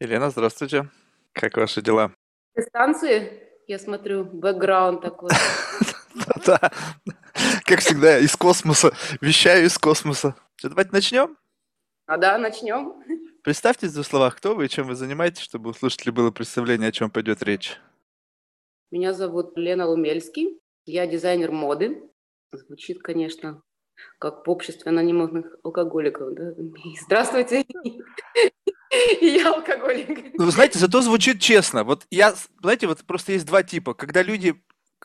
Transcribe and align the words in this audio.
Елена, 0.00 0.30
здравствуйте. 0.30 0.90
Как 1.32 1.56
ваши 1.56 1.80
дела? 1.80 2.12
Станции, 2.58 3.48
я 3.68 3.78
смотрю, 3.78 4.24
бэкграунд 4.24 5.00
такой. 5.02 5.30
Да, 6.46 6.70
как 7.64 7.80
всегда, 7.80 8.18
из 8.18 8.36
космоса. 8.36 8.92
Вещаю 9.20 9.66
из 9.66 9.76
космоса. 9.78 10.36
Давайте 10.62 10.90
начнем? 10.92 11.36
А 12.06 12.18
да, 12.18 12.38
начнем. 12.38 13.02
Представьтесь 13.42 13.90
в 13.90 13.94
двух 13.94 14.06
словах, 14.06 14.36
кто 14.36 14.54
вы 14.54 14.66
и 14.66 14.68
чем 14.68 14.86
вы 14.86 14.94
занимаетесь, 14.94 15.42
чтобы 15.42 15.70
у 15.70 15.74
слушателей 15.74 16.12
было 16.12 16.30
представление, 16.30 16.90
о 16.90 16.92
чем 16.92 17.10
пойдет 17.10 17.42
речь. 17.42 17.80
Меня 18.90 19.12
зовут 19.12 19.56
Лена 19.56 19.86
Лумельский. 19.86 20.60
Я 20.86 21.06
дизайнер 21.06 21.50
моды. 21.50 22.02
Звучит, 22.52 23.02
конечно, 23.02 23.62
как 24.18 24.46
в 24.46 24.50
обществе 24.50 24.90
анонимных 24.90 25.56
алкоголиков. 25.64 26.34
Да? 26.34 26.54
Здравствуйте, 27.06 27.64
я 29.20 29.52
алкоголик. 29.52 30.34
Ну, 30.34 30.44
вы 30.44 30.50
знаете, 30.50 30.78
зато 30.78 31.00
звучит 31.00 31.40
честно. 31.40 31.84
Вот 31.84 32.06
я, 32.10 32.34
знаете, 32.60 32.86
вот 32.86 33.04
просто 33.04 33.32
есть 33.32 33.46
два 33.46 33.62
типа. 33.62 33.94
Когда 33.94 34.22
люди, 34.22 34.54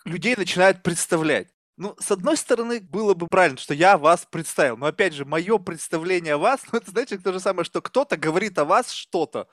людей 0.06 0.36
начинают 0.36 0.84
представлять. 0.84 1.48
Ну, 1.80 1.96
с 1.98 2.12
одной 2.12 2.36
стороны, 2.36 2.82
было 2.82 3.14
бы 3.14 3.28
правильно, 3.28 3.58
что 3.58 3.74
я 3.74 3.98
вас 3.98 4.28
представил. 4.30 4.76
Но 4.76 4.88
опять 4.88 5.14
же, 5.14 5.24
мое 5.24 5.58
представление 5.60 6.34
о 6.34 6.38
вас, 6.38 6.60
ну, 6.72 6.78
это, 6.78 6.92
знаете, 6.92 7.18
то 7.18 7.32
же 7.32 7.40
самое, 7.40 7.64
что 7.64 7.82
кто-то 7.82 8.18
говорит 8.18 8.58
о 8.60 8.66
вас 8.66 8.92
что-то. 8.92 9.48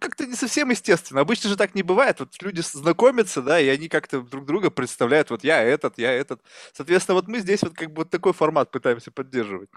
Как-то 0.00 0.24
не 0.24 0.36
совсем 0.36 0.70
естественно. 0.70 1.20
Обычно 1.20 1.50
же 1.50 1.56
так 1.56 1.74
не 1.74 1.82
бывает. 1.82 2.20
Вот 2.20 2.30
люди 2.40 2.62
знакомятся, 2.62 3.42
да, 3.42 3.60
и 3.60 3.68
они 3.68 3.88
как-то 3.88 4.22
друг 4.22 4.46
друга 4.46 4.70
представляют. 4.70 5.28
Вот 5.28 5.44
я 5.44 5.62
этот, 5.62 5.98
я 5.98 6.12
этот. 6.12 6.40
Соответственно, 6.72 7.16
вот 7.16 7.28
мы 7.28 7.40
здесь 7.40 7.62
вот 7.62 7.74
как 7.74 7.88
бы 7.88 8.02
вот 8.02 8.10
такой 8.10 8.32
формат 8.32 8.70
пытаемся 8.70 9.10
поддерживать. 9.10 9.68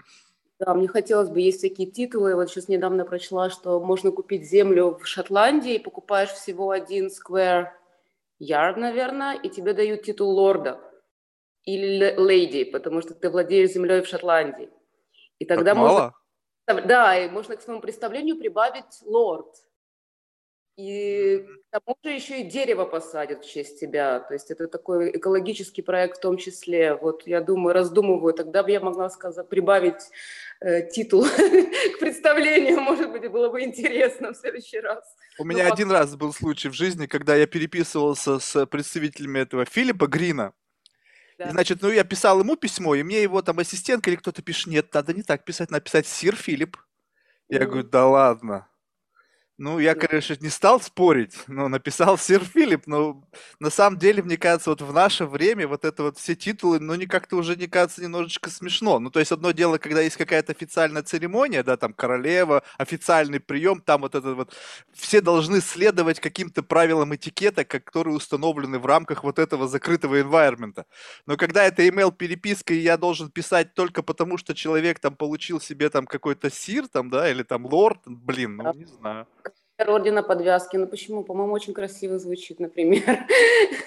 Да, 0.60 0.74
мне 0.74 0.88
хотелось 0.88 1.28
бы, 1.28 1.40
есть 1.40 1.60
такие 1.60 1.90
титулы. 1.90 2.34
Вот 2.34 2.50
сейчас 2.50 2.68
недавно 2.68 3.04
прочла, 3.04 3.48
что 3.48 3.78
можно 3.80 4.10
купить 4.10 4.48
землю 4.48 4.98
в 4.98 5.06
Шотландии, 5.06 5.78
покупаешь 5.78 6.30
всего 6.30 6.70
один 6.70 7.06
square 7.08 7.68
yard, 8.42 8.76
наверное, 8.76 9.36
и 9.40 9.48
тебе 9.48 9.72
дают 9.72 10.02
титул 10.02 10.30
лорда 10.30 10.80
или 11.64 12.14
леди, 12.18 12.64
потому 12.64 13.02
что 13.02 13.14
ты 13.14 13.30
владеешь 13.30 13.70
землей 13.70 14.02
в 14.02 14.08
Шотландии. 14.08 14.70
И 15.38 15.44
тогда 15.44 15.72
так 15.72 15.76
можно... 15.76 16.12
Мало? 16.66 16.82
Да, 16.86 17.18
и 17.18 17.30
можно 17.30 17.56
к 17.56 17.62
своему 17.62 17.80
представлению 17.80 18.36
прибавить 18.36 19.02
лорд. 19.04 19.54
И 20.78 21.44
к 21.70 21.72
тому 21.72 21.98
же 22.04 22.10
еще 22.10 22.40
и 22.40 22.44
дерево 22.44 22.84
посадят 22.84 23.44
в 23.44 23.52
честь 23.52 23.80
тебя. 23.80 24.20
То 24.20 24.34
есть 24.34 24.52
это 24.52 24.68
такой 24.68 25.10
экологический 25.10 25.82
проект 25.82 26.18
в 26.18 26.20
том 26.20 26.36
числе. 26.36 26.94
Вот 26.94 27.26
я 27.26 27.40
думаю, 27.40 27.74
раздумываю, 27.74 28.32
тогда 28.32 28.62
бы 28.62 28.70
я 28.70 28.78
могла 28.78 29.10
сказать, 29.10 29.48
прибавить 29.48 30.08
э, 30.60 30.88
титул 30.88 31.24
к 31.96 31.98
представлению. 31.98 32.80
Может 32.80 33.10
быть, 33.10 33.28
было 33.28 33.50
бы 33.50 33.64
интересно 33.64 34.32
в 34.32 34.36
следующий 34.36 34.78
раз. 34.78 35.02
У 35.40 35.44
меня 35.44 35.64
Но 35.66 35.72
один 35.72 35.90
раз 35.90 36.14
был 36.14 36.32
случай 36.32 36.68
в 36.68 36.74
жизни, 36.74 37.06
когда 37.06 37.34
я 37.34 37.48
переписывался 37.48 38.38
с 38.38 38.64
представителями 38.66 39.40
этого 39.40 39.64
Филиппа 39.64 40.06
Грина. 40.06 40.52
Да. 41.38 41.48
И, 41.48 41.50
значит, 41.50 41.82
ну 41.82 41.90
я 41.90 42.04
писал 42.04 42.38
ему 42.38 42.54
письмо, 42.54 42.94
и 42.94 43.02
мне 43.02 43.20
его 43.20 43.42
там 43.42 43.58
ассистентка 43.58 44.10
или 44.10 44.16
кто-то 44.16 44.42
пишет, 44.42 44.68
нет, 44.68 44.94
надо 44.94 45.12
не 45.12 45.24
так 45.24 45.44
писать, 45.44 45.72
написать 45.72 46.06
Сир 46.06 46.36
Филипп. 46.36 46.76
Я 47.48 47.62
mm. 47.62 47.66
говорю, 47.66 47.82
да 47.82 48.06
ладно. 48.06 48.68
Ну, 49.60 49.80
я, 49.80 49.96
конечно, 49.96 50.36
не 50.40 50.50
стал 50.50 50.80
спорить, 50.80 51.34
но 51.48 51.66
написал 51.66 52.16
Сир 52.16 52.44
Филипп, 52.44 52.86
но 52.86 53.24
на 53.58 53.70
самом 53.70 53.98
деле, 53.98 54.22
мне 54.22 54.36
кажется, 54.36 54.70
вот 54.70 54.82
в 54.82 54.92
наше 54.92 55.26
время 55.26 55.66
вот 55.66 55.84
это 55.84 56.04
вот 56.04 56.16
все 56.16 56.36
титулы, 56.36 56.78
ну, 56.78 56.94
не 56.94 57.06
как-то 57.06 57.34
уже, 57.34 57.56
не 57.56 57.66
кажется, 57.66 58.00
немножечко 58.00 58.50
смешно. 58.50 59.00
Ну, 59.00 59.10
то 59.10 59.18
есть 59.18 59.32
одно 59.32 59.50
дело, 59.50 59.78
когда 59.78 60.00
есть 60.00 60.16
какая-то 60.16 60.52
официальная 60.52 61.02
церемония, 61.02 61.64
да, 61.64 61.76
там 61.76 61.92
королева, 61.92 62.62
официальный 62.78 63.40
прием, 63.40 63.80
там 63.80 64.02
вот 64.02 64.14
это 64.14 64.36
вот, 64.36 64.54
все 64.92 65.20
должны 65.20 65.60
следовать 65.60 66.20
каким-то 66.20 66.62
правилам 66.62 67.16
этикета, 67.16 67.64
которые 67.64 68.14
установлены 68.14 68.78
в 68.78 68.86
рамках 68.86 69.24
вот 69.24 69.40
этого 69.40 69.66
закрытого 69.66 70.20
environment. 70.20 70.84
Но 71.26 71.36
когда 71.36 71.64
это 71.64 71.82
email 71.82 72.12
переписка, 72.12 72.74
и 72.74 72.78
я 72.78 72.96
должен 72.96 73.28
писать 73.28 73.74
только 73.74 74.04
потому, 74.04 74.38
что 74.38 74.54
человек 74.54 75.00
там 75.00 75.16
получил 75.16 75.60
себе 75.60 75.90
там 75.90 76.06
какой-то 76.06 76.48
сир, 76.48 76.86
там, 76.86 77.10
да, 77.10 77.28
или 77.28 77.42
там 77.42 77.66
лорд, 77.66 77.98
блин, 78.06 78.56
ну, 78.58 78.72
не 78.72 78.84
знаю 78.84 79.26
ордена 79.86 80.22
подвязки. 80.22 80.76
Ну 80.76 80.86
почему? 80.86 81.24
По-моему, 81.24 81.52
очень 81.52 81.74
красиво 81.74 82.18
звучит, 82.18 82.60
например. 82.60 83.26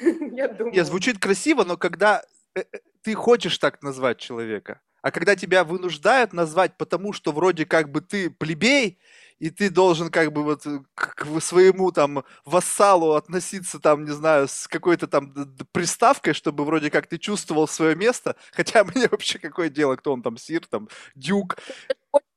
Я 0.32 0.48
думаю. 0.48 0.74
Нет, 0.74 0.88
звучит 0.88 1.20
красиво, 1.20 1.64
но 1.64 1.78
когда 1.78 2.24
э, 2.56 2.62
э, 2.72 2.80
ты 3.02 3.14
хочешь 3.14 3.58
так 3.58 3.82
назвать 3.84 4.18
человека, 4.18 4.82
а 5.02 5.12
когда 5.12 5.36
тебя 5.36 5.64
вынуждают 5.64 6.32
назвать, 6.32 6.78
потому 6.78 7.12
что 7.12 7.32
вроде 7.32 7.66
как 7.66 7.92
бы 7.92 8.02
ты 8.02 8.30
плебей, 8.30 9.00
и 9.40 9.50
ты 9.50 9.72
должен 9.72 10.12
как 10.12 10.32
бы 10.32 10.44
вот 10.44 10.68
к 10.94 11.42
своему 11.42 11.92
там 11.92 12.24
вассалу 12.46 13.14
относиться 13.14 13.80
там, 13.80 14.06
не 14.06 14.12
знаю, 14.12 14.48
с 14.48 14.68
какой-то 14.68 15.08
там 15.08 15.34
приставкой, 15.72 16.34
чтобы 16.34 16.64
вроде 16.64 16.92
как 16.92 17.08
ты 17.08 17.18
чувствовал 17.18 17.68
свое 17.68 17.96
место, 17.96 18.36
хотя 18.52 18.84
мне 18.84 19.08
вообще 19.10 19.40
какое 19.40 19.70
дело, 19.70 19.96
кто 19.96 20.14
он 20.14 20.22
там, 20.22 20.38
сир, 20.38 20.68
там, 20.68 20.88
дюк. 21.16 21.58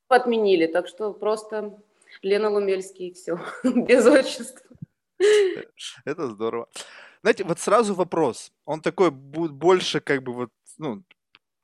Отменили, 0.09 0.67
так 0.67 0.89
что 0.89 1.13
просто 1.13 1.77
Лена 2.23 2.51
Лумельский, 2.51 3.09
и 3.09 3.13
все, 3.13 3.39
без 3.65 4.07
отчества. 4.07 4.67
Это 6.05 6.29
здорово. 6.29 6.69
Знаете, 7.23 7.45
вот 7.45 7.59
сразу 7.59 7.95
вопрос. 7.95 8.53
Он 8.65 8.81
такой 8.81 9.11
будет 9.11 9.53
больше 9.53 10.01
как 10.01 10.23
бы 10.23 10.33
вот, 10.33 10.51
ну, 10.79 11.03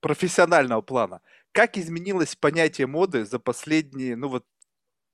профессионального 0.01 0.81
плана. 0.81 1.21
Как 1.53 1.77
изменилось 1.77 2.37
понятие 2.37 2.87
моды 2.87 3.25
за 3.25 3.39
последние, 3.39 4.17
ну 4.17 4.29
вот, 4.29 4.45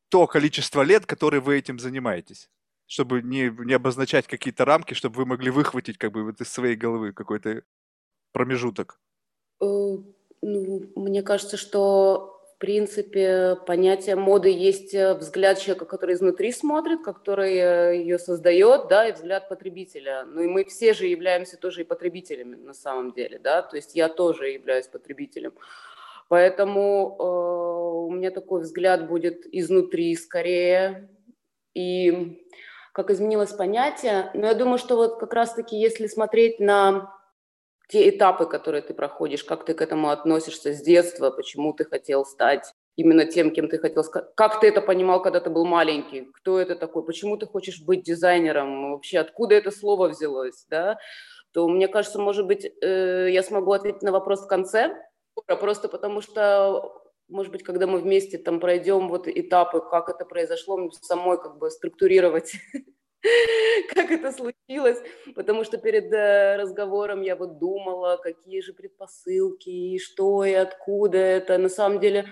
то 0.09 0.27
количество 0.27 0.83
лет, 0.83 1.07
которые 1.07 1.41
вы 1.41 1.59
этим 1.59 1.79
занимаетесь? 1.79 2.49
Чтобы 2.87 3.23
не, 3.23 3.51
не 3.65 3.75
обозначать 3.75 4.29
какие-то 4.29 4.65
рамки, 4.65 4.95
чтобы 4.95 5.17
вы 5.17 5.27
могли 5.27 5.51
выхватить 5.51 5.99
как 5.99 6.13
бы 6.13 6.23
вот 6.23 6.41
из 6.41 6.49
своей 6.49 6.77
головы 6.77 7.13
какой-то 7.13 7.63
промежуток. 8.33 9.01
Э, 9.61 9.65
ну, 10.43 10.93
мне 10.95 11.23
кажется, 11.23 11.57
что 11.57 12.36
принципе, 12.59 13.57
понятие 13.67 14.17
моды 14.17 14.51
есть 14.51 14.95
э, 14.95 15.15
взгляд 15.15 15.59
человека, 15.59 15.85
который 15.85 16.15
изнутри 16.15 16.53
смотрит, 16.53 17.03
который 17.03 17.57
э, 17.57 17.97
ее 17.99 18.19
создает, 18.19 18.89
да, 18.89 19.09
и 19.09 19.13
взгляд 19.13 19.49
потребителя. 19.49 20.25
Ну 20.25 20.43
и 20.43 20.47
мы 20.47 20.65
все 20.65 20.95
же 20.95 21.07
являемся 21.07 21.57
тоже 21.57 21.83
и 21.83 21.85
потребителями 21.85 22.57
на 22.57 22.73
самом 22.73 23.13
деле, 23.13 23.39
да, 23.39 23.63
то 23.63 23.77
есть 23.77 23.95
я 23.95 24.09
тоже 24.09 24.51
являюсь 24.51 24.87
потребителем. 24.87 25.53
Поэтому 26.29 27.17
э, 27.19 27.23
у 28.07 28.11
меня 28.11 28.31
такой 28.31 28.63
взгляд 28.63 29.07
будет 29.07 29.47
изнутри 29.53 30.15
скорее. 30.17 31.09
И 31.75 32.41
как 32.93 33.11
изменилось 33.11 33.53
понятие, 33.53 34.31
но 34.33 34.47
я 34.47 34.55
думаю, 34.55 34.79
что 34.79 34.97
вот 34.97 35.21
как 35.21 35.35
раз-таки 35.35 35.77
если 35.77 36.07
смотреть 36.07 36.59
на 36.59 37.16
те 37.89 38.09
этапы, 38.09 38.47
которые 38.47 38.83
ты 38.83 38.95
проходишь, 38.95 39.45
как 39.45 39.65
ты 39.65 39.75
к 39.75 39.81
этому 39.81 40.11
относишься 40.11 40.73
с 40.73 40.83
детства, 40.83 41.31
почему 41.31 41.73
ты 41.73 41.85
хотел 41.85 42.25
стать 42.25 42.73
именно 42.97 43.27
тем, 43.27 43.51
кем 43.51 43.69
ты 43.69 43.79
хотел 43.79 44.03
стать, 44.03 44.25
как 44.35 44.61
ты 44.61 44.69
это 44.69 44.81
понимал, 44.81 45.23
когда 45.23 45.41
ты 45.41 45.51
был 45.51 45.67
маленький, 45.67 46.29
кто 46.35 46.59
это 46.59 46.75
такой, 46.75 47.05
почему 47.05 47.37
ты 47.37 47.47
хочешь 47.47 47.83
быть 47.83 48.03
дизайнером, 48.03 48.93
вообще 48.93 49.19
откуда 49.19 49.55
это 49.55 49.71
слово 49.71 50.09
взялось, 50.09 50.67
да, 50.69 50.99
то 51.53 51.69
мне 51.69 51.89
кажется, 51.89 52.19
может 52.19 52.47
быть, 52.47 52.65
э, 52.65 53.29
я 53.31 53.43
смогу 53.43 53.73
ответить 53.73 54.03
на 54.03 54.13
вопрос 54.13 54.45
в 54.45 54.49
конце, 54.49 54.95
просто 55.47 55.89
потому 55.89 56.21
что 56.21 57.03
может 57.29 57.53
быть, 57.53 57.65
когда 57.65 57.87
мы 57.87 57.99
вместе 57.99 58.39
там 58.39 58.61
пройдем 58.61 59.09
вот 59.09 59.27
этапы, 59.27 59.81
как 59.81 60.09
это 60.09 60.25
произошло, 60.25 60.91
самой 61.03 61.41
как 61.41 61.59
бы 61.59 61.71
структурировать 61.71 62.55
как 63.95 64.11
это 64.11 64.33
случилось, 64.33 64.99
потому 65.35 65.65
что 65.65 65.79
перед 65.79 66.13
э, 66.13 66.57
разговором 66.57 67.23
я 67.23 67.37
вот 67.37 67.59
думала, 67.59 68.19
какие 68.23 68.61
же 68.61 68.73
предпосылки, 68.73 69.69
и 69.69 69.99
что 69.99 70.45
и 70.45 70.53
откуда 70.53 71.19
это. 71.19 71.59
На 71.59 71.69
самом 71.69 72.01
деле 72.01 72.27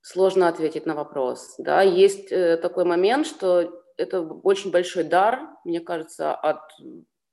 сложно 0.00 0.48
ответить 0.48 0.86
на 0.86 0.94
вопрос. 0.94 1.54
Да? 1.58 1.82
Есть 1.82 2.30
э, 2.30 2.56
такой 2.56 2.84
момент, 2.84 3.26
что 3.26 3.82
это 3.96 4.20
очень 4.20 4.70
большой 4.70 5.04
дар, 5.04 5.40
мне 5.64 5.80
кажется, 5.80 6.34
от 6.34 6.60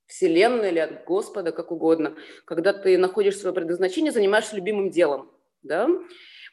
Вселенной 0.06 0.70
или 0.70 0.78
от 0.78 1.04
Господа, 1.04 1.52
как 1.52 1.70
угодно, 1.70 2.16
когда 2.44 2.72
ты 2.72 2.98
находишь 2.98 3.38
свое 3.38 3.54
предназначение, 3.54 4.12
занимаешься 4.12 4.56
любимым 4.56 4.90
делом. 4.90 5.30
Да? 5.62 5.88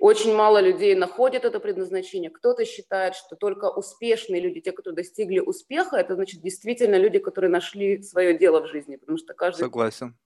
Очень 0.01 0.33
мало 0.33 0.59
людей 0.59 0.95
находят 0.95 1.45
это 1.45 1.59
предназначение. 1.59 2.31
Кто-то 2.31 2.65
считает, 2.65 3.13
что 3.13 3.35
только 3.35 3.69
успешные 3.69 4.41
люди, 4.41 4.59
те, 4.59 4.71
кто 4.71 4.91
достигли 4.91 5.39
успеха, 5.39 5.97
это 5.97 6.15
значит 6.15 6.41
действительно 6.41 6.95
люди, 6.95 7.19
которые 7.19 7.51
нашли 7.51 8.01
свое 8.01 8.35
дело 8.35 8.61
в 8.61 8.67
жизни, 8.67 8.95
потому 8.95 9.19
что 9.19 9.35
каждый 9.35 9.59
Согласен. 9.59 10.17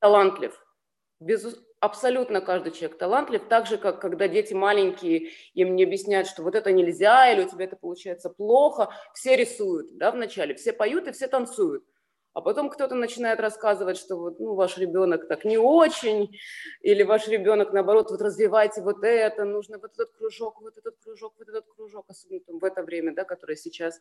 талантлив. 0.00 0.62
Без, 1.18 1.46
абсолютно 1.80 2.42
каждый 2.42 2.72
человек 2.72 2.98
талантлив, 2.98 3.40
так 3.48 3.66
же, 3.66 3.78
как 3.78 4.02
когда 4.02 4.28
дети 4.28 4.52
маленькие, 4.52 5.30
им 5.54 5.76
не 5.76 5.84
объясняют, 5.84 6.28
что 6.28 6.42
вот 6.42 6.54
это 6.54 6.70
нельзя, 6.70 7.32
или 7.32 7.46
у 7.46 7.48
тебя 7.48 7.64
это 7.64 7.76
получается 7.76 8.28
плохо, 8.28 8.90
все 9.14 9.34
рисуют, 9.34 9.96
да, 9.96 10.12
вначале, 10.12 10.54
все 10.56 10.74
поют 10.74 11.08
и 11.08 11.12
все 11.12 11.26
танцуют. 11.26 11.86
А 12.34 12.40
потом 12.40 12.70
кто-то 12.70 12.94
начинает 12.94 13.40
рассказывать, 13.40 13.98
что 13.98 14.16
вот, 14.16 14.40
ну, 14.40 14.54
ваш 14.54 14.78
ребенок 14.78 15.28
так 15.28 15.44
не 15.44 15.58
очень, 15.58 16.34
или 16.80 17.02
ваш 17.02 17.28
ребенок, 17.28 17.72
наоборот, 17.72 18.10
вот 18.10 18.22
развивайте 18.22 18.80
вот 18.80 19.04
это, 19.04 19.44
нужно 19.44 19.78
вот 19.78 19.92
этот 19.92 20.12
кружок, 20.16 20.62
вот 20.62 20.78
этот 20.78 20.96
кружок, 21.02 21.34
вот 21.38 21.48
этот 21.48 21.66
кружок, 21.76 22.06
особенно 22.08 22.40
там, 22.40 22.58
в 22.58 22.64
это 22.64 22.82
время, 22.82 23.14
да, 23.14 23.24
которое 23.24 23.56
сейчас. 23.56 24.00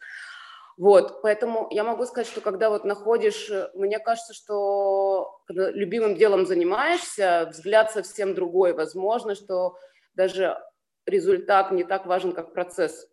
Вот, 0.77 1.21
поэтому 1.21 1.67
я 1.71 1.83
могу 1.83 2.05
сказать, 2.05 2.27
что 2.27 2.39
когда 2.39 2.69
вот 2.69 2.85
находишь, 2.85 3.51
мне 3.73 3.99
кажется, 3.99 4.33
что 4.33 5.41
когда 5.45 5.69
любимым 5.69 6.15
делом 6.15 6.45
занимаешься, 6.45 7.49
взгляд 7.51 7.91
совсем 7.91 8.33
другой. 8.33 8.71
Возможно, 8.71 9.35
что 9.35 9.75
даже 10.15 10.57
результат 11.05 11.71
не 11.71 11.83
так 11.83 12.05
важен, 12.05 12.31
как 12.31 12.53
процесс. 12.53 13.10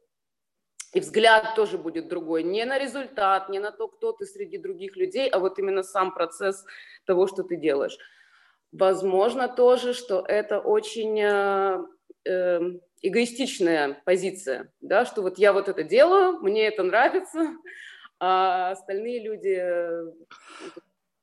И 0.95 1.01
взгляд 1.01 1.55
тоже 1.55 1.77
будет 1.77 2.09
другой. 2.09 2.43
Не 2.43 2.65
на 2.65 2.79
результат, 2.79 3.49
не 3.51 3.59
на 3.59 3.73
то, 3.73 3.89
кто 3.89 4.13
ты 4.13 4.25
среди 4.25 4.57
других 4.57 4.97
людей, 4.97 5.29
а 5.29 5.39
вот 5.39 5.59
именно 5.59 5.83
сам 5.83 6.15
процесс 6.15 6.65
того, 7.05 7.27
что 7.27 7.43
ты 7.43 7.57
делаешь. 7.57 7.99
Возможно 8.73 9.49
тоже, 9.49 9.93
что 9.93 10.25
это 10.27 10.61
очень 10.61 11.21
э, 11.21 11.85
э, 12.25 12.61
эгоистичная 13.03 14.01
позиция, 14.05 14.73
да, 14.81 15.05
что 15.05 15.23
вот 15.23 15.39
я 15.39 15.53
вот 15.53 15.69
это 15.69 15.83
делаю, 15.83 16.39
мне 16.41 16.67
это 16.67 16.83
нравится, 16.83 17.55
а 18.19 18.73
остальные 18.73 19.23
люди, 19.23 19.57
э, 19.59 20.13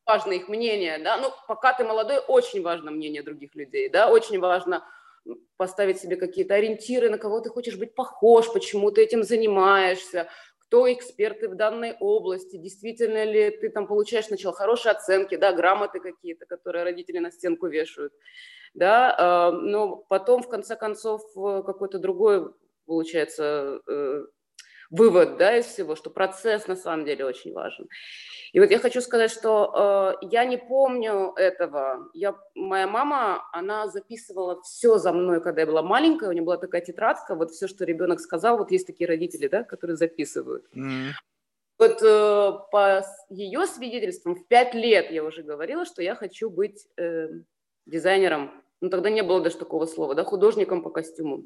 важно 0.06 0.34
их 0.34 0.48
мнение, 0.48 0.98
да, 1.00 1.18
ну, 1.18 1.32
пока 1.48 1.74
ты 1.74 1.84
молодой, 1.84 2.20
очень 2.20 2.62
важно 2.62 2.92
мнение 2.92 3.22
других 3.22 3.54
людей, 3.56 3.90
да, 3.90 4.10
очень 4.10 4.40
важно 4.40 4.84
поставить 5.58 6.00
себе 6.00 6.16
какие-то 6.16 6.56
ориентиры, 6.56 7.10
на 7.10 7.18
кого 7.18 7.40
ты 7.42 7.50
хочешь 7.50 7.78
быть 7.78 7.96
похож, 7.96 8.52
почему 8.52 8.92
ты 8.92 9.04
этим 9.04 9.24
занимаешься, 9.24 10.28
кто 10.60 10.92
эксперты 10.92 11.48
в 11.48 11.56
данной 11.56 11.96
области, 12.00 12.58
действительно 12.58 13.24
ли 13.24 13.52
ты 13.52 13.70
там 13.70 13.88
получаешь 13.88 14.26
сначала 14.26 14.54
хорошие 14.54 14.92
оценки, 14.92 15.36
да, 15.36 15.54
грамоты 15.54 16.00
какие-то, 16.00 16.46
которые 16.46 16.84
родители 16.84 17.20
на 17.20 17.32
стенку 17.32 17.68
вешают, 17.68 18.14
да, 18.74 19.16
а, 19.18 19.52
но 19.52 19.96
потом, 19.96 20.42
в 20.42 20.50
конце 20.50 20.76
концов, 20.76 21.22
э, 21.38 21.64
какой-то 21.66 22.00
другой, 22.00 22.52
получается, 22.86 23.80
э, 23.88 24.26
вывод, 24.96 25.38
да, 25.38 25.58
из 25.58 25.66
всего, 25.66 25.96
что 25.96 26.10
процесс 26.10 26.68
на 26.68 26.76
самом 26.76 27.06
деле 27.06 27.26
очень 27.26 27.54
важен. 27.54 27.88
И 28.54 28.60
вот 28.60 28.72
я 28.72 28.80
хочу 28.80 29.02
сказать, 29.02 29.32
что 29.32 30.16
э, 30.22 30.28
я 30.32 30.46
не 30.46 30.58
помню 30.58 31.34
этого. 31.36 32.10
Я, 32.14 32.36
моя 32.56 32.88
мама, 32.88 33.44
она 33.52 33.88
записывала 33.88 34.62
все 34.62 34.98
за 34.98 35.12
мной, 35.12 35.42
когда 35.42 35.62
я 35.62 35.68
была 35.68 35.82
маленькая. 35.82 36.30
У 36.30 36.32
нее 36.32 36.44
была 36.44 36.58
такая 36.58 36.82
тетрадка, 36.82 37.36
вот 37.36 37.52
все, 37.52 37.68
что 37.68 37.84
ребенок 37.84 38.22
сказал. 38.22 38.58
Вот 38.58 38.72
есть 38.72 38.88
такие 38.88 39.08
родители, 39.08 39.48
да, 39.50 39.64
которые 39.64 39.98
записывают. 39.98 40.66
Mm-hmm. 40.74 41.12
Вот 41.78 42.02
э, 42.02 42.52
по 42.72 43.04
ее 43.30 43.68
свидетельствам 43.68 44.36
в 44.36 44.48
пять 44.48 44.74
лет 44.74 45.12
я 45.12 45.24
уже 45.26 45.44
говорила, 45.44 45.86
что 45.86 46.02
я 46.02 46.16
хочу 46.16 46.50
быть 46.50 46.88
э, 46.98 47.28
дизайнером. 47.86 48.52
Ну 48.80 48.90
тогда 48.90 49.10
не 49.10 49.24
было 49.24 49.42
даже 49.42 49.58
такого 49.58 49.86
слова, 49.86 50.16
да, 50.16 50.24
художником 50.24 50.82
по 50.82 50.90
костюму. 50.90 51.44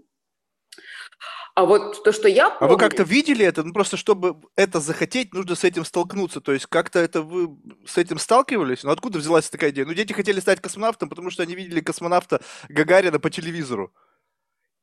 А 1.56 1.66
вот 1.66 2.04
то, 2.04 2.12
что 2.12 2.28
я 2.28 2.50
помню... 2.50 2.72
А 2.72 2.74
вы 2.74 2.80
как-то 2.80 3.04
видели 3.04 3.46
это? 3.46 3.64
Ну, 3.64 3.74
просто 3.74 3.98
чтобы 3.98 4.38
это 4.56 4.80
захотеть, 4.80 5.34
нужно 5.34 5.56
с 5.56 5.64
этим 5.64 5.84
столкнуться. 5.84 6.42
То 6.42 6.54
есть 6.54 6.68
как-то 6.68 7.00
это 7.00 7.22
вы 7.22 7.58
с 7.86 7.98
этим 7.98 8.18
сталкивались? 8.18 8.84
Ну, 8.84 8.92
откуда 8.92 9.20
взялась 9.20 9.50
такая 9.50 9.72
идея? 9.72 9.86
Ну, 9.86 9.94
дети 9.94 10.14
хотели 10.14 10.40
стать 10.40 10.62
космонавтом, 10.62 11.10
потому 11.10 11.30
что 11.30 11.44
они 11.44 11.56
видели 11.56 11.82
космонавта 11.82 12.42
Гагарина 12.70 13.20
по 13.20 13.30
телевизору. 13.30 13.94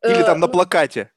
Или 0.02 0.22
там 0.22 0.40
на 0.40 0.46
ну, 0.46 0.52
плакате. 0.52 1.12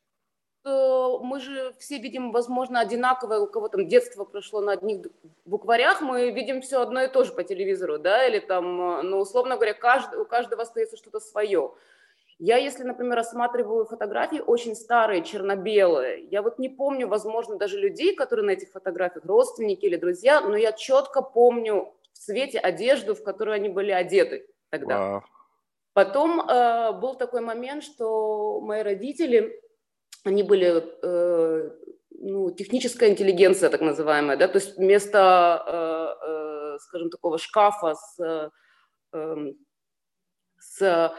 Мы 1.22 1.40
же 1.42 1.74
все 1.80 2.00
видим, 2.00 2.32
возможно, 2.32 2.80
одинаковое, 2.80 3.40
у 3.40 3.48
кого 3.48 3.68
там 3.68 3.88
детство 3.88 4.24
прошло 4.24 4.62
на 4.62 4.74
одних 4.74 5.08
букварях, 5.46 6.02
мы 6.02 6.32
видим 6.32 6.62
все 6.62 6.82
одно 6.82 7.02
и 7.02 7.08
то 7.08 7.24
же 7.24 7.34
по 7.34 7.44
телевизору, 7.44 7.98
да, 8.00 8.26
или 8.26 8.40
там, 8.40 8.78
ну, 9.10 9.20
условно 9.20 9.56
говоря, 9.56 9.74
каждый, 9.74 10.20
у 10.20 10.26
каждого 10.26 10.64
остается 10.64 10.98
что-то 10.98 11.20
свое. 11.20 11.74
Я, 12.40 12.56
если, 12.56 12.84
например, 12.84 13.18
рассматриваю 13.18 13.86
фотографии 13.86 14.40
очень 14.40 14.74
старые, 14.74 15.26
черно-белые, 15.26 16.24
я 16.32 16.42
вот 16.42 16.58
не 16.58 16.70
помню, 16.70 17.06
возможно, 17.06 17.58
даже 17.58 17.78
людей, 17.78 18.16
которые 18.16 18.46
на 18.46 18.52
этих 18.52 18.70
фотографиях, 18.70 19.26
родственники 19.26 19.86
или 19.86 19.98
друзья, 19.98 20.40
но 20.40 20.56
я 20.56 20.72
четко 20.72 21.22
помню 21.22 21.94
в 22.14 22.18
цвете 22.18 22.58
одежду, 22.58 23.14
в 23.14 23.24
которую 23.24 23.56
они 23.56 23.68
были 23.68 23.92
одеты 23.92 24.48
тогда. 24.70 24.96
Wow. 24.96 25.22
Потом 25.92 26.40
э, 26.40 26.94
был 26.94 27.16
такой 27.16 27.42
момент, 27.42 27.84
что 27.84 28.62
мои 28.62 28.84
родители, 28.84 29.62
они 30.24 30.44
были, 30.44 30.82
э, 31.04 31.72
ну, 32.12 32.52
техническая 32.52 33.10
интеллигенция, 33.10 33.70
так 33.70 33.82
называемая, 33.82 34.38
да, 34.38 34.48
то 34.48 34.60
есть 34.60 34.78
вместо, 34.78 36.18
э, 36.24 36.26
э, 36.26 36.78
скажем, 36.80 37.10
такого 37.10 37.38
шкафа 37.38 37.96
с, 37.96 38.50
э, 39.12 39.54
с 40.58 41.14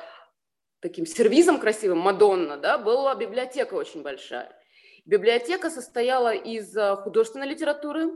таким 0.81 1.07
сервизом 1.07 1.59
красивым, 1.59 1.99
Мадонна, 1.99 2.57
да, 2.57 2.79
была 2.79 3.15
библиотека 3.15 3.75
очень 3.75 4.03
большая. 4.03 4.55
Библиотека 5.05 5.71
состояла 5.71 6.35
из 6.35 6.77
э, 6.77 6.97
художественной 6.97 7.49
литературы, 7.49 8.11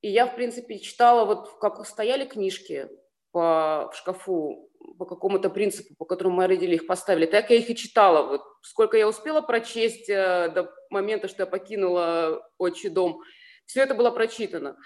и 0.00 0.10
я, 0.10 0.26
в 0.26 0.34
принципе, 0.34 0.78
читала, 0.78 1.24
вот 1.24 1.58
как 1.60 1.86
стояли 1.86 2.24
книжки 2.24 2.88
по, 3.30 3.90
в 3.92 3.96
шкафу 3.96 4.68
по 4.98 5.06
какому-то 5.06 5.48
принципу, 5.48 5.94
по 5.96 6.04
которому 6.04 6.36
мои 6.36 6.48
родители 6.48 6.74
их 6.74 6.86
поставили, 6.86 7.26
так 7.26 7.50
я 7.50 7.56
их 7.56 7.70
и 7.70 7.76
читала. 7.76 8.26
Вот 8.26 8.42
сколько 8.62 8.96
я 8.96 9.08
успела 9.08 9.40
прочесть 9.40 10.08
э, 10.08 10.50
до 10.54 10.72
момента, 10.90 11.28
что 11.28 11.42
я 11.42 11.46
покинула 11.46 12.46
отчий 12.58 12.90
дом, 12.90 13.22
все 13.66 13.82
это 13.82 13.94
было 13.94 14.10
прочитано. 14.10 14.76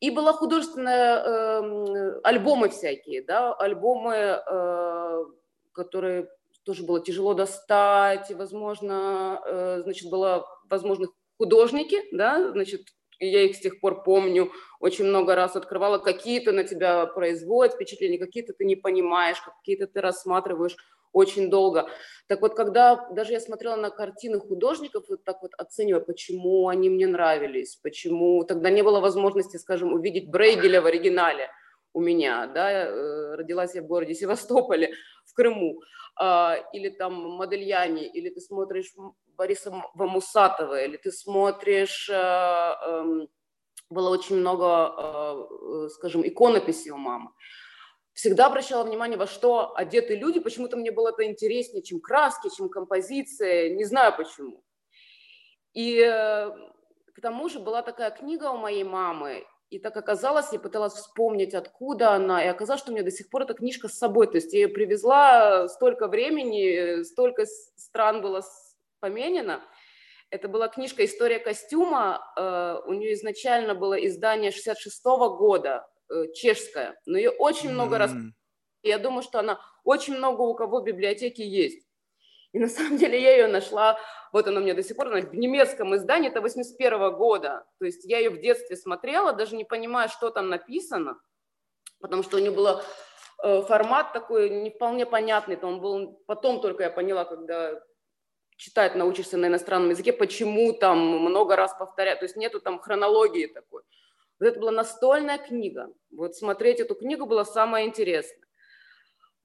И 0.00 0.10
была 0.10 0.32
художественная, 0.32 1.22
э, 1.24 2.20
альбомы 2.22 2.68
всякие, 2.68 3.22
да, 3.24 3.52
альбомы 3.54 4.14
э, 4.14 5.24
которые 5.78 6.28
тоже 6.64 6.82
было 6.84 7.00
тяжело 7.00 7.34
достать, 7.34 8.30
и, 8.30 8.34
возможно, 8.34 9.40
э, 9.46 9.80
значит, 9.84 10.10
было, 10.10 10.44
возможно, 10.68 11.06
художники, 11.38 11.96
да, 12.12 12.50
значит, 12.52 12.82
я 13.20 13.44
их 13.44 13.56
с 13.56 13.60
тех 13.60 13.80
пор 13.80 14.02
помню, 14.02 14.50
очень 14.80 15.06
много 15.06 15.34
раз 15.34 15.56
открывала, 15.56 15.98
какие-то 15.98 16.52
на 16.52 16.64
тебя 16.64 17.06
производят 17.06 17.74
впечатления, 17.74 18.18
какие-то 18.18 18.52
ты 18.52 18.64
не 18.64 18.76
понимаешь, 18.76 19.40
какие-то 19.40 19.86
ты 19.86 20.00
рассматриваешь 20.00 20.76
очень 21.12 21.48
долго. 21.48 21.88
Так 22.26 22.42
вот, 22.42 22.54
когда 22.54 23.08
даже 23.12 23.32
я 23.32 23.40
смотрела 23.40 23.76
на 23.76 23.90
картины 23.90 24.38
художников, 24.38 25.04
вот 25.08 25.24
так 25.24 25.40
вот 25.42 25.52
оценивая, 25.56 26.00
почему 26.00 26.68
они 26.68 26.90
мне 26.90 27.06
нравились, 27.06 27.78
почему 27.82 28.44
тогда 28.44 28.70
не 28.70 28.82
было 28.82 29.00
возможности, 29.00 29.56
скажем, 29.56 29.92
увидеть 29.92 30.30
Брейгеля 30.30 30.82
в 30.82 30.86
оригинале 30.86 31.48
у 31.92 32.00
меня, 32.00 32.46
да, 32.46 32.70
э, 32.70 33.34
родилась 33.34 33.74
я 33.74 33.82
в 33.82 33.86
городе 33.86 34.14
Севастополе, 34.14 34.92
в 35.26 35.34
Крыму, 35.34 35.80
а, 36.16 36.56
или 36.72 36.88
там 36.88 37.14
Модельяне, 37.14 38.06
или 38.06 38.30
ты 38.30 38.40
смотришь 38.40 38.92
Бориса 39.36 39.72
Вамусатова, 39.94 40.82
или 40.84 40.96
ты 40.96 41.12
смотришь, 41.12 42.08
э, 42.10 42.14
эм, 42.14 43.28
было 43.90 44.10
очень 44.10 44.36
много, 44.36 45.46
э, 45.86 45.88
скажем, 45.90 46.26
иконописей 46.26 46.90
у 46.90 46.96
мамы. 46.96 47.30
Всегда 48.12 48.46
обращала 48.46 48.82
внимание, 48.84 49.16
во 49.16 49.26
что 49.26 49.76
одеты 49.76 50.16
люди, 50.16 50.40
почему-то 50.40 50.76
мне 50.76 50.90
было 50.90 51.10
это 51.10 51.24
интереснее, 51.24 51.82
чем 51.82 52.00
краски, 52.00 52.50
чем 52.54 52.68
композиция, 52.68 53.70
не 53.70 53.84
знаю 53.84 54.12
почему. 54.16 54.64
И 55.72 56.00
к 56.00 57.20
тому 57.22 57.48
же 57.48 57.60
была 57.60 57.82
такая 57.82 58.10
книга 58.10 58.50
у 58.50 58.56
моей 58.56 58.82
мамы, 58.82 59.46
и 59.70 59.78
так 59.78 59.96
оказалось, 59.96 60.52
я 60.52 60.58
пыталась 60.58 60.94
вспомнить, 60.94 61.54
откуда 61.54 62.12
она, 62.12 62.42
и 62.42 62.48
оказалось, 62.48 62.80
что 62.80 62.90
у 62.90 62.94
меня 62.94 63.04
до 63.04 63.10
сих 63.10 63.28
пор 63.28 63.42
эта 63.42 63.54
книжка 63.54 63.88
с 63.88 63.98
собой. 63.98 64.26
То 64.26 64.36
есть 64.36 64.52
я 64.54 64.60
ее 64.60 64.68
привезла 64.68 65.68
столько 65.68 66.08
времени, 66.08 67.02
столько 67.02 67.44
стран 67.76 68.22
было 68.22 68.42
поменено. 69.00 69.62
Это 70.30 70.48
была 70.48 70.68
книжка 70.68 71.04
«История 71.04 71.38
костюма». 71.38 72.22
Э, 72.36 72.80
у 72.86 72.92
нее 72.92 73.14
изначально 73.14 73.74
было 73.74 73.94
издание 73.94 74.50
66 74.50 75.04
-го 75.04 75.36
года, 75.36 75.86
э, 76.10 76.32
чешское, 76.34 76.98
но 77.06 77.16
ее 77.16 77.30
очень 77.30 77.70
много 77.70 77.96
mm-hmm. 77.96 77.98
раз... 77.98 78.12
Я 78.82 78.98
думаю, 78.98 79.22
что 79.22 79.38
она 79.40 79.58
очень 79.84 80.16
много 80.16 80.42
у 80.42 80.54
кого 80.54 80.80
в 80.80 80.84
библиотеке 80.84 81.46
есть. 81.46 81.87
И 82.52 82.58
на 82.58 82.68
самом 82.68 82.96
деле 82.96 83.20
я 83.20 83.32
ее 83.32 83.46
нашла, 83.46 83.98
вот 84.32 84.46
она 84.46 84.60
у 84.60 84.62
меня 84.62 84.74
до 84.74 84.82
сих 84.82 84.96
пор, 84.96 85.08
она 85.08 85.20
в 85.20 85.34
немецком 85.34 85.94
издании, 85.94 86.30
это 86.30 86.40
81 86.40 87.12
года. 87.14 87.66
То 87.78 87.84
есть 87.84 88.04
я 88.04 88.18
ее 88.18 88.30
в 88.30 88.40
детстве 88.40 88.76
смотрела, 88.76 89.32
даже 89.32 89.54
не 89.54 89.64
понимая, 89.64 90.08
что 90.08 90.30
там 90.30 90.48
написано, 90.48 91.20
потому 92.00 92.22
что 92.22 92.38
у 92.38 92.40
нее 92.40 92.50
был 92.50 92.80
э, 93.42 93.62
формат 93.62 94.12
такой 94.12 94.48
не 94.48 94.70
вполне 94.70 95.04
понятный, 95.04 95.58
он 95.60 95.80
был, 95.80 96.22
потом 96.26 96.60
только 96.60 96.84
я 96.84 96.90
поняла, 96.90 97.24
когда 97.24 97.80
читать 98.56 98.94
научишься 98.94 99.36
на 99.36 99.46
иностранном 99.46 99.90
языке, 99.90 100.12
почему 100.12 100.72
там 100.72 100.98
много 100.98 101.54
раз 101.54 101.74
повторять, 101.78 102.18
то 102.18 102.24
есть 102.24 102.36
нету 102.36 102.60
там 102.60 102.78
хронологии 102.80 103.46
такой. 103.46 103.82
Вот 104.40 104.46
это 104.46 104.60
была 104.60 104.70
настольная 104.70 105.38
книга. 105.38 105.92
Вот 106.10 106.36
смотреть 106.36 106.80
эту 106.80 106.94
книгу 106.94 107.26
было 107.26 107.44
самое 107.44 107.86
интересное. 107.86 108.47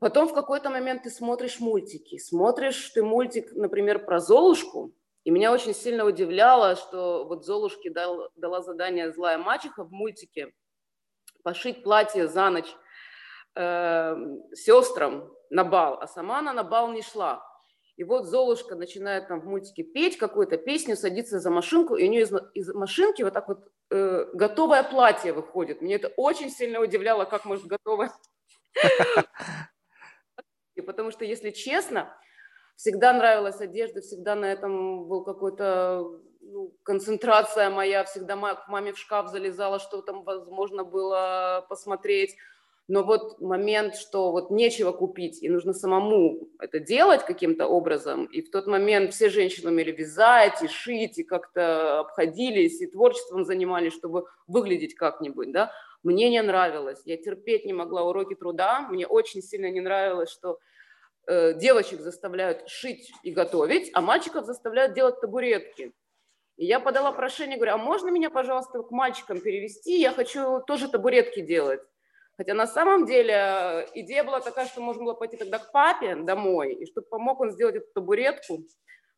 Потом 0.03 0.27
в 0.27 0.33
какой-то 0.33 0.69
момент 0.69 1.03
ты 1.03 1.09
смотришь 1.09 1.61
мультики. 1.61 2.17
Смотришь 2.17 2.89
ты 2.89 3.01
мультик, 3.01 3.53
например, 3.53 4.03
про 4.03 4.19
Золушку, 4.19 4.93
и 5.23 5.31
меня 5.31 5.53
очень 5.53 5.73
сильно 5.73 6.03
удивляло, 6.03 6.75
что 6.75 7.23
вот 7.23 7.45
Золушке 7.45 7.89
дал, 7.89 8.29
дала 8.35 8.61
задание 8.61 9.13
злая 9.13 9.37
мачеха 9.37 9.85
в 9.85 9.93
мультике 9.93 10.51
пошить 11.41 11.83
платье 11.83 12.27
за 12.27 12.49
ночь 12.49 12.75
э, 13.55 14.15
сестрам 14.53 15.31
на 15.49 15.63
бал, 15.63 15.99
а 16.01 16.07
сама 16.07 16.39
она 16.39 16.51
на 16.51 16.63
бал 16.65 16.91
не 16.91 17.01
шла. 17.01 17.41
И 17.95 18.03
вот 18.03 18.25
Золушка 18.25 18.75
начинает 18.75 19.29
там 19.29 19.39
в 19.39 19.45
мультике 19.45 19.83
петь 19.83 20.17
какую-то 20.17 20.57
песню, 20.57 20.97
садится 20.97 21.39
за 21.39 21.49
машинку, 21.49 21.95
и 21.95 22.05
у 22.09 22.11
нее 22.11 22.23
из, 22.23 22.33
из 22.55 22.73
машинки 22.73 23.21
вот 23.21 23.31
так 23.31 23.47
вот 23.47 23.71
э, 23.89 24.25
готовое 24.33 24.83
платье 24.83 25.31
выходит. 25.31 25.81
Мне 25.81 25.95
это 25.95 26.09
очень 26.17 26.49
сильно 26.49 26.81
удивляло, 26.81 27.23
как 27.23 27.45
может 27.45 27.67
готовое. 27.67 28.11
Потому 30.81 31.11
что, 31.11 31.25
если 31.25 31.51
честно, 31.51 32.13
всегда 32.75 33.13
нравилась 33.13 33.61
одежда, 33.61 34.01
всегда 34.01 34.35
на 34.35 34.45
этом 34.45 35.07
был 35.07 35.23
какой-то 35.23 36.19
ну, 36.41 36.73
концентрация 36.83 37.69
моя, 37.69 38.03
всегда 38.03 38.35
к 38.55 38.67
маме 38.67 38.93
в 38.93 38.97
шкаф 38.97 39.29
залезала, 39.29 39.79
что 39.79 40.01
там 40.01 40.23
возможно 40.23 40.83
было 40.83 41.65
посмотреть. 41.69 42.35
Но 42.89 43.03
вот 43.03 43.39
момент, 43.39 43.95
что 43.95 44.31
вот 44.31 44.51
нечего 44.51 44.91
купить, 44.91 45.41
и 45.41 45.47
нужно 45.47 45.73
самому 45.73 46.49
это 46.59 46.79
делать 46.79 47.25
каким-то 47.25 47.65
образом, 47.65 48.25
и 48.25 48.41
в 48.41 48.51
тот 48.51 48.67
момент 48.67 49.13
все 49.13 49.29
женщины 49.29 49.69
умели 49.69 49.91
вязать 49.91 50.61
и 50.61 50.67
шить, 50.67 51.17
и 51.17 51.23
как-то 51.23 52.01
обходились, 52.01 52.81
и 52.81 52.87
творчеством 52.87 53.45
занимались, 53.45 53.93
чтобы 53.93 54.25
выглядеть 54.47 54.95
как-нибудь, 54.95 55.53
да, 55.53 55.71
мне 56.03 56.29
не 56.29 56.41
нравилось. 56.41 57.01
Я 57.05 57.17
терпеть 57.17 57.65
не 57.65 57.73
могла 57.73 58.03
уроки 58.03 58.35
труда, 58.35 58.87
мне 58.89 59.07
очень 59.07 59.41
сильно 59.41 59.69
не 59.71 59.81
нравилось, 59.81 60.29
что 60.29 60.59
э, 61.27 61.53
девочек 61.53 62.01
заставляют 62.01 62.67
шить 62.69 63.11
и 63.23 63.31
готовить, 63.31 63.89
а 63.93 64.01
мальчиков 64.01 64.45
заставляют 64.45 64.93
делать 64.93 65.19
табуретки. 65.21 65.93
И 66.57 66.65
я 66.65 66.79
подала 66.79 67.11
прошение, 67.11 67.57
говорю, 67.57 67.73
а 67.73 67.77
можно 67.77 68.09
меня, 68.09 68.29
пожалуйста, 68.29 68.83
к 68.83 68.91
мальчикам 68.91 69.39
перевести? 69.39 69.99
Я 69.99 70.11
хочу 70.11 70.61
тоже 70.67 70.87
табуретки 70.87 71.41
делать. 71.41 71.81
Хотя 72.37 72.53
на 72.53 72.67
самом 72.67 73.05
деле 73.05 73.33
э, 73.33 73.87
идея 73.95 74.23
была 74.23 74.39
такая, 74.39 74.65
что 74.65 74.81
можно 74.81 75.03
было 75.03 75.13
пойти 75.13 75.37
тогда 75.37 75.59
к 75.59 75.71
папе 75.71 76.15
домой, 76.15 76.73
и 76.73 76.85
чтобы 76.85 77.07
помог 77.07 77.39
он 77.39 77.51
сделать 77.51 77.75
эту 77.75 77.87
табуретку, 77.93 78.65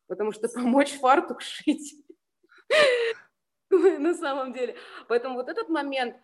потому 0.06 0.32
что 0.32 0.48
помочь 0.54 0.92
фартук 0.92 1.40
шить 1.40 1.94
на 3.70 4.14
самом 4.14 4.52
деле. 4.52 4.76
Поэтому 5.08 5.36
вот 5.36 5.48
этот 5.48 5.68
момент, 5.68 6.16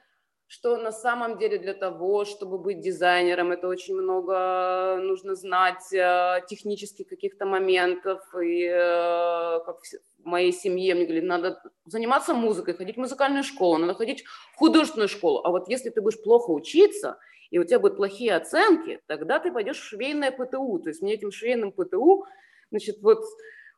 что 0.52 0.76
на 0.76 0.92
самом 0.92 1.38
деле 1.38 1.58
для 1.58 1.72
того, 1.72 2.26
чтобы 2.26 2.58
быть 2.58 2.80
дизайнером, 2.80 3.52
это 3.52 3.68
очень 3.68 3.94
много 3.94 4.98
нужно 5.00 5.34
знать 5.34 5.90
э, 5.94 6.42
технических 6.46 7.08
каких-то 7.08 7.46
моментов, 7.46 8.20
и 8.34 8.66
э, 8.66 9.60
как 9.64 9.78
в 10.18 10.26
моей 10.26 10.52
семье 10.52 10.94
мне 10.94 11.06
говорили, 11.06 11.24
надо 11.24 11.62
заниматься 11.86 12.34
музыкой, 12.34 12.74
ходить 12.74 12.96
в 12.96 13.00
музыкальную 13.00 13.44
школу, 13.44 13.78
надо 13.78 13.94
ходить 13.94 14.24
в 14.52 14.56
художественную 14.56 15.08
школу. 15.08 15.40
А 15.42 15.48
вот 15.48 15.70
если 15.70 15.88
ты 15.88 16.02
будешь 16.02 16.22
плохо 16.22 16.50
учиться, 16.50 17.18
и 17.48 17.58
у 17.58 17.64
тебя 17.64 17.78
будут 17.78 17.96
плохие 17.96 18.36
оценки, 18.36 19.00
тогда 19.06 19.38
ты 19.38 19.50
пойдешь 19.52 19.78
в 19.78 19.84
швейное 19.84 20.32
ПТУ. 20.32 20.80
То 20.80 20.90
есть 20.90 21.00
мне 21.00 21.14
этим 21.14 21.32
швейным 21.32 21.72
ПТУ, 21.72 22.26
значит, 22.70 23.00
вот 23.00 23.24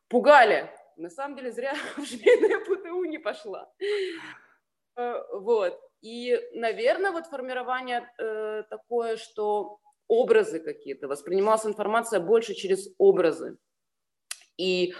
пугали. 0.09 0.69
На 0.97 1.09
самом 1.09 1.37
деле 1.37 1.53
зря 1.53 1.73
в 1.95 2.05
швейное 2.05 2.59
ПТУ 2.65 3.05
не 3.05 3.17
пошла. 3.17 3.71
Э, 4.97 5.21
вот. 5.31 5.79
И, 6.05 6.39
наверное, 6.53 7.11
вот 7.11 7.25
формирование 7.25 8.07
э, 8.19 8.63
такое, 8.69 9.17
что 9.17 9.79
образы 10.07 10.59
какие-то, 10.59 11.07
воспринималась 11.07 11.65
информация 11.65 12.19
больше 12.19 12.53
через 12.53 12.89
образы. 12.99 13.57
И 14.57 14.93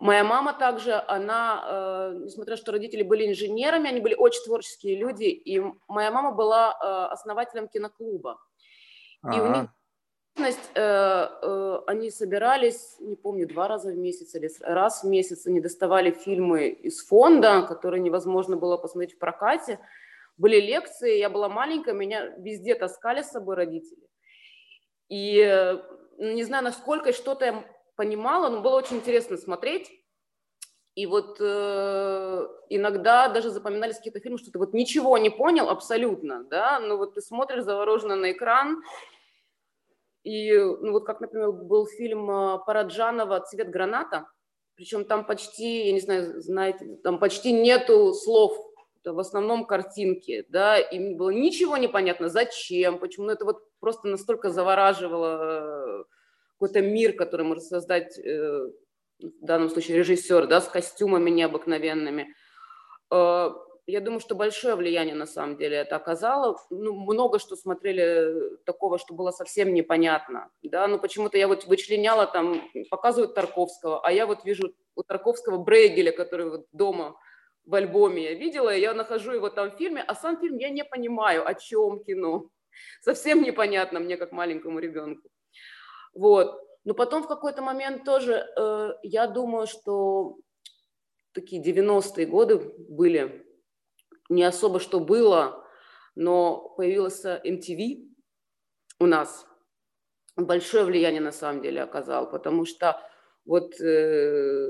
Моя 0.00 0.22
мама 0.22 0.52
также, 0.52 0.94
она, 1.08 1.64
э, 1.66 2.20
несмотря 2.24 2.56
что 2.56 2.70
родители 2.70 3.02
были 3.02 3.28
инженерами, 3.28 3.88
они 3.90 4.00
были 4.00 4.14
очень 4.14 4.44
творческие 4.44 4.96
люди, 4.96 5.24
и 5.24 5.60
моя 5.88 6.12
мама 6.12 6.30
была 6.30 6.70
э, 6.70 7.12
основателем 7.12 7.66
киноклуба. 7.66 8.38
А-а-а. 9.22 9.36
И 9.36 9.40
у 9.40 9.52
них 10.44 10.54
э, 10.74 11.28
э, 11.42 11.80
они 11.88 12.10
собирались, 12.12 12.96
не 13.00 13.16
помню, 13.16 13.48
два 13.48 13.66
раза 13.66 13.90
в 13.90 13.96
месяц 13.96 14.36
или 14.36 14.48
раз 14.60 15.02
в 15.02 15.08
месяц 15.08 15.48
они 15.48 15.60
доставали 15.60 16.12
фильмы 16.12 16.68
из 16.68 17.04
фонда, 17.04 17.62
которые 17.62 18.00
невозможно 18.00 18.56
было 18.56 18.76
посмотреть 18.76 19.14
в 19.14 19.18
прокате. 19.18 19.80
Были 20.38 20.60
лекции, 20.60 21.18
я 21.18 21.28
была 21.28 21.48
маленькая, 21.48 21.94
меня 21.94 22.26
везде 22.38 22.74
таскали 22.74 23.22
с 23.22 23.30
собой 23.30 23.56
родители. 23.56 24.08
И 25.08 25.38
э, 25.40 25.82
не 26.18 26.44
знаю, 26.44 26.64
насколько 26.64 27.12
что-то 27.12 27.44
я 27.44 27.64
понимала, 27.96 28.48
но 28.48 28.60
было 28.60 28.76
очень 28.76 28.96
интересно 28.96 29.36
смотреть. 29.36 29.90
И 30.94 31.06
вот 31.06 31.38
э, 31.40 32.48
иногда 32.70 33.28
даже 33.28 33.50
запоминались 33.50 33.96
какие-то 33.96 34.20
фильмы, 34.20 34.38
что 34.38 34.50
ты 34.50 34.58
вот 34.58 34.74
ничего 34.74 35.18
не 35.18 35.30
понял 35.30 35.68
абсолютно, 35.68 36.44
да, 36.44 36.80
но 36.80 36.96
вот 36.96 37.14
ты 37.14 37.20
смотришь 37.20 37.62
завороженно 37.62 38.16
на 38.16 38.32
экран, 38.32 38.82
и 40.24 40.52
ну 40.52 40.92
вот 40.92 41.06
как, 41.06 41.20
например, 41.20 41.52
был 41.52 41.86
фильм 41.86 42.30
э, 42.30 42.58
Параджанова 42.64 43.40
«Цвет 43.40 43.70
граната», 43.70 44.26
причем 44.74 45.04
там 45.04 45.24
почти, 45.24 45.86
я 45.86 45.92
не 45.92 46.00
знаю, 46.00 46.40
знаете, 46.40 46.98
там 47.02 47.18
почти 47.18 47.52
нету 47.52 48.12
слов, 48.14 48.56
в 49.12 49.18
основном 49.18 49.66
картинки, 49.66 50.46
да, 50.48 50.78
и 50.78 50.98
мне 50.98 51.16
было 51.16 51.30
ничего 51.30 51.76
не 51.76 51.88
понятно, 51.88 52.28
зачем, 52.28 52.98
почему, 52.98 53.26
ну 53.26 53.32
это 53.32 53.44
вот 53.44 53.62
просто 53.80 54.08
настолько 54.08 54.50
завораживало 54.50 56.06
какой-то 56.58 56.80
мир, 56.80 57.12
который 57.12 57.46
может 57.46 57.64
создать, 57.64 58.18
э, 58.18 58.70
в 59.20 59.44
данном 59.44 59.70
случае 59.70 59.98
режиссер, 59.98 60.46
да, 60.46 60.60
с 60.60 60.68
костюмами 60.68 61.30
необыкновенными. 61.30 62.34
Э, 63.12 63.50
я 63.88 64.02
думаю, 64.02 64.20
что 64.20 64.34
большое 64.34 64.74
влияние 64.74 65.14
на 65.14 65.24
самом 65.24 65.56
деле 65.56 65.78
это 65.78 65.96
оказало. 65.96 66.58
Ну, 66.68 66.92
много 66.92 67.38
что 67.38 67.56
смотрели 67.56 68.58
такого, 68.66 68.98
что 68.98 69.14
было 69.14 69.30
совсем 69.30 69.72
непонятно. 69.72 70.50
Да? 70.62 70.86
Но 70.86 70.98
почему-то 70.98 71.38
я 71.38 71.48
вот 71.48 71.64
вычленяла 71.64 72.26
там, 72.26 72.60
показывают 72.90 73.34
Тарковского, 73.34 74.06
а 74.06 74.12
я 74.12 74.26
вот 74.26 74.44
вижу 74.44 74.74
у 74.94 75.02
Тарковского 75.02 75.56
Брейгеля, 75.56 76.12
который 76.12 76.50
вот 76.50 76.66
дома 76.72 77.16
в 77.68 77.74
альбоме 77.74 78.22
я 78.22 78.34
видела, 78.34 78.74
я 78.74 78.94
нахожу 78.94 79.32
его 79.32 79.50
там 79.50 79.70
в 79.70 79.76
фильме, 79.76 80.02
а 80.02 80.14
сам 80.14 80.40
фильм 80.40 80.56
я 80.56 80.70
не 80.70 80.84
понимаю, 80.84 81.46
о 81.46 81.54
чем 81.54 82.02
кино. 82.02 82.48
Совсем 83.02 83.42
непонятно 83.42 84.00
мне, 84.00 84.16
как 84.16 84.32
маленькому 84.32 84.78
ребенку. 84.78 85.28
Вот. 86.14 86.58
Но 86.84 86.94
потом 86.94 87.22
в 87.22 87.28
какой-то 87.28 87.60
момент 87.60 88.04
тоже, 88.04 88.32
э, 88.56 88.92
я 89.02 89.26
думаю, 89.26 89.66
что 89.66 90.38
такие 91.32 91.62
90-е 91.62 92.24
годы 92.24 92.56
были, 92.88 93.46
не 94.30 94.44
особо 94.44 94.80
что 94.80 94.98
было, 94.98 95.62
но 96.14 96.70
появился 96.70 97.38
MTV 97.44 98.08
у 98.98 99.06
нас. 99.06 99.46
Большое 100.36 100.84
влияние 100.84 101.20
на 101.20 101.32
самом 101.32 101.60
деле 101.60 101.82
оказал, 101.82 102.30
потому 102.30 102.64
что 102.64 102.98
вот 103.44 103.78
э, 103.78 104.68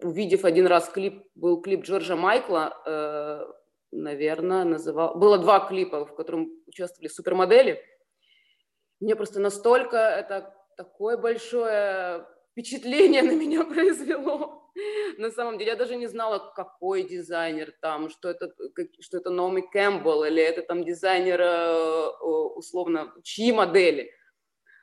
увидев 0.00 0.44
один 0.44 0.66
раз 0.66 0.88
клип, 0.88 1.24
был 1.34 1.60
клип 1.60 1.84
Джорджа 1.84 2.16
Майкла, 2.16 2.74
э, 2.86 3.46
наверное, 3.92 4.64
называл... 4.64 5.16
Было 5.18 5.38
два 5.38 5.60
клипа, 5.60 6.04
в 6.04 6.14
котором 6.14 6.50
участвовали 6.66 7.08
супермодели– 7.08 7.82
мне 9.00 9.14
просто 9.14 9.40
настолько 9.40 9.96
это 9.96 10.54
такое 10.76 11.16
большое 11.16 12.26
впечатление 12.50 13.22
на 13.30 13.32
меня 13.32 13.64
произвело. 13.64 14.70
На 15.16 15.30
самом 15.30 15.58
деле 15.58 15.72
я 15.72 15.76
даже 15.76 15.96
не 15.96 16.06
знала, 16.06 16.52
какой 16.54 17.02
дизайнер 17.02 17.72
там, 17.80 18.10
что 18.10 18.28
это, 18.28 18.52
что 19.00 19.16
это 19.16 19.30
Номи 19.30 19.60
Кэмпбелл 19.60 20.24
или 20.24 20.42
это 20.42 20.62
там 20.62 20.84
дизайнер 20.84 21.40
э, 21.40 22.18
условно, 22.54 23.12
чьи 23.24 23.50
модели. 23.52 24.12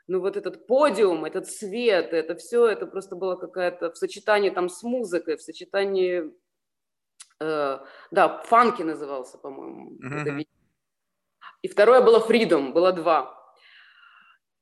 Ну 0.07 0.19
вот 0.19 0.37
этот 0.37 0.67
подиум, 0.67 1.25
этот 1.25 1.47
свет, 1.47 2.13
это 2.13 2.35
все, 2.35 2.67
это 2.67 2.85
просто 2.85 3.15
было 3.15 3.35
какая-то 3.35 3.91
в 3.91 3.97
сочетании 3.97 4.51
там 4.51 4.69
с 4.69 4.83
музыкой, 4.83 5.35
в 5.35 5.41
сочетании, 5.41 6.31
э, 7.39 7.79
да, 8.11 8.37
фанки 8.43 8.83
назывался, 8.83 9.37
по-моему. 9.37 9.97
Mm-hmm. 9.97 10.47
И 11.63 11.67
второе 11.67 12.01
было 12.01 12.19
Freedom, 12.19 12.71
было 12.71 12.91
два. 12.91 13.35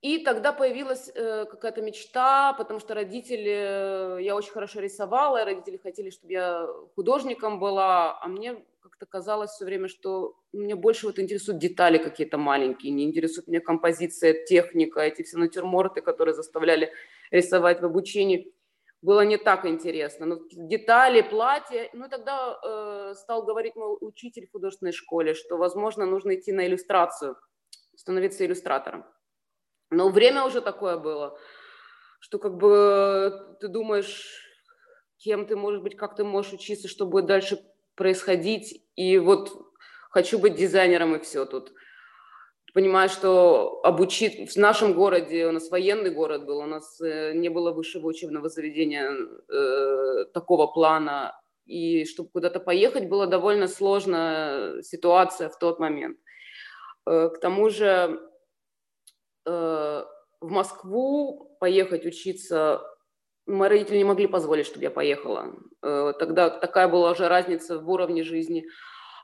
И 0.04 0.18
тогда 0.18 0.52
появилась 0.52 1.10
э, 1.16 1.46
какая-то 1.46 1.82
мечта, 1.82 2.54
потому 2.54 2.82
что 2.82 2.94
родители, 2.94 4.18
э, 4.18 4.22
я 4.22 4.36
очень 4.36 4.52
хорошо 4.52 4.82
рисовала, 4.82 5.46
родители 5.46 5.78
хотели, 5.78 6.10
чтобы 6.10 6.34
я 6.34 6.68
художником 6.96 7.60
была, 7.60 8.20
а 8.22 8.28
мне 8.28 8.66
как-то 8.84 9.06
казалось 9.06 9.52
все 9.52 9.64
время, 9.64 9.88
что 9.88 10.36
мне 10.52 10.76
больше 10.76 11.06
вот 11.06 11.18
интересуют 11.18 11.62
детали 11.62 11.98
какие-то 11.98 12.38
маленькие, 12.38 12.92
не 12.92 13.06
интересует 13.06 13.48
меня 13.48 13.62
композиция, 13.62 14.46
техника, 14.46 15.00
эти 15.00 15.24
все 15.24 15.38
натюрморты, 15.38 16.02
которые 16.02 16.34
заставляли 16.36 16.92
рисовать 17.32 17.82
в 17.82 17.86
обучении. 17.86 18.54
Было 19.02 19.22
не 19.22 19.38
так 19.38 19.66
интересно. 19.66 20.26
Но 20.26 20.40
детали, 20.52 21.22
платья. 21.22 21.90
Ну, 21.94 22.10
тогда 22.10 22.60
э, 22.62 23.14
стал 23.16 23.44
говорить 23.44 23.76
мой 23.76 23.98
учитель 24.02 24.48
в 24.48 24.52
художественной 24.52 24.92
школе, 24.92 25.34
что, 25.34 25.58
возможно, 25.58 26.06
нужно 26.06 26.36
идти 26.36 26.52
на 26.52 26.68
иллюстрацию, 26.68 27.38
становиться 27.96 28.46
иллюстратором. 28.46 29.06
Но 29.92 30.10
время 30.10 30.44
уже 30.44 30.60
такое 30.62 30.98
было, 30.98 31.38
что 32.20 32.38
как 32.38 32.58
бы 32.58 33.58
ты 33.62 33.70
думаешь, 33.70 34.44
кем 35.18 35.46
ты, 35.46 35.56
может 35.56 35.84
быть, 35.84 35.96
как 35.96 36.16
ты 36.16 36.26
можешь 36.26 36.54
учиться, 36.54 36.90
что 36.90 37.06
будет 37.06 37.28
дальше 37.28 37.60
происходить. 37.96 38.84
И 38.96 39.18
вот 39.18 39.52
хочу 40.10 40.40
быть 40.40 40.56
дизайнером 40.56 41.16
и 41.16 41.20
все 41.20 41.46
тут. 41.46 41.74
Понимаю, 42.74 43.08
что 43.08 43.82
обучить 43.84 44.52
в 44.52 44.58
нашем 44.58 44.94
городе, 44.94 45.46
у 45.46 45.52
нас 45.52 45.70
военный 45.70 46.10
город 46.10 46.46
был, 46.46 46.58
у 46.58 46.66
нас 46.66 47.00
э, 47.02 47.34
не 47.34 47.50
было 47.50 47.72
высшего 47.72 48.08
учебного 48.08 48.50
заведения 48.50 49.12
э, 49.12 50.26
такого 50.34 50.66
плана, 50.66 51.40
и 51.66 52.06
чтобы 52.06 52.30
куда-то 52.30 52.60
поехать, 52.60 53.10
была 53.10 53.28
довольно 53.28 53.68
сложная 53.68 54.82
ситуация 54.82 55.50
в 55.50 55.60
тот 55.60 55.80
момент. 55.80 56.18
Э, 57.06 57.30
к 57.30 57.40
тому 57.40 57.70
же 57.70 58.20
э, 59.46 60.04
в 60.42 60.50
Москву 60.50 61.56
поехать 61.60 62.06
учиться 62.06 62.82
мои 63.46 63.70
родители 63.70 63.98
не 63.98 64.04
могли 64.04 64.28
позволить, 64.28 64.66
чтобы 64.66 64.84
я 64.84 64.92
поехала. 64.92 65.56
Э, 65.82 66.14
тогда 66.18 66.50
такая 66.50 66.88
была 66.88 67.12
уже 67.12 67.28
разница 67.28 67.80
в 67.80 67.90
уровне 67.90 68.24
жизни. 68.24 68.66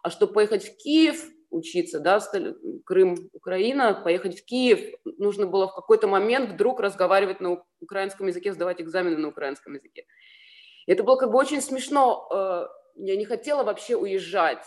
А 0.04 0.10
чтобы 0.10 0.34
поехать 0.34 0.64
в 0.64 0.78
Киев, 0.78 1.24
учиться, 1.50 2.00
да, 2.00 2.20
Крым, 2.86 3.30
Украина, 3.34 3.94
поехать 3.94 4.40
в 4.40 4.46
Киев, 4.46 4.96
нужно 5.18 5.48
было 5.48 5.68
в 5.68 5.76
какой-то 5.76 6.08
момент 6.08 6.52
вдруг 6.52 6.80
разговаривать 6.80 7.42
на 7.42 7.64
украинском 7.80 8.28
языке, 8.28 8.54
сдавать 8.54 8.82
экзамены 8.82 9.18
на 9.18 9.30
украинском 9.30 9.74
языке. 9.74 10.06
Это 10.88 11.04
было 11.04 11.18
как 11.18 11.32
бы 11.32 11.38
очень 11.38 11.62
смешно. 11.62 12.70
Я 12.96 13.16
не 13.16 13.26
хотела 13.26 13.64
вообще 13.64 13.96
уезжать. 13.96 14.64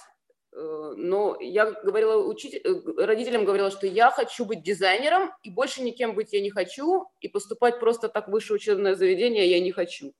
Э, 0.54 0.94
но 0.96 1.36
я 1.40 1.70
говорила 1.70 2.16
учитель, 2.26 2.60
э, 2.62 3.04
родителям 3.04 3.44
говорила, 3.44 3.70
что 3.70 3.86
я 3.86 4.10
хочу 4.10 4.44
быть 4.44 4.62
дизайнером, 4.62 5.30
и 5.42 5.50
больше 5.50 5.82
никем 5.82 6.14
быть 6.14 6.32
я 6.32 6.40
не 6.40 6.50
хочу, 6.50 7.06
и 7.20 7.28
поступать 7.28 7.80
просто 7.80 8.08
так 8.08 8.28
в 8.28 8.30
высшее 8.30 8.56
учебное 8.56 8.94
заведение 8.94 9.50
я 9.50 9.60
не 9.60 9.72
хочу. 9.72 10.12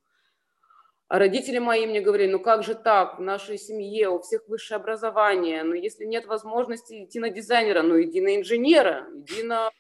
А 1.09 1.19
родители 1.19 1.59
мои 1.59 1.87
мне 1.87 2.01
говорили, 2.01 2.33
ну 2.33 2.41
как 2.41 2.65
же 2.65 2.75
так, 2.75 3.19
в 3.19 3.23
нашей 3.23 3.59
семье 3.59 4.09
у 4.09 4.21
всех 4.21 4.49
высшее 4.49 4.77
образование, 4.77 5.63
но 5.63 5.75
если 5.75 6.07
нет 6.07 6.25
возможности 6.25 7.05
идти 7.05 7.21
на 7.21 7.29
дизайнера, 7.29 7.83
ну 7.83 8.01
иди 8.01 8.23
на 8.23 8.37
инженера, 8.37 9.07
иди 9.15 9.43
на 9.43 9.71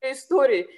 истории 0.00 0.70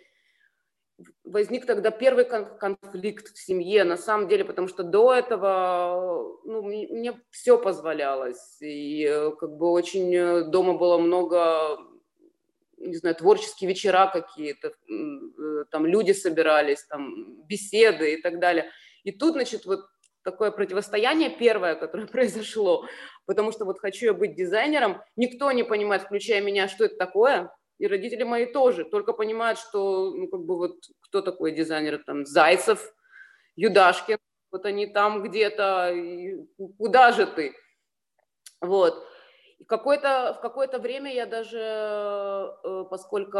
возник 1.24 1.66
тогда 1.66 1.90
первый 1.90 2.24
конфликт 2.24 3.34
в 3.34 3.38
семье, 3.38 3.84
на 3.84 3.96
самом 3.96 4.28
деле, 4.28 4.44
потому 4.44 4.68
что 4.68 4.82
до 4.82 5.14
этого 5.14 6.38
ну, 6.44 6.62
мне, 6.62 7.20
все 7.30 7.58
позволялось. 7.58 8.60
И 8.60 9.04
э, 9.04 9.30
как 9.38 9.56
бы 9.56 9.70
очень 9.70 10.14
э, 10.14 10.44
дома 10.44 10.74
было 10.74 10.98
много, 10.98 11.78
не 12.78 12.96
знаю, 12.96 13.14
творческие 13.14 13.68
вечера 13.68 14.10
какие-то, 14.12 14.68
э, 14.68 15.64
там 15.70 15.86
люди 15.86 16.12
собирались, 16.12 16.84
там 16.84 17.42
беседы 17.46 18.14
и 18.14 18.22
так 18.22 18.38
далее. 18.40 18.70
И 19.04 19.12
тут, 19.12 19.32
значит, 19.32 19.66
вот 19.66 19.86
такое 20.22 20.50
противостояние 20.50 21.30
первое, 21.30 21.74
которое 21.74 22.06
произошло, 22.08 22.86
потому 23.26 23.52
что 23.52 23.64
вот 23.64 23.78
хочу 23.78 24.06
я 24.06 24.14
быть 24.14 24.34
дизайнером, 24.34 25.02
никто 25.16 25.50
не 25.52 25.62
понимает, 25.62 26.02
включая 26.02 26.40
меня, 26.40 26.68
что 26.68 26.84
это 26.84 26.96
такое, 26.96 27.52
и 27.80 27.86
родители 27.86 28.24
мои 28.24 28.44
тоже, 28.44 28.84
только 28.84 29.14
понимают, 29.14 29.58
что, 29.58 30.12
ну, 30.14 30.28
как 30.28 30.40
бы 30.40 30.58
вот, 30.58 30.76
кто 31.00 31.22
такой 31.22 31.52
дизайнер, 31.52 32.02
там, 32.04 32.26
Зайцев, 32.26 32.94
Юдашкин, 33.56 34.18
вот 34.52 34.66
они 34.66 34.86
там 34.86 35.22
где-то, 35.22 35.94
куда 36.76 37.12
же 37.12 37.26
ты? 37.26 37.54
Вот. 38.60 39.02
И 39.58 39.64
какое-то, 39.64 40.34
в 40.38 40.42
какое-то 40.42 40.78
время 40.78 41.10
я 41.14 41.24
даже, 41.24 41.58
э, 41.58 42.84
поскольку 42.90 43.38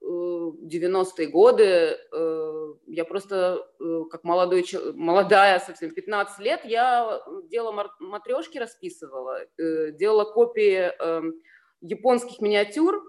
90-е 0.00 1.26
э, 1.26 1.30
годы, 1.30 1.64
э, 1.64 2.74
я 2.86 3.04
просто 3.04 3.66
как 4.12 4.22
молодой, 4.22 4.64
молодая 4.94 5.58
совсем, 5.58 5.90
15 5.90 6.38
лет, 6.38 6.64
я 6.64 7.20
делала 7.50 7.90
матрешки, 7.98 8.58
расписывала, 8.58 9.40
делала 9.58 10.32
копии 10.32 10.92
эм, 11.00 11.34
японских 11.80 12.40
миниатюр, 12.40 13.02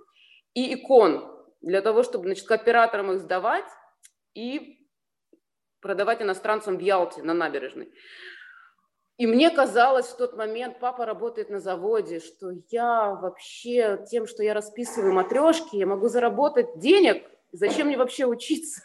и 0.55 0.73
икон 0.73 1.31
для 1.61 1.81
того, 1.81 2.01
чтобы 2.01 2.25
значит, 2.25 2.47
кооператорам 2.47 3.11
их 3.11 3.19
сдавать 3.19 3.65
и 4.33 4.87
продавать 5.81 6.21
иностранцам 6.21 6.77
в 6.77 6.81
Ялте 6.81 7.21
на 7.21 7.35
набережной. 7.35 7.93
И 9.17 9.27
мне 9.27 9.49
казалось 9.49 10.07
в 10.07 10.17
тот 10.17 10.35
момент, 10.35 10.79
папа 10.79 11.05
работает 11.05 11.49
на 11.49 11.59
заводе, 11.59 12.19
что 12.19 12.51
я 12.69 13.11
вообще 13.13 14.03
тем, 14.09 14.27
что 14.27 14.43
я 14.43 14.53
расписываю 14.53 15.13
матрешки, 15.13 15.77
я 15.77 15.85
могу 15.85 16.09
заработать 16.09 16.79
денег. 16.79 17.23
Зачем 17.51 17.87
мне 17.87 17.97
вообще 17.97 18.25
учиться? 18.25 18.81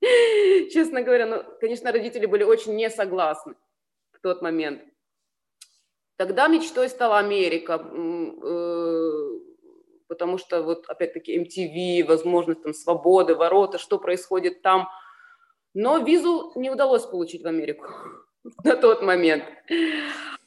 Честно 0.70 1.02
говоря, 1.02 1.26
ну, 1.26 1.44
конечно, 1.60 1.92
родители 1.92 2.24
были 2.24 2.42
очень 2.42 2.74
не 2.74 2.88
согласны 2.88 3.54
в 4.12 4.20
тот 4.20 4.40
момент. 4.40 4.82
Тогда 6.16 6.48
мечтой 6.48 6.88
стала 6.88 7.18
Америка. 7.18 7.78
Э, 10.10 10.14
потому 10.14 10.38
что 10.38 10.62
вот 10.62 10.84
опять-таки 10.88 11.38
MTV, 11.38 12.06
возможность 12.06 12.62
там 12.62 12.74
свободы, 12.74 13.34
ворота, 13.34 13.78
что 13.78 13.98
происходит 13.98 14.62
там. 14.62 14.88
Но 15.74 15.98
визу 15.98 16.52
не 16.56 16.70
удалось 16.70 17.06
получить 17.06 17.42
в 17.42 17.46
Америку 17.46 17.86
на 18.64 18.76
тот 18.76 19.02
момент. 19.02 19.44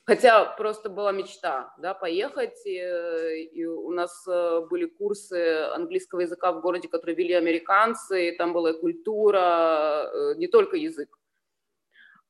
Хотя 0.06 0.44
просто 0.58 0.90
была 0.90 1.14
мечта, 1.14 1.74
да, 1.78 1.94
поехать. 1.94 2.66
И, 2.66 2.78
и 3.54 3.66
у 3.66 3.92
нас 3.92 4.28
э, 4.28 4.62
были 4.70 4.86
курсы 4.86 5.70
английского 5.74 6.22
языка 6.22 6.52
в 6.52 6.62
городе, 6.62 6.90
которые 6.90 7.16
вели 7.16 7.34
американцы, 7.34 8.30
и 8.30 8.38
там 8.38 8.52
была 8.52 8.72
и 8.72 8.80
культура, 8.80 10.10
э, 10.14 10.36
не 10.36 10.48
только 10.48 10.76
язык. 10.76 11.18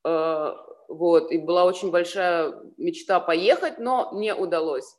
Э, 0.04 0.52
вот, 0.86 1.32
и 1.32 1.38
была 1.38 1.64
очень 1.64 1.90
большая 1.90 2.54
мечта 2.76 3.18
поехать, 3.18 3.78
но 3.78 4.10
не 4.12 4.32
удалось. 4.34 4.96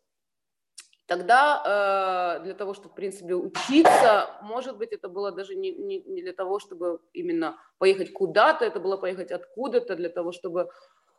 Тогда 1.08 2.38
э, 2.40 2.44
для 2.44 2.56
того, 2.56 2.74
чтобы, 2.74 2.90
в 2.90 2.96
принципе, 2.96 3.36
учиться, 3.36 4.28
может 4.42 4.78
быть, 4.78 4.92
это 4.92 5.08
было 5.08 5.32
даже 5.32 5.56
не, 5.56 5.72
не, 5.72 6.02
не 6.02 6.24
для 6.24 6.34
того, 6.34 6.60
чтобы 6.60 7.00
именно 7.14 7.58
поехать 7.78 8.12
куда-то, 8.12 8.66
это 8.66 8.80
было 8.80 8.98
поехать 8.98 9.32
откуда-то, 9.32 9.96
для 9.96 10.10
того, 10.10 10.32
чтобы 10.32 10.70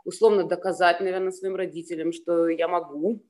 условно 0.05 0.44
доказать, 0.44 1.01
наверное, 1.01 1.31
своим 1.31 1.55
родителям, 1.55 2.12
что 2.12 2.49
я 2.49 2.66
могу. 2.66 3.22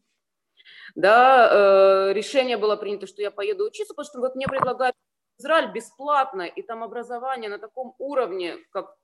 Да, 0.95 2.09
э, 2.09 2.12
решение 2.14 2.57
было 2.57 2.77
принято, 2.77 3.07
что 3.07 3.21
я 3.21 3.31
поеду 3.31 3.66
учиться, 3.66 3.92
потому 3.92 4.07
что 4.07 4.21
вот 4.21 4.35
мне 4.35 4.47
предлагают 4.47 4.97
Израиль 5.38 5.73
бесплатно, 5.73 6.42
и 6.42 6.62
там 6.62 6.83
образование 6.83 7.51
на 7.51 7.59
таком 7.59 7.95
уровне, 7.99 8.57
как 8.71 8.97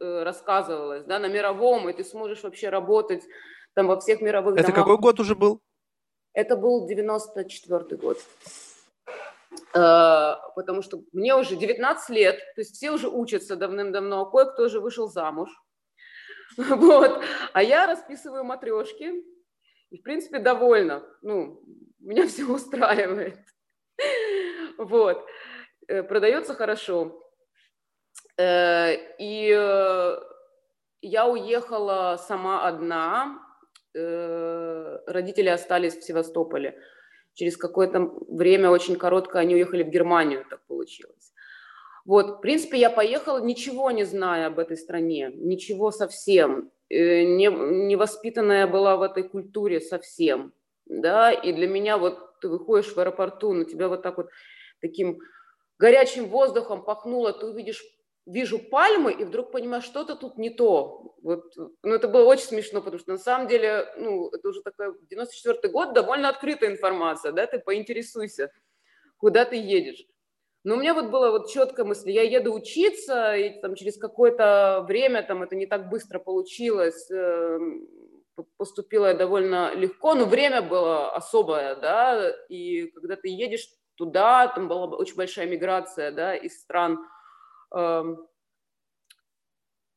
э, 0.00 0.22
рассказывалось, 0.22 1.04
да, 1.04 1.18
на 1.18 1.26
мировом, 1.26 1.90
и 1.90 1.92
ты 1.92 2.02
сможешь 2.02 2.42
вообще 2.42 2.70
работать 2.70 3.24
там 3.74 3.88
во 3.88 4.00
всех 4.00 4.22
мировых 4.22 4.54
Это 4.54 4.68
домах. 4.68 4.76
какой 4.76 4.98
год 4.98 5.20
уже 5.20 5.34
был? 5.34 5.60
Это 6.34 6.56
был 6.56 6.86
94 6.86 7.96
год. 7.96 8.18
Э, 9.72 10.34
потому 10.56 10.82
что 10.82 11.02
мне 11.12 11.34
уже 11.36 11.56
19 11.56 12.10
лет, 12.10 12.38
то 12.54 12.60
есть 12.60 12.74
все 12.74 12.90
уже 12.90 13.08
учатся 13.08 13.56
давным-давно, 13.56 14.26
кое-кто 14.26 14.64
уже 14.64 14.80
вышел 14.80 15.08
замуж. 15.08 15.50
Вот. 16.56 17.24
А 17.52 17.62
я 17.62 17.86
расписываю 17.86 18.44
матрешки 18.44 19.24
и, 19.90 19.98
в 19.98 20.02
принципе, 20.02 20.38
довольна. 20.38 21.02
Ну, 21.22 21.62
меня 21.98 22.26
все 22.28 22.44
устраивает. 22.44 23.38
Вот. 24.76 25.24
Э, 25.86 26.02
продается 26.02 26.54
хорошо. 26.54 27.20
Э, 28.36 28.94
и 29.18 29.48
я 31.00 31.26
уехала 31.26 32.16
сама 32.16 32.66
одна 32.66 33.43
Э, 33.94 34.98
родители 35.06 35.48
остались 35.48 35.96
в 35.96 36.02
Севастополе. 36.02 36.80
Через 37.34 37.56
какое-то 37.56 38.12
время, 38.28 38.70
очень 38.70 38.96
короткое, 38.96 39.42
они 39.42 39.54
уехали 39.54 39.82
в 39.82 39.88
Германию, 39.88 40.44
так 40.48 40.66
получилось. 40.66 41.32
Вот, 42.04 42.38
в 42.38 42.40
принципе, 42.40 42.78
я 42.78 42.90
поехала, 42.90 43.40
ничего 43.40 43.90
не 43.90 44.04
зная 44.04 44.48
об 44.48 44.58
этой 44.58 44.76
стране, 44.76 45.30
ничего 45.34 45.90
совсем. 45.90 46.70
Э, 46.90 47.24
не, 47.24 47.48
не 47.86 47.96
была 48.66 48.96
в 48.96 49.02
этой 49.02 49.22
культуре 49.22 49.80
совсем, 49.80 50.52
да, 50.86 51.32
и 51.32 51.52
для 51.52 51.68
меня 51.68 51.96
вот 51.96 52.40
ты 52.40 52.48
выходишь 52.48 52.92
в 52.92 52.98
аэропорту, 52.98 53.52
на 53.52 53.64
тебя 53.64 53.88
вот 53.88 54.02
так 54.02 54.16
вот 54.16 54.28
таким 54.80 55.20
горячим 55.78 56.26
воздухом 56.26 56.84
пахнуло, 56.84 57.32
ты 57.32 57.46
увидишь 57.46 57.82
вижу 58.26 58.58
пальмы 58.58 59.12
и 59.12 59.24
вдруг 59.24 59.50
понимаю, 59.52 59.82
что-то 59.82 60.16
тут 60.16 60.38
не 60.38 60.50
то. 60.50 61.14
Вот, 61.22 61.44
ну, 61.82 61.94
это 61.94 62.08
было 62.08 62.24
очень 62.24 62.44
смешно, 62.44 62.80
потому 62.80 62.98
что 62.98 63.12
на 63.12 63.18
самом 63.18 63.48
деле, 63.48 63.86
ну, 63.98 64.28
это 64.28 64.48
уже 64.48 64.62
такой 64.62 64.94
94 65.08 65.72
год, 65.72 65.92
довольно 65.92 66.28
открытая 66.28 66.70
информация, 66.70 67.32
да, 67.32 67.46
ты 67.46 67.58
поинтересуйся, 67.58 68.50
куда 69.16 69.44
ты 69.44 69.56
едешь. 69.56 70.06
Но 70.64 70.76
у 70.76 70.78
меня 70.78 70.94
вот 70.94 71.10
было 71.10 71.30
вот 71.30 71.50
четкая 71.50 71.84
мысль, 71.84 72.10
я 72.10 72.22
еду 72.22 72.54
учиться, 72.54 73.36
и 73.36 73.60
там 73.60 73.74
через 73.74 73.98
какое-то 73.98 74.84
время, 74.88 75.22
там 75.22 75.42
это 75.42 75.54
не 75.54 75.66
так 75.66 75.90
быстро 75.90 76.18
получилось, 76.18 77.10
э, 77.10 77.58
поступила 78.56 79.08
я 79.08 79.14
довольно 79.14 79.74
легко, 79.74 80.14
но 80.14 80.24
время 80.24 80.62
было 80.62 81.14
особое, 81.14 81.76
да, 81.76 82.30
и 82.48 82.86
когда 82.92 83.16
ты 83.16 83.28
едешь 83.28 83.68
туда, 83.96 84.48
там 84.48 84.68
была 84.68 84.86
очень 84.86 85.16
большая 85.16 85.46
миграция, 85.46 86.10
да, 86.10 86.34
из 86.34 86.60
стран, 86.60 86.98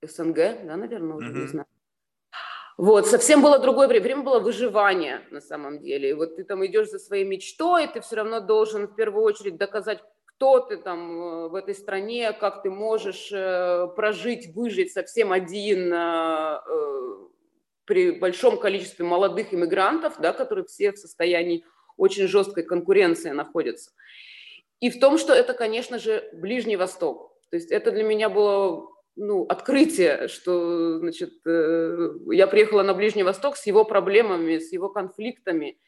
СНГ, 0.02 0.36
да, 0.36 0.78
наверное, 0.78 1.16
уже 1.16 1.32
mm-hmm. 1.32 1.42
не 1.42 1.48
знаю. 1.48 1.68
Вот, 2.78 3.08
совсем 3.08 3.42
было 3.42 3.58
другое 3.58 3.88
время. 3.88 4.04
Время 4.04 4.22
было 4.22 4.40
выживание 4.40 5.22
на 5.32 5.42
самом 5.42 5.80
деле. 5.80 6.12
И 6.12 6.14
вот 6.14 6.36
ты 6.36 6.44
там 6.44 6.64
идешь 6.66 6.90
за 6.90 7.00
своей 7.00 7.26
мечтой, 7.26 7.88
ты 7.88 8.02
все 8.02 8.18
равно 8.18 8.40
должен 8.40 8.88
в 8.88 8.96
первую 8.96 9.24
очередь 9.24 9.58
доказать, 9.58 10.04
кто 10.26 10.60
ты 10.60 10.78
там 10.78 11.22
э, 11.22 11.48
в 11.50 11.56
этой 11.56 11.74
стране, 11.74 12.32
как 12.34 12.62
ты 12.62 12.70
можешь 12.70 13.32
э, 13.32 13.88
прожить, 13.96 14.54
выжить 14.54 14.92
совсем 14.94 15.32
один 15.32 15.92
э, 15.92 16.60
при 17.86 18.12
большом 18.12 18.60
количестве 18.60 19.04
молодых 19.06 19.52
иммигрантов, 19.52 20.20
да, 20.20 20.34
которые 20.34 20.66
все 20.66 20.92
в 20.92 21.00
состоянии 21.00 21.66
очень 21.96 22.28
жесткой 22.28 22.64
конкуренции 22.64 23.32
находятся. 23.32 23.92
И 24.80 24.92
в 24.92 25.00
том, 25.00 25.18
что 25.18 25.34
это, 25.34 25.56
конечно 25.56 25.98
же, 25.98 26.30
Ближний 26.34 26.76
Восток. 26.76 27.34
То 27.50 27.58
есть 27.58 27.72
это 27.72 27.92
для 27.92 28.04
меня 28.04 28.30
было 28.30 28.90
ну, 29.16 29.46
открытие, 29.46 30.28
что 30.28 31.00
значит, 31.00 31.34
э, 31.46 32.10
я 32.32 32.48
приехала 32.48 32.84
на 32.84 32.94
Ближний 32.94 33.24
Восток 33.24 33.58
с 33.58 33.66
его 33.66 33.84
проблемами, 33.84 34.60
с 34.60 34.72
его 34.72 34.90
конфликтами, 34.90 35.80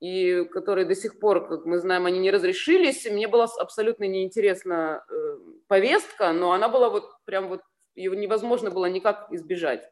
и 0.00 0.44
которые 0.44 0.84
до 0.84 0.94
сих 0.94 1.18
пор, 1.18 1.48
как 1.48 1.64
мы 1.64 1.78
знаем, 1.78 2.06
они 2.06 2.18
не 2.18 2.30
разрешились. 2.30 3.06
Мне 3.10 3.26
была 3.26 3.48
абсолютно 3.58 4.04
неинтересна 4.04 5.04
э, 5.08 5.38
повестка, 5.66 6.32
но 6.32 6.52
она 6.52 6.68
была 6.68 6.90
вот 6.90 7.10
прям 7.24 7.48
вот, 7.48 7.62
ее 7.94 8.14
невозможно 8.14 8.70
было 8.70 8.86
никак 8.86 9.28
избежать. 9.32 9.88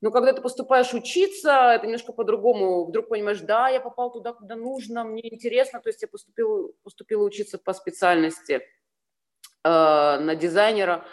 Но 0.00 0.12
когда 0.12 0.32
ты 0.32 0.40
поступаешь 0.40 0.94
учиться, 0.94 1.72
это 1.74 1.86
немножко 1.86 2.12
по-другому. 2.12 2.84
Вдруг 2.84 3.08
понимаешь, 3.08 3.40
да, 3.40 3.68
я 3.68 3.80
попал 3.80 4.12
туда, 4.12 4.32
куда 4.32 4.54
нужно, 4.54 5.04
мне 5.04 5.34
интересно. 5.34 5.80
То 5.80 5.88
есть 5.88 6.02
я 6.02 6.08
поступила, 6.08 6.70
поступила 6.84 7.24
учиться 7.24 7.58
по 7.58 7.72
специальности 7.72 8.62
на 9.64 10.34
дизайнера 10.34 11.04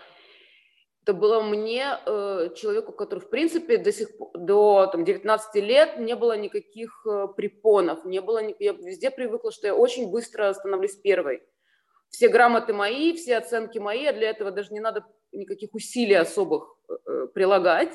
это 1.05 1.13
было 1.13 1.43
мне, 1.43 1.99
э, 2.03 2.49
человеку, 2.55 2.91
который, 2.91 3.19
в 3.19 3.29
принципе, 3.29 3.77
до, 3.77 3.91
сих, 3.91 4.09
до 4.33 4.87
там, 4.87 5.05
19 5.05 5.63
лет 5.63 5.99
не 5.99 6.15
было 6.15 6.35
никаких 6.35 7.05
э, 7.05 7.27
препонов, 7.37 8.05
не 8.05 8.21
было, 8.21 8.41
я 8.57 8.71
везде 8.73 9.11
привыкла, 9.11 9.51
что 9.51 9.67
я 9.67 9.75
очень 9.75 10.09
быстро 10.09 10.51
становлюсь 10.53 10.95
первой. 10.95 11.43
Все 12.09 12.27
грамоты 12.27 12.73
мои, 12.73 13.15
все 13.15 13.37
оценки 13.37 13.77
мои, 13.77 14.03
а 14.07 14.13
для 14.13 14.31
этого 14.31 14.49
даже 14.49 14.73
не 14.73 14.79
надо 14.79 15.05
никаких 15.31 15.75
усилий 15.75 16.15
особых 16.15 16.75
э, 16.89 17.27
прилагать. 17.35 17.93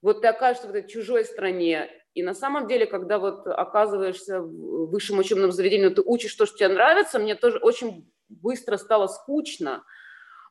Вот 0.00 0.22
ты 0.22 0.26
окажешься 0.26 0.66
в 0.66 0.70
этой 0.70 0.88
чужой 0.88 1.24
стране, 1.24 1.88
и 2.14 2.22
на 2.22 2.34
самом 2.34 2.66
деле, 2.66 2.86
когда 2.86 3.18
вот 3.18 3.46
оказываешься 3.46 4.40
в 4.40 4.90
высшем 4.90 5.18
учебном 5.18 5.50
заведении, 5.50 5.88
ты 5.88 6.02
учишь 6.04 6.34
то, 6.34 6.44
что 6.44 6.58
тебе 6.58 6.68
нравится, 6.68 7.18
мне 7.18 7.34
тоже 7.34 7.58
очень 7.58 8.10
быстро 8.28 8.76
стало 8.76 9.06
скучно, 9.06 9.82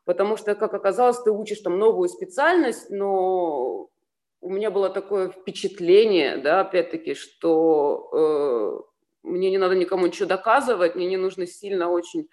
потому 0.05 0.37
что, 0.37 0.55
как 0.55 0.73
оказалось, 0.73 1.21
ты 1.21 1.31
учишь 1.31 1.59
там 1.59 1.77
новую 1.77 2.09
специальность, 2.09 2.89
но 2.89 3.89
у 4.41 4.49
меня 4.49 4.71
было 4.71 4.89
такое 4.89 5.29
впечатление, 5.29 6.37
да, 6.37 6.61
опять-таки, 6.61 7.13
что 7.13 8.09
э, 8.11 9.27
мне 9.27 9.51
не 9.51 9.59
надо 9.59 9.75
никому 9.75 10.07
ничего 10.07 10.27
доказывать, 10.27 10.95
мне 10.95 11.05
не 11.05 11.17
нужно 11.17 11.45
сильно 11.45 11.91
очень 11.91 12.27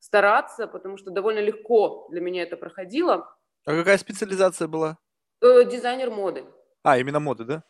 стараться, 0.00 0.66
потому 0.66 0.96
что 0.96 1.12
довольно 1.12 1.38
легко 1.38 2.08
для 2.10 2.20
меня 2.20 2.42
это 2.42 2.56
проходило. 2.56 3.36
А 3.64 3.70
какая 3.70 3.98
специализация 3.98 4.66
была? 4.66 4.98
Э, 5.40 5.64
дизайнер 5.64 6.10
моды. 6.10 6.44
А, 6.82 6.98
именно 6.98 7.20
моды, 7.20 7.44
да? 7.44 7.64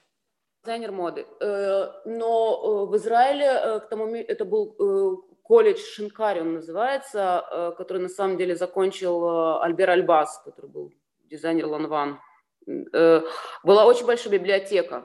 Дизайнер 0.64 0.92
моды. 0.92 1.26
Э, 1.40 1.92
но 2.06 2.86
э, 2.86 2.90
в 2.90 2.96
Израиле 2.96 3.44
э, 3.44 3.80
к 3.80 3.88
тому 3.90 4.06
это 4.14 4.46
был 4.46 5.26
колледж 5.42 5.78
Шинкари 5.78 6.40
он 6.40 6.54
называется, 6.54 7.74
который 7.76 7.98
на 7.98 8.08
самом 8.08 8.38
деле 8.38 8.56
закончил 8.56 9.60
Альбер 9.60 9.90
Альбас, 9.90 10.40
который 10.42 10.70
был 10.70 10.94
дизайнер 11.24 11.66
Ланван. 11.66 12.18
Была 12.66 13.84
очень 13.84 14.06
большая 14.06 14.32
библиотека. 14.32 15.04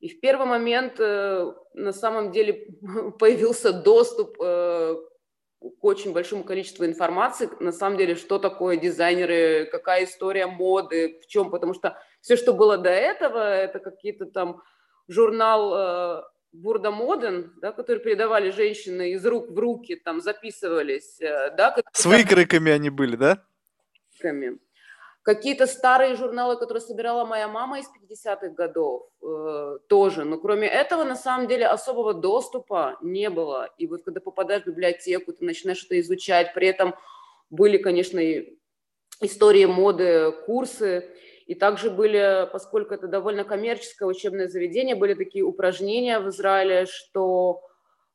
И 0.00 0.08
в 0.08 0.18
первый 0.20 0.46
момент 0.46 0.98
на 0.98 1.92
самом 1.92 2.32
деле 2.32 2.68
появился 3.18 3.74
доступ 3.74 4.38
к 4.38 5.84
очень 5.84 6.14
большому 6.14 6.44
количеству 6.44 6.86
информации, 6.86 7.50
на 7.60 7.72
самом 7.72 7.98
деле, 7.98 8.14
что 8.14 8.38
такое 8.38 8.78
дизайнеры, 8.78 9.66
какая 9.70 10.04
история 10.04 10.46
моды, 10.46 11.20
в 11.22 11.26
чем, 11.26 11.50
потому 11.50 11.74
что 11.74 11.98
все, 12.22 12.36
что 12.36 12.54
было 12.54 12.78
до 12.78 12.90
этого, 12.90 13.38
это 13.38 13.78
какие-то 13.78 14.24
там 14.24 14.62
журнал 15.08 16.24
Бурда 16.56 16.90
Моден, 16.90 17.52
да, 17.60 17.72
которые 17.72 18.02
передавали 18.02 18.50
женщины 18.50 19.12
из 19.12 19.24
рук 19.26 19.50
в 19.50 19.58
руки, 19.58 19.96
там 19.96 20.20
записывались. 20.20 21.20
Э, 21.20 21.54
да, 21.56 21.76
С 21.92 22.06
выкройками 22.06 22.72
они 22.72 22.90
были, 22.90 23.16
да? 23.16 23.42
Какие-то 25.22 25.66
старые 25.66 26.14
журналы, 26.14 26.56
которые 26.56 26.80
собирала 26.80 27.24
моя 27.24 27.48
мама 27.48 27.80
из 27.80 27.86
50-х 27.86 28.50
годов, 28.50 29.08
э, 29.22 29.78
тоже. 29.88 30.24
Но 30.24 30.38
кроме 30.38 30.68
этого, 30.68 31.04
на 31.04 31.16
самом 31.16 31.48
деле, 31.48 31.66
особого 31.66 32.14
доступа 32.14 32.96
не 33.02 33.28
было. 33.28 33.68
И 33.76 33.86
вот 33.86 34.04
когда 34.04 34.20
попадаешь 34.20 34.62
в 34.62 34.68
библиотеку, 34.68 35.32
ты 35.32 35.44
начинаешь 35.44 35.84
это 35.84 36.00
изучать. 36.00 36.54
При 36.54 36.68
этом 36.68 36.94
были, 37.50 37.76
конечно, 37.76 38.20
и 38.20 38.56
истории 39.20 39.66
моды, 39.66 40.32
курсы. 40.46 41.10
И 41.46 41.54
также 41.54 41.90
были, 41.90 42.48
поскольку 42.52 42.94
это 42.94 43.06
довольно 43.06 43.44
коммерческое 43.44 44.08
учебное 44.08 44.48
заведение, 44.48 44.96
были 44.96 45.14
такие 45.14 45.44
упражнения 45.44 46.18
в 46.18 46.28
Израиле, 46.28 46.86
что, 46.86 47.62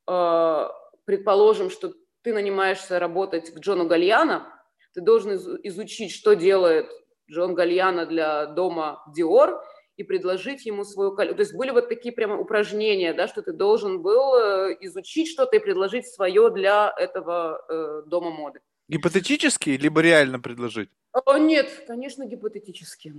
э, 0.08 0.68
предположим, 1.06 1.70
что 1.70 1.94
ты 2.24 2.34
нанимаешься 2.34 3.00
работать 3.00 3.54
к 3.54 3.60
Джону 3.60 3.88
Гальяна, 3.88 4.54
ты 4.94 5.02
должен 5.02 5.34
изучить, 5.64 6.12
что 6.12 6.34
делает 6.36 6.90
Джон 7.30 7.56
Гальяна 7.56 8.06
для 8.06 8.48
дома 8.48 9.02
Диор, 9.16 9.64
и 9.98 10.04
предложить 10.04 10.66
ему 10.66 10.84
свою 10.84 11.16
коллекцию. 11.16 11.38
То 11.38 11.42
есть 11.42 11.56
были 11.56 11.72
вот 11.72 11.90
такие 11.90 12.14
прямо 12.14 12.38
упражнения, 12.38 13.14
да, 13.14 13.28
что 13.28 13.42
ты 13.42 13.54
должен 13.54 14.02
был 14.02 14.36
э, 14.36 14.78
изучить 14.82 15.30
что-то 15.30 15.58
и 15.58 15.60
предложить 15.60 16.08
свое 16.08 16.50
для 16.50 16.94
этого 16.98 17.64
э, 17.70 18.04
дома 18.08 18.32
моды. 18.32 18.62
Гипотетически, 18.88 19.70
либо 19.72 20.02
реально 20.02 20.40
предложить? 20.40 20.90
О, 21.14 21.38
нет, 21.38 21.84
конечно, 21.88 22.26
гипотетически. 22.26 23.14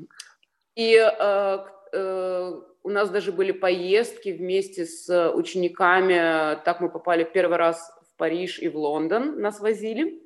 И 0.74 0.94
э, 0.94 1.58
э, 1.92 2.52
у 2.82 2.88
нас 2.88 3.10
даже 3.10 3.32
были 3.32 3.52
поездки 3.52 4.30
вместе 4.30 4.86
с 4.86 5.30
учениками. 5.32 6.60
Так 6.64 6.80
мы 6.80 6.88
попали 6.88 7.24
первый 7.24 7.58
раз 7.58 7.92
в 8.10 8.16
Париж 8.16 8.58
и 8.58 8.68
в 8.68 8.76
Лондон, 8.76 9.40
нас 9.40 9.60
возили. 9.60 10.22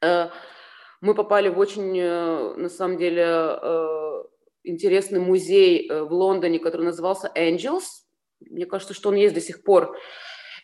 Э, 0.00 0.28
мы 1.00 1.14
попали 1.14 1.48
в 1.48 1.58
очень, 1.58 1.98
э, 1.98 2.54
на 2.56 2.68
самом 2.68 2.98
деле, 2.98 3.24
э, 3.24 4.24
интересный 4.64 5.20
музей 5.20 5.88
э, 5.88 6.02
в 6.02 6.12
Лондоне, 6.12 6.58
который 6.58 6.82
назывался 6.82 7.30
Angels. 7.36 7.84
Мне 8.40 8.66
кажется, 8.66 8.94
что 8.94 9.10
он 9.10 9.16
есть 9.16 9.34
до 9.34 9.40
сих 9.40 9.62
пор. 9.62 9.96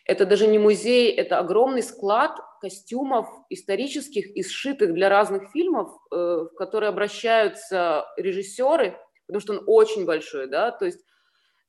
Это 0.05 0.25
даже 0.25 0.47
не 0.47 0.59
музей, 0.59 1.11
это 1.11 1.39
огромный 1.39 1.83
склад 1.83 2.37
костюмов 2.65 3.27
исторических 3.51 4.35
и 4.35 4.41
сшитых 4.41 4.95
для 4.95 5.07
разных 5.07 5.51
фильмов, 5.51 5.91
э, 6.11 6.15
в 6.15 6.55
которые 6.55 6.89
обращаются 6.89 8.07
режиссеры, 8.17 8.97
потому 9.27 9.39
что 9.39 9.53
он 9.53 9.63
очень 9.67 10.05
большой, 10.05 10.47
да, 10.47 10.71
то 10.71 10.85
есть 10.85 11.05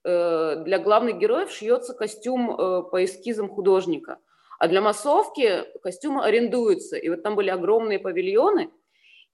э, 0.05 0.63
для 0.65 0.79
главных 0.79 1.19
героев 1.19 1.51
шьется 1.51 1.93
костюм 1.93 2.51
э, 2.51 2.83
по 2.91 3.05
эскизам 3.05 3.51
художника, 3.51 4.21
а 4.59 4.69
для 4.69 4.81
массовки 4.81 5.65
костюмы 5.83 6.25
арендуются, 6.25 6.97
и 6.97 7.11
вот 7.11 7.23
там 7.23 7.37
были 7.37 7.51
огромные 7.51 7.99
павильоны, 7.99 8.71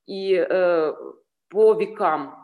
и 0.06 0.34
по 1.48 1.74
векам 1.74 2.42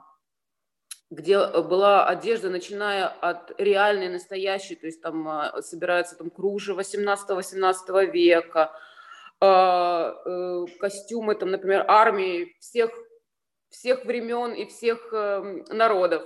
где 1.11 1.39
была 1.63 2.07
одежда, 2.07 2.51
начиная 2.51 3.09
от 3.09 3.59
реальной, 3.59 4.11
настоящей, 4.11 4.77
то 4.77 4.87
есть 4.87 5.01
там 5.01 5.51
собирается 5.63 6.17
там 6.17 6.31
кружево 6.31 6.81
17-18 6.81 8.13
века, 8.13 8.71
костюмы, 9.41 11.35
там, 11.35 11.51
например, 11.51 11.85
армии 11.89 12.57
всех, 12.61 12.91
всех 13.71 14.05
времен 14.05 14.53
и 14.53 14.67
всех 14.67 15.13
эм, 15.13 15.65
народов, 15.71 16.23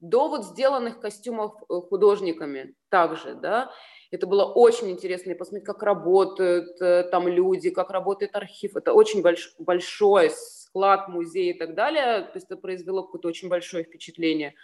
до 0.00 0.28
вот 0.28 0.44
сделанных 0.44 1.00
костюмов 1.00 1.54
э, 1.62 1.74
художниками 1.88 2.74
также, 2.90 3.34
да, 3.34 3.72
это 4.10 4.26
было 4.26 4.44
очень 4.44 4.90
интересно, 4.90 5.34
посмотреть, 5.34 5.66
как 5.66 5.82
работают 5.82 6.78
там 7.10 7.26
люди, 7.26 7.70
как 7.70 7.90
работает 7.90 8.36
архив, 8.36 8.76
это 8.76 8.92
очень 8.92 9.22
больш, 9.22 9.52
большое 9.58 10.30
склад, 10.74 11.08
музей 11.08 11.52
и 11.52 11.58
так 11.58 11.74
далее. 11.74 12.22
То 12.22 12.32
есть 12.34 12.46
это 12.46 12.56
произвело 12.56 13.04
какое-то 13.04 13.28
очень 13.28 13.48
большое 13.48 13.84
впечатление. 13.84 14.54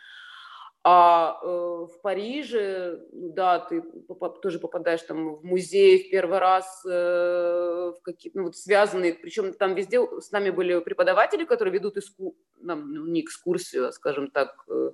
А 0.82 1.38
э, 1.42 1.46
в 1.46 2.00
Париже, 2.00 3.00
да, 3.12 3.58
ты 3.58 3.82
поп- 3.82 4.40
тоже 4.40 4.58
попадаешь 4.58 5.02
там 5.02 5.34
в 5.34 5.44
музей 5.44 6.08
в 6.08 6.10
первый 6.10 6.38
раз, 6.38 6.82
э, 6.86 7.92
в 7.98 8.00
какие 8.02 8.32
ну, 8.34 8.44
вот 8.44 8.56
связанные, 8.56 9.12
причем 9.12 9.52
там 9.52 9.74
везде 9.74 10.00
с 10.20 10.30
нами 10.30 10.48
были 10.48 10.80
преподаватели, 10.80 11.44
которые 11.44 11.74
ведут 11.74 11.98
иску, 11.98 12.34
нам, 12.60 12.94
ну, 12.94 13.06
не 13.06 13.20
экскурсию, 13.20 13.88
а, 13.88 13.92
скажем 13.92 14.30
так, 14.30 14.64
э, 14.68 14.92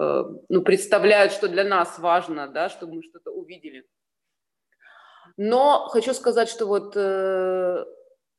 э, 0.00 0.24
ну, 0.50 0.62
представляют, 0.62 1.32
что 1.32 1.48
для 1.48 1.64
нас 1.64 1.98
важно, 1.98 2.46
да, 2.46 2.68
чтобы 2.68 2.96
мы 2.96 3.02
что-то 3.02 3.30
увидели. 3.30 3.88
Но 5.38 5.88
хочу 5.88 6.12
сказать, 6.12 6.50
что 6.50 6.66
вот 6.66 6.92
э, 6.94 7.86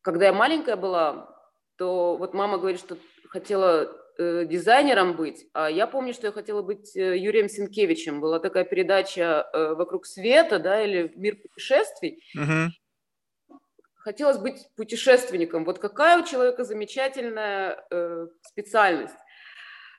когда 0.03 0.25
я 0.27 0.33
маленькая 0.33 0.75
была, 0.75 1.35
то 1.77 2.17
вот 2.17 2.35
мама 2.35 2.59
говорит, 2.59 2.79
что 2.79 2.97
хотела 3.29 4.00
э, 4.21 4.45
дизайнером 4.45 5.15
быть. 5.15 5.47
А 5.53 5.69
я 5.69 5.87
помню, 5.87 6.13
что 6.13 6.27
я 6.27 6.31
хотела 6.31 6.61
быть 6.61 6.95
э, 6.95 7.17
Юрием 7.17 7.49
Сенкевичем. 7.49 8.21
Была 8.21 8.39
такая 8.39 8.63
передача 8.63 9.49
э, 9.51 9.73
«Вокруг 9.73 10.05
света», 10.05 10.59
да, 10.59 10.81
или 10.81 11.11
«Мир 11.15 11.37
путешествий». 11.37 12.23
Угу. 12.35 13.59
Хотелось 13.95 14.37
быть 14.37 14.67
путешественником. 14.75 15.65
Вот 15.65 15.79
какая 15.79 16.21
у 16.21 16.25
человека 16.25 16.63
замечательная 16.63 17.85
э, 17.89 18.27
специальность 18.41 19.15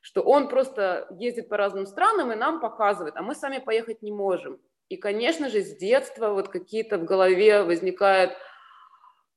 что 0.02 0.22
он 0.22 0.48
просто 0.48 1.06
ездит 1.16 1.48
по 1.48 1.56
разным 1.56 1.86
странам 1.86 2.32
и 2.32 2.34
нам 2.34 2.60
показывает, 2.60 3.14
а 3.16 3.22
мы 3.22 3.34
сами 3.36 3.58
поехать 3.58 4.02
не 4.02 4.10
можем. 4.10 4.60
И, 4.88 4.96
конечно 4.96 5.48
же, 5.48 5.62
с 5.62 5.76
детства 5.76 6.30
вот 6.34 6.48
какие-то 6.48 6.98
в 6.98 7.04
голове 7.04 7.62
возникают 7.62 8.36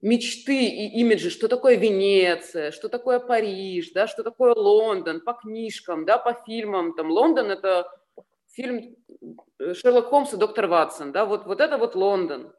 мечты 0.01 0.65
и 0.65 0.99
имиджи, 0.99 1.29
что 1.29 1.47
такое 1.47 1.75
Венеция, 1.75 2.71
что 2.71 2.89
такое 2.89 3.19
Париж, 3.19 3.91
да, 3.91 4.07
что 4.07 4.23
такое 4.23 4.53
Лондон, 4.53 5.21
по 5.21 5.33
книжкам, 5.33 6.05
да, 6.05 6.17
по 6.17 6.33
фильмам. 6.45 6.93
Там 6.95 7.09
Лондон– 7.09 7.51
это 7.51 7.87
фильм 8.51 8.95
э, 9.59 9.73
Шерлок 9.73 10.07
Холмс 10.07 10.33
и 10.33 10.37
доктор 10.37 10.67
Ватсон, 10.67 11.11
да, 11.11 11.25
вот, 11.25 11.45
вот 11.45 11.59
это 11.61 11.77
вот 11.77 11.95
Лондон, 11.95 12.53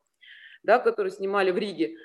да, 0.62 0.78
который 0.78 1.12
снимали 1.12 1.50
в 1.50 1.58
Риге. 1.58 1.96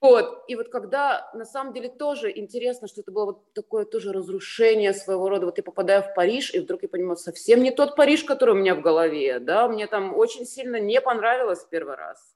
Вот, 0.00 0.44
и 0.46 0.54
вот 0.56 0.68
когда 0.68 1.30
на 1.32 1.44
самом 1.44 1.72
деле 1.72 1.88
тоже 1.88 2.30
интересно, 2.30 2.86
что 2.86 3.00
это 3.00 3.10
было 3.10 3.24
вот 3.26 3.52
такое 3.54 3.86
тоже 3.86 4.12
разрушение 4.12 4.92
своего 4.92 5.28
рода, 5.28 5.46
вот 5.46 5.56
я 5.56 5.64
попадаю 5.64 6.02
в 6.02 6.14
Париж, 6.14 6.54
и 6.54 6.60
вдруг 6.60 6.82
я 6.82 6.88
понимаю, 6.88 7.16
совсем 7.16 7.62
не 7.62 7.70
тот 7.70 7.96
Париж, 7.96 8.22
который 8.22 8.50
у 8.50 8.58
меня 8.58 8.74
в 8.74 8.82
голове, 8.82 9.38
да, 9.40 9.68
мне 9.68 9.86
там 9.86 10.14
очень 10.14 10.44
сильно 10.44 10.78
не 10.78 11.00
понравилось 11.00 11.64
в 11.64 11.68
первый 11.70 11.96
раз. 11.96 12.35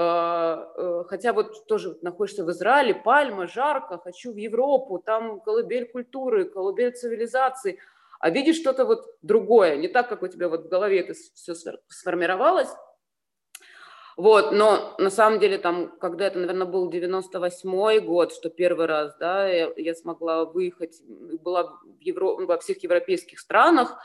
А, 0.00 0.70
э, 0.76 1.04
хотя 1.08 1.32
вот 1.32 1.66
тоже 1.66 1.98
находишься 2.02 2.44
в 2.44 2.50
Израиле, 2.52 2.94
пальма, 2.94 3.48
жарко, 3.48 3.98
хочу 3.98 4.32
в 4.32 4.36
Европу, 4.36 5.02
там 5.04 5.40
колыбель 5.40 5.90
культуры, 5.90 6.44
колыбель 6.44 6.92
цивилизации, 6.92 7.80
а 8.20 8.30
видишь 8.30 8.60
что-то 8.60 8.84
вот 8.84 9.06
другое, 9.22 9.76
не 9.76 9.88
так, 9.88 10.08
как 10.08 10.22
у 10.22 10.28
тебя 10.28 10.48
вот 10.48 10.66
в 10.66 10.68
голове 10.68 11.00
это 11.00 11.14
все 11.34 11.52
сформировалось, 11.88 12.68
вот, 14.16 14.52
но 14.52 14.94
на 14.98 15.10
самом 15.10 15.40
деле 15.40 15.58
там, 15.58 15.98
когда 15.98 16.28
это, 16.28 16.38
наверное, 16.38 16.68
был 16.68 16.88
98 16.88 17.98
год, 17.98 18.32
что 18.32 18.50
первый 18.50 18.86
раз, 18.86 19.16
да, 19.18 19.48
я, 19.48 19.72
я 19.76 19.96
смогла 19.96 20.44
выехать, 20.44 21.02
была 21.42 21.64
в 21.64 21.98
Евро... 21.98 22.46
во 22.46 22.58
всех 22.58 22.80
европейских 22.84 23.40
странах, 23.40 23.98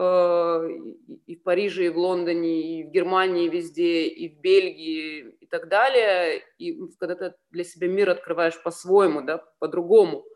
и 0.00 1.36
в 1.36 1.42
Париже, 1.42 1.86
и 1.86 1.88
в 1.90 1.98
Лондоне, 1.98 2.80
и 2.80 2.84
в 2.84 2.90
Германии, 2.90 3.48
везде, 3.48 4.06
и 4.06 4.28
в 4.28 4.40
Бельгии, 4.40 5.36
и 5.40 5.46
так 5.46 5.68
далее. 5.68 6.42
И 6.58 6.78
когда 6.98 7.14
ты 7.14 7.34
для 7.50 7.64
себя 7.64 7.88
мир 7.88 8.10
открываешь 8.10 8.62
по-своему, 8.62 9.22
да, 9.22 9.44
по-другому– 9.58 10.24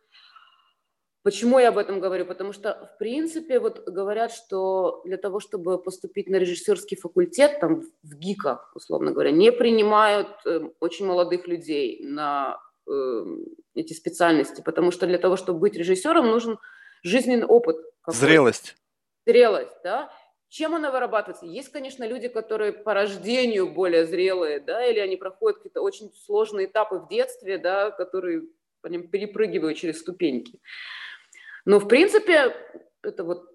Почему 1.24 1.58
я 1.58 1.70
об 1.70 1.78
этом 1.78 2.00
говорю? 2.00 2.26
Потому 2.26 2.52
что, 2.52 2.86
в 2.94 2.98
принципе, 2.98 3.58
вот 3.58 3.88
говорят, 3.88 4.30
что 4.30 5.00
для 5.06 5.16
того, 5.16 5.40
чтобы 5.40 5.82
поступить 5.82 6.28
на 6.28 6.36
режиссерский 6.36 6.98
факультет, 6.98 7.60
там, 7.60 7.80
в 8.02 8.14
ГИКа, 8.18 8.60
условно 8.74 9.10
говоря, 9.10 9.30
не 9.30 9.50
принимают 9.50 10.28
э, 10.44 10.60
очень 10.80 11.06
молодых 11.06 11.48
людей 11.48 12.04
на 12.04 12.60
э, 12.86 13.24
эти 13.74 13.94
специальности, 13.94 14.60
потому 14.62 14.90
что 14.90 15.06
для 15.06 15.16
того, 15.16 15.36
чтобы 15.36 15.60
быть 15.60 15.76
режиссером, 15.76 16.26
нужен 16.26 16.58
жизненный 17.02 17.46
опыт. 17.46 17.78
Зрелость. 18.06 18.76
Зрелость, 19.26 19.76
да. 19.82 20.10
Чем 20.48 20.74
она 20.74 20.92
вырабатывается? 20.92 21.46
Есть, 21.46 21.70
конечно, 21.70 22.06
люди, 22.06 22.28
которые 22.28 22.72
по 22.72 22.94
рождению 22.94 23.72
более 23.72 24.06
зрелые, 24.06 24.60
да, 24.60 24.86
или 24.86 25.00
они 25.00 25.16
проходят 25.16 25.58
какие-то 25.58 25.80
очень 25.80 26.12
сложные 26.12 26.66
этапы 26.66 26.98
в 26.98 27.08
детстве, 27.08 27.58
да, 27.58 27.90
которые 27.90 28.42
по 28.80 28.86
ним 28.86 29.08
перепрыгивают 29.08 29.78
через 29.78 30.00
ступеньки. 30.00 30.60
Но, 31.64 31.80
в 31.80 31.88
принципе, 31.88 32.54
это 33.02 33.24
вот 33.24 33.50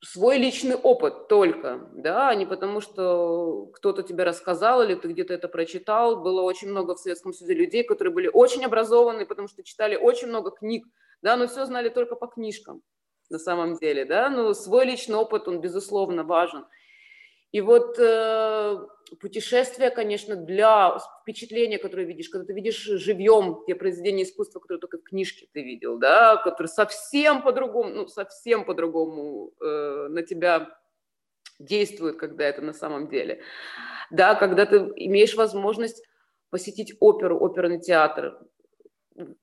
свой 0.00 0.38
личный 0.38 0.74
опыт 0.74 1.28
только, 1.28 1.88
да, 1.92 2.30
а 2.30 2.34
не 2.34 2.46
потому, 2.46 2.80
что 2.80 3.66
кто-то 3.74 4.02
тебе 4.02 4.24
рассказал 4.24 4.82
или 4.82 4.94
ты 4.94 5.08
где-то 5.08 5.34
это 5.34 5.48
прочитал. 5.48 6.22
Было 6.22 6.42
очень 6.42 6.70
много 6.70 6.94
в 6.94 6.98
Советском 6.98 7.32
Союзе 7.32 7.54
людей, 7.54 7.84
которые 7.84 8.14
были 8.14 8.30
очень 8.32 8.64
образованы, 8.64 9.26
потому 9.26 9.48
что 9.48 9.62
читали 9.62 9.96
очень 9.96 10.28
много 10.28 10.50
книг, 10.50 10.86
да, 11.20 11.36
но 11.36 11.46
все 11.46 11.66
знали 11.66 11.88
только 11.88 12.16
по 12.16 12.26
книжкам 12.26 12.82
на 13.32 13.38
самом 13.38 13.76
деле, 13.76 14.04
да, 14.04 14.30
но 14.30 14.54
свой 14.54 14.84
личный 14.84 15.16
опыт, 15.16 15.48
он, 15.48 15.60
безусловно, 15.60 16.22
важен. 16.22 16.64
И 17.50 17.60
вот 17.60 17.98
э, 17.98 18.78
путешествие, 19.20 19.90
конечно, 19.90 20.36
для 20.36 20.96
впечатления, 21.20 21.78
которое 21.78 22.06
видишь, 22.06 22.30
когда 22.30 22.46
ты 22.46 22.54
видишь 22.54 22.82
живьем 22.82 23.62
те 23.66 23.74
произведения 23.74 24.22
искусства, 24.22 24.60
которые 24.60 24.80
только 24.80 24.98
в 24.98 25.02
книжке 25.02 25.48
ты 25.52 25.62
видел, 25.62 25.98
да, 25.98 26.36
которые 26.36 26.68
совсем 26.68 27.42
по-другому, 27.42 27.90
ну, 27.90 28.08
совсем 28.08 28.64
по-другому 28.64 29.52
э, 29.60 30.06
на 30.08 30.22
тебя 30.22 30.78
действуют, 31.58 32.16
когда 32.16 32.44
это 32.44 32.62
на 32.62 32.72
самом 32.72 33.08
деле. 33.08 33.42
Да, 34.10 34.34
когда 34.34 34.64
ты 34.64 34.76
имеешь 34.96 35.34
возможность 35.34 36.02
посетить 36.50 36.94
оперу, 37.00 37.38
оперный 37.38 37.80
театр, 37.80 38.38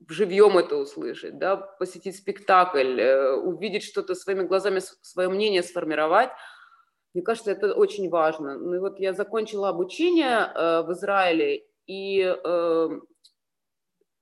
живьем 0.08 0.58
это 0.58 0.78
услышать, 0.78 1.38
да, 1.38 1.58
посетить 1.58 2.18
спектакль, 2.18 3.00
э, 3.00 3.34
увидеть 3.34 3.84
что-то 3.84 4.16
своими 4.16 4.44
глазами, 4.44 4.82
свое 5.02 5.30
мнение 5.30 5.64
сформировать– 5.64 6.30
мне 7.14 7.24
кажется, 7.24 7.52
это 7.52 7.74
очень 7.74 8.10
важно. 8.10 8.58
Ну 8.58 8.76
и 8.76 8.80
вот 8.80 9.00
я 9.00 9.14
закончила 9.14 9.70
обучение 9.70 10.52
э, 10.54 10.82
в 10.84 10.92
Израиле, 10.94 11.66
и 11.88 12.22
э, 12.22 12.90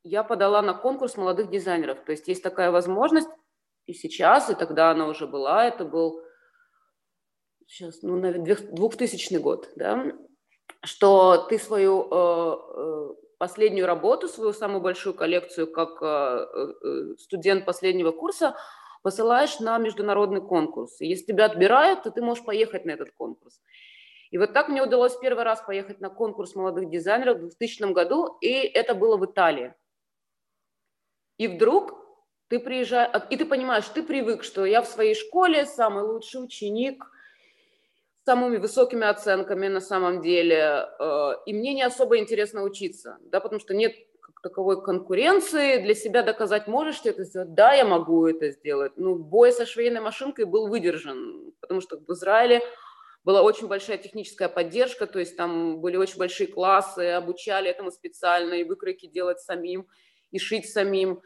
я 0.04 0.24
подала 0.24 0.62
на 0.62 0.74
конкурс 0.74 1.18
молодых 1.18 1.50
дизайнеров. 1.50 2.04
То 2.06 2.14
есть 2.14 2.28
есть 2.30 2.44
такая 2.44 2.72
возможность 2.72 3.30
и 3.88 3.94
сейчас, 3.94 4.50
и 4.50 4.56
тогда 4.56 4.92
она 4.92 5.08
уже 5.08 5.28
была. 5.28 5.66
Это 5.66 5.84
был 5.84 6.22
сейчас, 7.66 8.02
ну, 8.04 8.16
наверное, 8.16 8.56
2000 8.72 9.36
год, 9.38 9.70
да, 9.76 10.14
что 10.82 11.46
ты 11.50 11.60
свою 11.60 12.08
э, 12.10 12.58
э, 12.78 13.16
последнюю 13.38 13.88
работу, 13.88 14.28
свою 14.28 14.54
самую 14.54 14.82
большую 14.82 15.14
коллекцию 15.14 15.72
как 15.72 16.02
э, 16.02 16.48
э, 16.84 17.16
студент 17.18 17.66
последнего 17.66 18.12
курса– 18.12 18.56
посылаешь 19.08 19.60
на 19.60 19.78
международный 19.78 20.42
конкурс. 20.42 21.00
И 21.00 21.08
если 21.08 21.28
тебя 21.28 21.46
отбирают, 21.46 22.04
то 22.04 22.12
ты 22.12 22.22
можешь 22.22 22.44
поехать 22.44 22.84
на 22.84 22.92
этот 22.92 23.12
конкурс. 23.12 23.62
И 24.32 24.38
вот 24.38 24.52
так 24.52 24.68
мне 24.68 24.84
удалось 24.84 25.16
первый 25.16 25.46
раз 25.46 25.62
поехать 25.62 26.02
на 26.02 26.10
конкурс 26.10 26.56
молодых 26.56 26.90
дизайнеров 26.90 27.38
в 27.38 27.42
2000 27.48 27.94
году, 27.94 28.38
и 28.42 28.52
это 28.52 28.94
было 28.94 29.16
в 29.16 29.26
Италии. 29.26 29.74
И 31.38 31.48
вдруг 31.48 31.94
ты 32.50 32.60
приезжаешь, 32.60 33.12
и 33.30 33.38
ты 33.38 33.46
понимаешь, 33.46 33.88
ты 33.88 34.04
привык, 34.04 34.44
что 34.44 34.66
я 34.66 34.82
в 34.82 34.88
своей 34.88 35.16
школе 35.16 35.66
самый 35.66 36.04
лучший 36.04 36.44
ученик, 36.44 37.06
самыми 38.28 38.58
высокими 38.58 39.08
оценками 39.08 39.70
на 39.70 39.80
самом 39.80 40.22
деле, 40.22 40.86
э, 41.00 41.32
и 41.46 41.54
мне 41.54 41.74
не 41.74 41.84
особо 41.84 42.18
интересно 42.18 42.64
учиться, 42.64 43.18
да, 43.22 43.40
потому 43.40 43.62
что 43.62 43.74
нет 43.74 43.94
таковой 44.44 44.84
конкуренции, 44.84 45.82
для 45.82 45.96
себя 45.96 46.24
доказать, 46.24 46.68
можешь 46.68 47.00
ты 47.00 47.12
это 47.12 47.24
сделать? 47.24 47.54
Да, 47.54 47.74
я 47.74 47.86
могу 47.86 48.28
это 48.28 48.52
сделать. 48.52 48.92
Ну, 48.98 49.16
бой 49.16 49.54
со 49.54 49.66
швейной 49.66 50.02
машинкой 50.02 50.44
был 50.44 50.68
выдержан, 50.68 51.54
потому 51.62 51.80
что 51.80 51.98
в 51.98 52.12
Израиле 52.12 52.62
была 53.24 53.44
очень 53.44 53.68
большая 53.68 53.98
техническая 53.98 54.50
поддержка, 54.50 55.08
то 55.08 55.20
есть 55.20 55.38
там 55.38 55.80
были 55.80 55.96
очень 55.96 56.18
большие 56.18 56.48
классы, 56.48 57.12
обучали 57.12 57.70
этому 57.70 57.92
специально, 57.92 58.56
и 58.56 58.66
выкройки 58.66 59.08
делать 59.08 59.40
самим, 59.40 59.88
и 60.32 60.38
шить 60.38 60.70
самим. 60.70 61.22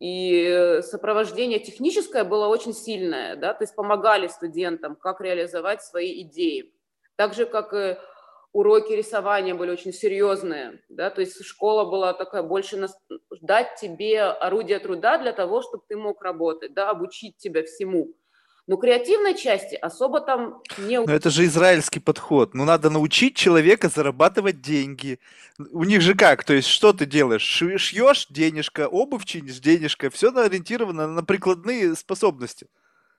И 0.00 0.80
сопровождение 0.82 1.60
техническое 1.60 2.24
было 2.24 2.48
очень 2.48 2.74
сильное, 2.74 3.36
да, 3.36 3.54
то 3.54 3.62
есть 3.62 3.74
помогали 3.74 4.26
студентам, 4.26 4.96
как 4.96 5.20
реализовать 5.20 5.82
свои 5.82 6.22
идеи. 6.22 6.74
Так 7.16 7.34
же, 7.34 7.46
как 7.46 7.72
и 7.72 7.96
уроки 8.52 8.92
рисования 8.92 9.54
были 9.54 9.70
очень 9.70 9.92
серьезные, 9.92 10.80
да, 10.88 11.10
то 11.10 11.20
есть 11.20 11.44
школа 11.44 11.84
была 11.84 12.12
такая 12.12 12.42
больше 12.42 12.76
на... 12.76 12.88
дать 13.40 13.76
тебе 13.80 14.22
орудие 14.22 14.78
труда 14.78 15.18
для 15.18 15.32
того, 15.32 15.62
чтобы 15.62 15.84
ты 15.88 15.96
мог 15.96 16.22
работать, 16.22 16.74
да, 16.74 16.90
обучить 16.90 17.36
тебя 17.36 17.62
всему. 17.64 18.14
Но 18.66 18.76
креативной 18.78 19.36
части 19.36 19.74
особо 19.74 20.20
там 20.20 20.62
не... 20.78 20.98
Но 21.00 21.12
это 21.12 21.28
же 21.28 21.44
израильский 21.44 22.00
подход. 22.00 22.54
Ну, 22.54 22.64
надо 22.64 22.88
научить 22.88 23.36
человека 23.36 23.88
зарабатывать 23.88 24.62
деньги. 24.62 25.18
У 25.72 25.84
них 25.84 26.00
же 26.00 26.14
как? 26.14 26.44
То 26.44 26.54
есть, 26.54 26.68
что 26.68 26.94
ты 26.94 27.04
делаешь? 27.04 27.42
Шьешь 27.42 28.26
денежка, 28.30 28.88
обувь 28.88 29.26
чинишь 29.26 29.60
денежка. 29.60 30.08
Все 30.08 30.34
ориентировано 30.34 31.06
на 31.06 31.22
прикладные 31.22 31.94
способности. 31.94 32.66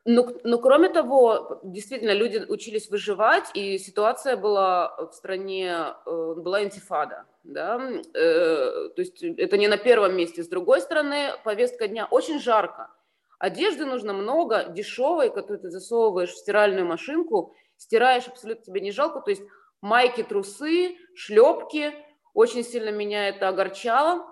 Ну, 0.08 0.36
ну, 0.44 0.60
кроме 0.60 0.90
того, 0.90 1.60
действительно, 1.64 2.14
люди 2.14 2.46
учились 2.48 2.90
выживать, 2.92 3.50
и 3.56 3.80
ситуация 3.80 4.38
была 4.38 4.96
в 4.98 5.12
стране, 5.14 5.96
э, 6.06 6.34
была 6.38 6.64
интифада, 6.64 7.26
да, 7.44 7.82
э, 8.14 8.90
то 8.96 9.02
есть 9.02 9.24
это 9.24 9.58
не 9.58 9.68
на 9.68 9.78
первом 9.78 10.16
месте. 10.16 10.44
С 10.44 10.48
другой 10.48 10.82
стороны, 10.82 11.32
повестка 11.44 11.88
дня 11.88 12.08
очень 12.12 12.40
жарко, 12.40 12.92
одежды 13.40 13.86
нужно 13.86 14.14
много, 14.14 14.66
дешевой, 14.70 15.30
которую 15.30 15.60
ты 15.60 15.70
засовываешь 15.70 16.32
в 16.32 16.38
стиральную 16.38 16.86
машинку, 16.86 17.56
стираешь 17.78 18.28
абсолютно 18.28 18.64
тебе 18.64 18.82
не 18.82 18.92
жалко, 18.92 19.22
то 19.22 19.30
есть 19.30 19.44
майки, 19.82 20.24
трусы, 20.24 20.98
шлепки, 21.16 21.94
очень 22.34 22.64
сильно 22.64 22.90
меня 22.90 23.30
это 23.30 23.48
огорчало, 23.48 24.26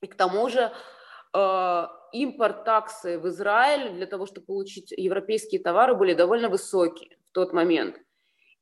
и 0.00 0.06
к 0.06 0.16
тому 0.16 0.48
же 0.48 0.72
э, 1.34 1.86
импорт 2.12 2.64
таксы 2.64 3.18
в 3.18 3.28
Израиль 3.28 3.94
для 3.94 4.06
того, 4.06 4.26
чтобы 4.26 4.46
получить 4.46 4.92
европейские 4.92 5.60
товары, 5.60 5.94
были 5.94 6.14
довольно 6.14 6.48
высокие 6.48 7.16
в 7.30 7.32
тот 7.32 7.52
момент. 7.52 7.96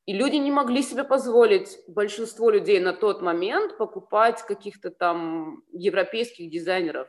И 0.07 0.13
люди 0.13 0.37
не 0.37 0.51
могли 0.51 0.83
себе 0.83 1.05
позволить, 1.05 1.79
большинство 1.87 2.51
людей 2.51 2.81
на 2.81 2.93
тот 2.93 3.23
момент, 3.23 3.79
покупать 3.79 4.43
каких-то 4.43 4.91
там 4.91 5.63
европейских 5.73 6.51
дизайнеров. 6.51 7.09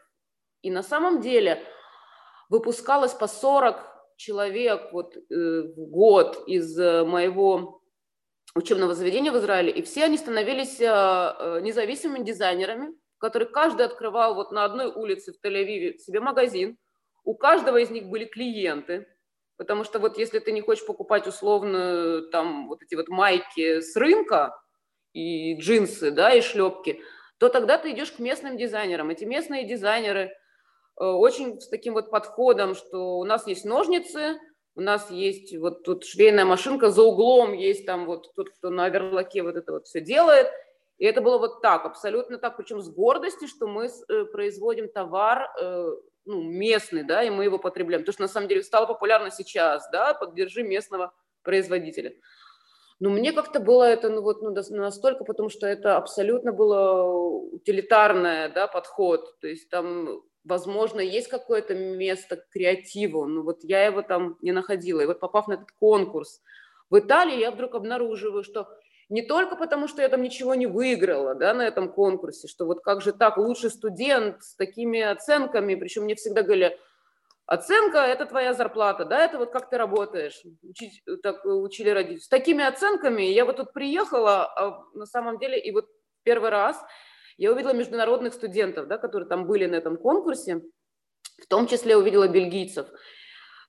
И 0.62 0.70
на 0.70 0.84
самом 0.84 1.20
деле 1.20 1.64
выпускалось 2.52 3.14
по 3.14 3.28
40 3.28 3.80
человек 4.18 4.92
вот, 4.92 5.16
э, 5.16 5.22
в 5.30 5.90
год 5.90 6.44
из 6.48 6.78
э, 6.78 7.04
моего 7.04 7.82
учебного 8.54 8.94
заведения 8.94 9.32
в 9.32 9.38
Израиле, 9.38 9.72
и 9.72 9.82
все 9.82 10.04
они 10.04 10.18
становились 10.18 10.80
э, 10.82 10.86
э 10.86 11.62
независимыми 11.62 12.24
дизайнерами, 12.24 12.94
который 13.20 13.48
каждый 13.48 13.86
открывал 13.86 14.36
вот 14.36 14.52
на 14.52 14.66
одной 14.66 14.88
улице 14.88 15.32
в 15.32 15.44
Тель-Авиве 15.44 15.98
себе 15.98 16.20
магазин, 16.20 16.78
у 17.24 17.36
каждого 17.36 17.78
из 17.78 17.90
них 17.90 18.08
были 18.08 18.26
клиенты, 18.26 19.08
потому 19.56 19.86
что 19.86 20.00
вот 20.00 20.18
если 20.18 20.40
ты 20.40 20.52
не 20.52 20.62
хочешь 20.62 20.86
покупать 20.86 21.28
условно 21.28 22.24
там 22.32 22.68
вот 22.68 22.84
эти 22.84 22.96
вот 22.96 23.08
майки 23.08 23.80
с 23.80 23.96
рынка 23.96 24.60
и 25.14 25.56
джинсы, 25.56 26.12
да, 26.12 26.34
и 26.34 26.42
шлепки, 26.42 27.02
то 27.38 27.48
тогда 27.48 27.78
ты 27.78 27.92
идешь 27.92 28.12
к 28.12 28.20
местным 28.20 28.58
дизайнерам. 28.58 29.10
Эти 29.10 29.24
местные 29.24 29.66
дизайнеры 29.66 30.32
очень 30.96 31.60
с 31.60 31.68
таким 31.68 31.94
вот 31.94 32.12
подходом, 32.12 32.76
что 32.76 33.18
у 33.18 33.24
нас 33.24 33.48
есть 33.48 33.66
ножницы, 33.66 34.40
у 34.76 34.82
нас 34.82 35.10
есть 35.12 35.56
вот 35.58 35.84
тут 35.84 36.06
швейная 36.06 36.46
машинка, 36.46 36.92
за 36.92 37.04
углом 37.04 37.54
есть 37.54 37.86
там 37.86 38.06
вот 38.06 38.34
тот, 38.36 38.50
кто 38.50 38.70
на 38.70 38.86
оверлоке 38.86 39.44
вот 39.44 39.56
это 39.56 39.72
вот 39.74 39.88
все 39.88 40.02
делает– 40.02 40.48
и 41.02 41.06
это 41.06 41.20
было 41.20 41.40
вот 41.40 41.64
так, 41.64 41.84
абсолютно 41.86 42.38
так, 42.38 42.58
причем 42.58 42.80
с 42.80 42.88
гордостью, 42.88 43.48
что 43.48 43.66
мы 43.66 43.88
э, 43.88 44.26
производим 44.26 44.88
товар 44.88 45.50
э, 45.60 45.96
ну, 46.26 46.44
местный, 46.44 47.02
да, 47.02 47.24
и 47.24 47.32
мы 47.32 47.44
его 47.44 47.58
потребляем. 47.58 48.04
То, 48.04 48.12
что 48.12 48.22
на 48.22 48.28
самом 48.28 48.48
деле 48.48 48.62
стало 48.62 48.86
популярно 48.86 49.32
сейчас, 49.32 49.90
да, 49.92 50.14
поддержи 50.14 50.62
местного 50.62 51.12
производителя. 51.42 52.14
Но 53.00 53.10
мне 53.10 53.32
как-то 53.34 53.60
было 53.60 53.86
это 53.86 54.10
ну, 54.10 54.22
вот, 54.22 54.44
ну, 54.44 54.52
настолько, 54.52 55.24
потому 55.24 55.50
что 55.50 55.66
это 55.66 55.98
абсолютно 55.98 56.52
было 56.54 57.02
утилитарное 57.52 58.50
да, 58.50 58.68
подход. 58.68 59.40
То 59.40 59.48
есть 59.48 59.72
там, 59.72 60.22
возможно, 60.44 61.00
есть 61.00 61.28
какое-то 61.28 61.76
место 61.76 62.38
к 62.38 62.50
креативу, 62.50 63.26
но 63.26 63.44
вот 63.44 63.64
я 63.64 63.86
его 63.86 64.02
там 64.02 64.38
не 64.42 64.52
находила. 64.52 65.02
И 65.02 65.06
вот 65.06 65.20
попав 65.20 65.48
на 65.48 65.54
этот 65.54 65.72
конкурс 65.80 66.42
в 66.90 66.98
Италии, 67.00 67.40
я 67.40 67.52
вдруг 67.52 67.76
обнаруживаю, 67.76 68.44
что 68.44 68.68
не 69.10 69.22
только 69.22 69.56
потому, 69.56 69.88
что 69.88 70.02
я 70.02 70.10
там 70.10 70.22
ничего 70.22 70.56
не 70.56 70.68
выиграла 70.68 71.36
да, 71.36 71.54
на 71.54 71.64
этом 71.64 71.92
конкурсе, 71.92 72.48
что 72.48 72.66
вот 72.66 72.82
как 72.82 73.02
же 73.02 73.12
так, 73.12 73.38
лучший 73.38 73.70
студент 73.70 74.42
с 74.42 74.56
такими 74.56 75.02
оценками, 75.02 75.76
причем 75.76 76.04
мне 76.04 76.16
всегда 76.16 76.44
говорили, 76.44 76.80
оценка– 77.46 77.98
это 78.00 78.26
твоя 78.26 78.54
зарплата, 78.54 79.04
да, 79.04 79.26
это 79.26 79.38
вот 79.38 79.52
как 79.52 79.70
ты 79.70 79.78
работаешь, 79.78 80.42
учить, 80.64 81.04
так 81.22 81.44
учили 81.44 81.90
родители. 81.90 82.20
С 82.20 82.30
такими 82.30 82.64
оценками 82.64 83.24
я 83.24 83.44
вот 83.44 83.58
тут 83.58 83.74
приехала, 83.74 84.46
а 84.46 84.86
на 84.94 85.06
самом 85.06 85.38
деле, 85.40 85.60
и 85.60 85.72
вот 85.72 85.90
первый 86.24 86.50
раз 86.50 86.82
я 87.42 87.52
увидела 87.52 87.74
международных 87.74 88.34
студентов, 88.34 88.88
да, 88.88 88.98
которые 88.98 89.28
там 89.28 89.48
были 89.48 89.66
на 89.66 89.76
этом 89.76 89.98
конкурсе, 89.98 90.62
в 91.42 91.48
том 91.48 91.68
числе 91.68 91.98
увидела 91.98 92.28
бельгийцев– 92.28 92.88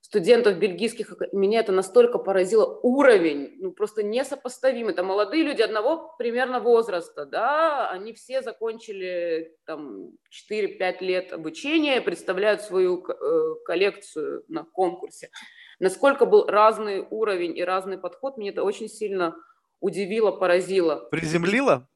студентов 0.03 0.59
бельгийских, 0.59 1.15
меня 1.33 1.61
это 1.61 1.73
настолько 1.73 2.19
поразило, 2.19 2.81
уровень, 2.83 3.57
ну, 3.61 3.73
просто 3.73 4.03
несопоставимый. 4.03 4.93
Это 4.93 5.05
молодые 5.05 5.43
люди 5.45 5.63
одного 5.63 6.15
примерно 6.19 6.61
возраста, 6.61 7.25
да, 7.25 7.89
они 7.89 8.13
все 8.13 8.43
закончили 8.43 9.57
там 9.65 10.11
4-5 10.51 10.97
лет 11.01 11.33
обучения, 11.33 12.03
представляют 12.03 12.63
свою 12.63 13.07
э, 13.07 13.55
коллекцию 13.65 14.45
на 14.49 14.65
конкурсе. 14.65 15.31
Насколько 15.79 16.27
был 16.27 16.47
разный 16.47 17.07
уровень 17.09 17.57
и 17.57 17.65
разный 17.65 17.97
подход, 17.97 18.37
мне 18.37 18.51
это 18.51 18.65
очень 18.65 18.89
сильно 18.89 19.35
удивило, 19.81 20.31
поразило. 20.33 20.97
Приземлило? 21.11 21.89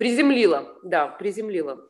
Приземлило, 0.00 0.78
да, 0.82 1.08
приземлило. 1.08 1.88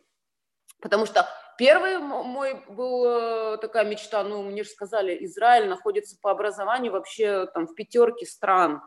Потому 0.82 1.06
что 1.06 1.26
Первый 1.60 1.98
мой 1.98 2.54
был 2.70 3.04
э, 3.04 3.58
такая 3.58 3.84
мечта, 3.84 4.24
ну, 4.24 4.42
мне 4.42 4.64
же 4.64 4.70
сказали, 4.70 5.14
Израиль 5.26 5.68
находится 5.68 6.16
по 6.22 6.30
образованию 6.30 6.90
вообще 6.90 7.44
там 7.52 7.66
в 7.66 7.74
пятерке 7.74 8.24
стран. 8.24 8.80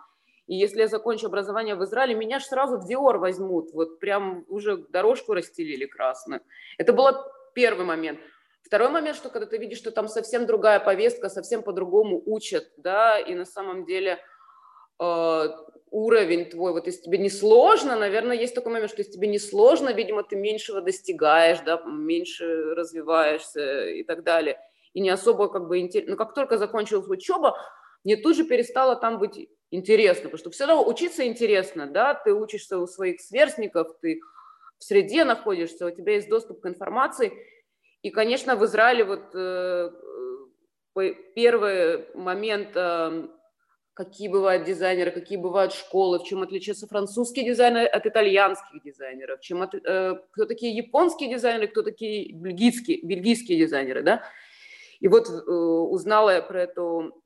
И 0.48 0.56
если 0.56 0.80
я 0.80 0.88
закончу 0.88 1.28
образование 1.28 1.76
в 1.76 1.84
Израиле, 1.84 2.16
меня 2.16 2.40
же 2.40 2.46
сразу 2.46 2.80
в 2.80 2.88
Диор 2.88 3.20
возьмут. 3.20 3.72
Вот 3.74 4.00
прям 4.00 4.44
уже 4.48 4.78
дорожку 4.90 5.36
расстелили 5.36 5.86
красную. 5.86 6.42
Это 6.80 6.94
был 6.94 7.10
первый 7.54 7.86
момент. 7.86 8.20
Второй 8.64 8.90
момент, 8.90 9.18
что 9.18 9.30
когда 9.30 9.46
ты 9.46 9.60
видишь, 9.60 9.78
что 9.78 9.92
там 9.92 10.08
совсем 10.08 10.48
другая 10.48 10.80
повестка, 10.80 11.30
совсем 11.30 11.62
по-другому 11.62 12.24
учат, 12.26 12.72
да, 12.78 13.20
и 13.20 13.36
на 13.36 13.46
самом 13.46 13.86
деле 13.86 14.18
уровень 15.00 16.50
твой, 16.50 16.72
вот 16.72 16.88
если 16.88 17.04
тебе 17.04 17.20
не 17.20 17.30
сложно, 17.30 17.96
наверное, 17.96 18.36
есть 18.36 18.56
такой 18.56 18.74
момент, 18.74 18.92
что 18.92 19.02
если 19.02 19.12
тебе 19.12 19.28
не 19.28 19.40
сложно, 19.40 19.94
видимо, 19.94 20.24
ты 20.24 20.36
меньшего 20.36 20.82
достигаешь, 20.82 21.60
да, 21.66 21.82
меньше 21.86 22.74
развиваешься 22.74 23.90
и 23.90 24.04
так 24.04 24.24
далее. 24.24 24.60
И 24.94 25.02
не 25.02 25.12
особо 25.12 25.50
как 25.50 25.68
бы 25.68 25.80
интересно. 25.80 26.12
Но 26.12 26.18
как 26.18 26.34
только 26.34 26.58
закончилась 26.58 27.08
учеба, 27.08 27.58
мне 28.04 28.18
тут 28.18 28.36
же 28.36 28.44
перестало 28.44 28.96
там 28.96 29.20
быть 29.20 29.50
интересно, 29.70 30.26
потому 30.26 30.40
что 30.40 30.50
все 30.50 30.66
равно 30.66 30.88
учиться 30.88 31.28
интересно, 31.28 31.88
да, 31.88 32.16
ты 32.16 32.34
учишься 32.34 32.80
у 32.80 32.88
своих 32.88 33.22
сверстников, 33.22 33.96
ты 34.02 34.20
в 34.80 34.84
среде 34.84 35.24
находишься, 35.24 35.86
у 35.86 35.92
тебя 35.92 36.14
есть 36.14 36.28
доступ 36.28 36.62
к 36.62 36.68
информации. 36.68 37.34
И, 38.02 38.10
конечно, 38.10 38.56
в 38.56 38.66
Израиле 38.66 39.04
вот 39.04 39.34
э, 39.34 39.92
э 40.96 41.14
первый 41.36 42.14
момент 42.16 42.72
э, 42.76 43.28
какие 43.94 44.28
бывают 44.28 44.66
дизайнеры, 44.66 45.12
какие 45.12 45.38
бывают 45.38 45.74
школы, 45.74 46.20
в 46.20 46.24
чем 46.24 46.42
отличаются 46.42 46.88
французские 46.88 47.46
дизайнеры 47.46 47.86
от 47.86 48.06
итальянских 48.06 48.82
дизайнеров, 48.84 49.40
чем 49.42 49.62
от, 49.62 49.76
э, 49.76 50.16
кто 50.32 50.46
такие 50.46 50.76
японские 50.76 51.30
дизайнеры, 51.30 51.68
кто 51.68 51.84
такие 51.84 52.34
бельгийские, 52.34 53.02
бельгийские 53.04 53.58
дизайнеры, 53.60 54.02
да. 54.02 54.24
И 55.00 55.08
вот 55.08 55.30
э, 55.30 55.52
узнала 55.52 56.32
я 56.32 56.42
про 56.42 56.64
эту 56.64 57.24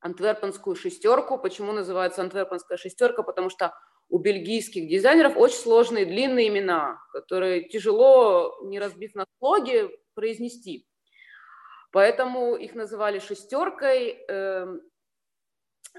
антверпенскую 0.00 0.74
шестерку. 0.74 1.38
Почему 1.38 1.72
называется 1.72 2.22
антверпенская 2.22 2.78
шестерка? 2.78 3.22
Потому 3.22 3.50
что 3.50 3.74
у 4.08 4.18
бельгийских 4.18 4.88
дизайнеров 4.88 5.36
очень 5.36 5.56
сложные 5.56 6.06
длинные 6.06 6.48
имена, 6.48 6.98
которые 7.12 7.68
тяжело, 7.68 8.58
не 8.64 8.80
разбив 8.80 9.14
на 9.14 9.26
слоги, 9.38 9.90
произнести. 10.14 10.86
Поэтому 11.92 12.56
их 12.56 12.74
называли 12.74 13.18
шестеркой. 13.18 14.24
Э, 14.28 14.78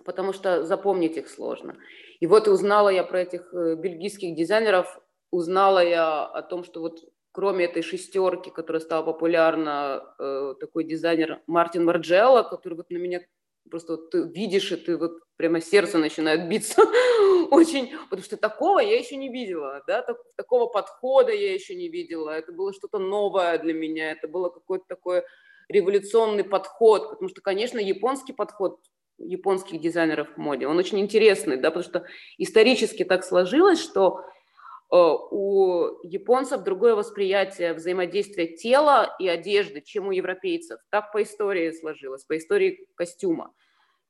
потому 0.05 0.33
что 0.33 0.63
запомнить 0.63 1.17
их 1.17 1.29
сложно. 1.29 1.77
И 2.19 2.27
вот 2.27 2.47
узнала 2.47 2.89
я 2.89 3.03
про 3.03 3.21
этих 3.21 3.53
э, 3.53 3.75
бельгийских 3.75 4.35
дизайнеров, 4.35 4.99
узнала 5.31 5.83
я 5.83 6.25
о 6.25 6.41
том, 6.41 6.63
что 6.63 6.81
вот 6.81 6.99
кроме 7.31 7.65
этой 7.65 7.81
шестерки, 7.81 8.49
которая 8.49 8.81
стала 8.81 9.03
популярна, 9.03 10.15
э, 10.19 10.55
такой 10.59 10.83
дизайнер 10.83 11.41
Мартин 11.47 11.85
Марджелло, 11.85 12.43
который 12.43 12.75
вот 12.75 12.89
на 12.89 12.97
меня 12.97 13.21
просто 13.69 13.93
вот 13.93 14.09
ты 14.09 14.23
видишь, 14.23 14.71
и 14.71 14.75
ты 14.75 14.97
вот 14.97 15.13
прямо 15.37 15.61
сердце 15.61 15.97
начинает 15.97 16.49
биться 16.49 16.81
очень, 17.51 17.91
потому 18.09 18.23
что 18.23 18.37
такого 18.37 18.79
я 18.79 18.97
еще 18.97 19.15
не 19.15 19.29
видела, 19.29 19.81
да, 19.87 20.01
так, 20.01 20.17
такого 20.35 20.67
подхода 20.67 21.31
я 21.31 21.53
еще 21.53 21.75
не 21.75 21.89
видела, 21.89 22.31
это 22.31 22.51
было 22.51 22.73
что-то 22.73 22.99
новое 22.99 23.57
для 23.59 23.73
меня, 23.73 24.11
это 24.11 24.27
было 24.27 24.49
какой-то 24.49 24.85
такой 24.87 25.23
революционный 25.69 26.43
подход, 26.43 27.11
потому 27.11 27.29
что, 27.29 27.41
конечно, 27.41 27.79
японский 27.79 28.33
подход 28.33 28.79
японских 29.25 29.79
дизайнеров 29.79 30.27
в 30.35 30.37
моде. 30.37 30.67
Он 30.67 30.77
очень 30.77 30.99
интересный, 30.99 31.57
да, 31.57 31.71
потому 31.71 31.83
что 31.83 32.05
исторически 32.37 33.03
так 33.03 33.23
сложилось, 33.23 33.81
что 33.81 34.19
э, 34.19 34.95
у 34.95 35.99
японцев 36.03 36.63
другое 36.63 36.95
восприятие 36.95 37.73
взаимодействия 37.73 38.47
тела 38.47 39.15
и 39.19 39.27
одежды, 39.27 39.81
чем 39.81 40.07
у 40.07 40.11
европейцев. 40.11 40.79
Так 40.89 41.11
по 41.11 41.23
истории 41.23 41.71
сложилось, 41.71 42.23
по 42.25 42.37
истории 42.37 42.87
костюма. 42.95 43.53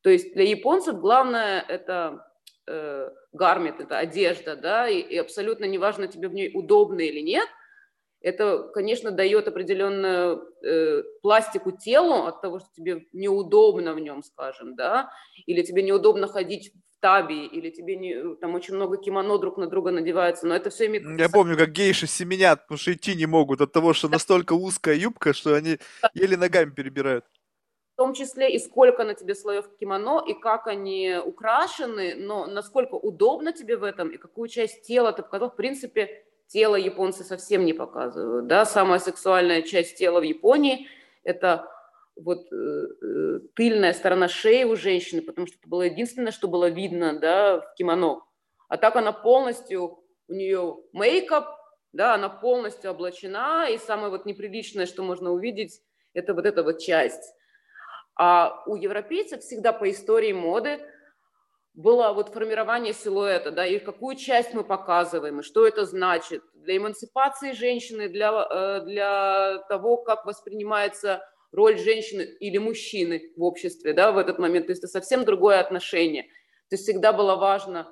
То 0.01 0.09
есть 0.09 0.33
для 0.33 0.43
японцев 0.43 0.99
главное 0.99 1.63
это 1.67 2.25
э, 2.67 3.09
это 3.33 3.97
одежда, 3.97 4.55
да, 4.55 4.87
и, 4.87 4.99
и 4.99 5.17
абсолютно 5.17 5.65
неважно, 5.65 6.07
тебе 6.07 6.27
в 6.27 6.33
ней 6.33 6.51
удобно 6.53 7.01
или 7.01 7.19
нет– 7.19 7.47
это, 8.21 8.69
конечно, 8.73 9.11
дает 9.11 9.47
определенную 9.47 10.47
э, 10.63 11.03
пластику 11.21 11.71
телу 11.71 12.25
от 12.25 12.41
того, 12.41 12.59
что 12.59 12.69
тебе 12.75 13.07
неудобно 13.13 13.93
в 13.93 13.99
нем, 13.99 14.23
скажем, 14.23 14.75
да, 14.75 15.11
или 15.47 15.63
тебе 15.63 15.81
неудобно 15.81 16.27
ходить 16.27 16.71
в 16.71 17.01
таби, 17.01 17.47
или 17.47 17.71
тебе 17.71 17.95
не, 17.95 18.35
там 18.35 18.53
очень 18.53 18.75
много 18.75 18.97
кимоно 18.97 19.39
друг 19.39 19.57
на 19.57 19.67
друга 19.67 19.91
надевается, 19.91 20.45
но 20.45 20.55
это 20.55 20.69
все 20.69 20.85
имеет... 20.85 21.03
Я 21.19 21.29
помню, 21.29 21.57
как 21.57 21.71
гейши 21.71 22.05
семенят, 22.05 22.61
потому 22.61 22.77
что 22.77 22.93
идти 22.93 23.15
не 23.15 23.25
могут 23.25 23.59
от 23.61 23.71
того, 23.71 23.93
что 23.93 24.07
настолько 24.07 24.53
узкая 24.53 24.95
юбка, 24.95 25.33
что 25.33 25.55
они 25.55 25.79
еле 26.13 26.37
ногами 26.37 26.69
перебирают. 26.69 27.25
В 27.93 27.97
том 27.97 28.13
числе 28.13 28.53
и 28.53 28.59
сколько 28.59 29.03
на 29.03 29.15
тебе 29.15 29.35
слоев 29.35 29.65
кимоно, 29.79 30.23
и 30.27 30.33
как 30.33 30.67
они 30.67 31.17
украшены, 31.23 32.15
но 32.15 32.45
насколько 32.45 32.95
удобно 32.95 33.51
тебе 33.51 33.77
в 33.77 33.83
этом, 33.83 34.09
и 34.09 34.17
какую 34.17 34.47
часть 34.47 34.83
тела 34.83 35.11
ты 35.11 35.23
показал, 35.23 35.49
в 35.49 35.55
принципе, 35.55 36.25
тело 36.51 36.75
японцы 36.75 37.23
совсем 37.23 37.65
не 37.65 37.73
показывают. 37.73 38.47
Да? 38.47 38.65
Самая 38.65 38.99
сексуальная 38.99 39.61
часть 39.61 39.97
тела 39.97 40.19
в 40.19 40.23
Японии 40.23 40.87
это 41.23 41.67
вот 42.15 42.51
э, 42.51 42.55
э, 42.55 43.39
тыльная 43.55 43.93
сторона 43.93 44.27
шеи 44.27 44.63
у 44.63 44.75
женщины, 44.75 45.21
потому 45.21 45.47
что 45.47 45.57
это 45.57 45.69
было 45.69 45.83
единственное, 45.83 46.31
что 46.31 46.47
было 46.47 46.69
видно, 46.69 47.17
да, 47.19 47.61
в 47.61 47.73
кимоно. 47.75 48.21
А 48.67 48.77
так 48.77 48.95
она 48.95 49.11
полностью, 49.11 50.03
у 50.27 50.33
нее 50.33 50.77
мейкап, 50.93 51.47
да, 51.93 52.15
она 52.15 52.29
полностью 52.29 52.91
облачена, 52.91 53.67
и 53.69 53.77
самое 53.77 54.09
вот 54.09 54.25
неприличное, 54.25 54.85
что 54.85 55.03
можно 55.03 55.31
увидеть, 55.31 55.81
это 56.13 56.33
вот 56.33 56.45
эта 56.45 56.63
вот 56.63 56.79
часть. 56.79 57.33
А 58.15 58.63
у 58.67 58.75
европейцев 58.75 59.41
всегда 59.41 59.71
по 59.73 59.89
истории 59.89 60.33
моды 60.33 60.79
было 61.73 62.11
вот 62.13 62.29
формирование 62.29 62.93
силуэта, 62.93 63.51
да, 63.51 63.65
и 63.65 63.79
какую 63.79 64.15
часть 64.15 64.53
мы 64.53 64.63
показываем, 64.63 65.39
и 65.39 65.43
что 65.43 65.65
это 65.65 65.85
значит 65.85 66.43
для 66.53 66.77
эмансипации 66.77 67.53
женщины, 67.53 68.09
для, 68.09 68.31
э, 68.49 68.81
для 68.85 69.63
того, 69.69 69.97
как 69.97 70.25
воспринимается 70.25 71.21
роль 71.51 71.77
женщины 71.77 72.23
или 72.39 72.57
мужчины 72.57 73.33
в 73.35 73.43
обществе, 73.43 73.93
да, 73.93 74.11
в 74.11 74.17
этот 74.17 74.39
момент. 74.39 74.67
То 74.67 74.71
есть 74.71 74.83
это 74.83 74.91
совсем 74.91 75.25
другое 75.25 75.59
отношение. 75.59 76.23
То 76.69 76.75
есть 76.75 76.83
всегда 76.83 77.13
было 77.13 77.35
важно 77.35 77.85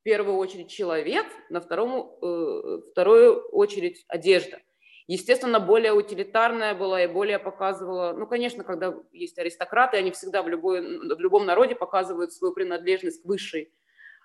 в 0.00 0.02
первую 0.02 0.36
очередь 0.36 0.70
человек, 0.70 1.26
на 1.50 1.60
второму, 1.60 2.18
э, 2.22 2.90
вторую 2.92 3.48
очередь 3.48 4.04
одежда. 4.08 4.60
Естественно, 5.08 5.60
более 5.60 5.92
утилитарная 5.92 6.74
была 6.74 7.02
и 7.02 7.06
более 7.06 7.38
показывала, 7.38 8.12
ну, 8.12 8.26
конечно, 8.26 8.64
когда 8.64 8.92
есть 9.12 9.38
аристократы, 9.38 9.96
они 9.96 10.10
всегда 10.10 10.42
в, 10.42 10.48
любой, 10.48 10.80
в 10.80 11.20
любом 11.20 11.46
народе 11.46 11.76
показывают 11.76 12.32
свою 12.32 12.52
принадлежность 12.52 13.22
к 13.22 13.24
высшей, 13.24 13.72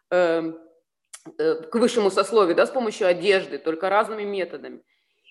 э, 0.10 0.54
э, 1.38 1.56
к 1.56 1.76
высшему 1.76 2.10
сословию, 2.10 2.56
да, 2.56 2.66
с 2.66 2.72
помощью 2.72 3.08
одежды, 3.08 3.60
только 3.60 3.90
разными 3.90 4.24
методами. 4.24 4.82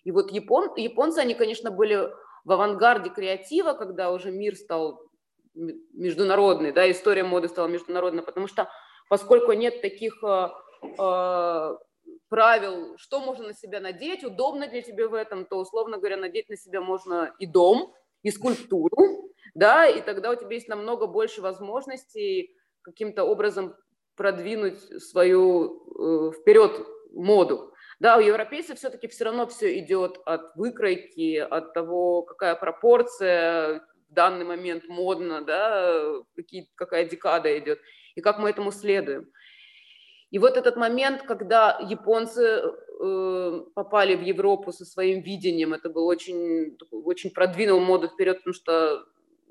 И 0.05 0.13
вот 0.13 0.31
япон, 0.31 0.73
японцы, 0.77 1.19
они, 1.19 1.35
конечно, 1.35 1.73
были 1.73 2.11
в 2.45 2.53
авангарде 2.53 3.11
креатива, 3.11 3.73
когда 3.73 4.13
уже 4.13 4.31
мир 4.31 4.55
стал 4.55 5.03
международный, 5.55 6.71
да, 6.71 6.89
история 6.89 7.25
моды 7.25 7.49
стала 7.49 7.67
международной, 7.67 8.23
потому 8.23 8.47
что 8.47 8.71
поскольку 9.09 9.53
нет 9.53 9.83
таких 9.83 10.23
э, 10.23 10.49
э, 10.97 11.77
правил, 12.31 12.97
что 12.97 13.21
можно 13.21 13.49
на 13.49 13.55
себя 13.55 13.81
надеть, 13.81 14.25
удобно 14.25 14.69
для 14.69 14.81
тебя 14.81 15.09
в 15.09 15.15
этом, 15.15 15.45
то, 15.45 15.57
условно 15.59 15.99
говоря, 15.99 16.17
надеть 16.17 16.49
на 16.49 16.57
себя 16.57 16.81
можно 16.81 17.35
и 17.39 17.47
дом, 17.47 17.93
и 18.23 18.31
скульптуру, 18.31 19.31
да, 19.55 19.87
и 19.87 20.01
тогда 20.01 20.31
у 20.31 20.37
тебя 20.37 20.55
есть 20.55 20.69
намного 20.69 21.07
больше 21.07 21.43
возможностей 21.43 22.57
каким-то 22.83 23.25
образом 23.25 23.75
продвинуть 24.17 24.79
свою 25.03 26.31
э, 26.31 26.33
вперед 26.33 26.87
моду. 27.13 27.75
Да, 27.99 28.17
у 28.17 28.21
европейцев 28.21 28.79
все-таки 28.79 29.09
все 29.09 29.25
равно 29.25 29.47
все 29.47 29.79
идет 29.79 30.21
от 30.25 30.55
выкройки, 30.55 31.37
от 31.37 31.75
того, 31.75 32.23
какая 32.23 32.55
пропорция 32.55 33.81
в 34.09 34.15
данный 34.15 34.45
момент 34.45 34.85
модно, 34.89 35.43
да, 35.43 36.15
какие, 36.37 36.71
какая 36.77 37.09
декада 37.09 37.59
идет, 37.59 37.81
и 38.15 38.21
как 38.21 38.39
мы 38.39 38.51
этому 38.51 38.71
следуем. 38.73 39.27
И 40.31 40.39
вот 40.39 40.57
этот 40.57 40.77
момент, 40.77 41.23
когда 41.23 41.79
японцы 41.81 42.63
э, 43.03 43.65
попали 43.75 44.15
в 44.15 44.23
Европу 44.23 44.73
со 44.73 44.85
своим 44.85 45.23
видением, 45.23 45.75
это 45.75 45.91
был 45.91 46.07
очень, 46.07 46.77
очень 46.91 47.31
продвинул 47.31 47.81
моду 47.81 48.09
вперед, 48.09 48.39
потому 48.39 48.55
что 48.55 49.05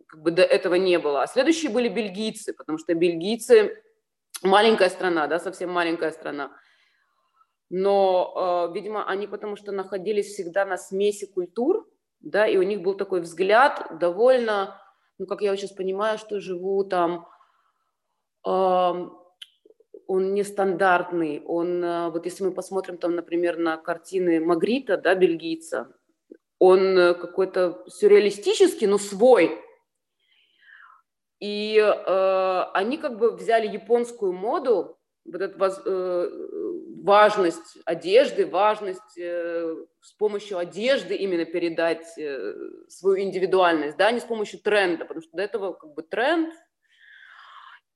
как 0.07 0.21
бы 0.21 0.31
до 0.31 0.43
этого 0.43 0.75
не 0.75 0.97
было. 0.99 1.21
А 1.21 1.27
следующие 1.27 1.71
были 1.71 1.89
бельгийцы, 1.89 2.53
потому 2.53 2.77
что 2.77 2.93
бельгийцы 2.93 3.83
маленькая 4.41 4.89
страна, 4.89 5.27
да, 5.27 5.39
совсем 5.39 5.69
маленькая 5.69 6.11
страна 6.11 6.51
но, 7.69 8.69
э, 8.69 8.73
видимо, 8.73 9.07
они 9.07 9.27
потому 9.27 9.55
что 9.55 9.71
находились 9.71 10.33
всегда 10.33 10.65
на 10.65 10.77
смеси 10.77 11.31
культур, 11.31 11.87
да, 12.19 12.47
и 12.47 12.57
у 12.57 12.63
них 12.63 12.81
был 12.81 12.95
такой 12.95 13.21
взгляд 13.21 13.99
довольно, 13.99 14.81
ну, 15.17 15.27
как 15.27 15.41
я 15.41 15.55
сейчас 15.55 15.71
понимаю, 15.71 16.17
что 16.17 16.39
живу 16.39 16.83
там, 16.83 17.27
э, 18.45 19.09
он 20.09 20.33
нестандартный, 20.33 21.43
он, 21.45 21.83
э, 21.83 22.09
вот 22.09 22.25
если 22.25 22.43
мы 22.43 22.51
посмотрим 22.51 22.97
там, 22.97 23.13
например, 23.13 23.59
на 23.59 23.77
картины 23.77 24.39
Магрита, 24.39 24.97
да, 24.97 25.13
бельгийца, 25.13 25.93
он 26.57 26.97
э, 26.97 27.13
какой-то 27.13 27.83
сюрреалистический, 27.87 28.87
но 28.87 28.97
свой, 28.97 29.55
и 31.39 31.77
э, 31.77 32.61
они 32.73 32.97
как 32.97 33.19
бы 33.19 33.35
взяли 33.35 33.67
японскую 33.67 34.33
моду, 34.33 34.97
вот 35.25 35.41
эту 35.41 35.59
воз, 35.59 35.79
э, 35.85 36.29
важность 37.03 37.77
одежды, 37.85 38.47
важность 38.47 39.15
э, 39.15 39.75
с 40.01 40.13
помощью 40.13 40.57
одежды 40.57 41.13
именно 41.13 41.45
передать 41.45 42.17
э, 42.17 42.55
свою 42.87 43.21
индивидуальность, 43.21 43.95
да, 43.95 44.09
не 44.11 44.21
с 44.21 44.25
помощью 44.25 44.59
тренда, 44.59 45.05
потому 45.05 45.21
что 45.21 45.37
до 45.37 45.43
этого 45.43 45.73
как 45.73 45.93
бы 45.93 46.01
тренд, 46.01 46.51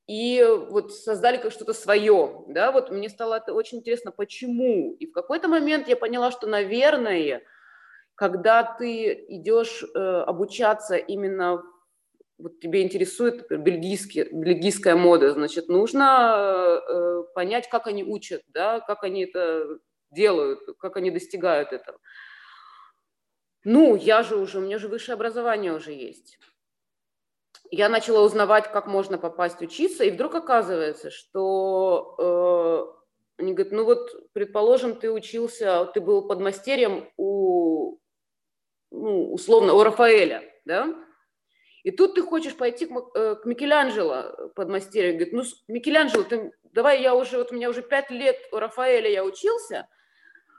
и 0.06 0.44
вот 0.70 0.92
создали 0.92 1.38
как 1.38 1.52
что-то 1.52 1.72
свое, 1.72 2.44
да, 2.48 2.72
вот 2.72 2.90
мне 2.90 3.08
стало 3.08 3.34
это 3.34 3.54
очень 3.54 3.78
интересно, 3.78 4.10
почему, 4.10 4.94
и 4.98 5.06
в 5.06 5.12
какой-то 5.12 5.48
момент 5.48 5.88
я 5.88 5.96
поняла, 5.96 6.30
что, 6.30 6.46
наверное, 6.46 7.42
когда 8.14 8.62
ты 8.62 9.24
идешь 9.28 9.82
э, 9.82 9.98
обучаться 9.98 10.96
именно 10.96 11.62
вот 12.38 12.60
тебе 12.60 12.82
интересует 12.82 13.48
бельгийский, 13.48 14.28
бельгийская 14.32 14.96
мода, 14.96 15.32
значит, 15.32 15.68
нужно 15.68 16.80
э, 16.88 17.22
понять, 17.34 17.68
как 17.68 17.86
они 17.86 18.04
учат, 18.04 18.42
да, 18.48 18.80
как 18.80 19.04
они 19.04 19.24
это 19.24 19.78
делают, 20.10 20.60
как 20.78 20.96
они 20.96 21.10
достигают 21.10 21.72
этого. 21.72 21.98
Ну, 23.64 23.96
я 23.96 24.22
же 24.22 24.36
уже, 24.36 24.58
у 24.58 24.60
меня 24.60 24.78
же 24.78 24.88
высшее 24.88 25.14
образование 25.14 25.72
уже 25.72 25.92
есть. 25.92 26.38
Я 27.70 27.88
начала 27.88 28.22
узнавать, 28.22 28.70
как 28.70 28.86
можно 28.86 29.18
попасть 29.18 29.60
учиться, 29.60 30.04
и 30.04 30.10
вдруг 30.10 30.34
оказывается, 30.34 31.10
что 31.10 32.94
э, 33.38 33.42
они 33.42 33.54
говорят, 33.54 33.72
ну 33.72 33.84
вот, 33.84 34.32
предположим, 34.32 34.96
ты 34.96 35.10
учился, 35.10 35.86
ты 35.86 36.00
был 36.00 36.28
подмастерьем 36.28 37.08
у, 37.16 37.98
ну, 38.90 39.32
условно, 39.32 39.74
у 39.74 39.82
Рафаэля, 39.82 40.42
да, 40.64 40.94
и 41.84 41.90
тут 41.90 42.14
ты 42.14 42.22
хочешь 42.22 42.56
пойти 42.56 42.86
к, 42.86 42.92
э, 43.14 43.36
к 43.36 43.44
Микеланджело 43.44 44.50
под 44.54 44.68
мастерьем. 44.70 45.18
Говорит, 45.18 45.34
ну, 45.34 45.42
Микеланджело, 45.68 46.24
ты, 46.24 46.52
давай 46.72 47.02
я 47.02 47.14
уже, 47.14 47.36
вот 47.36 47.52
у 47.52 47.54
меня 47.54 47.68
уже 47.68 47.82
пять 47.82 48.10
лет 48.10 48.36
у 48.52 48.56
Рафаэля 48.56 49.10
я 49.10 49.22
учился, 49.22 49.86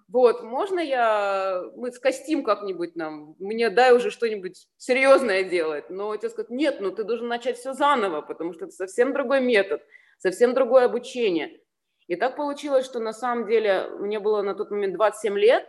вот, 0.08 0.44
можно 0.44 0.80
я, 0.80 1.64
мы 1.76 1.92
скостим 1.92 2.44
как-нибудь 2.44 2.96
нам, 2.96 3.36
мне 3.40 3.70
дай 3.72 3.92
уже 3.92 4.12
что-нибудь 4.12 4.68
серьезное 4.78 5.44
делать. 5.44 5.90
Но 5.90 6.16
тебе 6.16 6.30
скажут, 6.30 6.52
нет, 6.52 6.80
ну 6.80 6.92
ты 6.92 7.04
должен 7.04 7.28
начать 7.28 7.58
все 7.58 7.74
заново, 7.74 8.22
потому 8.22 8.54
что 8.54 8.66
это 8.66 8.74
совсем 8.74 9.14
другой 9.14 9.42
метод, 9.42 9.82
совсем 10.20 10.54
другое 10.54 10.86
обучение. 10.86 11.60
И 12.08 12.16
так 12.16 12.36
получилось, 12.36 12.86
что 12.86 13.00
на 13.00 13.14
самом 13.14 13.48
деле 13.48 13.88
мне 14.00 14.20
было 14.20 14.44
на 14.44 14.54
тот 14.54 14.70
момент 14.70 14.94
27 14.94 15.40
лет, 15.40 15.68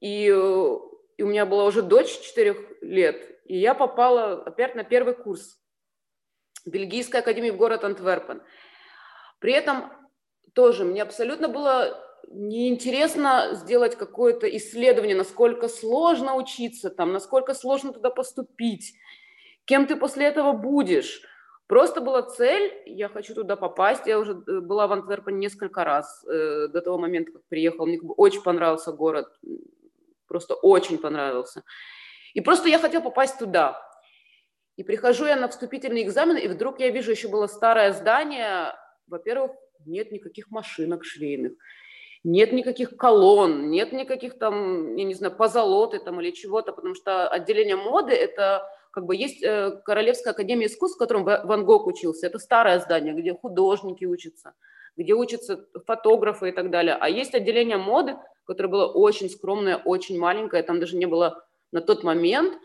и, 0.00 0.26
и 0.26 1.22
у 1.22 1.26
меня 1.26 1.46
была 1.46 1.64
уже 1.64 1.80
дочь 1.80 2.20
4 2.20 2.78
лет, 2.82 3.40
и 3.46 3.56
я 3.56 3.74
попала 3.74 4.42
опять 4.42 4.74
на 4.74 4.84
первый 4.84 5.14
курс 5.14 5.58
Бельгийской 6.66 7.20
академии 7.20 7.50
в 7.50 7.56
город 7.56 7.82
Антверпен. 7.82 8.42
При 9.38 9.52
этом 9.52 9.90
тоже 10.52 10.84
мне 10.84 11.00
абсолютно 11.00 11.48
было 11.48 12.05
неинтересно 12.28 13.50
сделать 13.54 13.96
какое-то 13.96 14.46
исследование, 14.56 15.16
насколько 15.16 15.68
сложно 15.68 16.34
учиться 16.34 16.90
там, 16.90 17.12
насколько 17.12 17.54
сложно 17.54 17.92
туда 17.92 18.10
поступить, 18.10 18.94
кем 19.64 19.86
ты 19.86 19.96
после 19.96 20.26
этого 20.26 20.52
будешь. 20.52 21.22
Просто 21.66 22.00
была 22.00 22.22
цель, 22.22 22.72
я 22.86 23.08
хочу 23.08 23.34
туда 23.34 23.56
попасть. 23.56 24.06
Я 24.06 24.20
уже 24.20 24.32
э, 24.32 24.60
была 24.60 24.86
в 24.86 24.92
Антверпене 24.92 25.38
несколько 25.38 25.82
раз 25.82 26.24
э, 26.24 26.68
до 26.68 26.80
того 26.80 26.96
момента, 26.96 27.32
как 27.32 27.42
приехала. 27.48 27.86
Мне 27.86 27.98
очень 28.00 28.42
понравился 28.42 28.92
город, 28.92 29.26
просто 30.28 30.54
очень 30.54 30.98
понравился. 30.98 31.64
И 32.34 32.40
просто 32.40 32.68
я 32.68 32.78
хотела 32.78 33.02
попасть 33.02 33.38
туда. 33.38 33.82
И 34.76 34.84
прихожу 34.84 35.26
я 35.26 35.36
на 35.36 35.48
вступительный 35.48 36.02
экзамен, 36.02 36.36
и 36.36 36.48
вдруг 36.48 36.78
я 36.78 36.90
вижу, 36.90 37.10
еще 37.10 37.28
было 37.28 37.46
старое 37.48 37.92
здание. 37.92 38.74
Во-первых, 39.08 39.52
нет 39.86 40.12
никаких 40.12 40.50
машинок 40.50 41.04
швейных, 41.04 41.52
нет 42.26 42.52
никаких 42.52 42.96
колонн, 42.96 43.70
нет 43.70 43.92
никаких 43.92 44.36
там, 44.36 44.96
я 44.96 45.04
не 45.04 45.14
знаю, 45.14 45.32
позолоты 45.36 46.00
там 46.00 46.20
или 46.20 46.32
чего-то, 46.32 46.72
потому 46.72 46.96
что 46.96 47.28
отделение 47.28 47.76
моды– 47.76 48.12
это 48.14 48.68
как 48.90 49.06
бы 49.06 49.14
есть 49.14 49.44
э, 49.44 49.80
Королевская 49.84 50.32
академия 50.32 50.66
искусств, 50.66 50.96
в 50.96 50.98
котором 50.98 51.22
Ван 51.22 51.64
Гог 51.64 51.86
учился. 51.86 52.26
Это 52.26 52.40
старое 52.40 52.80
здание, 52.80 53.14
где 53.14 53.32
художники 53.32 54.04
учатся, 54.04 54.54
где 54.96 55.12
учатся 55.12 55.66
фотографы 55.86 56.48
и 56.48 56.52
так 56.52 56.70
далее. 56.70 56.96
А 56.98 57.08
есть 57.08 57.32
отделение 57.32 57.76
моды, 57.76 58.16
которое 58.44 58.70
было 58.70 58.86
очень 58.86 59.30
скромное, 59.30 59.76
очень 59.76 60.18
маленькое, 60.18 60.64
там 60.64 60.80
даже 60.80 60.96
не 60.96 61.06
было 61.06 61.44
на 61.70 61.80
тот 61.80 62.02
момент 62.02 62.58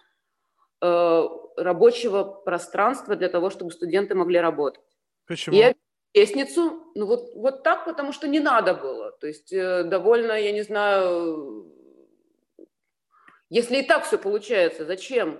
э, 0.81 1.27
рабочего 1.57 2.23
пространства 2.23 3.15
для 3.15 3.29
того, 3.29 3.51
чтобы 3.51 3.69
студенты 3.71 4.15
могли 4.15 4.39
работать. 4.39 4.81
Почему? 5.27 5.55
Я 5.55 5.75
лестницу, 6.13 6.91
ну 6.95 7.05
вот, 7.05 7.33
вот 7.35 7.63
так, 7.63 7.85
потому 7.85 8.11
что 8.11 8.27
не 8.27 8.39
надо 8.39 8.73
было. 8.73 9.11
То 9.11 9.27
есть 9.27 9.53
э, 9.53 9.83
довольно, 9.83 10.33
я 10.33 10.51
не 10.51 10.61
знаю, 10.61 11.71
если 13.49 13.77
и 13.77 13.83
так 13.83 14.05
все 14.05 14.17
получается, 14.17 14.85
зачем? 14.85 15.39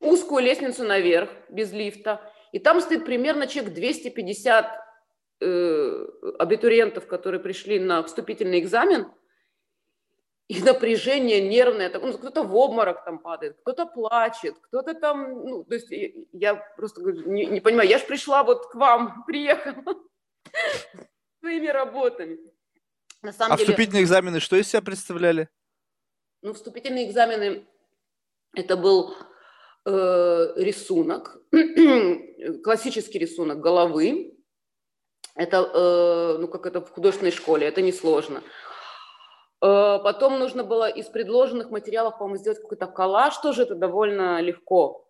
узкую 0.00 0.42
лестницу 0.42 0.82
наверх, 0.84 1.30
без 1.48 1.72
лифта, 1.72 2.20
и 2.52 2.58
там 2.58 2.80
стоит 2.80 3.04
примерно 3.04 3.46
человек 3.46 3.74
250 3.74 4.66
э, 5.40 6.06
абитуриентов, 6.38 7.06
которые 7.06 7.40
пришли 7.40 7.78
на 7.78 8.02
вступительный 8.02 8.60
экзамен, 8.60 9.06
и 10.50 10.60
напряжение 10.64 11.40
нервное, 11.40 11.88
ну, 11.94 12.12
кто-то 12.18 12.42
в 12.42 12.56
обморок 12.56 13.04
там 13.04 13.20
падает, 13.20 13.56
кто-то 13.62 13.86
плачет, 13.86 14.56
кто-то 14.62 14.94
там, 14.94 15.46
ну, 15.46 15.62
то 15.62 15.76
есть 15.76 15.86
я 16.32 16.56
просто 16.76 17.02
не, 17.02 17.46
не 17.46 17.60
понимаю, 17.60 17.88
я 17.88 17.98
же 17.98 18.04
пришла 18.04 18.42
вот 18.42 18.66
к 18.66 18.74
вам, 18.74 19.22
приехала 19.28 19.94
своими 21.40 21.68
работами. 21.68 22.40
На 23.22 23.32
самом 23.32 23.52
а 23.52 23.56
деле, 23.58 23.68
вступительные 23.68 24.02
экзамены 24.02 24.40
что 24.40 24.56
из 24.56 24.66
себя 24.66 24.82
представляли? 24.82 25.48
Ну, 26.42 26.52
вступительные 26.52 27.08
экзамены, 27.08 27.64
это 28.52 28.76
был 28.76 29.14
э, 29.86 30.52
рисунок, 30.56 31.38
классический 32.64 33.20
рисунок 33.20 33.60
головы. 33.60 34.36
Это, 35.36 35.58
э, 35.58 36.38
ну, 36.40 36.48
как 36.48 36.66
это 36.66 36.80
в 36.80 36.90
художественной 36.90 37.30
школе, 37.30 37.68
это 37.68 37.82
несложно. 37.82 38.42
Э, 39.62 39.98
потом 40.02 40.38
нужно 40.38 40.64
было 40.64 40.88
из 40.88 41.06
предложенных 41.06 41.70
материалов, 41.70 42.18
по-моему, 42.18 42.38
сделать 42.38 42.60
какой-то 42.60 42.86
коллаж, 42.86 43.36
тоже 43.38 43.62
это 43.62 43.74
довольно 43.74 44.40
легко. 44.40 45.06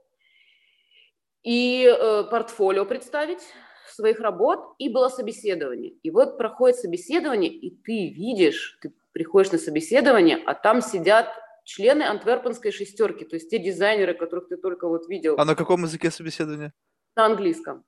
И 1.42 1.86
э, 1.86 2.24
портфолио 2.24 2.84
представить 2.84 3.40
своих 3.88 4.20
работ, 4.20 4.74
и 4.78 4.88
было 4.88 5.08
собеседование. 5.08 5.90
И 6.02 6.10
вот 6.10 6.36
проходит 6.36 6.76
собеседование, 6.76 7.50
и 7.50 7.70
ты 7.70 8.10
видишь, 8.10 8.78
ты 8.82 8.92
приходишь 9.12 9.52
на 9.52 9.58
собеседование, 9.58 10.36
а 10.46 10.54
там 10.54 10.80
сидят 10.80 11.28
члены 11.64 12.02
антверпенской 12.02 12.72
шестерки, 12.72 13.24
то 13.24 13.36
есть 13.36 13.50
те 13.50 13.58
дизайнеры, 13.58 14.14
которых 14.14 14.48
ты 14.48 14.56
только 14.56 14.88
вот 14.88 15.08
видел. 15.08 15.36
А 15.38 15.44
на 15.44 15.54
каком 15.54 15.84
языке 15.84 16.10
собеседование? 16.10 16.72
На 17.16 17.26
английском. 17.26 17.84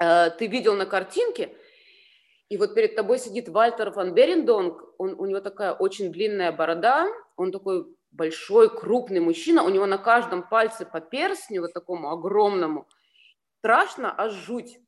Э, 0.00 0.30
ты 0.30 0.46
видел 0.46 0.74
на 0.74 0.86
картинке, 0.86 1.54
и 2.52 2.58
вот 2.58 2.74
перед 2.74 2.94
тобой 2.94 3.18
сидит 3.18 3.48
Вальтер 3.48 3.88
ван 3.92 4.12
Берендонг, 4.12 4.84
он, 4.98 5.14
у 5.18 5.24
него 5.24 5.40
такая 5.40 5.72
очень 5.72 6.12
длинная 6.12 6.52
борода, 6.52 7.08
он 7.36 7.50
такой 7.50 7.86
большой, 8.10 8.68
крупный 8.68 9.20
мужчина, 9.20 9.62
у 9.62 9.70
него 9.70 9.86
на 9.86 9.96
каждом 9.96 10.46
пальце 10.46 10.84
по 10.84 11.00
перстню, 11.00 11.62
вот 11.62 11.72
такому 11.72 12.10
огромному, 12.10 12.86
страшно, 13.60 14.14
аж 14.14 14.34
жуть. 14.34 14.78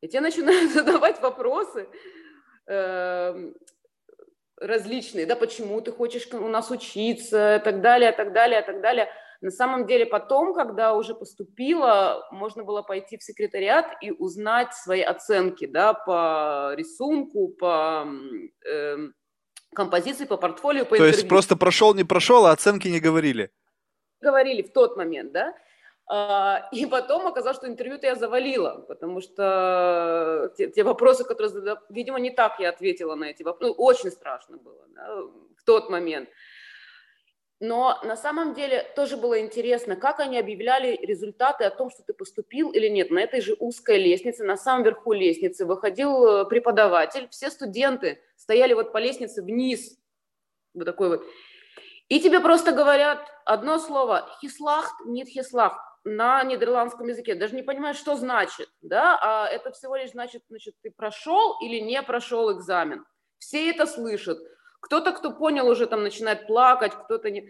И 0.00 0.08
тебе 0.08 0.22
начинают 0.22 0.72
задавать 0.72 1.20
вопросы, 1.20 1.90
э, 2.68 3.52
различные, 4.56 5.26
да, 5.26 5.36
почему 5.36 5.82
ты 5.82 5.92
хочешь 5.92 6.26
у 6.32 6.48
нас 6.48 6.70
учиться, 6.70 7.56
и 7.56 7.62
так 7.62 7.82
далее, 7.82 8.12
так 8.12 8.32
далее, 8.32 8.62
так 8.62 8.80
далее. 8.80 9.10
На 9.44 9.50
самом 9.50 9.86
деле 9.86 10.06
потом, 10.06 10.54
когда 10.54 10.94
уже 10.94 11.14
поступила, 11.14 12.26
можно 12.30 12.64
было 12.64 12.80
пойти 12.80 13.18
в 13.18 13.22
секретариат 13.22 13.84
и 14.00 14.10
узнать 14.10 14.72
свои 14.72 15.02
оценки, 15.02 15.66
да, 15.66 15.92
по 15.92 16.72
рисунку, 16.74 17.48
по 17.48 18.06
э, 18.66 18.96
композиции, 19.74 20.24
по 20.24 20.38
портфолио, 20.38 20.84
по 20.84 20.92
То 20.92 20.94
интервью. 20.94 21.14
есть 21.14 21.28
просто 21.28 21.56
прошел, 21.56 21.92
не 21.92 22.04
прошел, 22.04 22.46
а 22.46 22.52
оценки 22.52 22.88
не 22.88 23.00
говорили? 23.00 23.50
Говорили 24.22 24.62
в 24.62 24.72
тот 24.72 24.96
момент, 24.96 25.32
да. 25.32 25.54
А, 26.06 26.66
и 26.72 26.86
потом 26.86 27.26
оказалось, 27.26 27.58
что 27.58 27.68
интервью-то 27.68 28.06
я 28.06 28.14
завалила, 28.14 28.86
потому 28.88 29.20
что 29.20 30.54
те, 30.56 30.70
те 30.70 30.84
вопросы, 30.84 31.24
которые 31.24 31.50
задали, 31.50 31.78
видимо, 31.90 32.18
не 32.18 32.30
так 32.30 32.60
я 32.60 32.70
ответила 32.70 33.14
на 33.14 33.24
эти 33.24 33.42
вопросы. 33.42 33.74
Ну, 33.76 33.84
очень 33.84 34.10
страшно 34.10 34.56
было 34.56 34.86
да, 34.88 35.16
в 35.58 35.64
тот 35.66 35.90
момент. 35.90 36.30
Но 37.60 37.98
на 38.02 38.16
самом 38.16 38.52
деле 38.52 38.84
тоже 38.96 39.16
было 39.16 39.40
интересно, 39.40 39.96
как 39.96 40.20
они 40.20 40.38
объявляли 40.38 40.96
результаты 40.96 41.64
о 41.64 41.70
том, 41.70 41.88
что 41.88 42.02
ты 42.02 42.12
поступил 42.12 42.70
или 42.70 42.88
нет. 42.88 43.10
На 43.10 43.20
этой 43.20 43.40
же 43.40 43.56
узкой 43.58 43.98
лестнице, 43.98 44.44
на 44.44 44.56
самом 44.56 44.84
верху 44.84 45.12
лестницы 45.12 45.64
выходил 45.64 46.26
э, 46.26 46.44
преподаватель, 46.46 47.28
все 47.30 47.50
студенты 47.50 48.20
стояли 48.36 48.74
вот 48.74 48.92
по 48.92 48.98
лестнице 48.98 49.42
вниз, 49.42 49.98
вот 50.74 50.84
такой 50.84 51.08
вот. 51.08 51.24
И 52.08 52.20
тебе 52.20 52.40
просто 52.40 52.72
говорят 52.72 53.26
одно 53.44 53.78
слово 53.78 54.28
«хислахт», 54.40 54.94
«нет 55.06 55.28
хислахт» 55.28 55.78
на 56.04 56.42
нидерландском 56.44 57.08
языке, 57.08 57.34
даже 57.34 57.54
не 57.54 57.62
понимаешь, 57.62 57.96
что 57.96 58.14
значит, 58.14 58.68
да, 58.82 59.18
а 59.22 59.48
это 59.48 59.72
всего 59.72 59.96
лишь 59.96 60.10
значит, 60.10 60.42
значит, 60.48 60.74
ты 60.82 60.90
прошел 60.90 61.58
или 61.62 61.80
не 61.80 62.02
прошел 62.02 62.52
экзамен. 62.52 63.06
Все 63.38 63.70
это 63.70 63.86
слышат. 63.86 64.38
Кто-то, 64.84 65.12
кто 65.12 65.30
понял, 65.30 65.66
уже 65.66 65.86
там 65.86 66.02
начинает 66.02 66.46
плакать, 66.46 66.92
кто-то 66.92 67.30
не... 67.30 67.48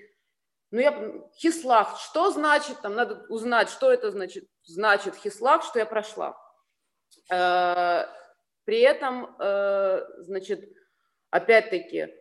Ну, 0.70 0.78
я... 0.78 1.12
Хислах, 1.36 1.98
что 1.98 2.30
значит, 2.30 2.80
там 2.80 2.94
надо 2.94 3.26
узнать, 3.28 3.70
что 3.70 3.92
это 3.92 4.12
значит, 4.12 4.44
значит 4.62 5.16
хислах, 5.16 5.64
что 5.64 5.80
я 5.80 5.86
прошла. 5.86 6.36
Э, 7.32 8.04
при 8.64 8.80
этом, 8.82 9.34
э, 9.40 10.00
значит, 10.18 10.72
опять-таки, 11.30 12.14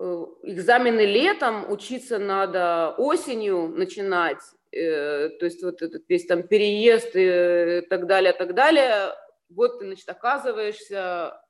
э, 0.00 0.26
экзамены 0.42 1.06
летом, 1.06 1.70
учиться 1.70 2.18
надо 2.18 2.96
осенью 2.98 3.68
начинать, 3.68 4.40
то 4.72 5.38
есть 5.40 5.62
вот 5.62 5.82
этот 5.82 6.02
весь 6.08 6.26
там 6.26 6.42
переезд 6.42 7.10
и 7.14 7.86
так 7.88 8.06
далее, 8.06 8.32
так 8.32 8.54
далее, 8.54 9.14
вот 9.48 9.78
ты, 9.78 9.86
значит, 9.86 10.08
оказываешься, 10.08 11.40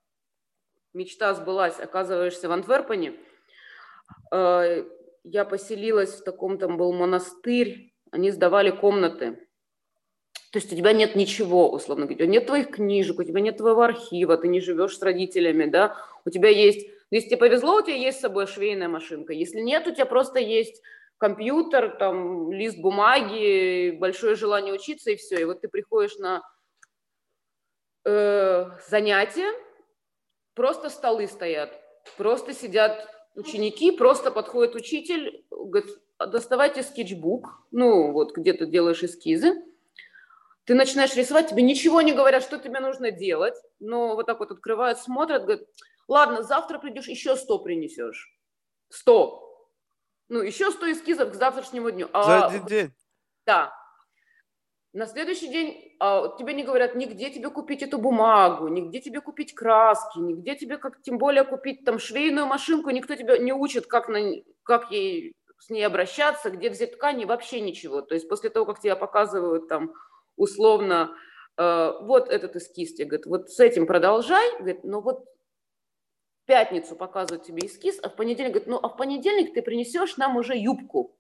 мечта 0.97 1.34
сбылась, 1.34 1.78
оказываешься 1.78 2.49
в 2.49 2.53
Антверпене, 2.53 3.14
э, 4.32 4.84
я 5.24 5.44
поселилась 5.44 6.14
в 6.14 6.24
таком, 6.24 6.59
там 6.59 6.76
был 6.76 6.92
монастырь, 6.92 7.92
они 8.11 8.30
сдавали 8.30 8.70
комнаты, 8.70 9.47
то 10.53 10.59
есть 10.59 10.72
у 10.72 10.76
тебя 10.76 10.92
нет 10.92 11.16
ничего, 11.16 11.70
условно 11.70 12.07
говоря, 12.07 12.26
нет 12.26 12.47
твоих 12.47 12.70
книжек, 12.70 13.18
у 13.18 13.24
тебя 13.24 13.40
нет 13.40 13.59
твоего 13.59 13.82
архива, 13.82 14.36
ты 14.36 14.49
не 14.49 14.61
живешь 14.61 14.97
с 14.97 15.03
родителями, 15.03 15.66
да, 15.66 15.97
у 16.24 16.30
тебя 16.30 16.49
есть, 16.49 16.88
если 17.11 17.28
тебе 17.28 17.38
повезло, 17.38 17.76
у 17.76 17.82
тебя 17.82 17.97
есть 17.97 18.18
с 18.18 18.22
собой 18.22 18.47
швейная 18.47 18.88
машинка, 18.88 19.32
если 19.32 19.61
нет, 19.61 19.86
у 19.86 19.92
тебя 19.92 20.07
просто 20.07 20.38
есть 20.38 20.82
компьютер, 21.18 21.97
там, 21.99 22.51
лист 22.53 22.78
бумаги, 22.78 23.97
большое 23.99 24.34
желание 24.34 24.74
учиться 24.74 25.11
и 25.11 25.16
все. 25.16 25.40
И 25.40 25.44
вот 25.44 25.61
ты 25.61 25.68
приходишь 25.68 26.16
на 26.18 26.42
э, 28.05 28.70
занятия, 28.88 29.53
просто 30.57 30.91
столы 30.91 31.29
стоят, 31.29 31.71
просто 32.17 32.53
сидят 32.53 33.09
ученики, 33.35 33.93
просто 33.93 34.33
подходит 34.33 34.75
учитель, 34.75 35.45
говорит, 35.51 35.91
доставайте 36.19 36.83
скетчбук, 36.83 37.67
ну, 37.71 38.11
вот 38.11 38.35
где 38.35 38.55
ты 38.55 38.67
делаешь 38.67 39.05
эскизы, 39.05 39.63
ты 40.65 40.75
начинаешь 40.75 41.15
рисовать, 41.15 41.51
тебе 41.51 41.63
ничего 41.63 42.01
не 42.01 42.13
говорят, 42.13 42.43
что 42.43 42.59
тебе 42.59 42.81
нужно 42.81 43.13
делать, 43.13 43.55
но 43.79 44.17
вот 44.17 44.27
так 44.27 44.41
вот 44.41 44.51
открывают, 44.51 44.99
смотрят, 44.99 45.43
говорят, 45.43 45.69
ладно, 46.09 46.43
завтра 46.43 46.79
придешь, 46.79 47.07
еще 47.07 47.37
сто 47.37 47.61
принесешь. 47.61 48.33
Сто. 48.89 49.71
Ну, 50.29 50.41
еще 50.41 50.73
100 50.73 50.93
эскизов 50.93 51.31
к 51.31 51.35
завтрашнему 51.35 51.91
дню. 51.91 52.09
А 52.13 52.23
За 52.23 52.47
один 52.47 52.67
день? 52.67 52.93
Да. 53.45 53.73
На 54.97 55.07
следующий 55.07 55.49
день 55.49 55.94
а, 56.01 56.34
тебе 56.38 56.55
не 56.55 56.64
говорят, 56.64 56.94
нигде 56.94 57.28
тебе 57.28 57.51
купить 57.51 57.82
эту 57.82 57.99
бумагу, 57.99 58.68
нигде 58.68 58.99
тебе 58.99 59.20
купить 59.20 59.55
краски, 59.55 60.18
нигде 60.18 60.57
тебе, 60.57 60.78
как 60.78 61.03
тем 61.03 61.18
более, 61.18 61.44
купить 61.44 61.84
там 61.84 61.99
швейную 61.99 62.47
машинку, 62.47 62.88
никто 62.88 63.14
тебя 63.14 63.36
не 63.36 63.53
учит, 63.53 63.86
как, 63.86 64.09
на, 64.09 64.18
как 64.62 64.90
ей 64.90 65.34
с 65.59 65.68
ней 65.68 65.82
обращаться, 65.82 66.49
где 66.49 66.70
взять 66.70 66.92
ткани, 66.92 67.26
вообще 67.26 67.61
ничего. 67.61 68.01
То 68.01 68.14
есть 68.14 68.26
после 68.26 68.49
того, 68.49 68.64
как 68.64 68.80
тебя 68.80 68.97
показывают 68.97 69.68
там 69.68 69.92
условно, 70.36 71.14
э, 71.59 71.92
вот 72.01 72.30
этот 72.30 72.57
эскиз, 72.57 72.94
тебе 72.94 73.09
говорят, 73.09 73.26
вот 73.26 73.51
с 73.51 73.61
этим 73.61 73.86
продолжай, 73.86 74.51
говорит, 74.57 74.82
но 74.82 75.03
вот 75.03 75.26
пятницу 76.47 76.97
показывают 76.97 77.44
тебе 77.44 77.66
эскиз, 77.66 78.01
а 78.03 78.09
в 78.09 78.16
понедельник 78.16 78.53
говорит, 78.53 78.68
ну 78.68 78.80
а 78.82 78.88
в 78.88 78.97
понедельник 78.97 79.53
ты 79.53 79.61
принесешь 79.61 80.16
нам 80.16 80.38
уже 80.38 80.57
юбку. 80.57 81.14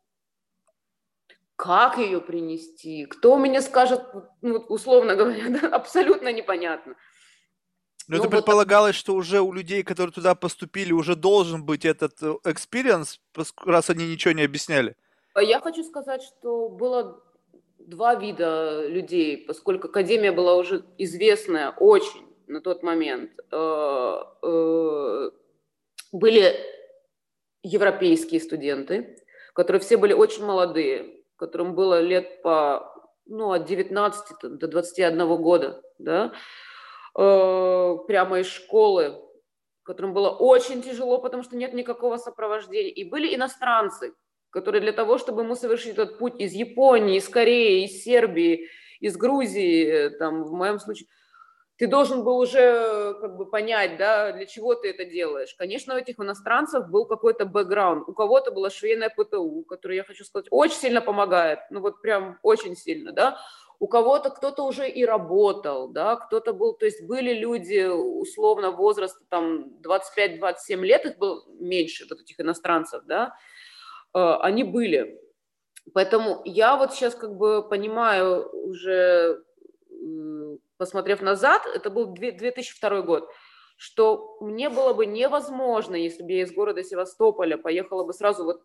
Как 1.56 1.96
ее 1.98 2.20
принести? 2.20 3.06
Кто 3.06 3.36
мне 3.36 3.62
скажет, 3.62 4.02
ну, 4.42 4.56
условно 4.68 5.16
говоря, 5.16 5.48
да, 5.60 5.68
абсолютно 5.68 6.32
непонятно. 6.32 6.94
Но 8.08 8.16
ну, 8.16 8.22
это 8.22 8.28
вот 8.28 8.36
предполагалось, 8.36 8.94
что 8.94 9.14
уже 9.14 9.40
у 9.40 9.52
людей, 9.52 9.82
которые 9.82 10.12
туда 10.12 10.34
поступили, 10.36 10.92
уже 10.92 11.16
должен 11.16 11.64
быть 11.64 11.84
этот 11.84 12.22
experience, 12.44 13.20
раз 13.64 13.90
они 13.90 14.06
ничего 14.06 14.32
не 14.32 14.42
объясняли. 14.44 14.94
Я 15.34 15.60
хочу 15.60 15.82
сказать, 15.82 16.22
что 16.22 16.68
было 16.68 17.20
два 17.78 18.14
вида 18.14 18.86
людей, 18.86 19.38
поскольку 19.38 19.88
академия 19.88 20.30
была 20.30 20.54
уже 20.54 20.84
известная 20.98 21.70
очень 21.70 22.26
на 22.46 22.60
тот 22.60 22.82
момент 22.82 23.32
э, 23.50 24.16
э, 24.42 25.30
были 26.12 26.56
европейские 27.62 28.40
студенты, 28.40 29.18
которые 29.52 29.80
все 29.80 29.96
были 29.96 30.12
очень 30.12 30.44
молодые, 30.44 31.24
которым 31.36 31.74
было 31.74 32.00
лет 32.00 32.42
по 32.42 32.92
ну, 33.26 33.52
от 33.52 33.64
19 33.64 34.58
до 34.58 34.68
21 34.68 35.36
года, 35.36 35.82
да, 35.98 36.32
э, 37.18 37.96
прямо 38.06 38.40
из 38.40 38.46
школы, 38.46 39.20
которым 39.82 40.14
было 40.14 40.30
очень 40.30 40.82
тяжело, 40.82 41.18
потому 41.18 41.42
что 41.42 41.56
нет 41.56 41.74
никакого 41.74 42.16
сопровождения. 42.16 42.90
И 42.90 43.08
были 43.08 43.34
иностранцы, 43.34 44.14
который 44.50 44.80
для 44.80 44.92
того, 44.92 45.18
чтобы 45.18 45.42
ему 45.42 45.54
совершить 45.54 45.92
этот 45.92 46.18
путь 46.18 46.40
из 46.40 46.52
Японии, 46.52 47.16
из 47.16 47.28
Кореи, 47.28 47.84
из 47.84 48.02
Сербии, 48.02 48.68
из 49.00 49.16
Грузии, 49.16 49.86
э, 49.86 50.10
там, 50.10 50.44
в 50.44 50.52
моем 50.52 50.78
случае, 50.78 51.08
ты 51.76 51.86
должен 51.86 52.24
был 52.24 52.38
уже 52.38 53.14
как 53.20 53.36
бы 53.36 53.46
понять, 53.46 53.98
да, 53.98 54.32
для 54.32 54.46
чего 54.46 54.74
ты 54.74 54.90
это 54.90 55.04
делаешь. 55.04 55.54
Конечно, 55.58 55.94
у 55.94 55.98
этих 55.98 56.18
иностранцев 56.18 56.88
был 56.88 57.04
какой-то 57.04 57.44
бэкграунд. 57.44 58.08
У 58.08 58.14
кого-то 58.14 58.50
была 58.50 58.70
швейная 58.70 59.10
ПТУ, 59.10 59.64
которая, 59.68 59.98
я 59.98 60.04
хочу 60.04 60.24
сказать, 60.24 60.46
очень 60.50 60.76
сильно 60.76 61.02
помогает. 61.02 61.58
Ну 61.70 61.80
вот 61.80 62.00
прям 62.00 62.38
очень 62.42 62.76
сильно, 62.76 63.12
да. 63.12 63.38
У 63.78 63.88
кого-то 63.88 64.30
кто-то 64.30 64.62
уже 64.62 64.88
и 64.88 65.04
работал, 65.04 65.88
да, 65.88 66.16
кто-то 66.16 66.54
был, 66.54 66.72
то 66.72 66.86
есть 66.86 67.06
были 67.06 67.34
люди 67.34 67.86
условно 67.86 68.70
возраста 68.70 69.22
там 69.28 69.70
25-27 69.82 70.76
лет, 70.76 71.04
их 71.04 71.18
было 71.18 71.42
меньше, 71.60 72.06
вот 72.08 72.22
этих 72.22 72.40
иностранцев, 72.40 73.02
да, 73.04 73.36
э, 74.14 74.18
они 74.40 74.64
были. 74.64 75.20
Поэтому 75.92 76.40
я 76.46 76.76
вот 76.76 76.94
сейчас 76.94 77.14
как 77.14 77.36
бы 77.36 77.68
понимаю 77.68 78.48
уже 78.50 79.44
посмотрев 80.78 81.20
назад, 81.22 81.66
это 81.66 81.90
был 81.90 82.06
2002 82.06 83.02
год, 83.02 83.28
что 83.76 84.38
мне 84.40 84.68
было 84.68 84.94
бы 84.94 85.06
невозможно, 85.06 85.94
если 85.96 86.22
бы 86.22 86.32
я 86.32 86.42
из 86.42 86.52
города 86.52 86.82
Севастополя 86.82 87.56
поехала 87.56 88.04
бы 88.04 88.12
сразу 88.12 88.44
вот 88.44 88.62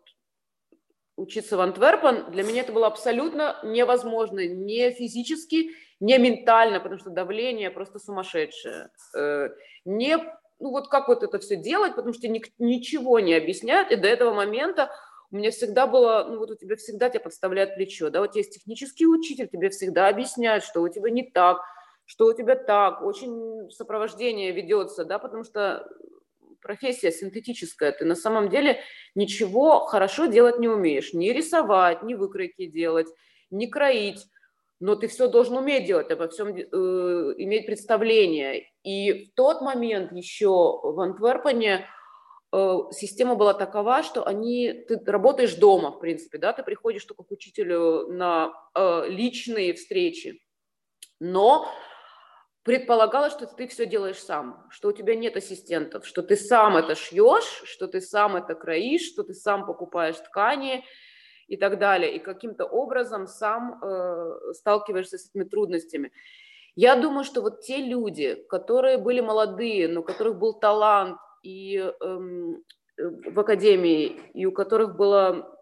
учиться 1.16 1.56
в 1.56 1.60
Антверпен, 1.60 2.30
для 2.30 2.42
меня 2.42 2.62
это 2.62 2.72
было 2.72 2.86
абсолютно 2.86 3.58
невозможно, 3.62 4.46
не 4.46 4.90
физически, 4.92 5.70
не 6.00 6.18
ментально, 6.18 6.80
потому 6.80 6.98
что 6.98 7.10
давление 7.10 7.70
просто 7.70 7.98
сумасшедшее. 7.98 8.90
Э, 9.16 9.50
не, 9.84 10.16
ну 10.58 10.70
вот 10.70 10.88
как 10.88 11.08
вот 11.08 11.22
это 11.22 11.38
все 11.38 11.56
делать, 11.56 11.94
потому 11.94 12.14
что 12.14 12.28
ничего 12.28 13.20
не 13.20 13.34
объясняют, 13.34 13.90
и 13.90 13.96
до 13.96 14.08
этого 14.08 14.32
момента 14.32 14.90
у 15.30 15.36
меня 15.36 15.50
всегда 15.50 15.86
было, 15.86 16.26
ну 16.28 16.38
вот 16.38 16.50
у 16.50 16.54
тебя 16.56 16.76
всегда 16.76 17.08
тебя 17.08 17.20
подставляют 17.20 17.74
плечо, 17.74 18.10
да, 18.10 18.20
вот 18.20 18.34
есть 18.34 18.54
технический 18.54 19.06
учитель, 19.06 19.48
тебе 19.48 19.70
всегда 19.70 20.08
объясняют, 20.08 20.64
что 20.64 20.82
у 20.82 20.88
тебя 20.88 21.10
не 21.10 21.22
так, 21.22 21.58
что 22.04 22.26
у 22.26 22.34
тебя 22.34 22.56
так, 22.56 23.02
очень 23.02 23.70
сопровождение 23.70 24.52
ведется, 24.52 25.04
да, 25.04 25.18
потому 25.18 25.44
что 25.44 25.88
профессия 26.62 27.10
синтетическая, 27.10 27.92
ты 27.92 28.04
на 28.04 28.14
самом 28.14 28.48
деле 28.48 28.80
ничего 29.14 29.80
хорошо 29.80 30.26
делать 30.26 30.58
не 30.58 30.68
умеешь, 30.68 31.12
не 31.12 31.32
рисовать, 31.32 32.02
не 32.02 32.14
выкройки 32.14 32.66
делать, 32.66 33.08
не 33.50 33.66
кроить, 33.66 34.26
но 34.80 34.96
ты 34.96 35.08
все 35.08 35.28
должен 35.28 35.56
уметь 35.56 35.86
делать, 35.86 36.10
обо 36.10 36.28
всем 36.28 36.48
э, 36.48 36.60
иметь 36.62 37.66
представление. 37.66 38.68
И 38.82 39.26
в 39.26 39.34
тот 39.34 39.60
момент 39.60 40.12
еще 40.12 40.48
в 40.48 40.98
Антверпене 40.98 41.86
э, 42.52 42.78
система 42.90 43.36
была 43.36 43.54
такова, 43.54 44.02
что 44.02 44.26
они, 44.26 44.72
ты 44.88 45.00
работаешь 45.06 45.54
дома, 45.54 45.92
в 45.92 46.00
принципе, 46.00 46.38
да, 46.38 46.52
ты 46.52 46.64
приходишь 46.64 47.04
только 47.04 47.22
к 47.22 47.30
учителю 47.30 48.08
на 48.08 48.52
э, 48.74 49.04
личные 49.08 49.74
встречи, 49.74 50.42
но 51.20 51.68
предполагалось, 52.64 53.32
что 53.32 53.46
ты 53.46 53.66
все 53.66 53.86
делаешь 53.86 54.18
сам, 54.18 54.66
что 54.70 54.88
у 54.88 54.92
тебя 54.92 55.14
нет 55.16 55.36
ассистентов, 55.36 56.06
что 56.06 56.22
ты 56.22 56.36
сам 56.36 56.76
это 56.76 56.94
шьешь, 56.94 57.62
что 57.64 57.88
ты 57.88 58.00
сам 58.00 58.36
это 58.36 58.54
кроишь, 58.54 59.02
что 59.02 59.24
ты 59.24 59.34
сам 59.34 59.66
покупаешь 59.66 60.16
ткани 60.16 60.84
и 61.48 61.56
так 61.56 61.78
далее, 61.78 62.14
и 62.14 62.18
каким-то 62.18 62.64
образом 62.64 63.26
сам 63.26 63.82
э, 63.82 64.52
сталкиваешься 64.54 65.18
с 65.18 65.28
этими 65.28 65.44
трудностями. 65.44 66.12
Я 66.74 66.96
думаю, 66.96 67.24
что 67.24 67.42
вот 67.42 67.60
те 67.60 67.78
люди, 67.78 68.34
которые 68.48 68.96
были 68.96 69.20
молодые, 69.20 69.88
но 69.88 70.00
у 70.00 70.04
которых 70.04 70.38
был 70.38 70.54
талант 70.54 71.18
и 71.42 71.76
эм, 71.78 72.62
э, 72.96 73.30
в 73.30 73.40
академии, 73.40 74.20
и 74.34 74.46
у 74.46 74.52
которых 74.52 74.96
было 74.96 75.58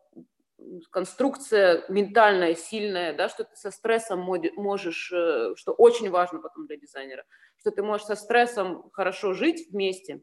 конструкция 0.90 1.84
ментальная, 1.88 2.54
сильная, 2.54 3.12
да, 3.12 3.28
что 3.28 3.44
ты 3.44 3.56
со 3.56 3.70
стрессом 3.70 4.20
можешь, 4.20 5.12
э, 5.12 5.54
что 5.56 5.72
очень 5.72 6.10
важно 6.10 6.40
потом 6.40 6.66
для 6.66 6.76
дизайнера, 6.76 7.24
что 7.56 7.70
ты 7.70 7.82
можешь 7.82 8.06
со 8.06 8.16
стрессом 8.16 8.90
хорошо 8.92 9.32
жить 9.32 9.70
вместе, 9.70 10.22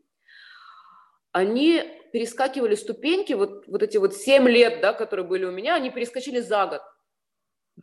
они 1.31 1.83
перескакивали 2.11 2.75
ступеньки, 2.75 3.33
вот, 3.33 3.67
вот 3.67 3.83
эти 3.83 3.97
вот 3.97 4.15
7 4.15 4.47
лет, 4.47 4.81
да, 4.81 4.93
которые 4.93 5.25
были 5.25 5.45
у 5.45 5.51
меня, 5.51 5.75
они 5.75 5.91
перескочили 5.91 6.39
за 6.39 6.65
год. 6.65 6.81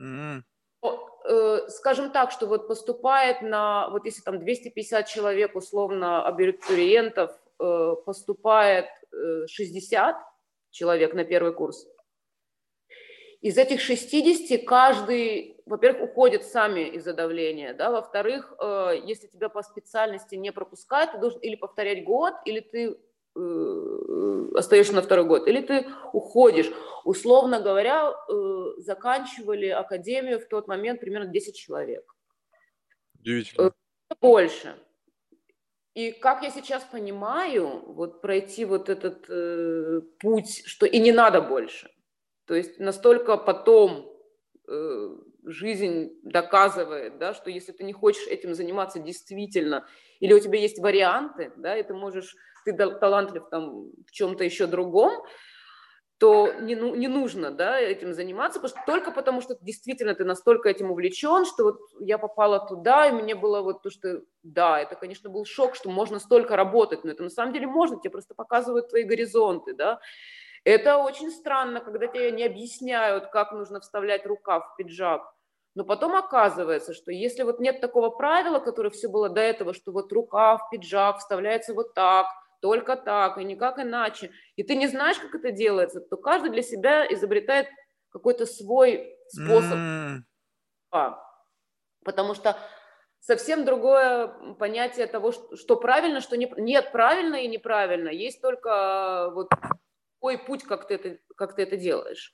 Mm-hmm. 0.00 0.42
Скажем 1.68 2.10
так, 2.10 2.32
что 2.32 2.46
вот 2.46 2.68
поступает 2.68 3.40
на, 3.40 3.88
вот 3.90 4.04
если 4.04 4.22
там 4.22 4.40
250 4.40 5.06
человек, 5.06 5.54
условно, 5.54 6.26
абитуриентов, 6.26 7.30
э, 7.60 7.94
поступает 8.04 8.86
60 9.46 10.16
человек 10.70 11.14
на 11.14 11.24
первый 11.24 11.54
курс, 11.54 11.86
из 13.44 13.58
этих 13.58 13.80
60 13.80 14.66
каждый, 14.66 15.60
во-первых, 15.66 16.04
уходит 16.04 16.44
сами 16.44 16.88
из-за 16.96 17.12
давления, 17.12 17.74
да, 17.74 17.90
во-вторых, 17.90 18.54
э, 18.58 19.02
если 19.04 19.26
тебя 19.26 19.50
по 19.50 19.62
специальности 19.62 20.34
не 20.34 20.50
пропускают, 20.50 21.12
ты 21.12 21.18
должен 21.18 21.40
или 21.40 21.54
повторять 21.54 22.04
год, 22.04 22.32
или 22.46 22.60
ты 22.60 22.96
э, 23.36 24.50
остаешься 24.54 24.94
на 24.94 25.02
второй 25.02 25.26
год, 25.26 25.46
или 25.46 25.60
ты 25.60 25.86
уходишь. 26.14 26.72
Условно 27.04 27.60
говоря, 27.60 28.12
э, 28.12 28.64
заканчивали 28.78 29.68
академию 29.68 30.40
в 30.40 30.48
тот 30.48 30.66
момент 30.66 31.00
примерно 31.00 31.28
10 31.28 31.54
человек. 31.54 32.16
Удивительно. 33.20 33.74
Больше. 34.22 34.74
И 35.92 36.12
как 36.12 36.42
я 36.42 36.50
сейчас 36.50 36.82
понимаю, 36.82 37.92
вот 37.92 38.22
пройти 38.22 38.64
вот 38.64 38.88
этот 38.88 39.26
э, 39.28 40.00
путь, 40.18 40.62
что 40.64 40.86
и 40.86 40.98
не 40.98 41.12
надо 41.12 41.42
больше. 41.42 41.93
То 42.46 42.54
есть 42.54 42.78
настолько 42.78 43.36
потом 43.36 44.12
э, 44.68 45.16
жизнь 45.44 46.10
доказывает, 46.22 47.18
да, 47.18 47.34
что 47.34 47.50
если 47.50 47.72
ты 47.72 47.84
не 47.84 47.92
хочешь 47.92 48.26
этим 48.26 48.54
заниматься 48.54 48.98
действительно, 48.98 49.86
или 50.20 50.32
у 50.32 50.40
тебя 50.40 50.58
есть 50.58 50.78
варианты, 50.78 51.52
да, 51.56 51.76
и 51.76 51.82
ты 51.82 51.94
можешь, 51.94 52.36
ты 52.64 52.72
талантлив 52.72 53.48
там 53.50 53.90
в 54.06 54.10
чем-то 54.10 54.44
еще 54.44 54.66
другом, 54.66 55.24
то 56.18 56.52
не, 56.60 56.76
ну, 56.76 56.94
не 56.94 57.08
нужно 57.08 57.50
да, 57.50 57.78
этим 57.78 58.14
заниматься, 58.14 58.60
потому 58.60 58.78
что, 58.78 58.92
только 58.92 59.10
потому 59.10 59.40
что 59.40 59.58
действительно 59.60 60.14
ты 60.14 60.24
настолько 60.24 60.68
этим 60.68 60.90
увлечен, 60.90 61.44
что 61.44 61.64
вот 61.64 61.80
я 62.00 62.18
попала 62.18 62.66
туда, 62.66 63.08
и 63.08 63.12
мне 63.12 63.34
было 63.34 63.62
вот 63.62 63.82
то, 63.82 63.90
что 63.90 64.22
да, 64.42 64.80
это, 64.80 64.94
конечно, 64.94 65.28
был 65.28 65.44
шок, 65.44 65.74
что 65.74 65.90
можно 65.90 66.20
столько 66.20 66.56
работать, 66.56 67.04
но 67.04 67.10
это 67.10 67.24
на 67.24 67.30
самом 67.30 67.52
деле 67.52 67.66
можно, 67.66 67.98
тебе 68.00 68.10
просто 68.10 68.34
показывают 68.34 68.88
твои 68.88 69.02
горизонты, 69.02 69.74
да, 69.74 70.00
это 70.64 70.98
очень 70.98 71.30
странно, 71.30 71.80
когда 71.80 72.06
тебе 72.06 72.32
не 72.32 72.44
объясняют, 72.44 73.28
как 73.28 73.52
нужно 73.52 73.80
вставлять 73.80 74.26
рукав 74.26 74.72
в 74.72 74.76
пиджак. 74.76 75.22
Но 75.74 75.84
потом 75.84 76.14
оказывается, 76.14 76.94
что 76.94 77.10
если 77.10 77.42
вот 77.42 77.60
нет 77.60 77.80
такого 77.80 78.10
правила, 78.10 78.60
которое 78.60 78.90
все 78.90 79.08
было 79.08 79.28
до 79.28 79.40
этого, 79.40 79.74
что 79.74 79.92
вот 79.92 80.12
рукав, 80.12 80.62
пиджак 80.70 81.18
вставляется 81.18 81.74
вот 81.74 81.94
так, 81.94 82.26
только 82.60 82.96
так 82.96 83.36
и 83.38 83.44
никак 83.44 83.78
иначе, 83.78 84.30
и 84.56 84.62
ты 84.62 84.76
не 84.76 84.86
знаешь, 84.86 85.18
как 85.18 85.34
это 85.34 85.50
делается, 85.50 86.00
то 86.00 86.16
каждый 86.16 86.50
для 86.50 86.62
себя 86.62 87.06
изобретает 87.12 87.66
какой-то 88.10 88.46
свой 88.46 89.18
способ. 89.28 89.76
Mm. 89.76 91.14
Потому 92.04 92.34
что 92.34 92.56
совсем 93.20 93.64
другое 93.64 94.28
понятие 94.58 95.06
того, 95.08 95.32
что 95.32 95.76
правильно, 95.76 96.20
что 96.20 96.36
не... 96.36 96.50
нет 96.56 96.92
правильно 96.92 97.36
и 97.36 97.48
неправильно. 97.48 98.08
Есть 98.08 98.40
только 98.40 99.30
вот 99.34 99.48
какой 100.24 100.38
путь, 100.38 100.62
как 100.62 100.88
ты 100.88 100.94
это, 100.94 101.18
как 101.36 101.54
ты 101.54 101.62
это 101.62 101.76
делаешь. 101.76 102.32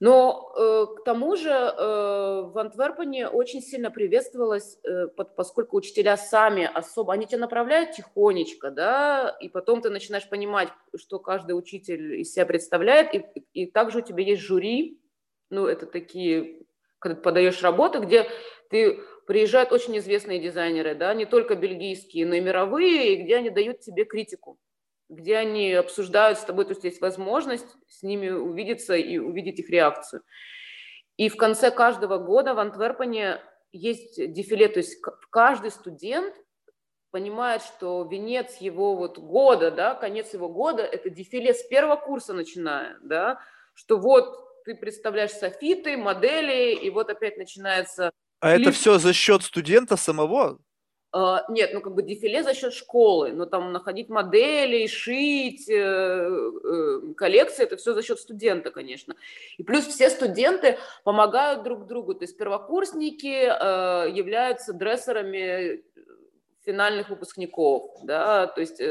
Но 0.00 0.52
э, 0.56 0.86
к 0.96 1.04
тому 1.04 1.36
же 1.36 1.50
э, 1.50 1.74
в 1.74 2.58
Антверпене 2.58 3.28
очень 3.28 3.60
сильно 3.60 3.90
приветствовалось, 3.90 4.78
э, 4.82 5.08
под, 5.08 5.36
поскольку 5.36 5.76
учителя 5.76 6.16
сами 6.16 6.64
особо, 6.64 7.12
они 7.12 7.26
тебя 7.26 7.40
направляют 7.40 7.92
тихонечко, 7.92 8.70
да, 8.70 9.36
и 9.40 9.48
потом 9.48 9.82
ты 9.82 9.90
начинаешь 9.90 10.28
понимать, 10.28 10.68
что 10.96 11.18
каждый 11.18 11.52
учитель 11.52 12.20
из 12.20 12.32
себя 12.32 12.46
представляет, 12.46 13.14
и, 13.14 13.24
и 13.52 13.70
также 13.70 13.98
у 13.98 14.02
тебя 14.02 14.22
есть 14.22 14.42
жюри, 14.42 15.00
ну, 15.50 15.66
это 15.66 15.86
такие, 15.86 16.62
когда 16.98 17.16
ты 17.16 17.22
подаешь 17.22 17.62
работы, 17.62 17.98
где 18.00 18.26
ты 18.70 19.00
приезжают 19.26 19.72
очень 19.72 19.96
известные 19.98 20.40
дизайнеры, 20.40 20.94
да, 20.94 21.12
не 21.14 21.26
только 21.26 21.56
бельгийские, 21.56 22.26
но 22.26 22.34
и 22.34 22.40
мировые, 22.40 23.12
и 23.14 23.22
где 23.22 23.36
они 23.36 23.50
дают 23.50 23.80
тебе 23.80 24.04
критику 24.04 24.58
где 25.08 25.36
они 25.36 25.72
обсуждают 25.72 26.38
с 26.38 26.44
тобой, 26.44 26.64
то 26.64 26.72
есть 26.72 26.84
есть 26.84 27.00
возможность 27.00 27.76
с 27.88 28.02
ними 28.02 28.28
увидеться 28.28 28.94
и 28.94 29.18
увидеть 29.18 29.58
их 29.60 29.70
реакцию. 29.70 30.22
И 31.16 31.28
в 31.28 31.36
конце 31.36 31.70
каждого 31.70 32.18
года 32.18 32.54
в 32.54 32.58
Антверпене 32.58 33.40
есть 33.72 34.16
дефиле, 34.32 34.68
то 34.68 34.80
есть 34.80 35.00
каждый 35.30 35.70
студент 35.70 36.34
понимает, 37.10 37.62
что 37.62 38.06
венец 38.10 38.56
его 38.56 38.96
вот 38.96 39.18
года, 39.18 39.70
да, 39.70 39.94
конец 39.94 40.34
его 40.34 40.48
года, 40.48 40.82
это 40.82 41.08
дефиле 41.08 41.54
с 41.54 41.62
первого 41.62 41.96
курса 41.96 42.34
начиная, 42.34 42.98
да, 43.02 43.40
что 43.74 43.98
вот 43.98 44.46
ты 44.64 44.74
представляешь 44.74 45.30
софиты, 45.30 45.96
модели, 45.96 46.74
и 46.74 46.90
вот 46.90 47.08
опять 47.08 47.38
начинается... 47.38 48.10
А 48.40 48.54
клип. 48.54 48.68
это 48.68 48.76
все 48.76 48.98
за 48.98 49.12
счет 49.12 49.42
студента 49.42 49.96
самого? 49.96 50.58
Uh, 51.16 51.38
нет, 51.48 51.70
ну 51.72 51.80
как 51.80 51.94
бы 51.94 52.02
дефиле 52.02 52.42
за 52.42 52.52
счет 52.52 52.74
школы, 52.74 53.32
но 53.32 53.46
там 53.46 53.72
находить 53.72 54.10
модели, 54.10 54.86
шить, 54.86 55.66
э, 55.66 55.72
э, 55.74 57.14
коллекции, 57.16 57.62
это 57.62 57.78
все 57.78 57.94
за 57.94 58.02
счет 58.02 58.20
студента, 58.20 58.70
конечно. 58.70 59.14
И 59.56 59.62
плюс 59.62 59.86
все 59.86 60.10
студенты 60.10 60.76
помогают 61.04 61.62
друг 61.62 61.86
другу, 61.86 62.14
то 62.14 62.24
есть 62.24 62.36
первокурсники 62.36 63.48
э, 63.48 64.10
являются 64.10 64.74
дрессерами 64.74 65.84
финальных 66.66 67.08
выпускников, 67.08 67.92
да, 68.02 68.48
то 68.48 68.60
есть 68.60 68.82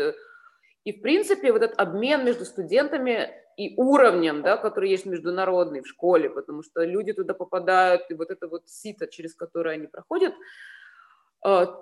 и 0.85 0.93
в 0.93 1.01
принципе 1.01 1.51
вот 1.51 1.61
этот 1.61 1.79
обмен 1.79 2.25
между 2.25 2.45
студентами 2.45 3.29
и 3.55 3.75
уровнем, 3.77 4.41
да, 4.41 4.57
который 4.57 4.89
есть 4.89 5.05
международный 5.05 5.81
в 5.81 5.87
школе, 5.87 6.31
потому 6.31 6.63
что 6.63 6.83
люди 6.85 7.13
туда 7.13 7.35
попадают, 7.35 8.09
и 8.09 8.15
вот 8.15 8.31
это 8.31 8.47
вот 8.47 8.63
сито, 8.67 9.05
через 9.05 9.35
которое 9.35 9.75
они 9.75 9.85
проходят, 9.85 10.33
а, 10.33 10.37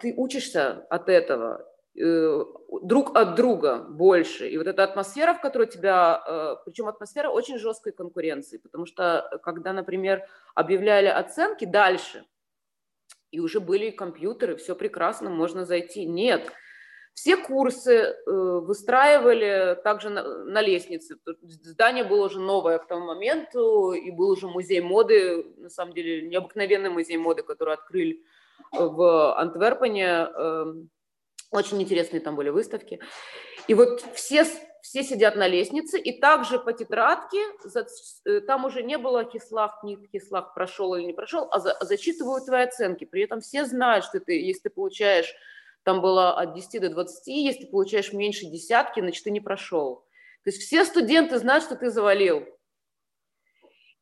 ты 0.02 0.14
учишься 0.18 0.86
от 0.90 1.08
этого, 1.08 1.66
э, 1.96 2.46
друг 2.82 3.16
от 3.16 3.36
друга 3.36 3.78
больше. 3.78 4.50
И 4.50 4.58
вот 4.58 4.68
эта 4.68 4.84
атмосфера, 4.84 5.34
в 5.34 5.42
которой 5.42 5.68
тебя, 5.68 6.22
э, 6.28 6.56
причем 6.66 6.88
атмосфера 6.88 7.30
очень 7.30 7.58
жесткой 7.58 7.94
конкуренции, 7.94 8.58
потому 8.58 8.86
что 8.86 9.40
когда, 9.42 9.72
например, 9.72 10.28
объявляли 10.54 11.08
оценки 11.08 11.64
дальше, 11.64 12.26
и 13.32 13.40
уже 13.40 13.62
были 13.62 13.90
компьютеры, 13.90 14.58
все 14.58 14.76
прекрасно, 14.76 15.30
можно 15.30 15.66
зайти. 15.66 16.06
Нет, 16.06 16.52
все 17.14 17.38
курсы 17.38 17.92
э, 17.94 18.16
выстраивали 18.26 19.80
также 19.82 20.10
на, 20.10 20.44
на 20.46 20.62
лестнице. 20.62 21.16
Здание 21.42 22.04
было 22.04 22.26
уже 22.26 22.40
новое 22.40 22.80
к 22.80 22.88
тому 22.88 23.06
моменту, 23.06 23.94
и 23.94 24.12
был 24.12 24.32
уже 24.32 24.48
музей 24.48 24.82
моды, 24.82 25.46
на 25.58 25.70
самом 25.70 25.94
деле 25.94 26.28
необыкновенный 26.28 26.90
музей 26.90 27.18
моды, 27.18 27.44
который 27.44 27.76
открыли 27.76 28.24
в 28.72 29.38
Антверпене. 29.38 30.06
Эм, 30.06 30.90
очень 31.52 31.82
интересные 31.82 32.20
там 32.20 32.36
были 32.36 32.50
выставки. 32.50 33.00
И 33.68 33.74
вот 33.76 34.04
все, 34.16 34.46
все 34.82 35.04
сидят 35.04 35.36
на 35.36 35.48
лестнице, 35.48 36.00
и 36.00 36.20
также 36.20 36.60
по 36.60 36.74
тетрадке, 36.74 37.40
э, 38.26 38.42
там 38.42 38.66
уже 38.66 38.84
не 38.84 38.98
было 38.98 39.24
кислах, 39.24 39.84
не 39.84 39.96
кислах 40.08 40.54
прошел 40.54 40.96
или 40.96 41.06
не 41.06 41.14
прошел, 41.14 41.48
а, 41.52 41.60
за, 41.60 41.72
а 41.72 41.86
зачитывают 41.86 42.46
твои 42.46 42.64
оценки. 42.64 43.06
При 43.06 43.24
этом 43.24 43.40
все 43.42 43.66
знают, 43.66 44.04
что 44.04 44.20
ты, 44.20 44.42
если 44.42 44.64
ты 44.64 44.70
получаешь, 44.72 45.34
там 45.84 46.02
было 46.02 46.34
от 46.34 46.54
10 46.56 46.82
до 46.82 46.90
20, 46.90 47.28
если 47.28 47.66
ты 47.66 47.68
получаешь 47.68 48.14
меньше 48.14 48.46
десятки, 48.46 49.00
значит, 49.00 49.24
ты 49.24 49.32
не 49.32 49.42
прошел. 49.42 50.06
То 50.44 50.50
есть 50.50 50.62
все 50.62 50.84
студенты 50.86 51.38
знают, 51.38 51.64
что 51.64 51.76
ты 51.76 51.90
завалил. 51.90 52.46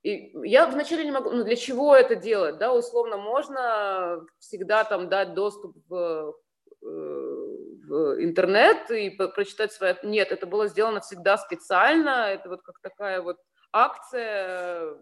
И 0.04 0.32
я 0.44 0.66
вначале 0.66 1.06
не 1.06 1.12
могу, 1.12 1.30
ну 1.30 1.44
для 1.44 1.56
чего 1.56 1.96
это 1.96 2.16
делать, 2.16 2.58
да, 2.58 2.74
условно 2.74 3.18
можно 3.18 4.26
всегда 4.40 4.84
там 4.84 5.10
дать 5.10 5.36
доступ 5.36 5.78
в, 5.88 6.36
э, 6.82 6.86
в 6.86 8.24
интернет 8.24 8.90
и 8.90 9.12
прочитать 9.12 9.72
свои... 9.72 9.94
Нет, 10.02 10.32
это 10.32 10.48
было 10.48 10.68
сделано 10.68 11.02
всегда 11.02 11.38
специально, 11.38 12.32
это 12.32 12.50
вот 12.50 12.64
как 12.64 12.80
такая 12.82 13.22
вот 13.22 13.38
акция 13.72 14.98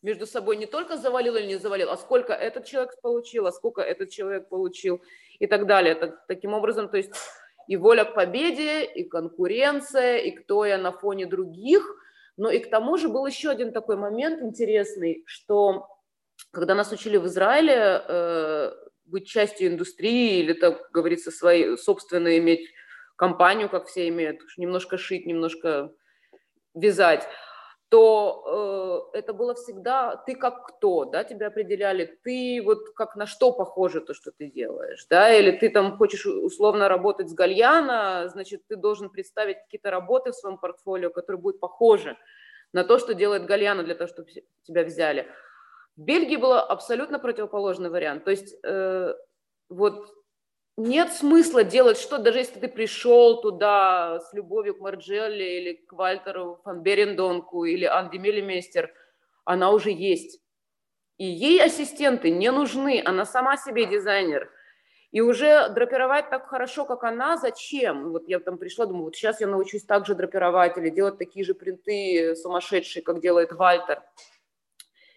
между 0.00 0.26
собой 0.26 0.56
не 0.56 0.66
только 0.66 0.96
завалил 0.96 1.34
или 1.34 1.46
не 1.46 1.56
завалил, 1.56 1.90
а 1.90 1.96
сколько 1.96 2.32
этот 2.32 2.66
человек 2.66 3.00
получил, 3.02 3.48
а 3.48 3.52
сколько 3.52 3.80
этот 3.80 4.10
человек 4.10 4.48
получил 4.48 5.02
и 5.40 5.48
так 5.48 5.66
далее. 5.66 5.96
Так, 5.96 6.24
таким 6.28 6.54
образом, 6.54 6.88
то 6.88 6.98
есть 6.98 7.12
и 7.66 7.76
воля 7.76 8.04
к 8.04 8.14
победе, 8.14 8.84
и 8.84 9.02
конкуренция, 9.02 10.18
и 10.18 10.30
кто 10.30 10.64
я 10.64 10.78
на 10.78 10.92
фоне 10.92 11.26
других– 11.26 11.82
но 12.42 12.50
и 12.50 12.58
к 12.58 12.68
тому 12.70 12.96
же 12.96 13.08
был 13.08 13.24
еще 13.24 13.50
один 13.50 13.70
такой 13.72 13.94
момент 13.94 14.42
интересный, 14.42 15.22
что 15.26 15.86
когда 16.50 16.74
нас 16.74 16.90
учили 16.90 17.16
в 17.16 17.26
Израиле 17.26 18.02
э, 18.04 18.72
быть 19.04 19.28
частью 19.28 19.68
индустрии 19.68 20.40
или, 20.40 20.52
так 20.52 20.90
говорится, 20.90 21.30
своей 21.30 21.78
собственной 21.78 22.38
иметь 22.38 22.68
компанию, 23.14 23.68
как 23.68 23.86
все 23.86 24.08
имеют, 24.08 24.40
немножко 24.56 24.98
шить, 24.98 25.24
немножко 25.24 25.92
вязать, 26.74 27.28
то 27.92 29.10
э, 29.12 29.18
это 29.18 29.34
было 29.34 29.54
всегда 29.54 30.16
ты 30.16 30.34
как 30.34 30.66
кто, 30.66 31.04
да, 31.04 31.24
тебя 31.24 31.48
определяли, 31.48 32.18
ты 32.24 32.62
вот 32.64 32.94
как 32.94 33.16
на 33.16 33.26
что 33.26 33.52
похоже 33.52 34.00
то, 34.00 34.14
что 34.14 34.30
ты 34.30 34.50
делаешь, 34.50 35.06
да, 35.10 35.30
или 35.30 35.50
ты 35.50 35.68
там 35.68 35.98
хочешь 35.98 36.24
условно 36.24 36.88
работать 36.88 37.28
с 37.28 37.34
гальяна, 37.34 38.28
значит, 38.28 38.62
ты 38.66 38.76
должен 38.76 39.10
представить 39.10 39.58
какие-то 39.58 39.90
работы 39.90 40.30
в 40.30 40.34
своем 40.34 40.56
портфолио, 40.56 41.10
которые 41.10 41.38
будут 41.42 41.60
похожи 41.60 42.16
на 42.72 42.82
то, 42.82 42.98
что 42.98 43.12
делает 43.12 43.44
гальяна 43.44 43.82
для 43.82 43.94
того, 43.94 44.08
чтобы 44.08 44.30
тебя 44.62 44.84
взяли. 44.84 45.26
В 45.94 46.00
Бельгии 46.00 46.36
был 46.36 46.54
абсолютно 46.54 47.18
противоположный 47.18 47.90
вариант, 47.90 48.24
то 48.24 48.30
есть 48.30 48.56
э, 48.64 49.14
вот 49.68 50.14
нет 50.82 51.12
смысла 51.12 51.64
делать 51.64 51.98
что, 51.98 52.18
даже 52.18 52.38
если 52.38 52.58
ты 52.58 52.68
пришел 52.68 53.40
туда 53.40 54.20
с 54.20 54.32
любовью 54.32 54.74
к 54.74 54.80
Марджелли 54.80 55.44
или 55.44 55.72
к 55.74 55.92
Вальтеру 55.92 56.60
фан 56.64 56.82
Берендонку 56.82 57.64
или 57.64 57.84
Анди 57.84 58.16
Миллимейстер, 58.16 58.92
она 59.44 59.70
уже 59.70 59.90
есть. 59.90 60.40
И 61.18 61.24
ей 61.24 61.62
ассистенты 61.62 62.30
не 62.30 62.50
нужны, 62.50 63.02
она 63.04 63.24
сама 63.24 63.56
себе 63.56 63.86
дизайнер. 63.86 64.50
И 65.12 65.20
уже 65.20 65.68
драпировать 65.68 66.30
так 66.30 66.48
хорошо, 66.48 66.86
как 66.86 67.04
она, 67.04 67.36
зачем? 67.36 68.12
Вот 68.12 68.28
я 68.28 68.40
там 68.40 68.56
пришла, 68.56 68.86
думаю, 68.86 69.04
вот 69.04 69.16
сейчас 69.16 69.40
я 69.40 69.46
научусь 69.46 69.84
так 69.84 70.06
же 70.06 70.14
драпировать 70.14 70.78
или 70.78 70.88
делать 70.88 71.18
такие 71.18 71.44
же 71.44 71.54
принты 71.54 72.34
сумасшедшие, 72.34 73.02
как 73.02 73.20
делает 73.20 73.52
Вальтер. 73.52 74.02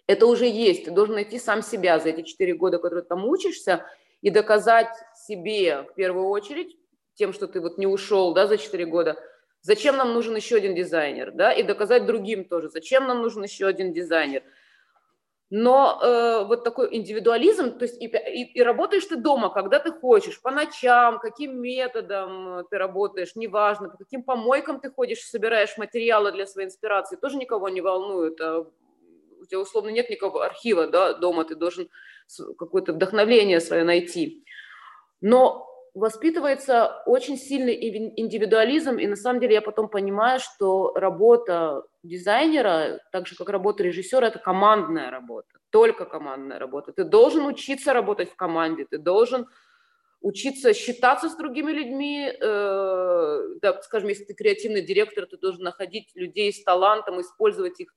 Это 0.06 0.28
уже 0.28 0.46
есть. 0.46 0.86
Ты 0.86 0.92
должен 0.92 1.16
найти 1.16 1.40
сам 1.40 1.62
себя 1.62 1.98
за 2.00 2.10
эти 2.10 2.24
четыре 2.24 2.54
года, 2.54 2.78
которые 2.78 3.04
ты 3.04 3.10
там 3.10 3.26
учишься, 3.26 3.86
и 4.22 4.32
доказать 4.32 4.90
себе 5.26 5.84
в 5.84 5.94
первую 5.96 6.28
очередь, 6.28 6.76
тем, 7.16 7.34
что 7.34 7.48
ты 7.48 7.62
вот 7.62 7.78
не 7.78 7.88
ушел 7.88 8.34
да, 8.34 8.48
за 8.48 8.58
4 8.58 8.86
года, 8.86 9.18
зачем 9.62 9.98
нам 9.98 10.14
нужен 10.14 10.36
еще 10.36 10.58
один 10.58 10.76
дизайнер, 10.76 11.32
да, 11.32 11.52
и 11.52 11.64
доказать 11.64 12.06
другим 12.06 12.46
тоже, 12.46 12.70
зачем 12.70 13.08
нам 13.08 13.22
нужен 13.22 13.44
еще 13.44 13.66
один 13.66 13.94
дизайнер. 13.94 14.44
Но 15.52 16.00
э, 16.02 16.46
вот 16.46 16.64
такой 16.64 16.96
индивидуализм, 16.96 17.78
то 17.78 17.86
есть 17.86 18.02
и, 18.02 18.08
и, 18.08 18.44
и 18.54 18.64
работаешь 18.64 19.06
ты 19.06 19.16
дома, 19.16 19.50
когда 19.50 19.80
ты 19.80 19.92
хочешь, 19.92 20.42
по 20.42 20.50
ночам, 20.50 21.20
каким 21.20 21.62
методом 21.62 22.66
ты 22.70 22.78
работаешь, 22.80 23.36
неважно, 23.36 23.90
по 23.90 23.98
каким 23.98 24.24
помойкам 24.24 24.80
ты 24.80 24.90
ходишь, 24.90 25.22
собираешь 25.22 25.78
материалы 25.78 26.32
для 26.32 26.48
своей 26.48 26.68
инспирации, 26.68 27.16
тоже 27.16 27.38
никого 27.38 27.70
не 27.70 27.82
волнует. 27.82 28.42
А 28.42 28.66
у 29.40 29.46
тебя 29.46 29.60
условно 29.60 29.90
нет 29.90 30.10
никакого 30.10 30.46
архива 30.46 30.88
да, 30.88 31.14
дома, 31.14 31.46
ты 31.46 31.56
должен 31.56 31.90
какое-то 32.58 32.94
вдохновение 32.94 33.60
свое 33.60 33.84
найти. 33.84 34.45
Но 35.22 35.66
воспитывается 35.96 37.02
очень 37.06 37.38
сильный 37.38 37.74
индивидуализм, 38.20 38.98
и 38.98 39.08
на 39.08 39.16
самом 39.16 39.40
деле 39.40 39.56
я 39.56 39.62
потом 39.62 39.88
понимаю, 39.88 40.40
что 40.42 40.94
работа 40.94 41.84
дизайнера, 42.04 43.00
так 43.12 43.28
же 43.28 43.36
как 43.36 43.50
работа 43.50 43.84
режиссера, 43.84 44.28
это 44.28 44.40
командная 44.40 45.10
работа, 45.10 45.58
только 45.70 46.06
командная 46.06 46.60
работа. 46.60 46.92
Ты 46.92 47.06
должен 47.06 47.46
учиться 47.46 47.94
работать 47.94 48.30
в 48.30 48.36
команде, 48.36 48.86
ты 48.86 48.98
должен 48.98 49.48
учиться 50.20 50.74
считаться 50.74 51.30
с 51.30 51.36
другими 51.36 51.72
людьми, 51.72 52.28
э, 52.28 53.42
да, 53.62 53.82
скажем, 53.84 54.10
если 54.10 54.26
ты 54.26 54.34
креативный 54.34 54.82
директор, 54.82 55.26
ты 55.26 55.38
должен 55.38 55.64
находить 55.64 56.12
людей 56.16 56.52
с 56.52 56.62
талантом, 56.64 57.22
использовать 57.22 57.80
их 57.80 57.94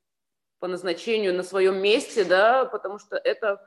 по 0.61 0.69
назначению 0.69 1.35
на 1.35 1.43
своем 1.43 1.81
месте, 1.81 2.25
да, 2.25 2.65
потому 2.65 2.99
что 2.99 3.17
это 3.17 3.61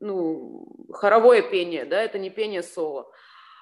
ну, 0.00 0.66
хоровое 0.92 1.42
пение, 1.42 1.84
да, 1.84 2.02
это 2.02 2.18
не 2.18 2.30
пение 2.30 2.62
соло. 2.62 3.10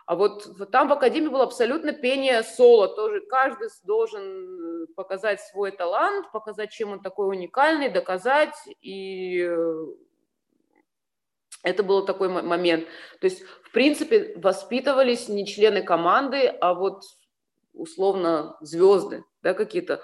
А 0.06 0.16
вот 0.16 0.70
там 0.72 0.88
в 0.88 0.92
Академии 0.92 1.28
было 1.28 1.44
абсолютно 1.44 1.92
пение 1.92 2.42
соло, 2.42 2.88
тоже 2.88 3.20
каждый 3.20 3.68
должен 3.84 4.88
показать 4.96 5.40
свой 5.40 5.70
талант, 5.70 6.30
показать, 6.32 6.70
чем 6.70 6.92
он 6.92 7.00
такой 7.00 7.28
уникальный, 7.28 7.88
доказать, 7.88 8.54
и 8.80 9.40
э, 9.42 9.86
это 11.62 11.82
был 11.82 12.04
такой 12.04 12.28
момент. 12.28 12.86
То 13.20 13.26
есть, 13.26 13.42
в 13.62 13.70
принципе, 13.70 14.34
воспитывались 14.36 15.28
не 15.28 15.46
члены 15.46 15.82
команды, 15.82 16.48
а 16.48 16.74
вот 16.74 17.02
условно 17.72 18.56
звезды, 18.60 19.24
да, 19.42 19.54
какие-то. 19.54 20.02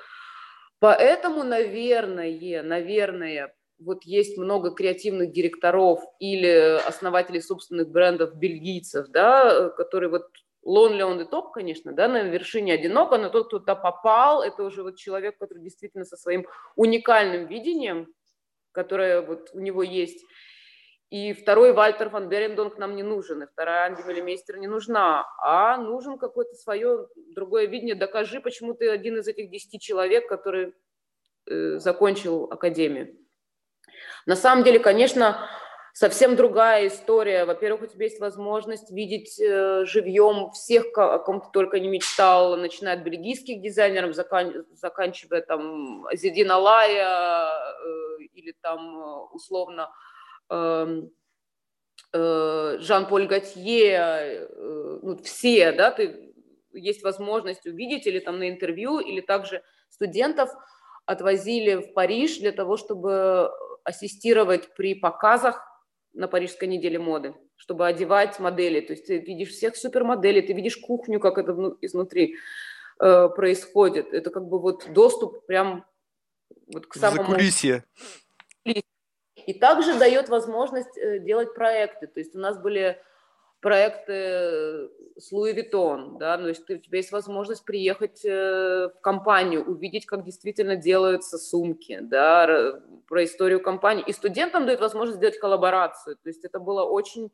Поэтому, 0.78 1.42
наверное, 1.42 2.62
наверное, 2.62 3.54
вот 3.78 4.04
есть 4.04 4.36
много 4.36 4.70
креативных 4.70 5.32
директоров 5.32 6.00
или 6.18 6.78
основателей 6.86 7.40
собственных 7.40 7.88
брендов 7.90 8.34
бельгийцев, 8.36 9.08
да, 9.08 9.70
которые 9.70 10.10
вот 10.10 10.26
Lonely 10.66 11.00
on 11.00 11.18
the 11.18 11.30
top, 11.30 11.52
конечно, 11.54 11.92
да, 11.92 12.08
на 12.08 12.24
вершине 12.24 12.74
одиноко, 12.74 13.16
но 13.16 13.30
тот, 13.30 13.46
кто 13.46 13.58
туда 13.58 13.74
попал, 13.74 14.42
это 14.42 14.64
уже 14.64 14.82
вот 14.82 14.96
человек, 14.96 15.38
который 15.38 15.62
действительно 15.62 16.04
со 16.04 16.16
своим 16.16 16.46
уникальным 16.76 17.46
видением, 17.46 18.12
которое 18.72 19.22
вот 19.22 19.50
у 19.54 19.60
него 19.60 19.82
есть. 19.82 20.24
И 21.10 21.32
второй 21.32 21.72
Вальтер 21.72 22.10
фан 22.10 22.28
Берендонг 22.28 22.76
нам 22.76 22.94
не 22.96 23.02
нужен, 23.02 23.42
и 23.42 23.46
вторая 23.46 23.86
Анди 23.86 24.02
Мелемейстер 24.02 24.58
не 24.58 24.66
нужна, 24.66 25.24
а 25.42 25.78
нужен 25.78 26.18
какое-то 26.18 26.54
свое 26.54 27.08
другое 27.34 27.66
видение. 27.66 27.94
Докажи, 27.94 28.40
почему 28.40 28.74
ты 28.74 28.90
один 28.90 29.16
из 29.16 29.26
этих 29.26 29.50
десяти 29.50 29.78
человек, 29.78 30.28
который 30.28 30.74
э, 31.46 31.78
закончил 31.78 32.44
академию. 32.50 33.16
На 34.28 34.36
самом 34.36 34.62
деле, 34.62 34.78
конечно, 34.78 35.48
совсем 35.94 36.36
другая 36.36 36.88
история. 36.88 37.46
Во-первых, 37.46 37.84
у 37.84 37.86
тебя 37.86 38.04
есть 38.04 38.20
возможность 38.20 38.90
видеть 38.90 39.40
э, 39.40 39.86
живьем 39.86 40.50
всех, 40.50 40.86
о 40.98 41.18
ком 41.18 41.40
ты 41.40 41.46
только 41.50 41.80
не 41.80 41.88
мечтал, 41.88 42.58
начиная 42.58 42.98
от 42.98 43.04
бельгийских 43.04 43.62
дизайнеров, 43.62 44.14
закан... 44.14 44.66
заканчивая 44.74 45.40
там 45.40 46.06
Зидина 46.12 46.58
Лая 46.58 47.48
э, 47.48 48.24
или 48.34 48.54
там 48.60 48.98
э, 48.98 49.16
условно 49.32 49.90
э, 50.50 51.02
э, 52.12 52.76
Жан-Поль 52.80 53.28
Готье, 53.28 53.92
э, 53.94 54.98
ну, 55.04 55.16
все, 55.24 55.72
да, 55.72 55.90
ты 55.90 56.34
есть 56.74 57.02
возможность 57.02 57.64
увидеть 57.64 58.06
или 58.06 58.18
там 58.18 58.38
на 58.38 58.50
интервью, 58.50 58.98
или 58.98 59.22
также 59.22 59.62
студентов 59.88 60.50
отвозили 61.06 61.76
в 61.76 61.94
Париж 61.94 62.40
для 62.40 62.52
того, 62.52 62.76
чтобы 62.76 63.50
ассистировать 63.88 64.74
при 64.74 64.94
показах 64.94 65.64
на 66.12 66.28
Парижской 66.28 66.68
неделе 66.68 66.98
моды, 66.98 67.34
чтобы 67.56 67.86
одевать 67.86 68.38
модели. 68.38 68.80
То 68.80 68.92
есть 68.92 69.06
ты 69.06 69.18
видишь 69.18 69.50
всех 69.50 69.76
супермоделей, 69.76 70.42
ты 70.42 70.52
видишь 70.52 70.76
кухню, 70.76 71.20
как 71.20 71.38
это 71.38 71.76
изнутри 71.80 72.36
э, 73.00 73.28
происходит. 73.34 74.12
Это 74.12 74.30
как 74.30 74.46
бы 74.46 74.58
вот 74.58 74.92
доступ 74.92 75.46
прям 75.46 75.86
вот 76.66 76.86
к 76.86 76.94
самому... 76.94 77.22
Закулисье. 77.22 77.84
И 78.64 79.54
также 79.54 79.98
дает 79.98 80.28
возможность 80.28 80.98
э, 80.98 81.20
делать 81.20 81.54
проекты. 81.54 82.06
То 82.06 82.20
есть 82.20 82.34
у 82.34 82.38
нас 82.38 82.58
были 82.58 83.00
проекты 83.60 84.90
с 85.18 85.32
Луи 85.32 85.52
Виттон, 85.52 86.16
да, 86.18 86.38
то 86.38 86.48
есть 86.48 86.64
ты, 86.66 86.76
у 86.76 86.78
тебя 86.78 86.98
есть 86.98 87.10
возможность 87.10 87.64
приехать 87.64 88.24
э, 88.24 88.88
в 88.88 89.00
компанию, 89.00 89.64
увидеть, 89.64 90.06
как 90.06 90.24
действительно 90.24 90.76
делаются 90.76 91.38
сумки, 91.38 91.98
да, 92.00 92.80
про 93.08 93.24
историю 93.24 93.60
компании. 93.60 94.04
И 94.06 94.12
студентам 94.12 94.64
дают 94.64 94.80
возможность 94.80 95.18
сделать 95.18 95.38
коллаборацию. 95.38 96.16
То 96.16 96.28
есть 96.28 96.44
это 96.44 96.60
было 96.60 96.84
очень, 96.84 97.32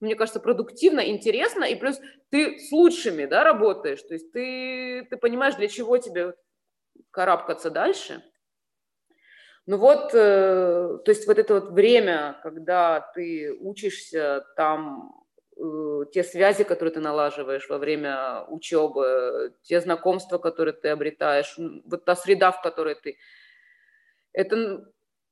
мне 0.00 0.14
кажется, 0.14 0.40
продуктивно, 0.40 1.00
интересно, 1.00 1.64
и 1.64 1.74
плюс 1.74 2.00
ты 2.30 2.58
с 2.58 2.72
лучшими, 2.72 3.26
да, 3.26 3.44
работаешь, 3.44 4.02
то 4.02 4.14
есть 4.14 4.32
ты, 4.32 5.06
ты 5.10 5.16
понимаешь, 5.16 5.56
для 5.56 5.68
чего 5.68 5.98
тебе 5.98 6.34
карабкаться 7.10 7.70
дальше. 7.70 8.22
Ну 9.66 9.78
вот, 9.78 10.14
э, 10.14 10.98
то 11.04 11.10
есть 11.10 11.26
вот 11.26 11.38
это 11.38 11.54
вот 11.54 11.70
время, 11.70 12.38
когда 12.42 13.00
ты 13.14 13.52
учишься 13.60 14.46
там 14.56 15.25
те 16.12 16.22
связи, 16.22 16.64
которые 16.64 16.92
ты 16.92 17.00
налаживаешь 17.00 17.68
во 17.68 17.78
время 17.78 18.44
учебы, 18.48 19.54
те 19.62 19.80
знакомства, 19.80 20.38
которые 20.38 20.74
ты 20.74 20.88
обретаешь, 20.88 21.56
вот 21.84 22.04
та 22.04 22.14
среда, 22.14 22.52
в 22.52 22.60
которой 22.60 22.94
ты... 22.94 23.16
Это, 24.32 24.84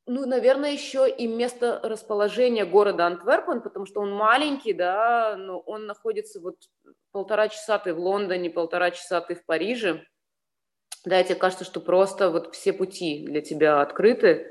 ну, 0.06 0.26
наверное, 0.26 0.72
еще 0.72 1.08
и 1.08 1.26
место 1.26 1.78
расположения 1.82 2.64
города 2.64 3.06
Антверпен, 3.06 3.60
потому 3.60 3.84
что 3.84 4.00
он 4.00 4.12
маленький, 4.12 4.72
да, 4.72 5.36
но 5.36 5.58
он 5.58 5.86
находится 5.86 6.40
вот 6.40 6.56
полтора 7.12 7.48
часа 7.48 7.78
ты 7.78 7.92
в 7.92 7.98
Лондоне, 7.98 8.48
полтора 8.48 8.90
часа 8.90 9.20
ты 9.20 9.34
в 9.34 9.44
Париже. 9.44 10.06
Да, 11.04 11.22
тебе 11.22 11.34
кажется, 11.34 11.66
что 11.66 11.80
просто 11.80 12.30
вот 12.30 12.54
все 12.54 12.72
пути 12.72 13.26
для 13.26 13.42
тебя 13.42 13.82
открыты. 13.82 14.50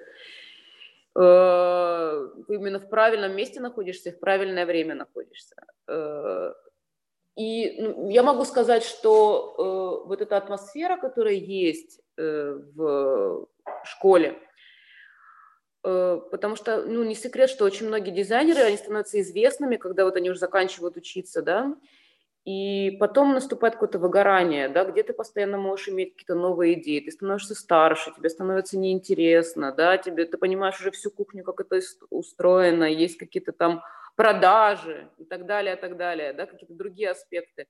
Э, 1.16 2.28
именно 2.48 2.80
в 2.80 2.90
правильном 2.90 3.36
месте 3.36 3.60
находишься, 3.60 4.12
в 4.12 4.20
правильное 4.20 4.66
время 4.66 4.96
находишься. 4.96 5.56
Э, 5.88 6.54
и 7.36 7.82
ну, 7.82 8.10
я 8.10 8.24
могу 8.24 8.46
сказать, 8.46 8.84
что 8.84 10.04
э, 10.06 10.08
вот 10.08 10.22
эта 10.22 10.38
атмосфера, 10.38 10.98
которая 10.98 11.34
есть 11.34 12.00
в 12.16 13.48
школе, 13.86 14.38
потому 15.82 16.56
что, 16.56 16.84
ну, 16.84 17.04
не 17.04 17.16
секрет, 17.16 17.50
что 17.50 17.66
очень 17.66 17.88
многие 17.88 18.12
дизайнеры, 18.12 18.60
они 18.62 18.78
становятся 18.78 19.20
известными, 19.20 19.78
когда 19.78 20.06
вот 20.06 20.16
они 20.16 20.30
уже 20.30 20.38
заканчивают 20.38 20.96
учиться, 20.96 21.42
да, 21.42 21.76
и 22.46 22.98
потом 23.00 23.34
наступает 23.34 23.76
какое-то 23.76 24.00
выгорание, 24.00 24.68
да, 24.68 24.84
где 24.84 25.04
ты 25.04 25.14
постоянно 25.14 25.58
можешь 25.58 25.88
иметь 25.88 26.12
какие-то 26.14 26.36
новые 26.36 26.74
идеи, 26.80 27.00
ты 27.00 27.12
становишься 27.12 27.56
старше, 27.56 28.12
тебе 28.18 28.30
становится 28.30 28.78
неинтересно, 28.78 29.72
да, 29.72 29.98
тебе, 29.98 30.26
ты 30.26 30.38
понимаешь 30.38 30.80
уже 30.80 30.92
всю 30.92 31.10
кухню, 31.10 31.44
как 31.44 31.62
это 31.62 31.80
устроено, 32.10 32.84
есть 32.84 33.18
какие-то 33.18 33.54
там 33.54 33.82
продажи 34.16 35.10
и 35.18 35.24
так 35.24 35.46
далее, 35.46 35.76
и 35.76 35.80
так 35.80 35.96
далее, 35.96 36.34
да, 36.34 36.46
какие-то 36.46 36.74
другие 36.74 37.12
аспекты. 37.12 37.68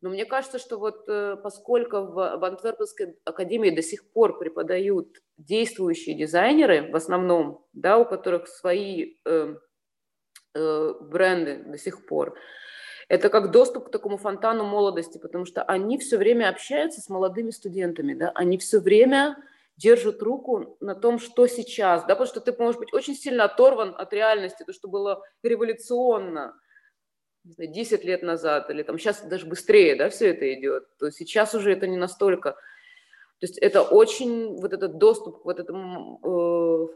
Но 0.00 0.08
мне 0.08 0.24
кажется, 0.24 0.58
что 0.58 0.78
вот 0.78 1.04
э, 1.08 1.36
поскольку 1.42 1.98
в, 1.98 2.14
в 2.14 2.44
Антверпенской 2.44 3.18
академии 3.26 3.68
до 3.68 3.82
сих 3.82 4.10
пор 4.12 4.38
преподают 4.38 5.18
действующие 5.36 6.16
дизайнеры 6.16 6.90
в 6.90 6.96
основном, 6.96 7.66
да, 7.74 7.98
у 7.98 8.06
которых 8.06 8.48
свои 8.48 9.16
э, 9.26 9.56
э, 10.54 10.94
бренды 11.02 11.64
до 11.66 11.76
сих 11.76 12.06
пор, 12.06 12.34
это 13.10 13.28
как 13.28 13.50
доступ 13.50 13.88
к 13.88 13.90
такому 13.90 14.18
фонтану 14.18 14.64
молодости, 14.64 15.18
потому 15.18 15.44
что 15.44 15.64
они 15.64 15.98
все 15.98 16.16
время 16.16 16.48
общаются 16.48 17.00
с 17.00 17.08
молодыми 17.08 17.50
студентами, 17.50 18.14
да, 18.14 18.30
они 18.36 18.56
все 18.56 18.78
время 18.78 19.36
держат 19.76 20.22
руку 20.22 20.76
на 20.78 20.94
том, 20.94 21.18
что 21.18 21.48
сейчас, 21.48 22.02
да, 22.02 22.14
потому 22.14 22.28
что 22.28 22.40
ты 22.40 22.52
можешь 22.56 22.78
быть 22.78 22.94
очень 22.94 23.16
сильно 23.16 23.44
оторван 23.44 23.96
от 23.98 24.12
реальности, 24.12 24.62
то, 24.64 24.72
что 24.72 24.86
было 24.86 25.24
революционно, 25.42 26.54
не 27.42 27.52
знаю, 27.52 27.72
10 27.72 28.04
лет 28.04 28.22
назад, 28.22 28.70
или 28.70 28.84
там 28.84 28.96
сейчас 28.96 29.22
даже 29.22 29.44
быстрее, 29.44 29.96
да, 29.96 30.08
все 30.08 30.28
это 30.28 30.54
идет, 30.54 30.84
то 30.96 31.10
сейчас 31.10 31.52
уже 31.52 31.72
это 31.72 31.88
не 31.88 31.96
настолько. 31.96 32.52
То 32.52 33.46
есть 33.46 33.58
это 33.58 33.82
очень, 33.82 34.56
вот 34.60 34.72
этот 34.72 34.98
доступ 34.98 35.42
к 35.42 35.44
вот 35.46 35.58
этому 35.58 36.92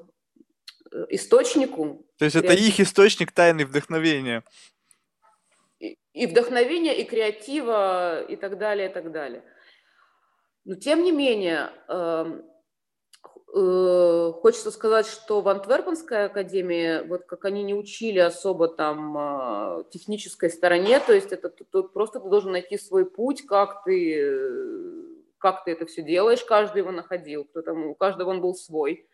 э, 0.93 1.03
источнику. 1.09 2.07
То 2.19 2.25
есть 2.25 2.37
это 2.37 2.53
их 2.53 2.79
источник 2.79 3.33
тайны 3.33 3.67
вдохновения 3.67 4.45
и 5.79 6.27
вдохновения, 6.27 6.97
и 6.97 7.05
креатива, 7.05 8.23
и 8.23 8.37
так 8.37 8.59
далее, 8.59 8.89
и 8.89 8.93
так 8.93 9.11
далее. 9.11 9.43
Но 10.65 10.77
тем 10.77 11.03
не 11.03 11.13
менее, 11.13 11.71
эм, 11.89 12.45
э, 13.55 14.33
хочется 14.41 14.71
сказать, 14.71 15.07
что 15.07 15.43
в 15.43 15.49
Антверпенской 15.49 16.27
академии, 16.27 17.07
вот 17.07 17.25
как 17.27 17.45
они 17.45 17.63
не 17.63 17.75
учили 17.75 18.19
особо 18.19 18.69
там 18.69 19.17
э, 19.19 19.85
технической 19.91 20.49
стороне, 20.51 21.01
то 21.01 21.13
есть 21.13 21.33
это 21.33 21.51
тут 21.51 21.93
просто 21.93 22.21
ты 22.21 22.29
должен 22.29 22.53
найти 22.53 22.79
свой 22.79 23.05
путь, 23.05 23.45
как 23.47 23.85
ты, 23.85 24.57
как 25.39 25.65
ты 25.65 25.73
это 25.73 25.85
все 25.85 26.03
делаешь, 26.03 26.45
каждый 26.45 26.79
его 26.79 26.93
находил, 26.93 27.45
кто 27.45 27.61
там, 27.61 27.89
у 27.89 27.95
каждого 27.95 28.31
он 28.31 28.41
был 28.41 28.55
свой. 28.55 29.07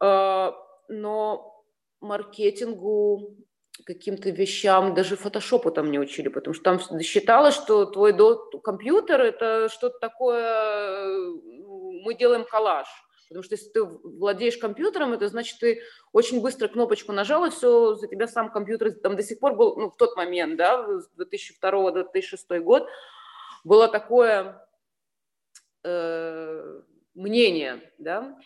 Э, 0.00 0.52
но 0.88 1.64
маркетингу, 2.00 3.36
каким-то 3.84 4.30
вещам, 4.30 4.94
даже 4.94 5.16
фотошопу 5.16 5.70
там 5.70 5.90
не 5.90 5.98
учили, 5.98 6.28
потому 6.28 6.54
что 6.54 6.64
там 6.64 7.00
считалось, 7.00 7.54
что 7.54 7.86
твой 7.86 8.14
компьютер 8.62 9.20
это 9.20 9.68
что-то 9.68 9.98
такое, 9.98 11.06
мы 12.04 12.14
делаем 12.14 12.44
коллаж. 12.44 12.86
Потому 13.30 13.44
что 13.44 13.54
если 13.54 13.68
ты 13.68 13.84
владеешь 13.84 14.56
компьютером, 14.58 15.12
это 15.12 15.28
значит, 15.28 15.60
ты 15.60 15.82
очень 16.12 16.40
быстро 16.40 16.66
кнопочку 16.66 17.12
нажал, 17.12 17.44
и 17.44 17.50
все, 17.50 17.94
за 17.94 18.08
тебя 18.08 18.26
сам 18.26 18.50
компьютер 18.50 18.90
там 18.92 19.14
до 19.14 19.22
сих 19.22 19.38
пор 19.38 19.54
был, 19.54 19.76
ну, 19.76 19.90
в 19.90 19.96
тот 19.96 20.16
момент, 20.16 20.56
да, 20.56 20.84
2002-2006 21.16 22.58
год, 22.58 22.88
было 23.62 23.86
такое 23.86 24.66
э, 25.84 26.80
мнение, 27.14 27.92
да. 27.98 28.36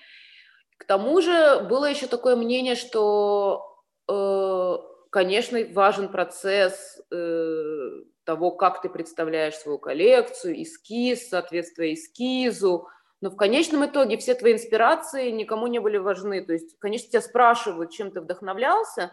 К 0.76 0.84
тому 0.84 1.22
же 1.22 1.60
было 1.60 1.86
еще 1.86 2.06
такое 2.06 2.36
мнение, 2.36 2.74
что 2.74 3.82
э, 4.06 4.93
Конечно, 5.14 5.60
важен 5.70 6.08
процесс 6.08 7.00
э, 7.12 8.02
того, 8.24 8.50
как 8.50 8.82
ты 8.82 8.88
представляешь 8.88 9.54
свою 9.54 9.78
коллекцию, 9.78 10.60
эскиз, 10.60 11.28
соответствие 11.28 11.94
эскизу, 11.94 12.88
но 13.20 13.30
в 13.30 13.36
конечном 13.36 13.86
итоге 13.86 14.16
все 14.16 14.34
твои 14.34 14.54
инспирации 14.54 15.30
никому 15.30 15.68
не 15.68 15.78
были 15.78 15.98
важны. 15.98 16.44
То 16.44 16.52
есть, 16.52 16.76
конечно, 16.80 17.10
тебя 17.10 17.20
спрашивают, 17.20 17.92
чем 17.92 18.10
ты 18.10 18.20
вдохновлялся, 18.20 19.12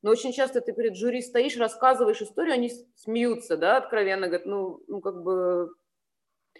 но 0.00 0.12
очень 0.12 0.32
часто 0.32 0.60
ты 0.60 0.72
перед 0.72 0.94
жюри 0.94 1.20
стоишь, 1.20 1.56
рассказываешь 1.56 2.22
историю, 2.22 2.54
они 2.54 2.70
смеются, 2.94 3.56
да, 3.56 3.78
откровенно, 3.78 4.28
говорят, 4.28 4.46
ну, 4.46 4.80
ну 4.86 5.00
как 5.00 5.24
бы 5.24 5.74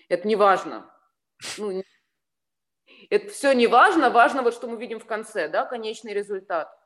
это 0.08 0.26
не 0.26 0.34
важно. 0.34 0.92
Ну, 1.56 1.84
это 3.10 3.28
все 3.30 3.52
не 3.52 3.68
важно, 3.68 4.10
важно 4.10 4.42
вот, 4.42 4.54
что 4.54 4.66
мы 4.66 4.76
видим 4.76 4.98
в 4.98 5.06
конце, 5.06 5.46
да, 5.46 5.66
конечный 5.66 6.14
результат. 6.14 6.81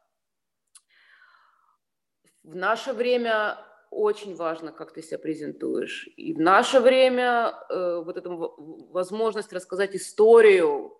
В 2.47 2.55
наше 2.55 2.92
время 2.92 3.59
очень 3.90 4.36
важно, 4.36 4.70
как 4.70 4.92
ты 4.92 5.03
себя 5.03 5.18
презентуешь. 5.18 6.09
И 6.16 6.32
в 6.32 6.38
наше 6.38 6.78
время 6.78 7.53
э, 7.68 8.03
вот 8.05 8.16
эта 8.16 8.30
возможность 8.30 9.53
рассказать 9.53 9.97
историю 9.97 10.97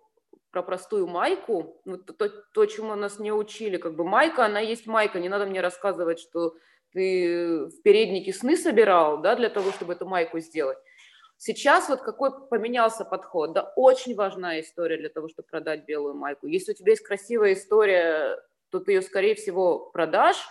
про 0.51 0.61
простую 0.61 1.07
майку, 1.07 1.81
ну, 1.85 1.97
то, 1.99 2.27
то, 2.27 2.65
чему 2.65 2.95
нас 2.95 3.19
не 3.19 3.31
учили, 3.31 3.77
как 3.77 3.95
бы 3.95 4.03
майка, 4.03 4.43
она 4.43 4.59
есть 4.59 4.87
майка, 4.87 5.21
не 5.21 5.29
надо 5.29 5.45
мне 5.45 5.61
рассказывать, 5.61 6.19
что 6.19 6.53
ты 6.91 7.67
в 7.67 7.81
переднике 7.81 8.33
сны 8.33 8.57
собирал, 8.57 9.21
да, 9.21 9.37
для 9.37 9.49
того, 9.49 9.71
чтобы 9.71 9.93
эту 9.93 10.05
майку 10.05 10.39
сделать. 10.39 10.77
Сейчас 11.37 11.87
вот 11.87 12.01
какой 12.01 12.49
поменялся 12.49 13.05
подход, 13.05 13.53
да, 13.53 13.71
очень 13.77 14.15
важная 14.15 14.59
история 14.59 14.97
для 14.97 15.09
того, 15.09 15.29
чтобы 15.29 15.47
продать 15.47 15.85
белую 15.85 16.15
майку. 16.15 16.47
Если 16.47 16.73
у 16.73 16.75
тебя 16.75 16.91
есть 16.91 17.03
красивая 17.03 17.53
история 17.53 18.35
то 18.69 18.79
то 18.79 18.85
ты 18.85 18.93
ее, 18.93 19.01
скорее 19.01 19.35
всего, 19.35 19.89
продашь, 19.91 20.45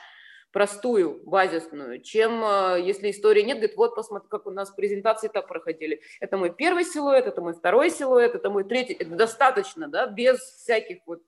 простую, 0.56 1.20
базисную, 1.26 2.00
чем 2.00 2.42
э, 2.42 2.80
если 2.82 3.10
истории 3.10 3.42
нет, 3.42 3.58
говорит, 3.58 3.76
вот 3.76 3.94
посмотри, 3.94 4.26
как 4.30 4.46
у 4.46 4.50
нас 4.50 4.70
презентации 4.70 5.28
так 5.28 5.48
проходили. 5.48 6.00
Это 6.18 6.38
мой 6.38 6.50
первый 6.50 6.86
силуэт, 6.86 7.26
это 7.26 7.42
мой 7.42 7.52
второй 7.52 7.90
силуэт, 7.90 8.34
это 8.34 8.48
мой 8.48 8.64
третий. 8.64 8.94
Это 8.94 9.10
достаточно, 9.10 9.86
да, 9.86 10.06
без 10.06 10.38
всяких 10.38 11.00
вот 11.04 11.20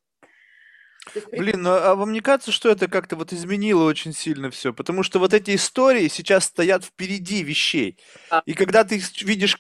Блин, 1.33 1.63
ну 1.63 1.71
а 1.73 1.95
вам 1.95 2.13
не 2.13 2.21
кажется, 2.21 2.53
что 2.53 2.71
это 2.71 2.89
как-то 2.89 3.17
вот 3.17 3.35
изменило 3.35 3.85
очень 3.85 4.15
сильно 4.15 4.51
все? 4.51 4.73
Потому 4.73 5.03
что 5.03 5.19
вот 5.19 5.35
эти 5.35 5.55
истории 5.55 6.09
сейчас 6.09 6.45
стоят 6.45 6.85
впереди 6.85 7.43
вещей. 7.43 7.99
И 8.47 8.55
когда 8.55 8.85
ты 8.85 8.99
видишь 9.21 9.59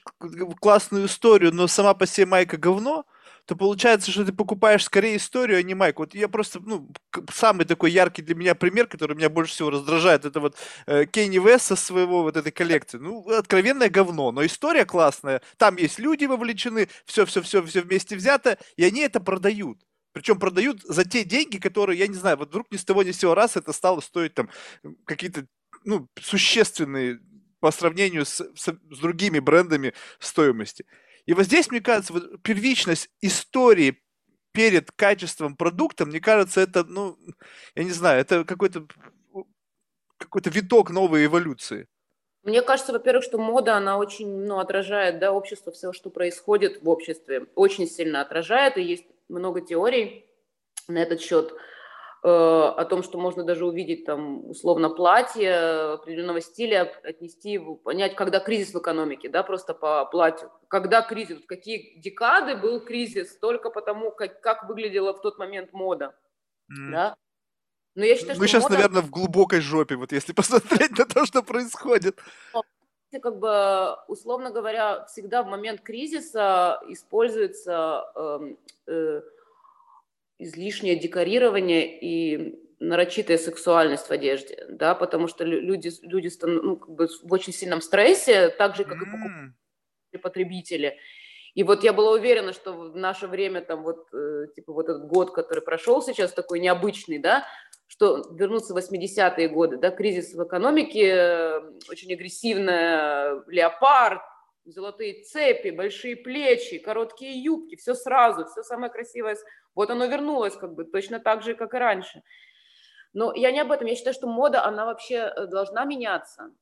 классную 0.61 1.07
историю, 1.07 1.53
но 1.53 1.67
сама 1.67 1.93
по 1.93 2.07
себе 2.07 2.25
майка 2.25 2.57
говно, 2.57 3.05
то 3.49 3.57
получается, 3.57 4.11
что 4.11 4.27
ты 4.27 4.33
покупаешь 4.35 4.85
скорее 4.85 5.17
историю, 5.17 5.59
а 5.59 5.63
не 5.63 5.75
майку. 5.75 6.03
Вот 6.03 6.15
я 6.15 6.29
просто, 6.29 6.61
ну, 6.61 6.87
самый 7.33 7.65
такой 7.65 7.91
яркий 7.91 8.21
для 8.21 8.35
меня 8.35 8.55
пример, 8.55 8.87
который 8.87 9.17
меня 9.17 9.31
больше 9.31 9.55
всего 9.55 9.71
раздражает, 9.71 10.27
это 10.27 10.39
вот 10.39 10.55
э, 10.87 11.07
Кенни 11.07 11.39
Вест 11.39 11.65
со 11.65 11.75
своего 11.75 12.25
вот 12.25 12.37
этой 12.37 12.53
коллекции. 12.53 12.99
Ну, 12.99 13.27
откровенное 13.27 13.89
говно, 13.89 14.33
но 14.33 14.45
история 14.45 14.85
классная, 14.85 15.41
там 15.57 15.77
есть 15.77 15.99
люди 15.99 16.27
вовлечены, 16.27 16.91
все-все-все 17.07 17.63
все 17.63 17.81
вместе 17.81 18.17
взято, 18.17 18.59
и 18.77 18.85
они 18.85 19.01
это 19.01 19.19
продают. 19.19 19.79
Причем 20.13 20.39
продают 20.39 20.83
за 20.83 21.07
те 21.07 21.25
деньги, 21.25 21.57
которые, 21.57 21.99
я 21.99 22.07
не 22.07 22.17
знаю, 22.17 22.37
вот 22.37 22.51
вдруг 22.51 22.71
ни 22.71 22.77
с 22.77 22.85
того 22.85 23.03
ни 23.03 23.13
с 23.13 23.19
сего 23.19 23.35
раз 23.35 23.57
это 23.57 23.73
стало 23.73 24.01
стоить 24.01 24.35
там 24.35 24.51
какие-то 25.07 25.47
ну, 25.85 26.07
существенные 26.21 27.21
по 27.61 27.71
сравнению 27.71 28.27
с, 28.27 28.45
с, 28.55 28.75
с 28.91 28.99
другими 28.99 29.39
брендами 29.39 29.95
стоимости. 30.19 30.85
И 31.29 31.35
вот 31.35 31.45
здесь, 31.45 31.71
мне 31.71 31.83
кажется, 31.83 32.15
вот 32.15 32.43
первичность 32.43 33.11
истории 33.21 34.03
перед 34.53 34.91
качеством 34.93 35.57
продукта, 35.57 36.07
мне 36.07 36.21
кажется, 36.21 36.63
это, 36.63 36.85
ну, 36.85 37.19
я 37.75 37.85
не 37.85 37.91
знаю, 37.91 38.23
это 38.23 38.47
какой-то 38.47 38.87
какой-то 40.17 40.49
виток 40.49 40.89
новой 40.89 41.27
эволюции. 41.27 41.87
Мне 42.45 42.63
кажется, 42.63 42.95
во-первых, 42.95 43.25
что 43.25 43.37
мода, 43.37 43.77
она 43.77 43.99
очень 43.99 44.47
ну, 44.47 44.59
отражает 44.59 45.19
да, 45.19 45.35
общество, 45.35 45.71
все, 45.71 45.93
что 45.93 46.09
происходит 46.09 46.83
в 46.83 46.89
обществе, 46.89 47.47
очень 47.55 47.87
сильно 47.87 48.23
отражает, 48.23 48.79
и 48.79 48.83
есть 48.83 49.05
много 49.29 49.61
теорий 49.61 50.25
на 50.89 50.97
этот 50.97 51.21
счет, 51.21 51.53
о 52.23 52.85
том, 52.85 53.03
что 53.03 53.19
можно 53.19 53.45
даже 53.45 53.65
увидеть 53.65 54.05
там 54.05 54.49
условно 54.51 54.91
платье 54.91 55.55
определенного 55.95 56.41
стиля, 56.41 56.93
отнести 57.05 57.53
его, 57.53 57.77
понять, 57.77 58.17
когда 58.17 58.41
кризис 58.41 58.75
в 58.75 58.79
экономике, 58.79 59.29
да, 59.29 59.43
просто 59.43 59.73
по 59.73 60.05
платью. 60.05 60.51
Когда 60.69 61.03
кризис, 61.03 61.39
в 61.39 61.47
какие 61.47 61.99
декады 62.01 62.57
был 62.57 62.81
кризис, 62.81 63.37
только 63.39 63.71
потому, 63.71 64.11
как, 64.11 64.41
как 64.41 64.69
выглядела 64.69 65.15
в 65.15 65.21
тот 65.21 65.39
момент 65.39 65.73
мода, 65.73 66.17
mm. 66.73 66.91
да. 66.91 67.17
Но 67.95 68.05
я 68.05 68.17
считаю, 68.17 68.39
Мы 68.39 68.47
что 68.47 68.59
сейчас, 68.59 68.63
мода... 68.65 68.75
наверное, 68.75 69.03
в 69.03 69.11
глубокой 69.11 69.61
жопе, 69.61 69.95
вот 69.95 70.11
если 70.11 70.33
посмотреть 70.35 70.99
на 70.99 71.05
то, 71.05 71.25
что 71.25 71.43
происходит 71.43 72.19
как 73.23 73.39
бы, 73.39 73.97
условно 74.07 74.51
говоря, 74.51 75.07
всегда 75.07 75.43
в 75.43 75.47
момент 75.47 75.81
кризиса 75.81 76.79
используется 76.89 78.05
э, 78.15 78.55
э, 78.87 79.23
излишнее 80.39 80.97
декорирование 80.97 81.99
и 82.01 82.59
нарочитая 82.81 83.39
сексуальность 83.39 84.07
в 84.07 84.11
одежде, 84.11 84.65
да, 84.69 84.95
потому 84.95 85.27
что 85.27 85.45
люди, 85.45 85.91
люди 86.03 86.31
ну, 86.43 86.77
как 86.77 86.91
бы 86.91 87.09
в 87.23 87.33
очень 87.33 87.53
сильном 87.53 87.81
стрессе, 87.81 88.51
так 88.51 88.77
же, 88.77 88.85
как 88.85 88.99
mm. 89.03 89.51
и 90.13 90.17
потребители. 90.19 90.97
И 91.55 91.65
вот 91.65 91.83
я 91.83 91.93
была 91.93 92.13
уверена, 92.13 92.53
что 92.53 92.73
в 92.73 92.97
наше 92.97 93.27
время, 93.27 93.63
там 93.63 93.83
вот, 93.83 94.07
э, 94.15 94.47
типа 94.55 94.73
вот 94.73 94.89
этот 94.89 95.09
год, 95.09 95.33
который 95.33 95.61
прошел 95.61 96.01
сейчас, 96.01 96.33
такой 96.33 96.61
необычный, 96.61 97.19
да, 97.19 97.47
что 97.89 98.25
вернуться 98.33 98.75
в 98.75 98.77
80-е 98.77 99.49
годы, 99.49 99.79
да, 99.79 99.91
кризис 99.91 100.35
в 100.35 100.47
экономике, 100.47 101.09
э, 101.09 101.61
очень 101.91 102.13
агрессивная 102.13 103.43
леопард, 103.49 104.21
золотые 104.71 105.23
цепи, 105.25 105.71
большие 105.71 106.17
плечи, 106.17 106.79
короткие 106.79 107.43
юбки, 107.43 107.77
все 107.77 107.95
сразу, 107.95 108.47
все 108.47 108.63
самое 108.63 108.93
красивое. 108.93 109.37
Вот 109.75 109.91
оно 109.91 110.07
вернулось 110.07 110.57
как 110.57 110.75
бы 110.75 110.85
точно 110.85 111.21
так 111.21 111.43
же, 111.43 111.55
как 111.55 111.75
и 111.75 111.79
раньше. 111.79 112.23
Но 113.13 113.35
я 113.35 113.51
не 113.51 113.61
об 113.61 113.73
этом. 113.73 113.87
Я 113.87 113.97
считаю, 113.97 114.15
что 114.15 114.27
мода, 114.27 114.65
она 114.65 114.85
вообще 114.85 115.33
э, 115.35 115.47
должна 115.47 115.85
меняться. 115.85 116.53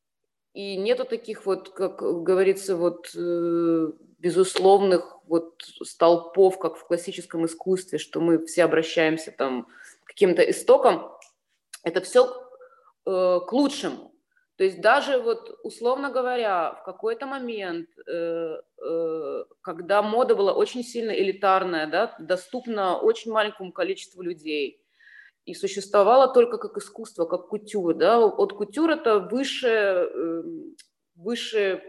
И 0.53 0.77
нету 0.77 1.05
таких 1.05 1.45
вот, 1.45 1.71
как 1.71 1.99
говорится, 2.23 2.77
вот 2.77 3.11
э, 3.15 3.93
безусловных 4.19 5.19
вот 5.27 5.63
столпов, 5.83 6.59
как 6.59 6.77
в 6.77 6.87
классическом 6.87 7.45
искусстве, 7.45 7.99
что 7.99 8.21
мы 8.21 8.47
все 8.47 8.65
обращаемся 8.65 9.33
там 9.33 9.67
к 10.05 10.09
каким-то 10.09 10.49
истокам 10.49 11.17
это 11.87 12.01
все 12.01 12.27
э, 13.07 13.41
к 13.47 13.53
лучшему. 13.53 14.13
То 14.57 14.65
есть 14.65 14.81
даже 14.81 15.19
вот, 15.19 15.59
условно 15.63 16.11
говоря, 16.11 16.73
в 16.81 16.85
какой-то 16.85 17.27
момент, 17.27 17.89
э, 18.07 18.57
э, 18.83 19.45
когда 19.61 20.03
мода 20.03 20.35
была 20.35 20.55
очень 20.55 20.83
сильно 20.83 21.11
элитарная, 21.11 21.87
да, 21.87 22.17
доступна 22.19 22.99
очень 22.99 23.33
маленькому 23.33 23.71
количеству 23.73 24.23
людей, 24.23 24.83
и 25.45 25.55
существовала 25.55 26.33
только 26.33 26.57
как 26.57 26.77
искусство, 26.79 27.27
как 27.27 27.49
кутюр, 27.49 27.95
да, 27.95 28.19
от 28.19 28.55
кутюр 28.55 28.91
это 28.91 29.21
выше, 29.21 29.69
э, 29.69 30.43
выше 31.17 31.83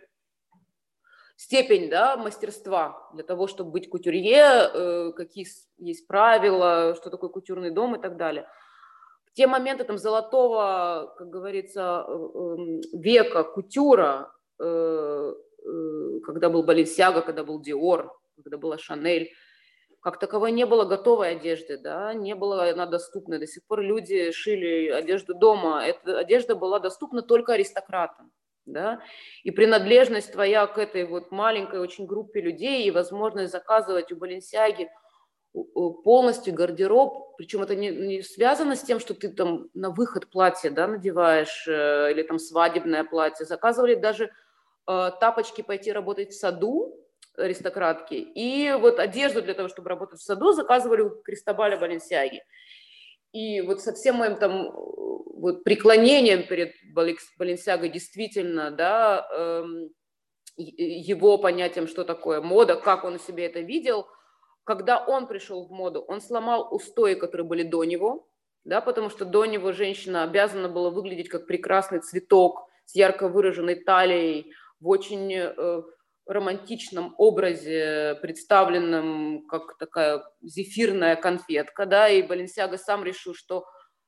степень 1.38 1.90
да, 1.90 2.18
мастерства 2.18 3.10
для 3.14 3.24
того, 3.24 3.48
чтобы 3.48 3.72
быть 3.72 3.90
кутюрье, 3.90 4.70
э, 4.74 5.12
какие 5.16 5.48
есть 5.78 6.06
правила, 6.06 6.96
что 6.96 7.10
такое 7.10 7.30
кутюрный 7.30 7.72
дом 7.72 7.96
и 7.96 8.02
так 8.02 8.18
далее– 8.18 8.46
те 9.38 9.46
моменты 9.46 9.84
там 9.84 10.00
золотого, 10.00 11.14
как 11.16 11.30
говорится, 11.30 12.04
э, 12.08 12.12
эм, 12.12 12.82
века 12.92 13.44
кутюра, 13.44 14.32
э, 14.60 15.34
э, 15.64 16.20
когда 16.26 16.50
был 16.50 16.64
Баленсиага, 16.64 17.22
когда 17.22 17.44
был 17.44 17.62
Диор, 17.62 18.12
когда 18.36 18.58
была 18.58 18.80
Шанель, 18.80 19.30
как 20.02 20.18
таковой 20.18 20.52
не 20.52 20.66
было 20.66 20.86
готовой 20.86 21.34
одежды, 21.34 21.78
да, 21.78 22.16
не 22.16 22.34
было 22.34 22.68
она 22.68 22.88
доступна. 22.88 23.38
До 23.38 23.46
сих 23.46 23.64
пор 23.68 23.82
люди 23.82 24.32
шили 24.32 24.90
одежду 24.90 25.36
дома. 25.36 25.86
Эта 25.86 26.18
одежда 26.18 26.56
была 26.56 26.80
доступна 26.80 27.22
только 27.22 27.54
аристократам, 27.54 28.32
да, 28.66 29.02
и 29.44 29.52
принадлежность 29.52 30.32
твоя 30.32 30.66
к 30.66 30.80
этой 30.80 31.06
вот 31.06 31.30
маленькой 31.30 31.80
очень 31.80 32.08
группе 32.08 32.42
людей 32.42 32.88
и 32.88 32.92
возможность 32.92 33.52
заказывать 33.52 34.12
у 34.12 34.16
Баленсиаги– 34.16 34.90
полностью 36.04 36.54
гардероб, 36.54 37.36
причем 37.38 37.62
это 37.62 37.76
не, 37.76 37.90
не 37.90 38.22
связано 38.22 38.76
с 38.76 38.82
тем, 38.82 39.00
что 39.00 39.14
ты 39.14 39.30
там 39.30 39.70
на 39.74 39.90
выход 39.90 40.28
платье 40.30 40.70
да, 40.70 40.88
надеваешь 40.88 41.68
э, 41.68 42.12
или 42.12 42.24
там 42.24 42.40
свадебное 42.40 43.04
платье. 43.04 43.46
Заказывали 43.46 43.96
даже 43.96 44.26
э, 44.26 45.12
тапочки 45.20 45.62
пойти 45.62 45.92
работать 45.92 46.32
в 46.32 46.40
саду, 46.40 46.96
аристократки, 47.36 48.16
и 48.16 48.72
вот 48.74 49.00
одежду 49.00 49.44
для 49.44 49.54
того, 49.54 49.70
чтобы 49.70 49.90
работать 49.90 50.20
в 50.20 50.24
саду, 50.24 50.54
заказывали 50.54 51.02
у 51.02 51.22
Кристобаля 51.22 51.78
Баленсиаги. 51.78 52.44
И 53.32 53.62
вот 53.62 53.82
со 53.82 53.94
всем 53.94 54.16
моим 54.16 54.38
там 54.38 54.72
вот 54.72 55.64
преклонением 55.64 56.48
перед 56.48 56.74
Баленсиагой 56.94 57.90
действительно, 57.90 58.72
да, 58.72 59.28
э, 59.32 59.64
его 60.58 61.38
понятием, 61.38 61.88
что 61.88 62.04
такое 62.04 62.42
мода, 62.42 62.76
как 62.76 63.04
он 63.04 63.20
себе 63.20 63.46
это 63.46 63.60
видел– 63.60 64.08
когда 64.68 64.98
он 65.00 65.28
пришел 65.28 65.66
в 65.66 65.72
моду, 65.72 66.02
он 66.02 66.20
сломал 66.20 66.68
устои, 66.72 67.14
которые 67.14 67.48
были 67.48 67.64
до 67.64 67.86
него, 67.86 68.28
да, 68.66 68.82
потому 68.82 69.10
что 69.10 69.24
до 69.24 69.46
него 69.46 69.72
женщина 69.72 70.24
обязана 70.24 70.68
была 70.68 70.90
выглядеть 70.90 71.30
как 71.30 71.48
прекрасный 71.48 72.02
цветок 72.02 72.68
с 72.86 72.94
ярко 72.94 73.30
выраженной 73.30 73.76
талией, 73.76 74.52
в 74.82 74.90
очень 74.90 75.34
э, 75.34 75.82
романтичном 76.26 77.16
образе, 77.18 78.20
представленном 78.22 79.48
как 79.48 79.78
такая 79.78 80.22
зефирная 80.42 81.16
конфетка, 81.16 81.86
да, 81.86 82.10
и 82.10 82.22
Баленсиага 82.22 82.78
сам 82.78 83.06
решил, 83.06 83.34
что 83.34 83.66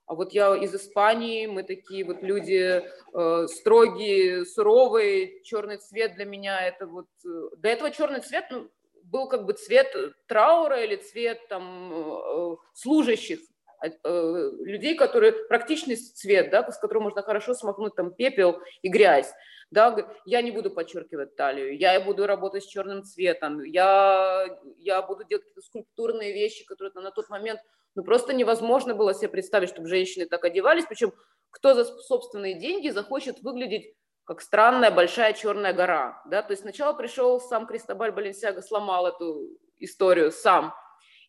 а 0.07 0.15
вот 0.15 0.33
я 0.33 0.55
из 0.57 0.75
Испании, 0.75 1.45
мы 1.45 1.63
такие 1.63 2.03
вот 2.03 2.21
люди 2.21 2.83
э, 3.13 3.47
строгие, 3.47 4.43
суровые, 4.43 5.41
черный 5.43 5.77
цвет 5.77 6.15
для 6.15 6.25
меня 6.25 6.67
это 6.67 6.85
вот... 6.85 7.05
Э, 7.25 7.55
до 7.57 7.69
этого 7.69 7.91
черный 7.91 8.19
цвет, 8.19 8.45
ну, 8.49 8.69
был 9.09 9.27
как 9.27 9.45
бы 9.45 9.53
цвет 9.53 9.93
траура 10.27 10.83
или 10.83 10.95
цвет 10.95 11.47
там 11.47 11.93
э, 11.93 12.55
служащих, 12.73 13.39
э, 13.81 14.51
людей, 14.61 14.95
которые 14.95 15.31
практичный 15.31 15.95
цвет, 15.95 16.49
да, 16.49 16.69
с 16.71 16.77
которым 16.77 17.03
можно 17.03 17.21
хорошо 17.21 17.53
смахнуть 17.53 17.95
там 17.95 18.13
пепел 18.13 18.61
и 18.81 18.89
грязь. 18.89 19.31
Да, 19.71 19.95
я 20.25 20.41
не 20.41 20.49
буду 20.49 20.71
подчеркивать 20.71 21.35
талию, 21.35 21.77
я 21.77 21.99
буду 22.01 22.25
работать 22.25 22.63
с 22.63 22.67
черным 22.67 23.03
цветом, 23.03 23.63
я, 23.63 24.47
я 24.77 25.01
буду 25.03 25.23
делать 25.25 25.43
какие-то 25.43 25.61
скульптурные 25.61 26.33
вещи, 26.33 26.65
которые 26.65 26.91
на 26.95 27.11
тот 27.11 27.29
момент 27.29 27.59
ну, 27.93 28.03
просто 28.03 28.33
невозможно 28.33 28.95
было 28.95 29.13
себе 29.13 29.29
представить, 29.29 29.69
чтобы 29.69 29.87
женщины 29.87 30.25
так 30.25 30.43
одевались, 30.43 30.85
причем 30.89 31.13
кто 31.51 31.75
за 31.75 31.85
собственные 31.85 32.55
деньги 32.55 32.89
захочет 32.89 33.41
выглядеть 33.41 33.93
как 34.29 34.41
странная 34.41 34.91
большая 34.91 35.33
черная 35.33 35.73
гора. 35.73 36.21
Да? 36.27 36.43
То 36.43 36.51
есть 36.51 36.61
сначала 36.61 36.93
пришел 36.93 37.41
сам 37.41 37.65
Кристобаль 37.65 38.11
Баленсиага, 38.11 38.61
сломал 38.61 39.07
эту 39.07 39.57
историю 39.79 40.31
сам. 40.31 40.71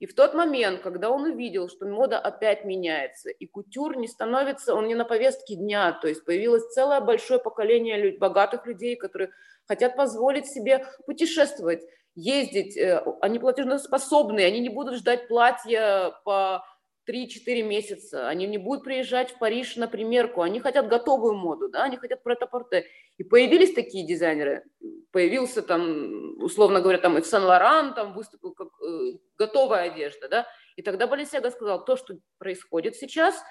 И 0.00 0.06
в 0.06 0.14
тот 0.14 0.34
момент, 0.34 0.82
когда 0.82 1.08
он 1.08 1.22
увидел, 1.22 1.70
что 1.70 1.86
мода 1.86 2.18
опять 2.18 2.66
меняется, 2.66 3.30
и 3.30 3.46
кутюр 3.46 3.96
не 3.96 4.06
становится, 4.06 4.74
он 4.74 4.86
не 4.86 4.94
на 4.94 5.06
повестке 5.06 5.54
дня, 5.54 5.92
то 5.92 6.08
есть 6.08 6.26
появилось 6.26 6.74
целое 6.74 7.00
большое 7.00 7.40
поколение 7.40 8.18
богатых 8.18 8.66
людей, 8.66 8.96
которые 8.96 9.30
хотят 9.66 9.96
позволить 9.96 10.46
себе 10.46 10.84
путешествовать, 11.06 11.82
ездить, 12.14 12.76
э, 12.76 13.02
они 13.22 13.38
платежноспособные, 13.38 14.46
они 14.46 14.60
не 14.60 14.68
будут 14.68 14.96
ждать 14.96 15.26
платья 15.26 16.12
по 16.26 16.66
3-4 17.08 17.62
месяца, 17.62 18.28
они 18.28 18.46
не 18.46 18.58
будут 18.58 18.84
приезжать 18.84 19.30
в 19.32 19.38
Париж 19.38 19.76
на 19.76 19.88
примерку, 19.88 20.42
они 20.42 20.60
хотят 20.60 20.88
готовую 20.88 21.34
моду, 21.34 21.68
да, 21.68 21.84
они 21.84 21.96
хотят 21.96 22.22
претапорте. 22.22 22.86
И 23.18 23.24
появились 23.24 23.74
такие 23.74 24.06
дизайнеры, 24.06 24.64
появился 25.12 25.62
там, 25.62 26.40
условно 26.42 26.80
говоря, 26.80 26.98
там 26.98 27.18
и 27.18 27.20
в 27.20 27.26
Сен-Лоран 27.26 27.94
там 27.94 28.14
выступил 28.14 28.52
как 28.52 28.68
э, 28.82 29.18
готовая 29.36 29.90
одежда, 29.90 30.28
да, 30.28 30.46
и 30.76 30.82
тогда 30.82 31.06
Баленсиага 31.06 31.50
сказал, 31.50 31.84
то, 31.84 31.96
что 31.96 32.16
происходит 32.38 32.96
сейчас, 32.96 33.42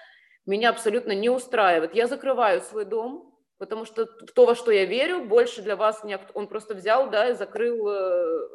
меня 0.45 0.69
абсолютно 0.69 1.11
не 1.11 1.29
устраивает. 1.29 1.93
Я 1.93 2.07
закрываю 2.07 2.61
свой 2.61 2.85
дом, 2.85 3.37
потому 3.57 3.85
что 3.85 4.05
то, 4.05 4.45
во 4.45 4.55
что 4.55 4.71
я 4.71 4.85
верю, 4.85 5.25
больше 5.25 5.61
для 5.61 5.75
вас 5.75 6.03
не... 6.03 6.17
Он 6.33 6.47
просто 6.47 6.73
взял, 6.73 7.09
да, 7.09 7.29
и 7.29 7.35
закрыл, 7.35 7.87
э, 7.87 8.47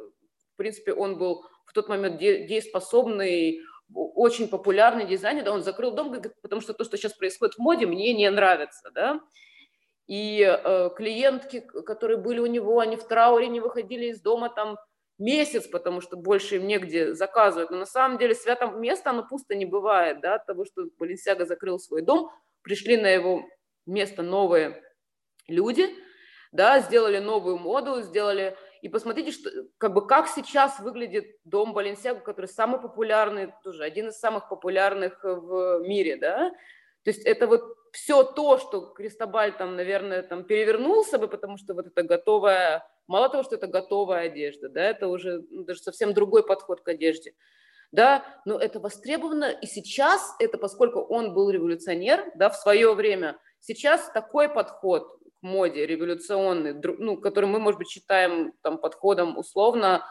в 0.53 0.57
принципе, 0.57 0.93
он 0.93 1.19
был 1.19 1.45
в 1.67 1.73
тот 1.73 1.89
момент 1.89 2.19
дееспособный, 2.19 3.61
очень 3.93 4.49
популярный 4.49 5.07
дизайнер, 5.07 5.45
да, 5.45 5.53
он 5.53 5.63
закрыл 5.63 5.93
дом, 5.93 6.15
потому 6.43 6.61
что 6.61 6.73
то, 6.73 6.85
что 6.85 6.97
сейчас 6.97 7.13
происходит 7.13 7.55
в 7.55 7.59
моде, 7.59 7.87
мне 7.87 8.13
не 8.15 8.31
нравится, 8.31 8.91
да. 8.95 9.21
И 10.07 10.43
э, 10.43 10.91
клиентки, 10.97 11.61
которые 11.61 12.19
были 12.19 12.39
у 12.39 12.47
него, 12.47 12.79
они 12.81 12.97
в 12.97 13.05
трауре 13.05 13.49
не 13.49 13.61
выходили 13.61 14.07
из 14.07 14.21
дома 14.21 14.51
там 14.51 14.77
месяц, 15.19 15.67
потому 15.67 16.01
что 16.01 16.17
больше 16.17 16.57
им 16.57 16.67
негде 16.67 17.15
заказывать. 17.15 17.71
Но 17.71 17.79
на 17.79 17.87
самом 17.87 18.19
деле 18.19 18.35
свято 18.35 18.67
место, 18.67 19.11
оно 19.11 19.27
пусто 19.27 19.55
не 19.55 19.65
бывает, 19.65 20.21
да, 20.21 20.35
от 20.35 20.47
того, 20.47 20.65
что 20.65 20.85
Баленсиага 20.99 21.47
закрыл 21.47 21.79
свой 21.79 22.03
дом, 22.03 22.31
пришли 22.63 22.97
на 22.97 23.09
его 23.09 23.45
место 23.87 24.23
новые 24.23 24.83
люди, 25.47 25.89
да, 26.53 26.81
сделали 26.81 27.19
новую 27.19 27.59
моду, 27.59 28.03
сделали 28.03 28.57
и 28.85 28.89
посмотрите, 28.91 29.33
что, 29.33 29.51
как 29.79 29.95
бы, 29.95 30.07
как 30.07 30.29
сейчас 30.29 30.79
выглядит 30.79 31.39
дом 31.45 31.73
Баленсиаго, 31.73 32.21
который 32.21 32.51
самый 32.51 32.79
популярный, 32.79 33.51
тоже 33.63 33.83
один 33.83 34.09
из 34.09 34.19
самых 34.19 34.51
популярных 34.51 35.25
в 35.25 35.81
мире, 35.81 36.19
да. 36.19 36.51
То 37.03 37.11
есть 37.11 37.23
это 37.23 37.47
вот 37.47 37.79
все 37.93 38.23
то, 38.25 38.59
что 38.59 38.83
Кристобаль 38.93 39.57
там, 39.57 39.75
наверное, 39.75 40.23
там 40.23 40.45
перевернулся 40.45 41.19
бы, 41.19 41.29
потому 41.29 41.57
что 41.57 41.73
вот 41.73 41.87
это 41.87 42.03
готовая, 42.03 42.87
мало 43.07 43.31
того, 43.31 43.43
что 43.43 43.55
это 43.55 43.69
готовая 43.69 44.27
одежда, 44.27 44.69
да, 44.69 44.83
это 44.83 45.09
уже 45.09 45.43
ну, 45.49 45.65
даже 45.65 45.81
совсем 45.81 46.13
другой 46.13 46.45
подход 46.47 46.83
к 46.83 46.89
одежде, 46.89 47.33
да, 47.91 48.23
но 48.45 48.59
это 48.59 48.81
востребовано, 48.81 49.47
и 49.47 49.65
сейчас 49.65 50.37
это, 50.39 50.59
поскольку 50.59 51.01
он 51.01 51.33
был 51.33 51.49
революционер, 51.49 52.31
да, 52.35 52.51
в 52.51 52.57
свое 52.57 52.93
время, 52.93 53.39
сейчас 53.61 54.11
такой 54.13 54.51
подход, 54.51 55.19
моде, 55.45 55.87
революционный, 55.87 56.75
ну, 56.99 57.17
который 57.17 57.47
мы, 57.47 57.61
может 57.61 57.79
быть, 57.79 57.89
считаем 57.89 58.53
там, 58.63 58.79
подходом 58.79 59.39
условно. 59.39 60.05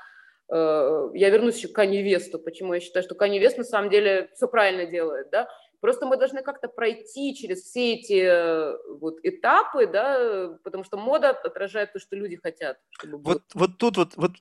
Э, 0.49 1.09
я 1.13 1.29
вернусь 1.29 1.57
еще 1.57 1.67
к 1.67 1.75
Канье 1.75 2.01
Весту, 2.01 2.39
почему 2.39 2.73
я 2.73 2.79
считаю, 2.79 3.03
что 3.03 3.15
Канье 3.15 3.41
Вест 3.41 3.57
на 3.57 3.65
самом 3.65 3.89
деле 3.89 4.29
все 4.35 4.47
правильно 4.47 4.85
делает, 4.85 5.29
да, 5.31 5.47
Просто 5.83 6.05
мы 6.05 6.15
должны 6.15 6.43
как-то 6.43 6.69
пройти 6.69 7.35
через 7.35 7.63
все 7.63 7.95
эти 7.95 8.23
э, 8.23 8.77
вот 9.01 9.17
этапы, 9.21 9.85
да, 9.85 10.57
потому 10.63 10.85
что 10.85 10.95
мода 10.95 11.31
отражает 11.31 11.91
то, 11.91 11.99
что 11.99 12.15
люди 12.15 12.37
хотят. 12.37 12.77
Чтобы 12.91 13.17
вот, 13.17 13.41
вот 13.53 13.77
тут 13.77 13.97
вот, 13.97 14.15
вот 14.15 14.31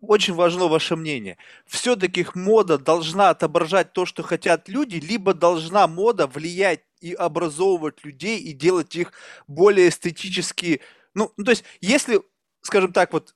очень 0.00 0.34
важно 0.34 0.66
ваше 0.68 0.96
мнение. 0.96 1.36
Все-таки 1.66 2.26
мода 2.34 2.78
должна 2.78 3.30
отображать 3.30 3.92
то, 3.92 4.06
что 4.06 4.22
хотят 4.22 4.68
люди, 4.68 4.96
либо 4.96 5.34
должна 5.34 5.86
мода 5.86 6.26
влиять 6.26 6.84
и 7.00 7.12
образовывать 7.12 8.04
людей 8.04 8.38
и 8.40 8.52
делать 8.52 8.96
их 8.96 9.12
более 9.46 9.88
эстетически. 9.88 10.80
Ну, 11.14 11.32
ну 11.36 11.44
то 11.44 11.50
есть, 11.50 11.64
если, 11.80 12.20
скажем 12.62 12.92
так, 12.92 13.12
вот 13.12 13.34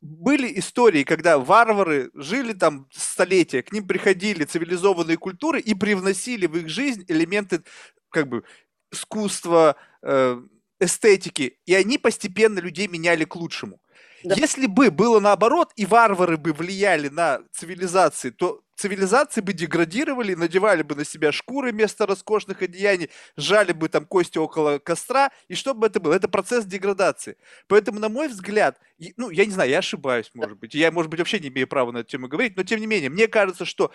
были 0.00 0.58
истории, 0.58 1.02
когда 1.02 1.38
варвары 1.38 2.10
жили 2.14 2.52
там 2.52 2.88
столетия, 2.92 3.62
к 3.62 3.72
ним 3.72 3.86
приходили 3.86 4.44
цивилизованные 4.44 5.16
культуры 5.16 5.60
и 5.60 5.74
привносили 5.74 6.46
в 6.46 6.56
их 6.56 6.68
жизнь 6.68 7.04
элементы 7.08 7.62
как 8.10 8.28
бы 8.28 8.44
искусства, 8.92 9.76
э, 10.02 10.40
эстетики, 10.80 11.58
и 11.66 11.74
они 11.74 11.98
постепенно 11.98 12.60
людей 12.60 12.86
меняли 12.86 13.24
к 13.24 13.34
лучшему. 13.36 13.80
Да. 14.24 14.34
Если 14.34 14.66
бы 14.66 14.90
было 14.90 15.20
наоборот, 15.20 15.72
и 15.76 15.86
варвары 15.86 16.36
бы 16.36 16.52
влияли 16.52 17.08
на 17.08 17.40
цивилизации, 17.52 18.30
то 18.30 18.62
цивилизации 18.76 19.40
бы 19.40 19.52
деградировали, 19.52 20.34
надевали 20.34 20.82
бы 20.82 20.94
на 20.94 21.04
себя 21.04 21.32
шкуры 21.32 21.72
вместо 21.72 22.06
роскошных 22.06 22.62
одеяний, 22.62 23.10
жали 23.36 23.72
бы 23.72 23.88
там 23.88 24.06
кости 24.06 24.38
около 24.38 24.78
костра, 24.78 25.30
и 25.48 25.54
что 25.54 25.74
бы 25.74 25.86
это 25.86 26.00
было? 26.00 26.14
Это 26.14 26.28
процесс 26.28 26.64
деградации. 26.64 27.36
Поэтому, 27.68 28.00
на 28.00 28.08
мой 28.08 28.28
взгляд, 28.28 28.78
ну, 29.16 29.30
я 29.30 29.44
не 29.44 29.52
знаю, 29.52 29.70
я 29.70 29.78
ошибаюсь, 29.78 30.30
может 30.34 30.58
быть, 30.58 30.74
я, 30.74 30.90
может 30.90 31.10
быть, 31.10 31.20
вообще 31.20 31.38
не 31.38 31.48
имею 31.48 31.68
права 31.68 31.92
на 31.92 31.98
эту 31.98 32.10
тему 32.10 32.28
говорить, 32.28 32.56
но, 32.56 32.64
тем 32.64 32.80
не 32.80 32.86
менее, 32.86 33.10
мне 33.10 33.28
кажется, 33.28 33.64
что 33.64 33.92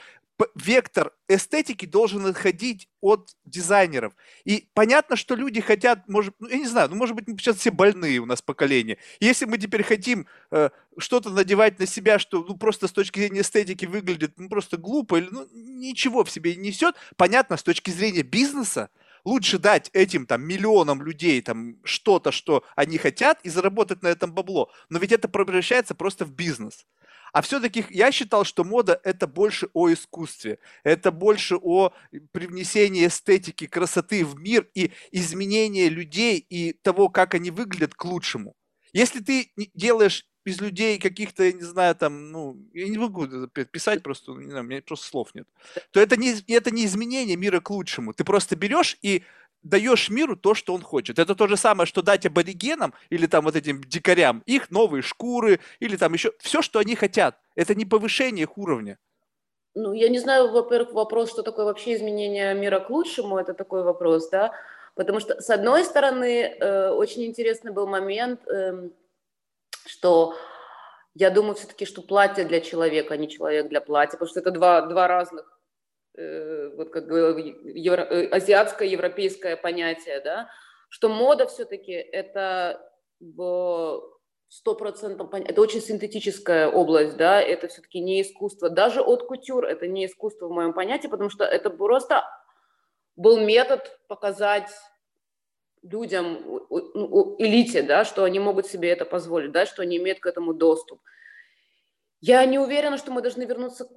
вектор 0.56 1.12
эстетики 1.28 1.86
должен 1.86 2.26
отходить 2.26 2.90
от 3.02 3.36
дизайнеров. 3.46 4.14
И 4.46 4.70
понятно, 4.74 5.16
что 5.16 5.36
люди 5.36 5.62
хотят, 5.62 6.08
может, 6.08 6.36
ну, 6.40 6.48
я 6.48 6.58
не 6.58 6.68
знаю, 6.68 6.90
ну, 6.90 6.96
может 6.96 7.16
быть, 7.16 7.28
мы 7.28 7.38
сейчас 7.38 7.58
все 7.58 7.72
больные 7.72 8.20
у 8.20 8.26
нас 8.26 8.42
поколение. 8.42 8.98
Если 9.20 9.46
мы 9.46 9.58
теперь 9.58 9.84
хотим 9.84 10.26
э, 10.52 10.70
что-то 10.98 11.30
надевать 11.30 11.80
на 11.80 11.86
себя, 11.86 12.18
что 12.18 12.44
ну, 12.44 12.58
просто 12.58 12.88
с 12.88 12.92
точки 12.92 13.20
зрения 13.20 13.42
эстетики 13.42 13.86
выглядит 13.86 14.34
ну, 14.38 14.48
просто 14.48 14.78
глупо, 14.78 15.18
или 15.18 15.28
ну, 15.30 15.48
ничего 15.52 16.24
в 16.24 16.32
себе 16.32 16.56
не 16.56 16.70
несет, 16.70 16.96
понятно, 17.18 17.58
с 17.58 17.64
точки 17.64 17.92
зрения 17.92 18.24
бизнеса, 18.24 18.90
лучше 19.26 19.58
дать 19.58 19.90
этим 19.94 20.26
там 20.26 20.44
миллионам 20.44 21.02
людей 21.02 21.42
там 21.42 21.78
что-то, 21.84 22.32
что 22.32 22.64
они 22.76 22.98
хотят, 22.98 23.40
и 23.44 23.50
заработать 23.50 24.04
на 24.04 24.08
этом 24.08 24.34
бабло. 24.34 24.72
Но 24.90 25.00
ведь 25.00 25.12
это 25.12 25.28
превращается 25.28 25.96
просто 25.96 26.26
в 26.26 26.32
бизнес. 26.34 26.86
А 27.34 27.42
все-таки 27.42 27.84
я 27.90 28.12
считал, 28.12 28.44
что 28.44 28.64
мода 28.64 29.00
это 29.04 29.26
больше 29.26 29.68
о 29.74 29.92
искусстве, 29.92 30.60
это 30.84 31.12
больше 31.12 31.56
о 31.56 31.92
привнесении 32.32 33.08
эстетики, 33.08 33.66
красоты 33.66 34.24
в 34.24 34.40
мир 34.40 34.70
и 34.76 34.92
изменении 35.12 35.88
людей 35.88 36.38
и 36.38 36.74
того, 36.74 37.10
как 37.10 37.34
они 37.34 37.50
выглядят 37.50 37.96
к 37.96 38.06
лучшему. 38.06 38.56
Если 38.94 39.20
ты 39.22 39.52
делаешь 39.74 40.28
из 40.46 40.62
людей 40.62 41.00
каких-то, 41.00 41.44
я 41.44 41.54
не 41.54 41.62
знаю, 41.62 41.96
там, 41.96 42.32
ну, 42.32 42.58
я 42.74 42.88
не 42.88 42.98
могу 42.98 43.28
писать 43.48 44.04
просто, 44.04 44.32
не 44.34 44.50
знаю, 44.50 44.66
у 44.66 44.68
меня 44.68 44.82
просто 44.82 45.08
слов 45.08 45.34
нет, 45.34 45.48
то 45.92 46.00
это 46.00 46.18
не, 46.18 46.36
это 46.48 46.72
не 46.72 46.86
изменение 46.86 47.36
мира 47.36 47.60
к 47.60 47.70
лучшему. 47.70 48.14
Ты 48.14 48.24
просто 48.24 48.56
берешь 48.56 48.98
и 49.02 49.24
даешь 49.64 50.10
миру 50.10 50.36
то, 50.36 50.54
что 50.54 50.74
он 50.74 50.82
хочет. 50.82 51.20
Это 51.20 51.36
то 51.36 51.48
же 51.48 51.58
самое, 51.58 51.88
что 51.88 52.02
дать 52.02 52.26
аборигенам 52.26 52.94
или 53.10 53.26
там 53.28 53.46
вот 53.46 53.56
этим 53.56 53.82
дикарям 53.82 54.44
их 54.46 54.70
новые 54.72 55.02
шкуры 55.02 55.60
или 55.80 55.96
там 55.96 56.14
еще 56.14 56.34
все, 56.40 56.62
что 56.62 56.80
они 56.80 56.96
хотят. 56.96 57.40
Это 57.56 57.74
не 57.74 57.86
повышение 57.86 58.44
их 58.44 58.58
уровня. 58.58 58.98
Ну, 59.76 59.94
я 59.94 60.10
не 60.10 60.20
знаю, 60.20 60.52
во-первых, 60.52 60.94
вопрос, 60.94 61.32
что 61.32 61.42
такое 61.42 61.66
вообще 61.66 61.96
изменение 61.96 62.54
мира 62.54 62.80
к 62.80 62.90
лучшему, 62.92 63.40
это 63.40 63.54
такой 63.54 63.84
вопрос, 63.84 64.30
да, 64.30 64.52
потому 64.94 65.20
что, 65.20 65.42
с 65.42 65.50
одной 65.50 65.84
стороны, 65.84 66.44
э, 66.44 66.90
очень 66.90 67.26
интересный 67.26 67.72
был 67.72 67.88
момент, 67.88 68.48
э, 68.48 68.90
что 69.86 70.36
я 71.14 71.30
думаю 71.30 71.56
все-таки, 71.56 71.86
что 71.86 72.02
платье 72.02 72.46
для 72.46 72.62
человека, 72.62 73.14
а 73.14 73.18
не 73.18 73.30
человек 73.30 73.70
для 73.70 73.82
платья, 73.82 74.14
потому 74.14 74.30
что 74.30 74.40
это 74.40 74.52
два, 74.52 74.82
два 74.82 75.08
разных, 75.08 75.60
э, 76.16 76.70
вот 76.76 76.90
как 76.90 77.06
евро, 77.06 78.02
э, 78.02 78.28
азиатское, 78.28 78.88
европейское 78.88 79.56
понятие, 79.56 80.22
да, 80.22 80.50
что 80.90 81.10
мода 81.10 81.48
все-таки 81.48 81.92
это 81.92 82.82
в 83.20 84.02
сто 84.54 84.76
процентов 84.76 85.34
это 85.34 85.62
очень 85.62 85.82
синтетическая 85.82 86.68
область, 86.68 87.18
да, 87.18 87.42
это 87.42 87.68
все-таки 87.68 88.00
не 88.00 88.22
искусство. 88.22 88.70
Даже 88.70 89.02
от 89.02 89.26
кутюр 89.26 89.66
это 89.66 89.88
не 89.88 90.06
искусство 90.06 90.48
в 90.48 90.52
моем 90.52 90.74
понятии, 90.74 91.08
потому 91.08 91.32
что 91.32 91.44
это 91.44 91.72
просто 91.72 92.24
был 93.16 93.40
метод 93.40 94.00
показать 94.08 94.70
людям, 95.84 96.40
ну, 96.70 97.36
элите, 97.38 97.84
да, 97.84 98.06
что 98.06 98.24
они 98.24 98.40
могут 98.40 98.68
себе 98.68 98.90
это 98.90 99.06
позволить, 99.06 99.52
да, 99.52 99.66
что 99.66 99.82
они 99.82 99.98
имеют 99.98 100.20
к 100.20 100.26
этому 100.26 100.54
доступ. 100.54 101.02
Я 102.22 102.46
не 102.46 102.58
уверена, 102.58 102.98
что 102.98 103.12
мы 103.12 103.22
должны 103.22 103.44
вернуться 103.44 103.90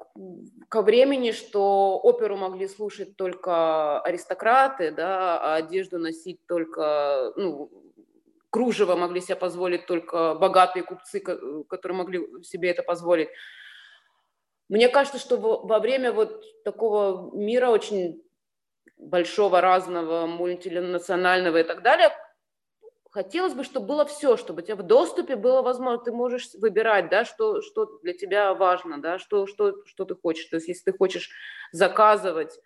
ко 0.69 0.83
времени, 0.83 1.31
что 1.31 2.01
оперу 2.03 2.37
могли 2.37 2.67
слушать 2.67 3.17
только 3.17 4.01
аристократы, 4.01 4.91
да, 4.91 5.39
а 5.41 5.55
одежду 5.55 5.99
носить 5.99 6.41
только, 6.47 7.33
ну, 7.37 7.71
кружево 8.51 8.97
могли 8.97 9.21
себе 9.21 9.37
позволить 9.37 9.87
только 9.87 10.35
богатые 10.35 10.83
купцы, 10.83 11.21
которые 11.21 11.99
могли 11.99 12.43
себе 12.43 12.71
это 12.71 12.83
позволить. 12.83 13.29
Мне 14.69 14.89
кажется, 14.89 15.21
что 15.21 15.37
во 15.37 15.79
время 15.79 16.13
вот 16.13 16.43
такого 16.65 17.33
мира 17.37 17.69
очень 17.69 18.26
большого, 18.97 19.61
разного, 19.61 20.27
мультинационального 20.27 21.59
и 21.59 21.63
так 21.63 21.83
далее, 21.83 22.11
хотелось 23.17 23.55
бы, 23.55 23.65
чтобы 23.65 23.87
было 23.87 24.05
все, 24.05 24.37
чтобы 24.37 24.61
у 24.61 24.65
тебя 24.65 24.77
в 24.77 24.83
доступе 24.83 25.37
было 25.37 25.63
возможно, 25.63 26.05
ты 26.05 26.13
можешь 26.13 26.51
выбирать, 26.55 27.09
да, 27.09 27.25
что, 27.25 27.63
что 27.63 27.99
для 28.03 28.13
тебя 28.13 28.53
важно, 28.53 29.01
да, 29.01 29.19
что, 29.19 29.47
что, 29.47 29.75
что 29.87 30.05
ты 30.05 30.15
хочешь. 30.15 30.45
То 30.47 30.57
есть 30.57 30.69
если 30.69 30.91
ты 30.91 30.99
хочешь 30.99 31.31
заказывать 31.73 32.59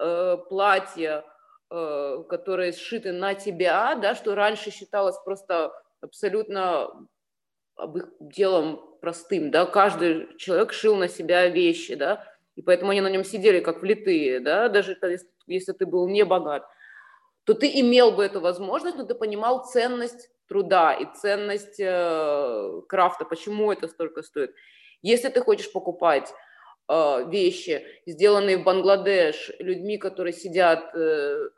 э, 0.00 0.36
платья, 0.48 1.24
э, 1.70 2.22
которые 2.28 2.72
сшиты 2.72 3.12
на 3.12 3.34
тебя, 3.34 3.96
да, 3.96 4.14
что 4.14 4.36
раньше 4.36 4.70
считалось 4.70 5.16
просто 5.24 5.72
абсолютно 6.00 7.08
делом 8.20 8.98
простым, 9.00 9.50
да, 9.50 9.66
каждый 9.66 10.36
человек 10.38 10.72
шил 10.72 10.94
на 10.94 11.08
себя 11.08 11.48
вещи, 11.48 11.96
да, 11.96 12.24
и 12.54 12.62
поэтому 12.62 12.92
они 12.92 13.00
на 13.00 13.10
нем 13.10 13.24
сидели 13.24 13.58
как 13.58 13.82
влитые, 13.82 14.38
да, 14.38 14.68
даже 14.68 14.92
если 14.92 15.18
ты 15.72 15.86
был 15.86 16.08
не 16.08 16.24
богат, 16.24 16.64
то 17.44 17.54
ты 17.54 17.80
имел 17.80 18.12
бы 18.12 18.24
эту 18.24 18.40
возможность, 18.40 18.96
но 18.96 19.04
ты 19.04 19.14
понимал 19.14 19.64
ценность 19.64 20.30
труда 20.48 20.94
и 20.94 21.06
ценность 21.16 21.80
э, 21.80 22.80
крафта, 22.88 23.24
почему 23.24 23.72
это 23.72 23.88
столько 23.88 24.22
стоит. 24.22 24.54
Если 25.02 25.28
ты 25.28 25.40
хочешь 25.40 25.72
покупать 25.72 26.32
э, 26.88 27.24
вещи, 27.28 27.84
сделанные 28.06 28.58
в 28.58 28.64
Бангладеш 28.64 29.52
людьми, 29.58 29.98
которые 29.98 30.32
сидят 30.32 30.94
э, 30.94 31.50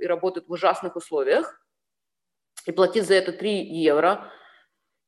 и 0.00 0.06
работают 0.06 0.48
в 0.48 0.52
ужасных 0.52 0.96
условиях, 0.96 1.60
и 2.66 2.72
платить 2.72 3.06
за 3.06 3.14
это 3.14 3.32
3 3.32 3.64
евро, 3.64 4.30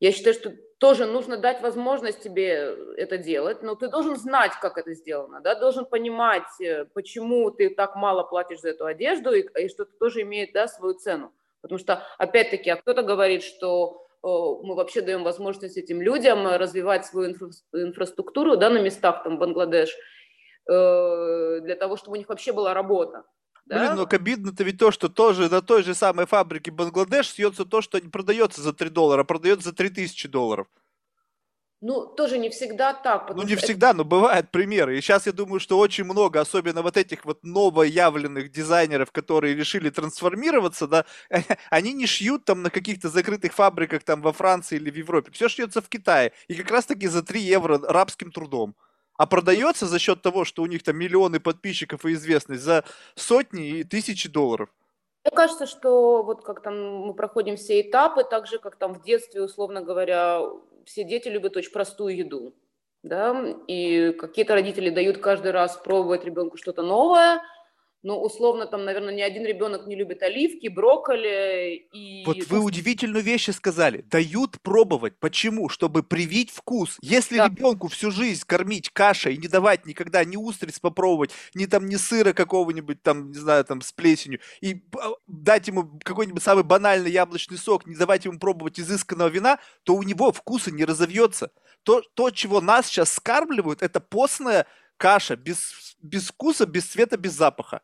я 0.00 0.12
считаю, 0.12 0.34
что 0.34 0.52
тоже 0.82 1.06
нужно 1.06 1.36
дать 1.36 1.62
возможность 1.62 2.24
тебе 2.24 2.76
это 2.96 3.16
делать, 3.16 3.62
но 3.62 3.76
ты 3.76 3.86
должен 3.86 4.16
знать, 4.16 4.50
как 4.60 4.76
это 4.76 4.94
сделано, 4.94 5.40
да, 5.40 5.54
должен 5.54 5.84
понимать, 5.84 6.60
э, 6.60 6.86
почему 6.86 7.52
ты 7.52 7.70
так 7.70 7.94
мало 7.94 8.24
платишь 8.24 8.62
за 8.62 8.70
эту 8.70 8.86
одежду, 8.86 9.32
и, 9.32 9.42
и 9.62 9.68
что 9.68 9.84
это 9.84 9.92
тоже 10.00 10.22
имеет, 10.22 10.52
да, 10.52 10.66
свою 10.66 10.94
цену. 10.94 11.32
Потому 11.60 11.78
что, 11.78 12.02
опять-таки, 12.18 12.68
а 12.68 12.74
кто-то 12.74 13.02
говорит, 13.04 13.44
что 13.44 14.08
э, 14.24 14.26
мы 14.26 14.74
вообще 14.74 15.02
даем 15.02 15.22
возможность 15.22 15.76
этим 15.76 16.02
людям 16.02 16.48
развивать 16.48 17.06
свою 17.06 17.30
инфра 17.30 17.50
инфраструктуру, 17.72 18.56
да, 18.56 18.68
на 18.68 18.78
местах, 18.78 19.22
там, 19.22 19.38
Бангладеш, 19.38 19.96
э, 20.68 21.60
для 21.60 21.76
того, 21.76 21.96
чтобы 21.96 22.16
у 22.16 22.18
них 22.18 22.28
вообще 22.28 22.52
была 22.52 22.74
работа. 22.74 23.22
Да? 23.66 23.78
Блин, 23.78 23.96
но 23.96 24.08
обидно-то 24.10 24.64
ведь 24.64 24.78
то, 24.78 24.90
что 24.90 25.08
тоже 25.08 25.48
на 25.48 25.62
той 25.62 25.82
же 25.82 25.94
самой 25.94 26.26
фабрике 26.26 26.70
Бангладеш 26.70 27.30
съется 27.30 27.64
то, 27.64 27.80
что 27.80 27.98
не 28.00 28.08
продается 28.08 28.60
за 28.60 28.72
3 28.72 28.90
доллара, 28.90 29.22
а 29.22 29.24
продается 29.24 29.70
за 29.70 29.74
3000 29.74 30.28
долларов. 30.28 30.66
Ну, 31.84 32.06
тоже 32.06 32.38
не 32.38 32.48
всегда 32.48 32.94
так. 32.94 33.32
Ну, 33.34 33.42
не 33.42 33.56
всегда, 33.56 33.88
это... 33.88 33.98
но 33.98 34.04
бывают 34.04 34.52
примеры. 34.52 34.96
И 34.96 35.00
сейчас 35.00 35.26
я 35.26 35.32
думаю, 35.32 35.58
что 35.58 35.78
очень 35.78 36.04
много, 36.04 36.40
особенно 36.40 36.80
вот 36.80 36.96
этих 36.96 37.24
вот 37.24 37.42
новоявленных 37.42 38.52
дизайнеров, 38.52 39.10
которые 39.10 39.56
решили 39.56 39.90
трансформироваться, 39.90 40.86
да, 40.86 41.04
они 41.70 41.92
не 41.92 42.06
шьют 42.06 42.44
там 42.44 42.62
на 42.62 42.70
каких-то 42.70 43.08
закрытых 43.08 43.52
фабриках 43.52 44.04
там 44.04 44.22
во 44.22 44.32
Франции 44.32 44.76
или 44.76 44.92
в 44.92 44.96
Европе. 44.96 45.32
Все 45.32 45.48
шьется 45.48 45.80
в 45.82 45.88
Китае. 45.88 46.32
И 46.46 46.54
как 46.54 46.70
раз-таки 46.70 47.08
за 47.08 47.24
3 47.24 47.40
евро 47.40 47.80
рабским 47.80 48.30
трудом 48.30 48.76
а 49.16 49.26
продается 49.26 49.86
за 49.86 49.98
счет 49.98 50.22
того, 50.22 50.44
что 50.44 50.62
у 50.62 50.66
них 50.66 50.82
там 50.82 50.96
миллионы 50.96 51.40
подписчиков 51.40 52.04
и 52.04 52.12
известность 52.12 52.62
за 52.62 52.84
сотни 53.14 53.80
и 53.80 53.84
тысячи 53.84 54.28
долларов. 54.28 54.68
Мне 55.24 55.36
кажется, 55.36 55.66
что 55.66 56.22
вот 56.22 56.42
как 56.42 56.62
там 56.62 57.06
мы 57.06 57.14
проходим 57.14 57.56
все 57.56 57.80
этапы, 57.80 58.24
так 58.24 58.46
же, 58.46 58.58
как 58.58 58.76
там 58.76 58.94
в 58.94 59.02
детстве, 59.02 59.42
условно 59.42 59.80
говоря, 59.80 60.40
все 60.84 61.04
дети 61.04 61.28
любят 61.28 61.56
очень 61.56 61.70
простую 61.70 62.16
еду, 62.16 62.54
да, 63.02 63.54
и 63.68 64.12
какие-то 64.12 64.54
родители 64.54 64.90
дают 64.90 65.18
каждый 65.18 65.52
раз 65.52 65.76
пробовать 65.76 66.24
ребенку 66.24 66.56
что-то 66.56 66.82
новое, 66.82 67.40
ну, 68.04 68.20
условно, 68.20 68.66
там, 68.66 68.84
наверное, 68.84 69.14
ни 69.14 69.20
один 69.20 69.44
ребенок 69.44 69.86
не 69.86 69.94
любит 69.94 70.22
оливки, 70.24 70.66
брокколи 70.66 71.86
и... 71.92 72.24
Вот 72.26 72.38
вы 72.48 72.58
удивительную 72.58 73.22
вещь 73.22 73.48
сказали. 73.50 74.02
Дают 74.02 74.60
пробовать. 74.60 75.18
Почему? 75.20 75.68
Чтобы 75.68 76.02
привить 76.02 76.50
вкус. 76.50 76.98
Если 77.00 77.36
да. 77.36 77.46
ребенку 77.46 77.86
всю 77.86 78.10
жизнь 78.10 78.42
кормить 78.44 78.90
кашей 78.90 79.34
и 79.34 79.38
не 79.38 79.46
давать 79.46 79.86
никогда 79.86 80.24
ни 80.24 80.36
устриц 80.36 80.80
попробовать, 80.80 81.30
ни 81.54 81.66
там, 81.66 81.86
ни 81.86 81.94
сыра 81.94 82.32
какого-нибудь 82.32 83.02
там, 83.02 83.30
не 83.30 83.38
знаю, 83.38 83.64
там, 83.64 83.80
с 83.80 83.92
плесенью, 83.92 84.40
и 84.60 84.82
дать 85.28 85.68
ему 85.68 85.98
какой-нибудь 86.02 86.42
самый 86.42 86.64
банальный 86.64 87.10
яблочный 87.10 87.56
сок, 87.56 87.86
не 87.86 87.94
давать 87.94 88.24
ему 88.24 88.40
пробовать 88.40 88.80
изысканного 88.80 89.28
вина, 89.28 89.60
то 89.84 89.94
у 89.94 90.02
него 90.02 90.32
вкуса 90.32 90.72
не 90.72 90.84
разовьется. 90.84 91.52
То, 91.84 92.02
то 92.14 92.30
чего 92.30 92.60
нас 92.60 92.86
сейчас 92.86 93.12
скармливают, 93.12 93.82
это 93.82 94.00
постная 94.00 94.66
каша 94.96 95.36
без, 95.36 95.96
без 96.00 96.28
вкуса, 96.28 96.66
без 96.66 96.86
цвета, 96.86 97.16
без 97.16 97.32
запаха. 97.32 97.80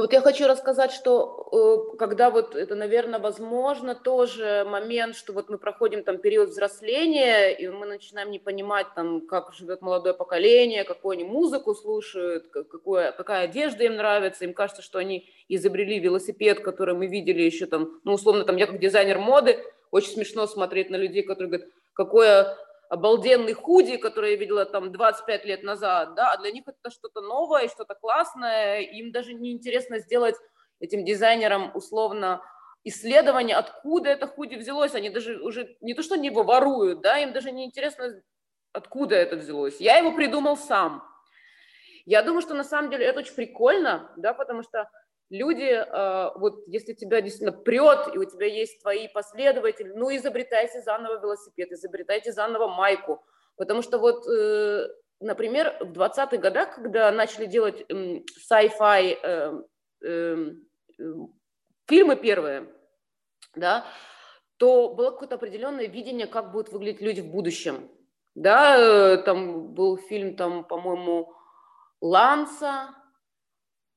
Ну, 0.00 0.04
вот 0.04 0.14
я 0.14 0.22
хочу 0.22 0.46
рассказать, 0.46 0.92
что 0.92 1.90
э, 1.92 1.98
когда 1.98 2.30
вот 2.30 2.56
это, 2.56 2.74
наверное, 2.74 3.20
возможно, 3.20 3.94
тоже 3.94 4.64
момент, 4.66 5.14
что 5.14 5.34
вот 5.34 5.50
мы 5.50 5.58
проходим 5.58 6.04
там 6.04 6.16
период 6.16 6.48
взросления, 6.48 7.50
и 7.50 7.68
мы 7.68 7.84
начинаем 7.84 8.30
не 8.30 8.38
понимать 8.38 8.86
там, 8.94 9.26
как 9.26 9.52
живет 9.52 9.82
молодое 9.82 10.14
поколение, 10.14 10.84
какую 10.84 11.12
они 11.12 11.24
музыку 11.24 11.74
слушают, 11.74 12.48
какую, 12.48 13.12
какая 13.14 13.44
одежда 13.44 13.84
им 13.84 13.96
нравится. 13.96 14.46
Им 14.46 14.54
кажется, 14.54 14.80
что 14.80 14.98
они 14.98 15.28
изобрели 15.48 15.98
велосипед, 15.98 16.60
который 16.60 16.94
мы 16.94 17.06
видели 17.06 17.42
еще 17.42 17.66
там, 17.66 18.00
ну, 18.02 18.14
условно, 18.14 18.44
там 18.44 18.56
я 18.56 18.66
как 18.66 18.80
дизайнер 18.80 19.18
моды, 19.18 19.58
очень 19.90 20.12
смешно 20.12 20.46
смотреть 20.46 20.88
на 20.88 20.96
людей, 20.96 21.24
которые 21.24 21.48
говорят, 21.50 21.68
какое 21.92 22.56
обалденный 22.90 23.52
худи, 23.52 23.96
который 23.96 24.32
я 24.32 24.36
видела 24.36 24.64
там 24.66 24.90
25 24.90 25.44
лет 25.44 25.62
назад, 25.62 26.14
да, 26.16 26.32
а 26.32 26.38
для 26.38 26.50
них 26.50 26.64
это 26.66 26.90
что-то 26.92 27.20
новое, 27.20 27.68
что-то 27.68 27.94
классное, 27.94 28.80
им 28.80 29.12
даже 29.12 29.32
не 29.32 29.52
интересно 29.52 30.00
сделать 30.00 30.34
этим 30.80 31.04
дизайнерам 31.04 31.70
условно 31.74 32.42
исследование, 32.82 33.56
откуда 33.56 34.10
это 34.10 34.26
худи 34.26 34.56
взялось, 34.56 34.94
они 34.96 35.08
даже 35.08 35.38
уже 35.40 35.76
не 35.80 35.94
то, 35.94 36.02
что 36.02 36.16
они 36.16 36.28
его 36.28 36.42
воруют, 36.42 37.00
да, 37.00 37.18
им 37.18 37.32
даже 37.32 37.52
не 37.52 37.64
интересно, 37.64 38.22
откуда 38.72 39.14
это 39.14 39.36
взялось. 39.36 39.80
Я 39.80 39.98
его 39.98 40.12
придумал 40.12 40.56
сам. 40.56 41.04
Я 42.06 42.22
думаю, 42.22 42.42
что 42.42 42.54
на 42.54 42.64
самом 42.64 42.90
деле 42.90 43.06
это 43.06 43.20
очень 43.20 43.34
прикольно, 43.34 44.10
да, 44.16 44.34
потому 44.34 44.64
что 44.64 44.90
люди, 45.30 45.62
э, 45.62 46.30
вот 46.36 46.64
если 46.66 46.92
тебя 46.92 47.20
действительно 47.20 47.56
прет, 47.56 48.14
и 48.14 48.18
у 48.18 48.24
тебя 48.24 48.46
есть 48.46 48.82
твои 48.82 49.08
последователи, 49.08 49.92
ну, 49.94 50.14
изобретайте 50.14 50.82
заново 50.82 51.20
велосипед, 51.20 51.72
изобретайте 51.72 52.32
заново 52.32 52.68
майку, 52.68 53.24
потому 53.56 53.82
что 53.82 53.98
вот, 53.98 54.26
э, 54.26 54.88
например, 55.20 55.76
в 55.80 55.92
20-х 55.92 56.36
годах, 56.36 56.74
когда 56.74 57.10
начали 57.12 57.46
делать 57.46 57.84
sci-fi 57.90 59.62
э, 60.02 60.52
фильмы 61.86 62.16
первые, 62.16 62.74
да, 63.54 63.86
то 64.56 64.92
было 64.92 65.10
какое-то 65.10 65.36
определенное 65.36 65.86
видение, 65.86 66.26
как 66.26 66.52
будут 66.52 66.70
выглядеть 66.70 67.00
люди 67.00 67.20
в 67.20 67.28
будущем. 67.28 67.88
Да, 68.34 69.16
там 69.18 69.74
был 69.74 69.96
фильм, 69.96 70.36
там, 70.36 70.64
по-моему, 70.64 71.32
Ланса, 72.00 72.94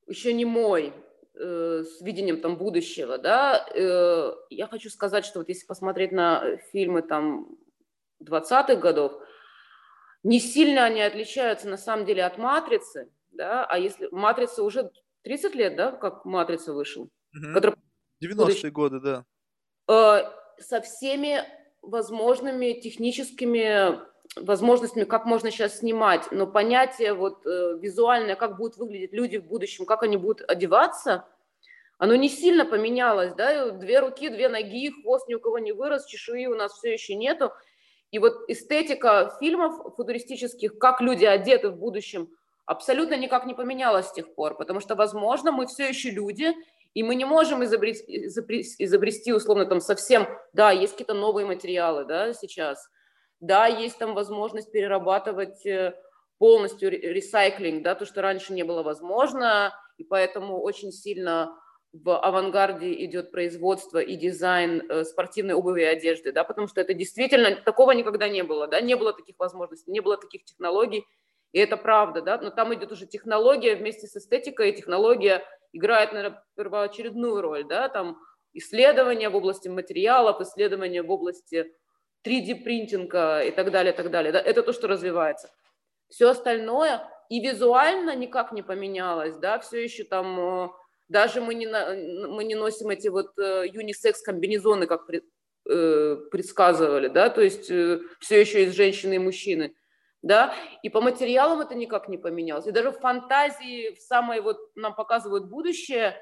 еще 0.06 0.32
не 0.32 0.44
мой, 0.44 0.92
с 1.36 2.00
видением 2.00 2.40
там 2.40 2.56
будущего, 2.56 3.18
да, 3.18 3.66
э, 3.74 4.32
я 4.50 4.66
хочу 4.68 4.88
сказать, 4.90 5.24
что 5.24 5.40
вот 5.40 5.48
если 5.48 5.66
посмотреть 5.66 6.12
на 6.12 6.56
фильмы 6.72 7.02
там 7.02 7.56
20-х 8.22 8.76
годов, 8.76 9.12
не 10.22 10.40
сильно 10.40 10.84
они 10.84 11.02
отличаются 11.02 11.68
на 11.68 11.76
самом 11.76 12.06
деле 12.06 12.24
от 12.24 12.38
«Матрицы», 12.38 13.10
да, 13.30 13.64
а 13.64 13.78
если 13.78 14.08
«Матрица» 14.12 14.62
уже 14.62 14.90
30 15.22 15.54
лет, 15.54 15.76
да, 15.76 15.92
как 15.92 16.24
«Матрица» 16.24 16.72
вышел. 16.72 17.04
Угу. 17.34 17.52
Который... 17.54 17.76
90-е 18.22 18.70
годы, 18.70 19.00
да. 19.00 19.24
Э, 19.88 20.30
со 20.58 20.80
всеми 20.80 21.40
возможными 21.82 22.80
техническими 22.80 24.00
возможностями, 24.36 25.04
как 25.04 25.24
можно 25.24 25.50
сейчас 25.50 25.78
снимать, 25.78 26.30
но 26.30 26.46
понятие 26.46 27.14
вот 27.14 27.46
э, 27.46 27.78
визуальное, 27.80 28.36
как 28.36 28.56
будут 28.56 28.76
выглядеть 28.76 29.12
люди 29.12 29.36
в 29.38 29.44
будущем, 29.44 29.86
как 29.86 30.02
они 30.02 30.16
будут 30.16 30.42
одеваться, 30.48 31.26
оно 31.98 32.16
не 32.16 32.28
сильно 32.28 32.64
поменялось, 32.64 33.34
да, 33.34 33.70
две 33.70 34.00
руки, 34.00 34.28
две 34.28 34.48
ноги, 34.48 34.90
хвост 34.90 35.28
ни 35.28 35.34
у 35.34 35.40
кого 35.40 35.58
не 35.58 35.72
вырос, 35.72 36.06
чешуи 36.06 36.46
у 36.46 36.54
нас 36.54 36.72
все 36.72 36.92
еще 36.92 37.14
нету. 37.14 37.52
И 38.10 38.18
вот 38.18 38.48
эстетика 38.48 39.36
фильмов 39.40 39.94
футуристических, 39.96 40.78
как 40.78 41.00
люди 41.00 41.24
одеты 41.24 41.70
в 41.70 41.76
будущем, 41.76 42.28
абсолютно 42.66 43.16
никак 43.16 43.46
не 43.46 43.54
поменялась 43.54 44.08
с 44.08 44.12
тех 44.12 44.34
пор, 44.34 44.56
потому 44.56 44.80
что, 44.80 44.94
возможно, 44.94 45.52
мы 45.52 45.66
все 45.66 45.88
еще 45.88 46.10
люди, 46.10 46.54
и 46.94 47.02
мы 47.02 47.14
не 47.14 47.24
можем 47.24 47.64
изобрести, 47.64 48.26
изобрести 48.26 49.32
условно 49.32 49.66
там 49.66 49.80
совсем, 49.80 50.26
да, 50.52 50.70
есть 50.70 50.92
какие-то 50.92 51.14
новые 51.14 51.46
материалы, 51.46 52.04
да, 52.04 52.32
сейчас, 52.32 52.88
да, 53.46 53.66
есть 53.66 53.98
там 53.98 54.14
возможность 54.14 54.72
перерабатывать 54.72 55.64
э, 55.66 55.94
полностью 56.38 56.90
ресайклинг, 56.90 57.82
да, 57.82 57.94
то, 57.94 58.06
что 58.06 58.22
раньше 58.22 58.52
не 58.52 58.62
было 58.62 58.82
возможно, 58.82 59.74
и 59.98 60.04
поэтому 60.04 60.60
очень 60.60 60.92
сильно 60.92 61.56
в 61.92 62.18
авангарде 62.18 62.92
идет 63.04 63.30
производство 63.30 63.98
и 63.98 64.16
дизайн 64.16 64.82
э, 64.88 65.04
спортивной 65.04 65.54
обуви 65.54 65.82
и 65.82 65.84
одежды, 65.84 66.32
да, 66.32 66.42
потому 66.42 66.66
что 66.66 66.80
это 66.80 66.92
действительно, 66.92 67.54
такого 67.54 67.92
никогда 67.92 68.28
не 68.28 68.42
было, 68.42 68.66
да, 68.66 68.80
не 68.80 68.96
было 68.96 69.12
таких 69.12 69.38
возможностей, 69.38 69.92
не 69.92 70.00
было 70.00 70.16
таких 70.16 70.44
технологий, 70.44 71.04
и 71.52 71.58
это 71.60 71.76
правда, 71.76 72.20
да, 72.20 72.38
но 72.38 72.50
там 72.50 72.74
идет 72.74 72.90
уже 72.90 73.06
технология 73.06 73.76
вместе 73.76 74.08
с 74.08 74.16
эстетикой, 74.16 74.70
и 74.70 74.76
технология 74.76 75.44
играет, 75.72 76.12
наверное, 76.12 76.42
первоочередную 76.56 77.40
роль, 77.40 77.64
да, 77.64 77.88
там 77.88 78.18
исследования 78.52 79.28
в 79.28 79.36
области 79.36 79.68
материалов, 79.68 80.40
исследования 80.40 81.02
в 81.02 81.10
области 81.10 81.72
3D-принтинга 82.24 83.44
и 83.44 83.50
так 83.50 83.70
далее, 83.70 83.92
так 83.92 84.10
далее. 84.10 84.32
Да, 84.32 84.40
это 84.40 84.62
то, 84.62 84.72
что 84.72 84.88
развивается. 84.88 85.50
Все 86.08 86.30
остальное 86.30 87.08
и 87.28 87.40
визуально 87.40 88.14
никак 88.14 88.52
не 88.52 88.62
поменялось, 88.62 89.36
да, 89.36 89.58
все 89.58 89.82
еще 89.82 90.04
там, 90.04 90.64
э, 90.64 90.68
даже 91.08 91.40
мы 91.40 91.54
не, 91.54 91.66
мы 91.66 92.44
не 92.44 92.54
носим 92.54 92.90
эти 92.90 93.08
вот 93.08 93.38
э, 93.38 93.64
юнисекс-комбинезоны, 93.66 94.86
как 94.86 95.08
э, 95.10 96.16
предсказывали, 96.30 97.08
да, 97.08 97.30
то 97.30 97.40
есть 97.40 97.64
все 97.64 98.40
еще 98.40 98.64
из 98.64 98.74
женщины 98.74 99.14
и 99.14 99.18
мужчины, 99.18 99.74
да, 100.22 100.54
и 100.82 100.90
по 100.90 101.00
материалам 101.00 101.60
это 101.60 101.74
никак 101.74 102.08
не 102.08 102.18
поменялось. 102.18 102.66
И 102.66 102.72
даже 102.72 102.90
в 102.90 103.00
фантазии, 103.00 103.94
в 103.94 104.00
самой 104.00 104.40
вот 104.40 104.58
нам 104.74 104.94
показывают 104.94 105.48
будущее, 105.48 106.16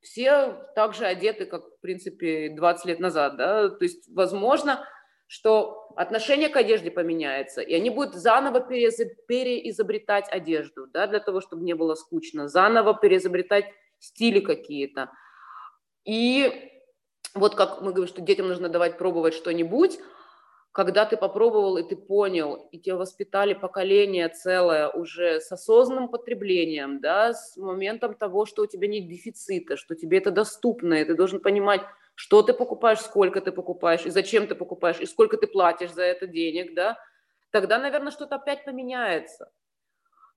все 0.00 0.52
также 0.74 1.04
одеты, 1.04 1.46
как, 1.46 1.64
в 1.64 1.80
принципе, 1.80 2.50
20 2.50 2.86
лет 2.86 3.00
назад, 3.00 3.36
да, 3.36 3.68
то 3.68 3.84
есть, 3.84 4.08
возможно, 4.14 4.86
что 5.26 5.88
отношение 5.96 6.48
к 6.48 6.56
одежде 6.56 6.90
поменяется, 6.90 7.60
и 7.60 7.74
они 7.74 7.90
будут 7.90 8.14
заново 8.14 8.60
переизобретать 8.60 10.28
одежду, 10.30 10.86
да, 10.86 11.06
для 11.06 11.20
того, 11.20 11.40
чтобы 11.40 11.64
не 11.64 11.74
было 11.74 11.94
скучно, 11.94 12.48
заново 12.48 12.94
переизобретать 12.94 13.66
стили 13.98 14.40
какие-то. 14.40 15.10
И 16.04 16.70
вот 17.34 17.54
как 17.54 17.82
мы 17.82 17.92
говорим, 17.92 18.06
что 18.06 18.20
детям 18.20 18.48
нужно 18.48 18.68
давать 18.68 18.98
пробовать 18.98 19.34
что-нибудь, 19.34 19.98
когда 20.76 21.06
ты 21.06 21.16
попробовал 21.16 21.78
и 21.78 21.88
ты 21.88 21.96
понял, 21.96 22.68
и 22.70 22.78
тебя 22.78 22.96
воспитали 22.96 23.54
поколение 23.54 24.28
целое 24.28 24.90
уже 24.90 25.40
с 25.40 25.50
осознанным 25.50 26.08
потреблением, 26.08 27.00
да, 27.00 27.32
с 27.32 27.56
моментом 27.56 28.14
того, 28.14 28.44
что 28.44 28.62
у 28.62 28.66
тебя 28.66 28.86
нет 28.86 29.08
дефицита, 29.08 29.78
что 29.78 29.94
тебе 29.94 30.18
это 30.18 30.30
доступно, 30.30 30.94
и 30.94 31.04
ты 31.06 31.14
должен 31.14 31.40
понимать, 31.40 31.80
что 32.16 32.42
ты 32.42 32.54
покупаешь, 32.54 33.00
сколько 33.00 33.40
ты 33.40 33.52
покупаешь, 33.52 34.06
и 34.06 34.10
зачем 34.10 34.48
ты 34.48 34.54
покупаешь, 34.54 34.98
и 35.00 35.06
сколько 35.06 35.36
ты 35.36 35.46
платишь 35.46 35.92
за 35.92 36.02
это 36.02 36.26
денег, 36.26 36.74
да, 36.74 36.98
тогда, 37.50 37.78
наверное, 37.78 38.10
что-то 38.10 38.36
опять 38.36 38.64
поменяется. 38.64 39.52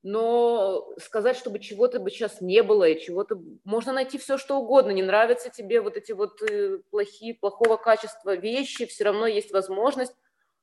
Но 0.04 0.94
сказать, 0.98 1.36
чтобы 1.36 1.60
чего-то 1.60 2.00
бы 2.00 2.12
сейчас 2.12 2.42
не 2.42 2.64
было, 2.64 2.88
и 2.88 3.02
чего-то... 3.02 3.42
Можно 3.66 3.92
найти 3.92 4.18
все, 4.18 4.38
что 4.38 4.58
угодно. 4.58 4.92
Не 4.92 5.04
нравятся 5.04 5.50
тебе 5.50 5.82
вот 5.82 5.98
эти 5.98 6.14
вот 6.14 6.42
э, 6.42 6.80
плохие, 6.90 7.34
плохого 7.34 7.76
качества 7.76 8.36
вещи, 8.36 8.86
все 8.86 9.06
равно 9.06 9.28
есть 9.28 9.52
возможность 9.52 10.14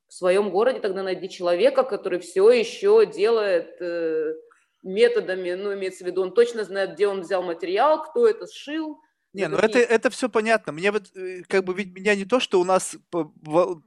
в 0.07 0.13
своем 0.13 0.49
городе 0.49 0.79
тогда 0.79 1.03
найди 1.03 1.29
человека, 1.29 1.83
который 1.83 2.19
все 2.19 2.49
еще 2.51 3.05
делает 3.05 3.79
э, 3.79 4.35
методами, 4.81 5.53
ну, 5.53 5.73
имеется 5.73 6.03
в 6.03 6.07
виду, 6.07 6.21
он 6.21 6.33
точно 6.33 6.63
знает, 6.63 6.93
где 6.93 7.07
он 7.07 7.21
взял 7.21 7.43
материал, 7.43 8.03
кто 8.03 8.27
это 8.27 8.47
сшил, 8.47 8.99
не, 9.37 9.47
ну 9.47 9.57
это, 9.57 9.77
это 9.77 10.09
все 10.09 10.29
понятно. 10.29 10.71
Мне 10.71 10.91
вот, 10.91 11.15
э, 11.15 11.43
как 11.47 11.63
бы, 11.63 11.75
ведь 11.75 11.93
меня 11.93 12.15
не 12.15 12.25
то, 12.25 12.39
что 12.39 12.59
у 12.59 12.63
нас 12.63 12.97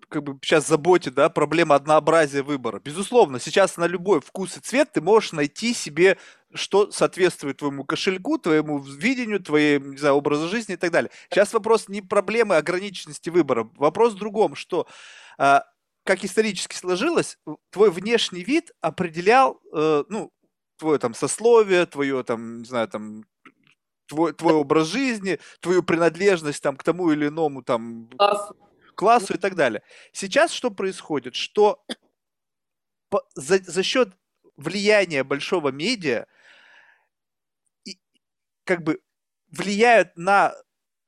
как 0.08 0.22
бы 0.22 0.38
сейчас 0.42 0.68
заботит, 0.68 1.14
да, 1.14 1.28
проблема 1.28 1.74
однообразия 1.74 2.42
выбора. 2.44 2.80
Безусловно, 2.84 3.40
сейчас 3.40 3.76
на 3.76 3.88
любой 3.88 4.20
вкус 4.20 4.56
и 4.56 4.60
цвет 4.60 4.92
ты 4.92 5.00
можешь 5.00 5.32
найти 5.32 5.74
себе, 5.74 6.18
что 6.54 6.92
соответствует 6.92 7.56
твоему 7.56 7.84
кошельку, 7.84 8.38
твоему 8.38 8.78
видению, 8.78 9.40
твоей, 9.40 9.80
не 9.80 9.96
знаю, 9.96 10.14
образу 10.14 10.48
жизни 10.48 10.74
и 10.74 10.78
так 10.78 10.92
далее. 10.92 11.10
Сейчас 11.28 11.52
вопрос 11.52 11.88
не 11.88 12.00
проблемы 12.00 12.54
ограниченности 12.56 13.28
выбора. 13.28 13.68
Вопрос 13.74 14.14
в 14.14 14.18
другом, 14.18 14.54
что 14.54 14.86
а, 15.36 15.64
как 16.04 16.24
исторически 16.24 16.76
сложилось, 16.76 17.38
твой 17.70 17.90
внешний 17.90 18.44
вид 18.44 18.70
определял, 18.80 19.60
э, 19.72 20.04
ну, 20.08 20.32
твое 20.78 20.98
там 20.98 21.12
сословие, 21.14 21.86
твое 21.86 22.22
там, 22.22 22.58
не 22.58 22.64
знаю, 22.64 22.88
там 22.88 23.24
твой, 24.10 24.32
твой 24.32 24.54
образ 24.54 24.88
жизни, 24.88 25.38
твою 25.60 25.82
принадлежность 25.82 26.62
там 26.62 26.76
к 26.76 26.82
тому 26.82 27.12
или 27.12 27.28
иному 27.28 27.62
там 27.62 28.08
классу, 28.18 28.56
классу 28.96 29.34
и 29.34 29.38
так 29.38 29.54
далее. 29.54 29.82
Сейчас 30.12 30.50
что 30.50 30.70
происходит? 30.70 31.36
Что 31.36 31.82
по, 33.08 33.22
за, 33.36 33.58
за 33.58 33.82
счет 33.84 34.10
влияния 34.56 35.22
большого 35.22 35.70
медиа 35.70 36.26
и, 37.84 37.98
как 38.64 38.82
бы 38.82 39.00
влияют 39.48 40.16
на, 40.16 40.54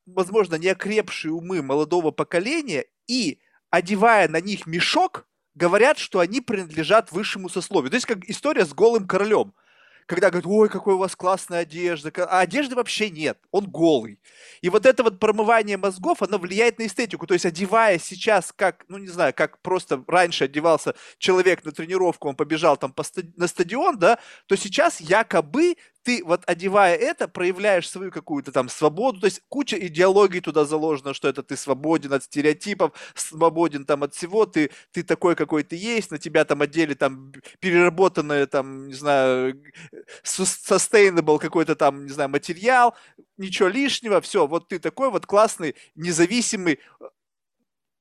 возможно, 0.07 0.55
неокрепшие 0.55 1.33
умы 1.33 1.61
молодого 1.61 2.13
поколения 2.13 2.87
и 3.09 3.41
одевая 3.71 4.29
на 4.29 4.41
них 4.41 4.67
мешок, 4.67 5.27
говорят, 5.55 5.99
что 5.99 6.21
они 6.21 6.41
принадлежат 6.41 7.11
высшему 7.11 7.49
сословию. 7.49 7.91
То 7.91 7.97
есть 7.97 8.07
как 8.07 8.25
история 8.27 8.65
с 8.65 8.73
голым 8.73 9.09
королем 9.09 9.55
когда 10.07 10.31
говорят, 10.31 10.47
ой, 10.47 10.69
какой 10.69 10.95
у 10.95 10.99
вас 10.99 11.17
классная 11.17 11.61
одежда, 11.61 12.11
а 12.29 12.41
одежды 12.41 12.75
вообще 12.75 13.11
нет, 13.11 13.39
он 13.51 13.67
голый. 13.67 14.19
И 14.61 14.69
вот 14.69 14.87
это 14.87 15.03
вот 15.03 15.19
промывание 15.19 15.77
мозгов, 15.77 16.23
оно 16.23 16.39
влияет 16.39 16.79
на 16.79 16.87
эстетику, 16.87 17.27
то 17.27 17.35
есть 17.35 17.47
одевая 17.47 17.99
сейчас, 17.99 18.53
как, 18.55 18.85
ну 18.89 18.99
не 18.99 19.09
знаю, 19.09 19.33
как 19.35 19.61
просто 19.61 20.03
раньше 20.07 20.45
одевался 20.45 20.95
человек 21.19 21.65
на 21.65 21.73
тренировку, 21.73 22.29
он 22.29 22.37
побежал 22.37 22.77
там 22.77 22.93
по 22.93 23.05
на 23.37 23.47
стадион, 23.47 23.99
да, 23.99 24.19
то 24.47 24.57
сейчас 24.57 25.01
якобы 25.01 25.77
ты 26.03 26.23
вот 26.25 26.43
одевая 26.47 26.97
это, 26.97 27.29
проявляешь 27.29 27.89
свою 27.89 28.11
какую-то 28.11 28.53
там 28.53 28.69
свободу, 28.69 29.21
то 29.21 29.27
есть 29.27 29.43
куча 29.49 29.77
идеологий 29.77 30.41
туда 30.41 30.65
заложена, 30.65 31.15
что 31.15 31.29
это 31.29 31.43
ты 31.43 31.57
свободен 31.57 32.13
от 32.13 32.25
стереотипов, 32.25 32.93
свободен 33.15 33.85
там 33.85 34.03
от 34.03 34.15
всего, 34.15 34.47
ты, 34.47 34.71
ты 34.93 35.03
такой, 35.03 35.37
какой 35.37 35.63
ты 35.63 35.77
есть, 35.77 36.11
на 36.11 36.19
тебя 36.19 36.45
там 36.45 36.63
одели 36.63 36.95
там 36.95 37.33
переработанное 37.61 38.47
там, 38.47 38.89
не 38.89 38.95
знаю, 38.95 39.63
sustainable 40.25 41.39
какой-то 41.39 41.77
там, 41.77 42.07
не 42.07 42.13
знаю, 42.13 42.31
материал, 42.31 42.95
ничего 43.37 43.69
лишнего, 43.69 44.21
все, 44.21 44.47
вот 44.47 44.69
ты 44.69 44.79
такой 44.79 45.11
вот 45.11 45.27
классный, 45.27 45.77
независимый, 45.95 46.79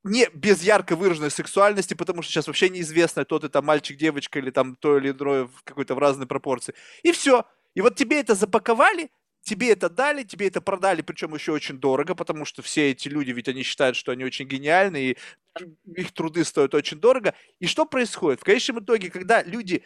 не 0.03 0.27
без 0.33 0.63
ярко 0.63 0.95
выраженной 0.95 1.29
сексуальности, 1.29 1.93
потому 1.93 2.21
что 2.21 2.31
сейчас 2.31 2.47
вообще 2.47 2.69
неизвестно, 2.69 3.23
тот 3.25 3.43
это 3.43 3.61
мальчик, 3.61 3.97
девочка 3.97 4.39
или 4.39 4.49
там 4.49 4.75
то 4.75 4.97
или 4.97 5.11
иное 5.11 5.45
в 5.45 5.63
какой-то 5.63 5.95
в 5.95 5.99
разной 5.99 6.25
пропорции. 6.27 6.73
И 7.03 7.11
все. 7.11 7.45
И 7.75 7.81
вот 7.81 7.95
тебе 7.95 8.19
это 8.19 8.35
запаковали, 8.35 9.09
тебе 9.41 9.71
это 9.71 9.89
дали, 9.89 10.23
тебе 10.23 10.47
это 10.47 10.61
продали, 10.61 11.01
причем 11.01 11.33
еще 11.33 11.51
очень 11.51 11.79
дорого, 11.79 12.15
потому 12.15 12.45
что 12.45 12.61
все 12.61 12.91
эти 12.91 13.07
люди, 13.07 13.31
ведь 13.31 13.47
они 13.47 13.63
считают, 13.63 13.95
что 13.95 14.11
они 14.11 14.23
очень 14.25 14.47
гениальны, 14.47 14.97
и 15.11 15.17
их 15.85 16.11
труды 16.13 16.43
стоят 16.43 16.73
очень 16.75 16.99
дорого. 16.99 17.33
И 17.59 17.67
что 17.67 17.85
происходит? 17.85 18.41
В 18.41 18.43
конечном 18.43 18.79
итоге, 18.79 19.09
когда 19.09 19.43
люди... 19.43 19.83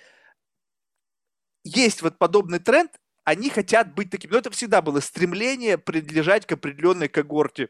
Есть 1.68 2.04
вот 2.04 2.20
подобный 2.20 2.60
тренд, 2.60 2.92
они 3.24 3.50
хотят 3.50 3.96
быть 3.96 4.12
такими. 4.12 4.32
Но 4.32 4.38
это 4.38 4.52
всегда 4.52 4.84
было 4.84 5.00
стремление 5.00 5.80
принадлежать 5.80 6.46
к 6.46 6.52
определенной 6.52 7.08
когорте 7.08 7.70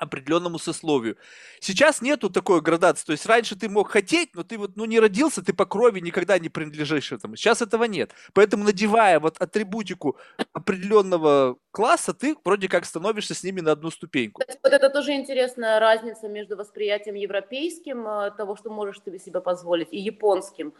определенному 0.00 0.58
сословию. 0.58 1.16
Сейчас 1.60 2.02
нету 2.02 2.30
такой 2.30 2.60
градации. 2.62 3.06
То 3.06 3.12
есть 3.12 3.26
раньше 3.26 3.54
ты 3.54 3.68
мог 3.68 3.90
хотеть, 3.90 4.34
но 4.34 4.42
ты 4.42 4.58
вот 4.58 4.76
ну, 4.76 4.86
не 4.86 4.98
родился, 4.98 5.42
ты 5.42 5.52
по 5.52 5.66
крови 5.66 6.00
никогда 6.00 6.38
не 6.38 6.48
принадлежишь 6.48 7.12
этому. 7.12 7.36
Сейчас 7.36 7.62
этого 7.62 7.84
нет. 7.84 8.12
Поэтому, 8.32 8.64
надевая 8.64 9.20
вот 9.20 9.36
атрибутику 9.38 10.16
определенного 10.52 11.56
класса, 11.70 12.14
ты 12.14 12.34
вроде 12.44 12.68
как 12.68 12.84
становишься 12.84 13.34
с 13.34 13.44
ними 13.44 13.60
на 13.60 13.72
одну 13.72 13.90
ступеньку. 13.90 14.42
Вот 14.62 14.72
это 14.72 14.90
тоже 14.90 15.12
интересная 15.12 15.78
разница 15.78 16.28
между 16.28 16.56
восприятием 16.56 17.14
европейским 17.14 18.06
э, 18.08 18.30
того, 18.30 18.56
что 18.56 18.70
можешь 18.70 19.00
себе 19.02 19.40
позволить, 19.40 19.88
и 19.92 19.98
японским. 19.98 20.72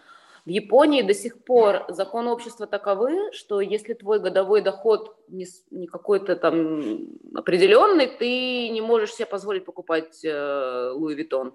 В 0.47 0.49
Японии 0.49 1.03
до 1.03 1.15
сих 1.15 1.45
пор 1.45 1.85
законы 1.89 2.31
общества 2.31 2.67
таковы, 2.67 3.33
что 3.33 3.61
если 3.61 3.95
твой 3.95 4.21
годовой 4.21 4.62
доход 4.62 5.17
не, 5.29 5.47
не 5.71 5.87
какой-то 5.87 6.37
там 6.37 7.09
определенный, 7.35 8.07
ты 8.07 8.69
не 8.71 8.81
можешь 8.81 9.15
себе 9.15 9.27
позволить 9.27 9.65
покупать 9.65 10.25
э, 10.25 10.91
Луи 10.95 11.15
Виттон 11.15 11.55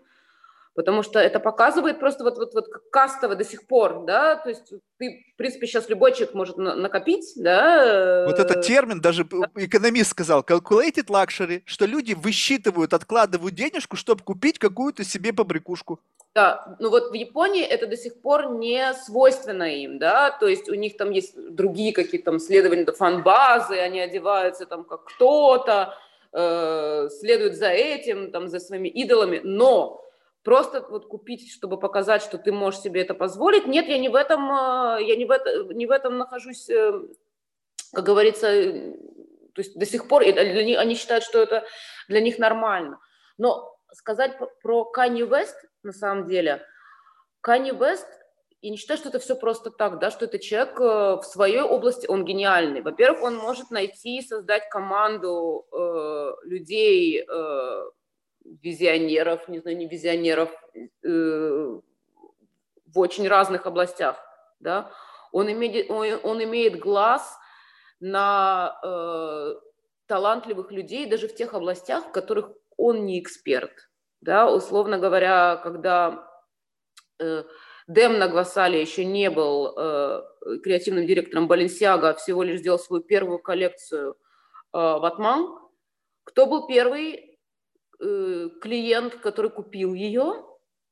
потому 0.76 1.04
что 1.04 1.20
это 1.20 1.40
показывает 1.40 2.00
просто 2.00 2.24
вот, 2.24 2.38
вот, 2.38 2.54
вот 2.54 2.68
кастово 2.92 3.36
до 3.36 3.44
сих 3.44 3.66
пор, 3.66 4.04
да, 4.06 4.36
то 4.36 4.50
есть 4.50 4.74
ты, 4.98 5.26
в 5.34 5.38
принципе, 5.38 5.68
сейчас 5.68 5.90
любой 5.90 6.12
человек 6.12 6.36
может 6.36 6.58
на- 6.58 6.76
накопить, 6.76 7.34
да. 7.38 8.26
Вот 8.28 8.40
этот 8.40 8.62
термин, 8.62 9.02
даже 9.02 9.24
экономист 9.56 10.12
сказал, 10.12 10.42
calculated 10.42 11.08
luxury, 11.08 11.62
что 11.66 11.86
люди 11.86 12.14
высчитывают, 12.14 12.94
откладывают 12.94 13.56
денежку, 13.56 13.96
чтобы 13.96 14.24
купить 14.24 14.60
какую-то 14.60 15.04
себе 15.04 15.34
побрякушку. 15.34 16.00
Да, 16.36 16.76
ну 16.80 16.90
вот 16.90 17.12
в 17.12 17.14
Японии 17.14 17.64
это 17.64 17.88
до 17.88 17.96
сих 17.96 18.22
пор 18.22 18.52
не 18.56 18.94
свойственно 18.94 19.64
им, 19.64 19.98
да, 19.98 20.32
то 20.32 20.48
есть 20.48 20.68
у 20.68 20.74
них 20.74 20.98
там 20.98 21.12
есть 21.12 21.34
другие 21.56 21.94
какие-то 21.94 22.32
там 22.32 22.40
следования, 22.40 22.86
фан-базы, 22.86 23.80
они 23.80 24.02
одеваются 24.02 24.66
там 24.66 24.84
как 24.84 25.06
кто-то, 25.06 25.94
э, 26.34 27.08
следуют 27.22 27.56
за 27.56 27.70
этим, 27.70 28.32
там, 28.32 28.50
за 28.50 28.60
своими 28.60 28.90
идолами, 28.90 29.40
но 29.46 30.05
просто 30.46 30.86
вот 30.90 31.08
купить, 31.08 31.52
чтобы 31.52 31.78
показать, 31.78 32.22
что 32.22 32.38
ты 32.38 32.52
можешь 32.54 32.80
себе 32.80 33.02
это 33.02 33.16
позволить. 33.16 33.66
Нет, 33.66 33.88
я 33.88 33.98
не 33.98 34.08
в 34.08 34.16
этом, 34.16 34.50
э, 34.50 35.04
я 35.04 35.16
не 35.18 35.26
в, 35.26 35.32
это, 35.32 35.74
не 35.74 35.88
в 35.88 35.92
этом 35.92 36.18
нахожусь, 36.18 36.70
э, 36.70 37.02
как 37.92 38.06
говорится, 38.06 38.48
э, 38.48 38.94
то 39.54 39.62
есть 39.62 39.78
до 39.78 39.86
сих 39.86 40.08
пор 40.08 40.24
них, 40.24 40.80
они 40.80 40.96
считают, 40.96 41.24
что 41.24 41.40
это 41.40 41.66
для 42.08 42.22
них 42.22 42.38
нормально. 42.38 43.00
Но 43.38 43.76
сказать 43.92 44.38
про 44.62 44.92
Kanye 44.96 45.28
West, 45.28 45.56
на 45.84 45.92
самом 45.92 46.28
деле, 46.28 46.66
Kanye 47.46 47.78
West 47.78 48.08
я 48.66 48.72
не 48.72 48.78
считаю, 48.78 48.98
что 48.98 49.10
это 49.10 49.20
все 49.20 49.36
просто 49.36 49.70
так, 49.70 50.00
да, 50.00 50.10
что 50.10 50.26
это 50.26 50.40
человек 50.40 50.80
э, 50.80 51.18
в 51.22 51.24
своей 51.24 51.62
области, 51.62 52.08
он 52.08 52.26
гениальный. 52.26 52.82
Во-первых, 52.82 53.22
он 53.22 53.36
может 53.36 53.70
найти 53.70 54.18
и 54.18 54.26
создать 54.26 54.70
команду 54.70 55.68
э, 55.72 56.32
людей, 56.46 57.22
э, 57.22 57.84
визионеров, 58.62 59.48
не 59.48 59.60
знаю, 59.60 59.78
не 59.78 59.88
визионеров, 59.88 60.50
э, 61.04 61.80
в 62.86 63.00
очень 63.00 63.28
разных 63.28 63.66
областях, 63.66 64.18
да. 64.60 64.92
Он 65.32 65.52
имеет, 65.52 65.90
он, 65.90 66.08
он 66.24 66.44
имеет 66.44 66.80
глаз 66.80 67.38
на 68.00 68.80
э, 68.84 69.56
талантливых 70.08 70.72
людей 70.72 71.06
даже 71.06 71.28
в 71.28 71.36
тех 71.36 71.54
областях, 71.54 72.06
в 72.06 72.12
которых 72.12 72.52
он 72.78 73.06
не 73.06 73.20
эксперт, 73.20 73.90
да, 74.22 74.52
условно 74.52 74.98
говоря, 74.98 75.58
когда 75.58 76.28
э, 77.20 77.44
Дэм 77.88 78.18
Нагвасали 78.18 78.78
еще 78.78 79.06
не 79.06 79.30
был 79.30 79.74
э, 79.78 80.24
креативным 80.64 81.06
директором 81.06 81.48
Баленсиага, 81.48 82.10
а 82.10 82.14
всего 82.16 82.44
лишь 82.44 82.60
сделал 82.60 82.80
свою 82.80 83.04
первую 83.04 83.40
коллекцию 83.40 84.14
э, 84.14 84.16
Ватман. 84.74 85.60
Кто 86.24 86.48
был 86.48 86.66
первый 86.66 87.35
клиент, 87.98 89.16
который 89.16 89.52
купил 89.52 89.94
ее, 89.94 90.46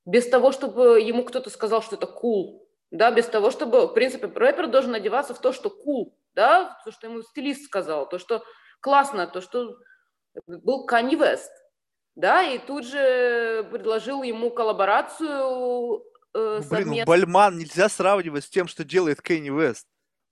без 0.05 0.27
того, 0.27 0.51
чтобы 0.51 0.99
ему 1.01 1.23
кто-то 1.23 1.49
сказал, 1.49 1.81
что 1.81 1.95
это 1.95 2.07
cool, 2.07 2.61
да, 2.91 3.11
без 3.11 3.25
того, 3.25 3.51
чтобы, 3.51 3.87
в 3.87 3.93
принципе, 3.93 4.27
рэпер 4.27 4.67
должен 4.67 4.93
одеваться 4.93 5.33
в 5.33 5.39
то, 5.39 5.51
что 5.51 5.69
cool, 5.69 6.13
да, 6.33 6.77
то, 6.85 6.91
что 6.91 7.07
ему 7.07 7.21
стилист 7.21 7.65
сказал, 7.65 8.07
то, 8.07 8.19
что 8.19 8.43
классно, 8.81 9.27
то, 9.27 9.41
что 9.41 9.77
был 10.45 10.85
Канни 10.85 11.15
Вест, 11.15 11.51
да, 12.15 12.43
и 12.43 12.59
тут 12.59 12.85
же 12.85 13.67
предложил 13.71 14.23
ему 14.23 14.51
коллаборацию 14.51 16.03
э, 16.33 16.61
ну, 16.63 16.69
Блин, 16.69 16.89
ну, 16.89 17.05
Бальман 17.05 17.57
нельзя 17.57 17.89
сравнивать 17.89 18.43
с 18.43 18.49
тем, 18.49 18.67
что 18.67 18.83
делает 18.83 19.21
Кенни 19.21 19.49
Вест. 19.49 19.87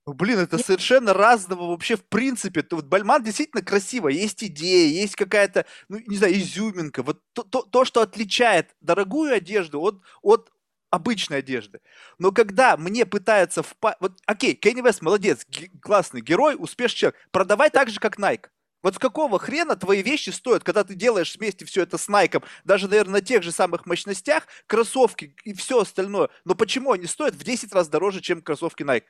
Ну, 0.06 0.14
блин, 0.14 0.40
это 0.40 0.56
Нет. 0.56 0.66
совершенно 0.66 1.12
разного 1.14 1.68
вообще 1.68 1.96
в 1.96 2.04
принципе. 2.04 2.66
Вот 2.72 2.86
Бальман 2.86 3.22
действительно 3.22 3.62
красиво, 3.62 4.08
есть 4.08 4.42
идея, 4.42 4.88
есть 4.88 5.14
какая-то, 5.14 5.64
ну, 5.88 5.98
не 6.06 6.16
знаю, 6.16 6.34
изюминка. 6.34 7.02
Вот 7.02 7.22
то, 7.32 7.44
то, 7.44 7.62
то 7.62 7.84
что 7.84 8.02
отличает 8.02 8.74
дорогую 8.80 9.32
одежду 9.32 9.80
от, 9.80 10.02
от 10.22 10.50
обычной 10.90 11.38
одежды. 11.38 11.80
Но 12.18 12.32
когда 12.32 12.76
мне 12.76 13.06
пытаются 13.06 13.62
впасть... 13.62 13.96
Вот, 14.00 14.18
окей, 14.26 14.54
Кенни 14.54 14.82
Вест 14.82 15.02
молодец, 15.02 15.46
г- 15.48 15.70
классный 15.80 16.20
герой, 16.20 16.56
успешный 16.58 16.98
человек. 16.98 17.20
Продавай 17.30 17.70
так 17.70 17.88
же, 17.88 18.00
как 18.00 18.18
Nike. 18.18 18.46
Вот 18.82 18.96
с 18.96 18.98
какого 18.98 19.38
хрена 19.38 19.76
твои 19.76 20.02
вещи 20.02 20.30
стоят, 20.30 20.64
когда 20.64 20.82
ты 20.82 20.94
делаешь 20.94 21.36
вместе 21.36 21.64
все 21.64 21.82
это 21.82 21.96
с 21.96 22.08
Найком, 22.08 22.42
даже, 22.64 22.88
наверное, 22.88 23.14
на 23.14 23.20
тех 23.20 23.44
же 23.44 23.52
самых 23.52 23.86
мощностях, 23.86 24.48
кроссовки 24.66 25.36
и 25.44 25.54
все 25.54 25.80
остальное. 25.80 26.28
Но 26.44 26.56
почему 26.56 26.90
они 26.90 27.06
стоят 27.06 27.34
в 27.34 27.44
10 27.44 27.72
раз 27.72 27.88
дороже, 27.88 28.20
чем 28.20 28.42
кроссовки 28.42 28.82
Nike? 28.82 29.04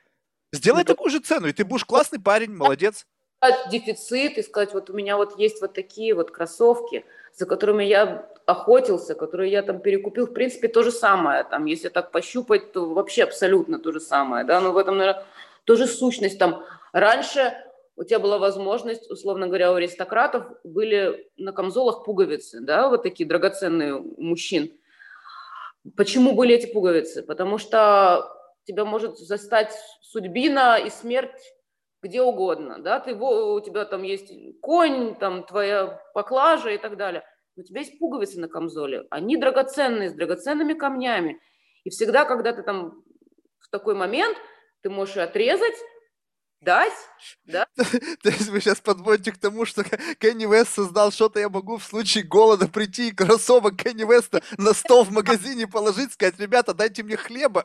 Сделай 0.53 0.83
ну, 0.83 0.85
такую 0.85 1.09
же 1.09 1.19
цену, 1.19 1.47
и 1.47 1.51
ты 1.51 1.65
будешь 1.65 1.83
классный 1.83 2.19
парень, 2.19 2.51
молодец. 2.51 3.07
Дефицит 3.71 4.37
и 4.37 4.43
сказать, 4.43 4.73
вот 4.73 4.89
у 4.89 4.93
меня 4.93 5.17
вот 5.17 5.37
есть 5.39 5.59
вот 5.61 5.73
такие 5.73 6.13
вот 6.13 6.29
кроссовки, 6.29 7.05
за 7.35 7.45
которыми 7.47 7.83
я 7.83 8.29
охотился, 8.45 9.15
которые 9.15 9.51
я 9.51 9.63
там 9.63 9.79
перекупил, 9.79 10.27
в 10.27 10.33
принципе, 10.33 10.67
то 10.67 10.83
же 10.83 10.91
самое. 10.91 11.43
Там, 11.43 11.65
если 11.65 11.89
так 11.89 12.11
пощупать, 12.11 12.71
то 12.71 12.93
вообще 12.93 13.23
абсолютно 13.23 13.79
то 13.79 13.91
же 13.91 13.99
самое. 13.99 14.45
Да? 14.45 14.61
Но 14.61 14.71
в 14.71 14.77
этом, 14.77 14.97
наверное, 14.97 15.25
тоже 15.63 15.87
сущность. 15.87 16.37
Там, 16.37 16.63
раньше 16.93 17.53
у 17.95 18.03
тебя 18.03 18.19
была 18.19 18.37
возможность, 18.37 19.09
условно 19.09 19.47
говоря, 19.47 19.71
у 19.71 19.75
аристократов 19.75 20.45
были 20.63 21.29
на 21.35 21.51
камзолах 21.51 22.05
пуговицы, 22.05 22.61
да, 22.61 22.89
вот 22.89 23.03
такие 23.03 23.27
драгоценные 23.27 23.95
у 23.95 24.21
мужчин. 24.21 24.71
Почему 25.95 26.33
были 26.33 26.55
эти 26.55 26.71
пуговицы? 26.71 27.23
Потому 27.23 27.57
что 27.57 28.42
тебя 28.65 28.85
может 28.85 29.17
застать 29.17 29.73
судьбина 30.01 30.77
и 30.77 30.89
смерть 30.89 31.53
где 32.03 32.21
угодно, 32.21 32.79
да, 32.79 32.99
ты, 32.99 33.15
у 33.15 33.59
тебя 33.61 33.85
там 33.85 34.03
есть 34.03 34.31
конь, 34.61 35.15
там 35.15 35.45
твоя 35.45 36.01
поклажа 36.13 36.71
и 36.71 36.77
так 36.77 36.97
далее. 36.97 37.23
у 37.55 37.63
тебя 37.63 37.79
есть 37.79 37.97
пуговицы 37.97 38.39
на 38.41 38.49
камзоле, 38.49 39.07
они 39.09 39.37
драгоценные, 39.37 40.09
с 40.09 40.13
драгоценными 40.13 40.73
камнями. 40.73 41.39
И 41.85 41.89
всегда, 41.89 42.25
когда 42.25 42.51
ты 42.51 42.61
там 42.61 43.03
в 43.59 43.69
такой 43.69 43.95
момент, 43.95 44.37
ты 44.81 44.89
можешь 44.89 45.15
отрезать, 45.15 45.75
дать, 46.59 46.93
да? 47.45 47.67
То 47.75 48.29
есть 48.29 48.49
вы 48.49 48.59
сейчас 48.59 48.81
подводите 48.81 49.31
к 49.31 49.37
тому, 49.37 49.65
что 49.65 49.83
Кенни 50.19 50.45
Вест 50.45 50.73
создал 50.73 51.11
что-то, 51.11 51.39
я 51.39 51.49
могу 51.49 51.77
в 51.77 51.83
случае 51.83 52.25
голода 52.25 52.67
прийти 52.67 53.09
и 53.09 53.15
кроссовок 53.15 53.77
Кенни 53.77 54.03
Веста 54.03 54.41
на 54.57 54.73
стол 54.73 55.05
в 55.05 55.11
магазине 55.11 55.67
положить, 55.67 56.13
сказать, 56.13 56.39
ребята, 56.39 56.73
дайте 56.73 57.03
мне 57.03 57.15
хлеба. 57.15 57.63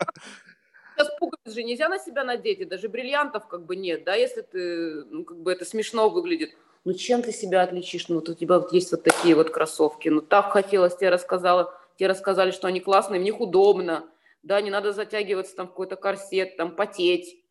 Сейчас 0.98 1.16
пуговиц 1.20 1.54
же 1.54 1.62
нельзя 1.62 1.88
на 1.88 2.00
себя 2.00 2.24
надеть, 2.24 2.58
и 2.58 2.64
даже 2.64 2.88
бриллиантов 2.88 3.46
как 3.46 3.64
бы 3.64 3.76
нет, 3.76 4.02
да, 4.02 4.16
если 4.16 4.40
ты, 4.40 5.04
ну, 5.04 5.24
как 5.24 5.38
бы 5.38 5.52
это 5.52 5.64
смешно 5.64 6.08
выглядит. 6.08 6.50
Ну, 6.84 6.92
чем 6.92 7.22
ты 7.22 7.30
себя 7.30 7.62
отличишь? 7.62 8.08
Ну, 8.08 8.16
вот 8.16 8.28
у 8.28 8.34
тебя 8.34 8.58
вот 8.58 8.72
есть 8.72 8.90
вот 8.90 9.04
такие 9.04 9.36
вот 9.36 9.50
кроссовки. 9.50 10.08
Ну, 10.08 10.22
так 10.22 10.50
хотелось, 10.52 10.96
тебе 10.96 11.10
рассказала, 11.10 11.72
тебе 11.96 12.08
рассказали, 12.08 12.50
что 12.50 12.66
они 12.66 12.80
классные, 12.80 13.20
в 13.20 13.22
них 13.22 13.40
удобно, 13.40 14.08
да, 14.42 14.60
не 14.60 14.70
надо 14.70 14.92
затягиваться 14.92 15.54
там 15.54 15.66
в 15.66 15.70
какой-то 15.70 15.94
корсет, 15.94 16.56
там, 16.56 16.74
потеть 16.74 17.44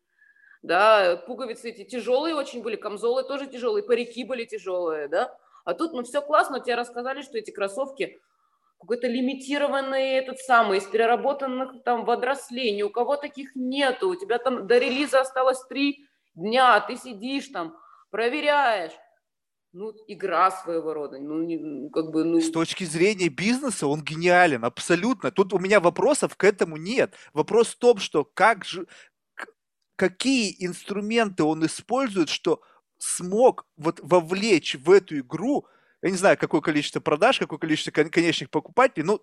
да, 0.62 1.16
пуговицы 1.26 1.70
эти 1.70 1.84
тяжелые 1.84 2.34
очень 2.34 2.62
были, 2.62 2.76
камзолы 2.76 3.22
тоже 3.22 3.46
тяжелые, 3.46 3.82
парики 3.82 4.24
были 4.24 4.44
тяжелые, 4.44 5.08
да, 5.08 5.36
а 5.64 5.74
тут, 5.74 5.92
ну, 5.92 6.02
все 6.02 6.20
классно, 6.20 6.60
тебе 6.60 6.74
рассказали, 6.74 7.22
что 7.22 7.38
эти 7.38 7.50
кроссовки 7.50 8.20
какой-то 8.78 9.08
лимитированный 9.08 10.10
этот 10.10 10.38
самый, 10.38 10.78
из 10.78 10.84
переработанных 10.84 11.82
там 11.84 12.04
водорослей, 12.04 12.82
у 12.82 12.90
кого 12.90 13.16
таких 13.16 13.54
нету, 13.54 14.10
у 14.10 14.14
тебя 14.14 14.38
там 14.38 14.66
до 14.66 14.78
релиза 14.78 15.20
осталось 15.20 15.60
три 15.68 16.06
дня, 16.34 16.80
ты 16.80 16.96
сидишь 16.96 17.48
там, 17.48 17.76
проверяешь, 18.10 18.92
ну, 19.72 19.92
игра 20.06 20.50
своего 20.50 20.94
рода. 20.94 21.18
Ну, 21.18 21.42
не, 21.42 21.90
как 21.90 22.10
бы, 22.10 22.24
ну... 22.24 22.40
С 22.40 22.50
точки 22.50 22.84
зрения 22.84 23.28
бизнеса 23.28 23.86
он 23.86 24.02
гениален, 24.02 24.64
абсолютно. 24.64 25.30
Тут 25.30 25.52
у 25.52 25.58
меня 25.58 25.80
вопросов 25.80 26.36
к 26.36 26.44
этому 26.44 26.76
нет. 26.76 27.14
Вопрос 27.32 27.68
в 27.68 27.78
том, 27.78 27.98
что 27.98 28.24
как 28.24 28.64
же, 28.64 28.86
какие 29.96 30.54
инструменты 30.64 31.42
он 31.42 31.66
использует, 31.66 32.28
что 32.28 32.62
смог 32.98 33.66
вот 33.76 34.00
вовлечь 34.02 34.76
в 34.76 34.90
эту 34.90 35.18
игру, 35.18 35.66
я 36.02 36.10
не 36.10 36.16
знаю, 36.16 36.36
какое 36.38 36.60
количество 36.60 37.00
продаж, 37.00 37.38
какое 37.38 37.58
количество 37.58 37.90
конечных 37.90 38.50
покупателей, 38.50 39.04
ну, 39.04 39.20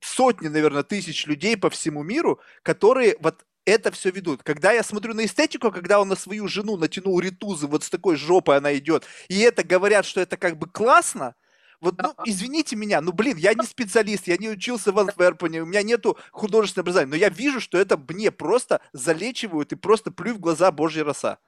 сотни, 0.00 0.48
наверное, 0.48 0.82
тысяч 0.82 1.26
людей 1.26 1.56
по 1.56 1.70
всему 1.70 2.02
миру, 2.02 2.40
которые 2.62 3.16
вот 3.20 3.44
это 3.64 3.90
все 3.92 4.10
ведут. 4.10 4.42
Когда 4.42 4.72
я 4.72 4.82
смотрю 4.82 5.14
на 5.14 5.24
эстетику, 5.24 5.70
когда 5.70 6.00
он 6.00 6.08
на 6.08 6.16
свою 6.16 6.48
жену 6.48 6.76
натянул 6.76 7.20
ритузы, 7.20 7.66
вот 7.66 7.84
с 7.84 7.90
такой 7.90 8.16
жопой 8.16 8.56
она 8.56 8.76
идет, 8.76 9.06
и 9.28 9.38
это 9.40 9.62
говорят, 9.62 10.04
что 10.04 10.20
это 10.20 10.36
как 10.36 10.58
бы 10.58 10.68
классно, 10.68 11.34
вот, 11.80 12.00
ну, 12.00 12.14
извините 12.24 12.76
меня, 12.76 13.00
ну, 13.00 13.12
блин, 13.12 13.36
я 13.36 13.54
не 13.54 13.66
специалист, 13.66 14.28
я 14.28 14.36
не 14.36 14.48
учился 14.48 14.92
в 14.92 14.98
Антверпене, 15.00 15.62
у 15.62 15.66
меня 15.66 15.82
нету 15.82 16.16
художественного 16.30 16.84
образования, 16.84 17.10
но 17.10 17.16
я 17.16 17.28
вижу, 17.28 17.60
что 17.60 17.76
это 17.76 17.96
мне 17.96 18.30
просто 18.30 18.80
залечивают 18.92 19.72
и 19.72 19.76
просто 19.76 20.12
плюю 20.12 20.36
в 20.36 20.40
глаза 20.40 20.70
божья 20.70 21.02
роса. 21.04 21.38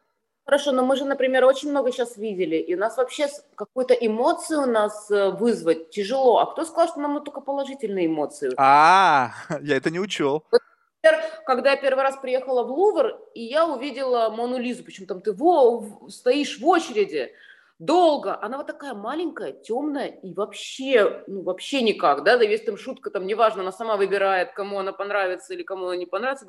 Хорошо, 0.45 0.73
но 0.73 0.85
мы 0.85 0.97
же, 0.97 1.07
например, 1.07 1.45
очень 1.45 1.71
много 1.71 1.91
сейчас 1.91 2.19
видели, 2.19 2.57
и 2.57 2.75
у 2.75 2.79
нас 2.79 2.99
вообще 2.99 3.29
какую-то 3.55 3.95
эмоцию 3.95 4.63
у 4.63 4.67
нас 4.67 5.11
э, 5.11 5.31
вызвать 5.31 5.89
тяжело. 5.89 6.39
А 6.39 6.53
кто 6.53 6.65
сказал, 6.65 6.89
что 6.89 7.01
нам 7.01 7.25
только 7.25 7.41
положительные 7.41 8.07
эмоции? 8.07 8.53
А, 8.59 9.31
я 9.63 9.77
это 9.77 9.91
не 9.91 10.01
учел. 10.01 10.45
Например, 11.03 11.25
когда 11.47 11.71
я 11.71 11.77
первый 11.77 12.03
раз 12.03 12.17
приехала 12.19 12.63
в 12.63 12.71
Лувр, 12.71 13.19
и 13.35 13.43
я 13.43 13.67
увидела 13.67 14.29
Мону 14.29 14.59
Лизу, 14.59 14.85
причем 14.85 15.07
там 15.07 15.23
ты 15.23 15.33
во, 15.33 16.09
стоишь 16.11 16.59
в 16.59 16.67
очереди, 16.67 17.33
долго. 17.79 18.39
Она 18.43 18.59
вот 18.59 18.67
такая 18.67 18.93
маленькая, 18.93 19.53
темная 19.53 20.09
и 20.09 20.35
вообще, 20.35 21.25
ну, 21.27 21.43
вообще 21.43 21.83
никак, 21.83 22.23
да, 22.23 22.37
да, 22.37 22.45
есть 22.45 22.67
там 22.67 22.77
шутка, 22.77 23.11
там, 23.11 23.27
неважно, 23.27 23.63
она 23.63 23.73
сама 23.73 23.97
выбирает, 23.97 24.53
кому 24.53 24.79
она 24.79 24.93
понравится 24.93 25.55
или 25.55 25.63
кому 25.63 25.87
она 25.87 25.97
не 25.97 26.07
понравится. 26.07 26.47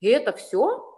И 0.00 0.08
это 0.08 0.32
все? 0.32 0.97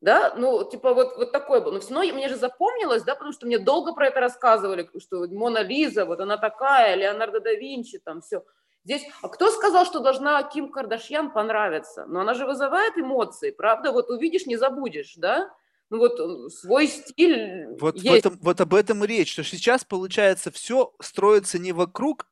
Да, 0.00 0.34
ну, 0.36 0.68
типа 0.68 0.92
вот, 0.92 1.16
вот 1.16 1.32
такое 1.32 1.60
было. 1.60 1.72
Но 1.72 1.80
все 1.80 1.94
равно 1.94 2.12
мне 2.12 2.28
же 2.28 2.36
запомнилось, 2.36 3.04
да, 3.04 3.14
потому 3.14 3.32
что 3.32 3.46
мне 3.46 3.58
долго 3.58 3.94
про 3.94 4.08
это 4.08 4.20
рассказывали, 4.20 4.88
что 4.98 5.26
Мона 5.28 5.62
Лиза, 5.62 6.04
вот 6.04 6.20
она 6.20 6.36
такая, 6.36 6.94
Леонардо 6.94 7.40
да 7.40 7.52
Винчи, 7.54 7.98
там 7.98 8.20
все. 8.20 8.44
Здесь, 8.84 9.06
а 9.22 9.28
кто 9.28 9.50
сказал, 9.50 9.86
что 9.86 10.00
должна 10.00 10.42
Ким 10.42 10.70
Кардашьян 10.70 11.32
понравиться? 11.32 12.04
Но 12.06 12.20
она 12.20 12.34
же 12.34 12.44
вызывает 12.44 12.98
эмоции, 12.98 13.50
правда? 13.50 13.92
Вот 13.92 14.10
увидишь, 14.10 14.44
не 14.44 14.56
забудешь, 14.56 15.14
да? 15.16 15.50
ну 15.90 15.98
вот 15.98 16.18
э, 16.18 16.48
свой 16.50 16.88
стиль 16.88 17.66
вот 17.78 17.96
есть. 17.96 18.26
Этом, 18.26 18.38
вот 18.42 18.60
об 18.60 18.74
этом 18.74 19.04
и 19.04 19.06
речь, 19.06 19.32
что 19.32 19.44
сейчас 19.44 19.84
получается 19.84 20.50
все 20.50 20.92
строится 21.00 21.58
не 21.58 21.72
вокруг, 21.72 22.26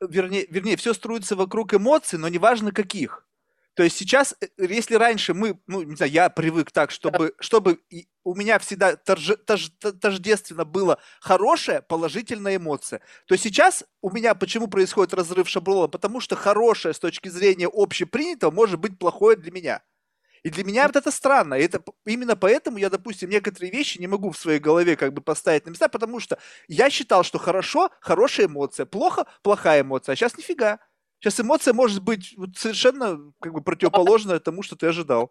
вернее, 0.00 0.46
вернее, 0.50 0.76
все 0.76 0.92
строится 0.92 1.36
вокруг 1.36 1.74
эмоций, 1.74 2.18
но 2.18 2.28
неважно 2.28 2.72
каких. 2.72 3.26
То 3.74 3.82
есть 3.84 3.96
сейчас, 3.96 4.34
э, 4.40 4.46
если 4.58 4.96
раньше 4.96 5.34
мы, 5.34 5.58
ну, 5.66 5.82
не 5.82 5.96
знаю, 5.96 6.12
я 6.12 6.28
привык 6.28 6.70
так, 6.72 6.90
чтобы, 6.90 7.34
чтобы 7.40 7.80
у 8.24 8.34
меня 8.34 8.58
всегда 8.58 8.96
торж, 8.96 9.32
тож, 9.46 9.70
тождественно 10.00 10.64
было 10.64 10.98
хорошая, 11.20 11.82
положительная 11.82 12.56
эмоция, 12.56 13.00
то 13.26 13.36
сейчас 13.36 13.84
у 14.02 14.10
меня 14.10 14.34
почему 14.34 14.68
происходит 14.68 15.14
разрыв 15.14 15.48
шаблона? 15.48 15.88
Потому 15.88 16.20
что 16.20 16.36
хорошее 16.36 16.94
с 16.94 16.98
точки 16.98 17.28
зрения 17.28 17.68
общепринятого 17.72 18.50
может 18.50 18.78
быть 18.80 18.98
плохое 18.98 19.36
для 19.36 19.52
меня. 19.52 19.82
И 20.42 20.50
для 20.50 20.64
меня 20.64 20.86
вот 20.86 20.96
это 20.96 21.10
странно. 21.10 21.54
И 21.54 21.62
это 21.62 21.82
именно 22.06 22.36
поэтому 22.36 22.78
я, 22.78 22.88
допустим, 22.88 23.28
некоторые 23.30 23.70
вещи 23.70 23.98
не 23.98 24.06
могу 24.06 24.30
в 24.30 24.38
своей 24.38 24.58
голове 24.58 24.96
как 24.96 25.12
бы 25.12 25.20
поставить 25.20 25.66
на 25.66 25.70
места, 25.70 25.88
потому 25.88 26.18
что 26.20 26.38
я 26.68 26.90
считал, 26.90 27.22
что 27.24 27.38
хорошо, 27.38 27.90
хорошая 28.00 28.46
эмоция, 28.46 28.86
плохо, 28.86 29.26
плохая 29.42 29.82
эмоция, 29.82 30.14
а 30.14 30.16
сейчас 30.16 30.36
нифига. 30.38 30.78
Сейчас 31.20 31.38
эмоция 31.38 31.74
может 31.74 32.02
быть 32.02 32.34
совершенно 32.56 33.32
как 33.40 33.52
бы 33.52 33.60
противоположная 33.60 34.40
тому, 34.40 34.62
что 34.62 34.74
ты 34.74 34.86
ожидал. 34.86 35.30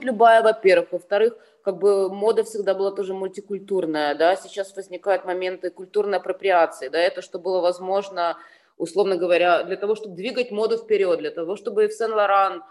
Любая, 0.00 0.42
во-первых. 0.42 0.92
Во-вторых, 0.92 1.34
как 1.62 1.78
бы 1.78 2.08
мода 2.08 2.44
всегда 2.44 2.74
была 2.74 2.92
тоже 2.92 3.12
мультикультурная, 3.12 4.14
да, 4.14 4.36
сейчас 4.36 4.74
возникают 4.74 5.26
моменты 5.26 5.70
культурной 5.70 6.18
апроприации, 6.18 6.88
да, 6.88 6.98
это 6.98 7.20
что 7.20 7.38
было 7.38 7.60
возможно, 7.60 8.38
условно 8.78 9.16
говоря, 9.16 9.62
для 9.64 9.76
того, 9.76 9.94
чтобы 9.94 10.16
двигать 10.16 10.50
моду 10.50 10.78
вперед, 10.78 11.18
для 11.18 11.30
того, 11.30 11.56
чтобы 11.56 11.88
в 11.88 11.92
Сен-Лоран 11.92 12.64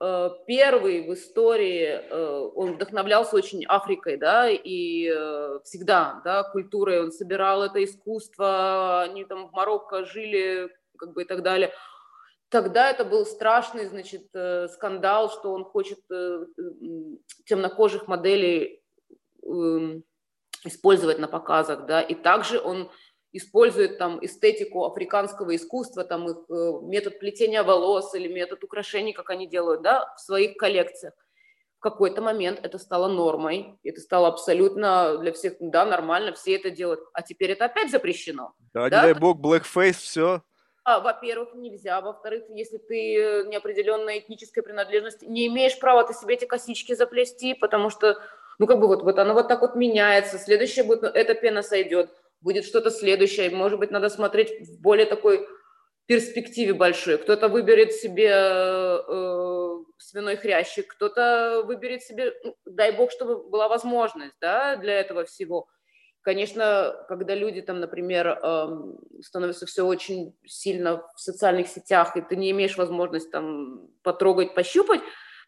э, 0.00 0.30
первый 0.46 1.02
в 1.02 1.12
истории, 1.14 2.00
э, 2.00 2.50
он 2.54 2.74
вдохновлялся 2.74 3.36
очень 3.36 3.64
Африкой, 3.66 4.16
да, 4.16 4.48
и 4.48 5.12
э, 5.12 5.58
всегда, 5.64 6.22
да, 6.24 6.44
культурой, 6.44 7.02
он 7.02 7.10
собирал 7.10 7.64
это 7.64 7.82
искусство, 7.84 9.02
они 9.02 9.24
там 9.24 9.48
в 9.48 9.52
Марокко 9.52 10.04
жили, 10.04 10.70
как 10.98 11.14
бы 11.14 11.22
и 11.22 11.24
так 11.24 11.42
далее. 11.42 11.72
Тогда 12.50 12.90
это 12.90 13.04
был 13.04 13.26
страшный, 13.26 13.86
значит, 13.86 14.28
э, 14.34 14.68
скандал, 14.68 15.30
что 15.30 15.52
он 15.52 15.64
хочет 15.64 15.98
э, 16.10 16.46
темнокожих 17.44 18.08
моделей 18.08 18.82
эм, 19.44 20.02
использовать 20.64 21.18
на 21.18 21.28
показах, 21.28 21.86
да, 21.86 22.00
и 22.00 22.14
также 22.14 22.58
он 22.58 22.90
использует 23.32 23.98
там 23.98 24.24
эстетику 24.24 24.86
африканского 24.86 25.54
искусства, 25.54 26.04
там 26.04 26.28
их 26.28 26.38
э, 26.48 26.72
метод 26.84 27.18
плетения 27.18 27.62
волос 27.62 28.14
или 28.14 28.28
метод 28.28 28.64
украшений, 28.64 29.12
как 29.12 29.28
они 29.30 29.46
делают, 29.46 29.82
да, 29.82 30.12
в 30.16 30.20
своих 30.20 30.56
коллекциях. 30.56 31.14
В 31.78 31.80
какой-то 31.80 32.22
момент 32.22 32.58
это 32.62 32.78
стало 32.78 33.08
нормой, 33.08 33.78
это 33.84 34.00
стало 34.00 34.28
абсолютно 34.28 35.18
для 35.18 35.32
всех, 35.32 35.54
да, 35.60 35.84
нормально, 35.84 36.32
все 36.32 36.56
это 36.56 36.70
делают, 36.70 37.00
а 37.12 37.22
теперь 37.22 37.52
это 37.52 37.66
опять 37.66 37.90
запрещено. 37.90 38.54
Да, 38.72 38.88
да? 38.88 39.06
не 39.06 39.12
дай 39.12 39.20
бог, 39.20 39.38
blackface, 39.38 39.92
все. 39.92 40.42
А, 40.88 41.00
во-первых, 41.00 41.50
нельзя. 41.52 42.00
Во-вторых, 42.00 42.44
если 42.48 42.78
ты 42.78 43.14
э, 43.14 43.44
неопределенной 43.46 44.20
этнической 44.20 44.62
принадлежности, 44.62 45.26
не 45.26 45.46
имеешь 45.48 45.78
права 45.78 46.02
ты 46.02 46.14
себе 46.14 46.36
эти 46.36 46.46
косички 46.46 46.94
заплести, 46.94 47.52
потому 47.52 47.90
что, 47.90 48.16
ну, 48.58 48.66
как 48.66 48.80
бы 48.80 48.86
вот, 48.86 49.02
вот 49.02 49.18
оно 49.18 49.34
вот 49.34 49.48
так 49.48 49.60
вот 49.60 49.74
меняется. 49.74 50.38
Следующее 50.38 50.86
будет, 50.86 51.02
ну, 51.02 51.08
эта 51.08 51.34
пена 51.34 51.60
сойдет, 51.60 52.08
будет 52.40 52.64
что-то 52.64 52.90
следующее. 52.90 53.50
Может 53.50 53.78
быть, 53.78 53.90
надо 53.90 54.08
смотреть 54.08 54.66
в 54.66 54.80
более 54.80 55.04
такой 55.04 55.46
перспективе 56.06 56.72
большой. 56.72 57.18
Кто-то 57.18 57.48
выберет 57.48 57.92
себе 57.92 58.30
э, 58.32 59.76
свиной 59.98 60.36
хрящик, 60.36 60.86
кто-то 60.86 61.64
выберет 61.66 62.02
себе, 62.02 62.32
ну, 62.42 62.56
дай 62.64 62.92
бог, 62.92 63.12
чтобы 63.12 63.46
была 63.46 63.68
возможность, 63.68 64.36
да, 64.40 64.76
для 64.76 64.98
этого 64.98 65.26
всего– 65.26 65.68
Конечно, 66.28 67.06
когда 67.08 67.34
люди 67.34 67.62
там, 67.62 67.80
например, 67.80 68.38
становятся 69.22 69.64
все 69.64 69.86
очень 69.86 70.36
сильно 70.44 71.02
в 71.16 71.18
социальных 71.18 71.68
сетях, 71.68 72.18
и 72.18 72.20
ты 72.20 72.36
не 72.36 72.50
имеешь 72.50 72.76
возможности 72.76 73.30
там 73.30 73.88
потрогать, 74.02 74.54
пощупать, 74.54 75.00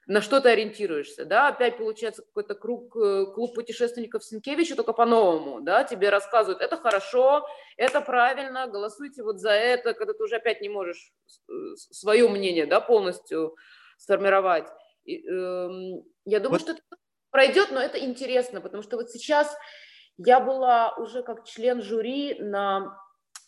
на 0.07 0.23
что 0.23 0.40
ты 0.40 0.48
ориентируешься, 0.48 1.27
да, 1.27 1.48
опять 1.48 1.77
получается 1.77 2.23
какой-то 2.23 2.55
круг, 2.55 2.97
э, 2.97 3.27
клуб 3.27 3.55
путешественников 3.55 4.24
Сенкевича, 4.24 4.74
только 4.74 4.94
по-новому, 4.94 5.61
да, 5.61 5.85
тебе 5.85 6.09
рассказывают, 6.09 6.62
это 6.62 6.78
хорошо, 6.78 7.47
это 7.77 8.01
правильно, 8.01 8.66
голосуйте 8.66 9.23
вот 9.23 9.39
за 9.39 9.51
это, 9.51 9.93
когда 9.93 10.15
ты 10.15 10.24
уже 10.24 10.36
опять 10.36 10.62
не 10.62 10.70
можешь 10.70 11.12
э, 11.47 11.52
свое 11.77 12.27
мнение, 12.27 12.65
да, 12.65 12.81
полностью 12.81 13.55
сформировать. 13.98 14.69
И, 15.05 15.19
э, 15.19 15.69
я 16.24 16.40
думаю, 16.40 16.52
вот. 16.52 16.62
что 16.62 16.73
это 16.73 16.81
пройдет, 17.31 17.70
но 17.70 17.82
это 17.82 17.98
интересно, 17.98 18.62
потому 18.62 18.82
что 18.82 18.97
вот 18.97 19.11
сейчас 19.11 19.55
я 20.26 20.40
была 20.40 20.94
уже 20.97 21.22
как 21.22 21.44
член 21.44 21.82
жюри 21.82 22.36
на 22.40 22.97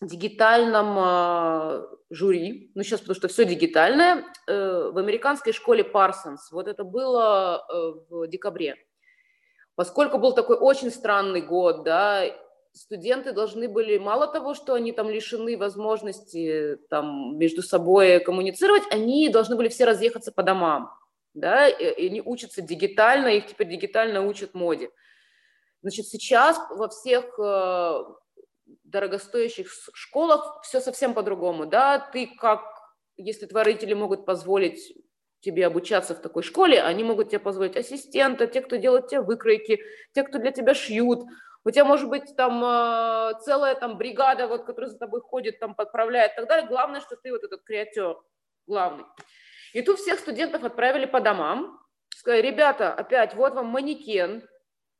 дигитальном 0.01 0.97
э, 0.99 1.86
жюри, 2.11 2.73
ну 2.74 2.82
сейчас 2.82 3.01
потому 3.01 3.15
что 3.16 3.28
все 3.28 3.44
дигитальное, 3.44 4.24
э, 4.47 4.90
в 4.93 4.99
американской 4.99 5.53
школе 5.53 5.85
Парсонс. 5.85 6.51
Вот 6.51 6.66
это 6.66 6.85
было 6.85 7.65
э, 7.69 7.74
в 8.09 8.27
декабре. 8.27 8.77
Поскольку 9.74 10.19
был 10.19 10.32
такой 10.32 10.57
очень 10.57 10.90
странный 10.90 11.40
год, 11.40 11.85
да, 11.85 12.24
студенты 12.73 13.32
должны 13.32 13.69
были, 13.69 13.99
мало 13.99 14.27
того, 14.27 14.55
что 14.55 14.74
они 14.74 14.93
там 14.93 15.09
лишены 15.09 15.57
возможности 15.57 16.78
там 16.90 17.39
между 17.39 17.62
собой 17.62 18.20
коммуницировать, 18.20 18.82
они 18.90 19.28
должны 19.28 19.57
были 19.57 19.69
все 19.69 19.85
разъехаться 19.85 20.32
по 20.32 20.43
домам, 20.43 20.90
да, 21.35 21.69
и, 21.69 22.03
и 22.03 22.07
они 22.09 22.23
учатся 22.23 22.61
дигитально, 22.62 23.28
их 23.28 23.47
теперь 23.47 23.69
дигитально 23.69 24.27
учат 24.27 24.55
моде. 24.55 24.90
Значит, 25.83 26.07
сейчас 26.07 26.61
во 26.71 26.89
всех 26.89 27.39
э, 27.39 28.05
дорогостоящих 28.85 29.69
школах 29.95 30.61
все 30.63 30.81
совсем 30.81 31.13
по-другому, 31.13 31.67
да, 31.67 31.99
ты 31.99 32.27
как, 32.27 32.63
если 33.17 33.47
твои 33.47 33.65
родители 33.65 33.95
могут 33.95 34.25
позволить 34.25 34.97
тебе 35.41 35.67
обучаться 35.67 36.15
в 36.15 36.23
такой 36.23 36.45
школе, 36.45 36.81
они 36.81 37.03
могут 37.03 37.31
тебе 37.31 37.41
позволить 37.41 37.77
ассистента, 37.77 38.47
те, 38.47 38.61
кто 38.61 38.77
делает 38.77 39.09
тебе 39.09 39.23
выкройки, 39.23 39.81
те, 40.15 40.23
кто 40.23 40.39
для 40.39 40.53
тебя 40.53 40.73
шьют, 40.73 41.25
у 41.65 41.71
тебя 41.71 41.85
может 41.85 42.09
быть 42.09 42.35
там 42.37 42.63
э, 42.65 43.33
целая 43.45 43.75
там 43.75 43.99
бригада, 43.99 44.47
вот, 44.47 44.65
которая 44.65 44.91
за 44.91 44.99
тобой 44.99 45.21
ходит, 45.21 45.59
там 45.59 45.75
подправляет 45.75 46.33
и 46.33 46.37
так 46.37 46.49
далее. 46.49 46.69
Главное, 46.69 47.01
что 47.01 47.17
ты 47.17 47.33
вот 47.33 47.43
этот 47.43 47.63
креатер 47.63 48.17
главный. 48.67 49.05
И 49.73 49.83
тут 49.83 49.99
всех 49.99 50.21
студентов 50.21 50.65
отправили 50.65 51.07
по 51.07 51.21
домам, 51.21 51.81
сказали, 52.15 52.43
ребята, 52.43 52.93
опять, 52.93 53.35
вот 53.35 53.55
вам 53.55 53.67
манекен, 53.67 54.47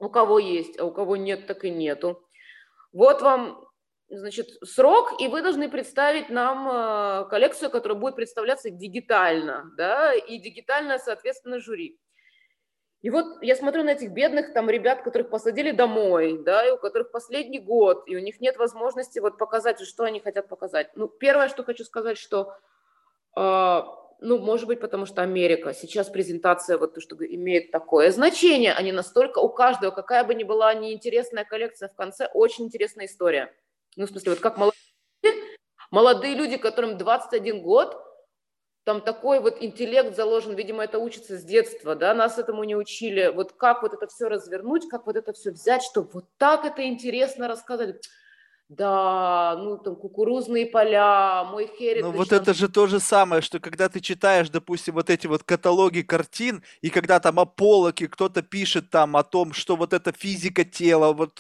у 0.03 0.11
кого 0.11 0.39
есть, 0.41 0.79
а 0.81 0.85
у 0.85 0.91
кого 0.91 1.17
нет, 1.17 1.47
так 1.47 1.65
и 1.65 1.71
нету. 1.71 2.29
Вот 2.93 3.23
вам, 3.23 3.65
значит, 4.09 4.49
срок, 4.65 5.21
и 5.21 5.29
вы 5.29 5.43
должны 5.43 5.71
представить 5.71 6.29
нам 6.29 6.69
э, 6.69 7.29
коллекцию, 7.31 7.71
которая 7.71 7.99
будет 7.99 8.17
представляться 8.17 8.69
дигитально, 8.71 9.71
да, 9.77 10.13
и 10.13 10.39
дигитально, 10.39 10.99
соответственно, 10.99 11.61
жюри. 11.61 12.01
И 13.03 13.11
вот 13.11 13.43
я 13.43 13.55
смотрю 13.55 13.85
на 13.85 13.91
этих 13.91 14.11
бедных 14.11 14.53
там 14.53 14.69
ребят, 14.69 15.03
которых 15.03 15.31
посадили 15.31 15.71
домой, 15.71 16.43
да, 16.45 16.67
и 16.67 16.73
у 16.73 16.79
которых 16.79 17.13
последний 17.13 17.61
год, 17.61 18.03
и 18.07 18.17
у 18.17 18.21
них 18.21 18.41
нет 18.41 18.57
возможности 18.57 19.21
вот 19.21 19.39
показать, 19.39 19.81
что 19.81 20.03
они 20.03 20.19
хотят 20.19 20.49
показать. 20.49 20.91
Ну, 20.97 21.07
первое, 21.07 21.49
что 21.49 21.63
хочу 21.63 21.85
сказать, 21.85 22.19
что 22.19 22.57
э, 23.37 23.83
ну, 24.23 24.39
может 24.39 24.67
быть, 24.67 24.81
потому 24.81 25.05
что 25.05 25.23
Америка. 25.23 25.75
Сейчас 25.75 26.09
презентация 26.09 26.79
вот 26.79 26.95
то, 26.95 27.01
что 27.01 27.17
имеет 27.17 27.71
такое 27.71 28.11
значение, 28.11 28.73
они 28.73 28.93
настолько 28.93 29.41
у 29.41 29.49
каждого, 29.49 29.91
какая 29.91 30.25
бы 30.25 30.35
ни 30.35 30.45
была 30.45 30.73
неинтересная 30.75 31.45
коллекция, 31.45 31.89
в 31.89 31.95
конце 31.95 32.29
очень 32.33 32.67
интересная 32.67 33.07
история. 33.07 33.53
Ну, 33.97 34.07
в 34.07 34.11
смысле, 34.11 34.33
вот 34.33 34.41
как 34.41 34.57
молодые, 34.57 35.57
молодые 35.91 36.35
люди, 36.35 36.57
которым 36.57 36.97
21 36.97 37.63
год, 37.63 37.97
там 38.85 39.01
такой 39.01 39.41
вот 39.41 39.61
интеллект 39.61 40.17
заложен, 40.17 40.55
видимо, 40.55 40.85
это 40.85 40.99
учится 40.99 41.37
с 41.37 41.45
детства, 41.45 41.95
да, 41.95 42.15
нас 42.15 42.39
этому 42.39 42.65
не 42.65 42.77
учили. 42.77 43.29
Вот 43.29 43.53
как 43.53 43.83
вот 43.83 43.95
это 43.95 44.07
все 44.07 44.29
развернуть, 44.29 44.89
как 44.89 45.07
вот 45.07 45.17
это 45.17 45.33
все 45.33 45.51
взять, 45.51 45.83
чтобы 45.83 46.11
вот 46.13 46.25
так 46.37 46.65
это 46.65 46.85
интересно 46.87 47.49
рассказать 47.49 47.97
да, 48.77 49.57
ну 49.59 49.77
там 49.79 49.97
кукурузные 49.97 50.67
поля, 50.67 51.45
мой 51.45 51.71
херит. 51.79 52.03
Ну 52.03 52.13
вот 52.13 52.33
это 52.33 52.55
же 52.55 52.69
то 52.69 52.87
же 52.87 53.01
самое, 53.01 53.43
что 53.43 53.61
когда 53.61 53.89
ты 53.89 54.01
читаешь, 54.01 54.49
допустим, 54.49 54.95
вот 54.95 55.11
эти 55.11 55.27
вот 55.27 55.43
каталоги 55.43 56.03
картин, 56.03 56.63
и 56.81 56.91
когда 56.91 57.21
там 57.21 57.39
о 57.39 57.45
полоке 57.45 58.09
кто-то 58.09 58.43
пишет 58.43 58.91
там 58.91 59.17
о 59.17 59.23
том, 59.23 59.53
что 59.53 59.77
вот 59.77 59.93
это 59.93 60.13
физика 60.13 60.65
тела, 60.65 61.13
вот 61.13 61.39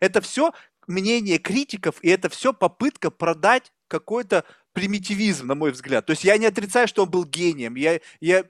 это 0.00 0.20
все 0.20 0.52
мнение 0.86 1.38
критиков, 1.38 1.96
и 2.02 2.08
это 2.08 2.28
все 2.28 2.52
попытка 2.52 3.10
продать 3.10 3.72
какой-то 3.88 4.44
примитивизм, 4.72 5.46
на 5.46 5.54
мой 5.54 5.72
взгляд. 5.72 6.06
То 6.06 6.12
есть 6.12 6.24
я 6.24 6.38
не 6.38 6.46
отрицаю, 6.46 6.86
что 6.86 7.02
он 7.02 7.10
был 7.10 7.24
гением. 7.24 7.74
Я, 7.74 8.00
я 8.20 8.44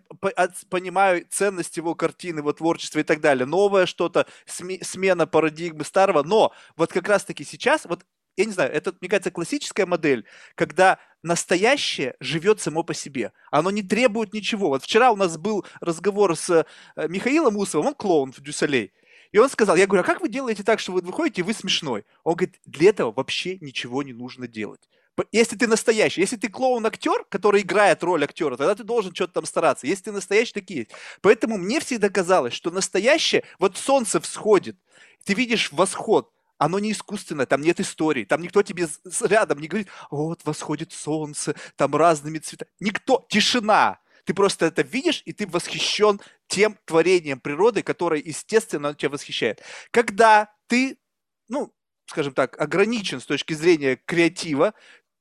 понимаю 0.68 1.26
ценность 1.30 1.76
его 1.76 1.94
картины, 1.94 2.40
его 2.40 2.52
творчества 2.52 3.00
и 3.00 3.02
так 3.02 3.20
далее. 3.20 3.46
Новое 3.46 3.86
что-то, 3.86 4.26
смена 4.46 5.26
парадигмы 5.26 5.84
старого. 5.84 6.22
Но 6.22 6.52
вот 6.76 6.92
как 6.92 7.08
раз-таки 7.08 7.44
сейчас, 7.44 7.86
вот 7.86 8.04
я 8.36 8.44
не 8.44 8.52
знаю, 8.52 8.72
это, 8.72 8.94
мне 9.00 9.08
кажется, 9.08 9.30
классическая 9.30 9.86
модель, 9.86 10.24
когда 10.54 10.98
настоящее 11.22 12.14
живет 12.20 12.60
само 12.60 12.82
по 12.82 12.94
себе. 12.94 13.32
Оно 13.50 13.70
не 13.70 13.82
требует 13.82 14.32
ничего. 14.32 14.68
Вот 14.68 14.82
вчера 14.82 15.12
у 15.12 15.16
нас 15.16 15.36
был 15.36 15.66
разговор 15.80 16.36
с 16.36 16.50
э, 16.96 17.08
Михаилом 17.08 17.56
Усовым, 17.56 17.88
он 17.88 17.94
клоун 17.94 18.32
в 18.32 18.40
Дюсалей. 18.40 18.92
И 19.32 19.38
он 19.38 19.48
сказал, 19.48 19.76
я 19.76 19.86
говорю, 19.86 20.02
а 20.02 20.06
как 20.06 20.20
вы 20.20 20.28
делаете 20.28 20.64
так, 20.64 20.80
что 20.80 20.92
вы 20.92 21.02
выходите, 21.02 21.42
и 21.42 21.44
вы 21.44 21.52
смешной? 21.52 22.04
Он 22.24 22.34
говорит, 22.34 22.58
для 22.64 22.90
этого 22.90 23.12
вообще 23.12 23.58
ничего 23.60 24.02
не 24.02 24.12
нужно 24.12 24.48
делать. 24.48 24.88
Если 25.32 25.56
ты 25.56 25.66
настоящий, 25.66 26.22
если 26.22 26.36
ты 26.36 26.48
клоун-актер, 26.48 27.24
который 27.28 27.60
играет 27.60 28.02
роль 28.02 28.24
актера, 28.24 28.56
тогда 28.56 28.74
ты 28.74 28.84
должен 28.84 29.14
что-то 29.14 29.34
там 29.34 29.44
стараться. 29.44 29.86
Если 29.86 30.04
ты 30.04 30.12
настоящий, 30.12 30.54
такие 30.54 30.80
есть. 30.80 30.90
Поэтому 31.20 31.58
мне 31.58 31.78
всегда 31.80 32.08
казалось, 32.08 32.54
что 32.54 32.70
настоящее, 32.70 33.44
вот 33.58 33.76
солнце 33.76 34.20
всходит, 34.20 34.76
ты 35.24 35.34
видишь 35.34 35.72
восход, 35.72 36.32
оно 36.60 36.78
не 36.78 36.92
искусственное, 36.92 37.46
там 37.46 37.62
нет 37.62 37.80
истории, 37.80 38.26
там 38.26 38.42
никто 38.42 38.62
тебе 38.62 38.86
рядом 39.22 39.60
не 39.60 39.66
говорит, 39.66 39.88
вот 40.10 40.44
восходит 40.44 40.92
солнце, 40.92 41.54
там 41.76 41.96
разными 41.96 42.38
цветами. 42.38 42.70
Никто, 42.80 43.26
тишина. 43.30 43.98
Ты 44.26 44.34
просто 44.34 44.66
это 44.66 44.82
видишь, 44.82 45.22
и 45.24 45.32
ты 45.32 45.46
восхищен 45.46 46.20
тем 46.48 46.78
творением 46.84 47.40
природы, 47.40 47.82
которое, 47.82 48.20
естественно, 48.20 48.94
тебя 48.94 49.08
восхищает. 49.08 49.62
Когда 49.90 50.52
ты, 50.66 50.98
ну, 51.48 51.72
скажем 52.04 52.34
так, 52.34 52.60
ограничен 52.60 53.20
с 53.20 53.26
точки 53.26 53.54
зрения 53.54 53.96
креатива, 53.96 54.74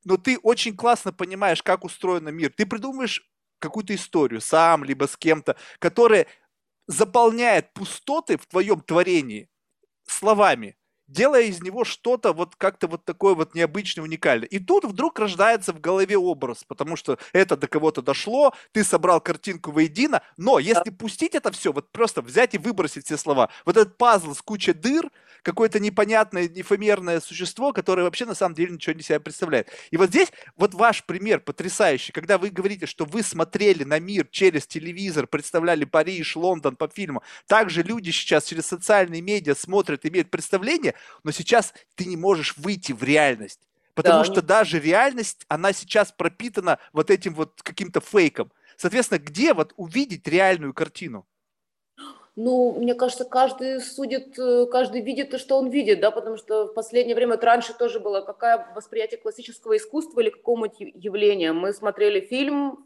но 0.03 0.17
ты 0.17 0.37
очень 0.39 0.75
классно 0.75 1.13
понимаешь, 1.13 1.63
как 1.63 1.85
устроен 1.85 2.35
мир. 2.35 2.51
Ты 2.53 2.65
придумываешь 2.65 3.25
какую-то 3.59 3.95
историю 3.95 4.41
сам, 4.41 4.83
либо 4.83 5.07
с 5.07 5.15
кем-то, 5.15 5.55
которая 5.79 6.27
заполняет 6.87 7.71
пустоты 7.71 8.37
в 8.37 8.45
твоем 8.45 8.81
творении 8.81 9.49
словами 10.05 10.75
делая 11.09 11.43
из 11.43 11.61
него 11.61 11.83
что-то 11.83 12.33
вот 12.33 12.55
как-то 12.55 12.87
вот 12.87 13.03
такое 13.03 13.33
вот 13.35 13.55
необычное, 13.55 14.03
уникальное. 14.03 14.47
И 14.47 14.59
тут 14.59 14.85
вдруг 14.85 15.19
рождается 15.19 15.73
в 15.73 15.81
голове 15.81 16.17
образ, 16.17 16.63
потому 16.67 16.95
что 16.95 17.17
это 17.33 17.57
до 17.57 17.67
кого-то 17.67 18.01
дошло, 18.01 18.53
ты 18.71 18.83
собрал 18.83 19.19
картинку 19.19 19.71
воедино, 19.71 20.21
но 20.37 20.59
если 20.59 20.91
пустить 20.91 21.35
это 21.35 21.51
все, 21.51 21.73
вот 21.73 21.91
просто 21.91 22.21
взять 22.21 22.53
и 22.53 22.57
выбросить 22.57 23.05
все 23.05 23.17
слова, 23.17 23.49
вот 23.65 23.77
этот 23.77 23.97
пазл 23.97 24.33
с 24.33 24.41
кучей 24.41 24.73
дыр, 24.73 25.09
какое-то 25.43 25.79
непонятное, 25.79 26.47
эфемерное 26.47 27.19
существо, 27.19 27.73
которое 27.73 28.03
вообще 28.03 28.25
на 28.25 28.35
самом 28.35 28.55
деле 28.55 28.73
ничего 28.73 28.95
не 28.95 29.03
себя 29.03 29.19
представляет. 29.19 29.69
И 29.91 29.97
вот 29.97 30.09
здесь 30.09 30.29
вот 30.55 30.73
ваш 30.73 31.03
пример 31.03 31.39
потрясающий, 31.39 32.11
когда 32.11 32.37
вы 32.37 32.49
говорите, 32.49 32.85
что 32.85 33.05
вы 33.05 33.23
смотрели 33.23 33.83
на 33.83 33.99
мир 33.99 34.27
через 34.29 34.67
телевизор, 34.67 35.27
представляли 35.27 35.85
Париж, 35.85 36.35
Лондон 36.35 36.75
по 36.75 36.87
фильму, 36.87 37.23
также 37.47 37.83
люди 37.83 38.11
сейчас 38.11 38.45
через 38.45 38.65
социальные 38.65 39.21
медиа 39.21 39.55
смотрят, 39.55 40.05
имеют 40.05 40.29
представление, 40.29 40.95
но 41.23 41.31
сейчас 41.31 41.73
ты 41.95 42.05
не 42.05 42.17
можешь 42.17 42.55
выйти 42.57 42.91
в 42.91 43.03
реальность. 43.03 43.59
Потому 43.95 44.19
да, 44.19 44.31
что 44.31 44.41
даже 44.41 44.79
реальность, 44.79 45.45
она 45.49 45.73
сейчас 45.73 46.13
пропитана 46.13 46.79
вот 46.93 47.11
этим 47.11 47.33
вот 47.33 47.61
каким-то 47.61 47.99
фейком. 47.99 48.51
Соответственно, 48.77 49.19
где 49.19 49.53
вот 49.53 49.73
увидеть 49.75 50.25
реальную 50.25 50.73
картину? 50.73 51.27
Ну, 52.35 52.73
мне 52.73 52.93
кажется, 52.93 53.25
каждый 53.25 53.81
судит, 53.81 54.37
э, 54.39 54.65
каждый 54.71 55.01
видит 55.01 55.31
то, 55.31 55.37
что 55.37 55.57
он 55.57 55.69
видит, 55.69 55.99
да, 55.99 56.11
потому 56.11 56.37
что 56.37 56.67
в 56.67 56.73
последнее 56.73 57.15
время, 57.15 57.33
вот 57.33 57.43
раньше 57.43 57.73
тоже 57.73 57.99
было, 57.99 58.21
какое 58.21 58.67
восприятие 58.75 59.19
классического 59.19 59.75
искусства 59.75 60.21
или 60.21 60.29
какого-нибудь 60.29 60.79
явления. 60.79 61.53
Мы 61.53 61.73
смотрели 61.73 62.21
фильм 62.21 62.85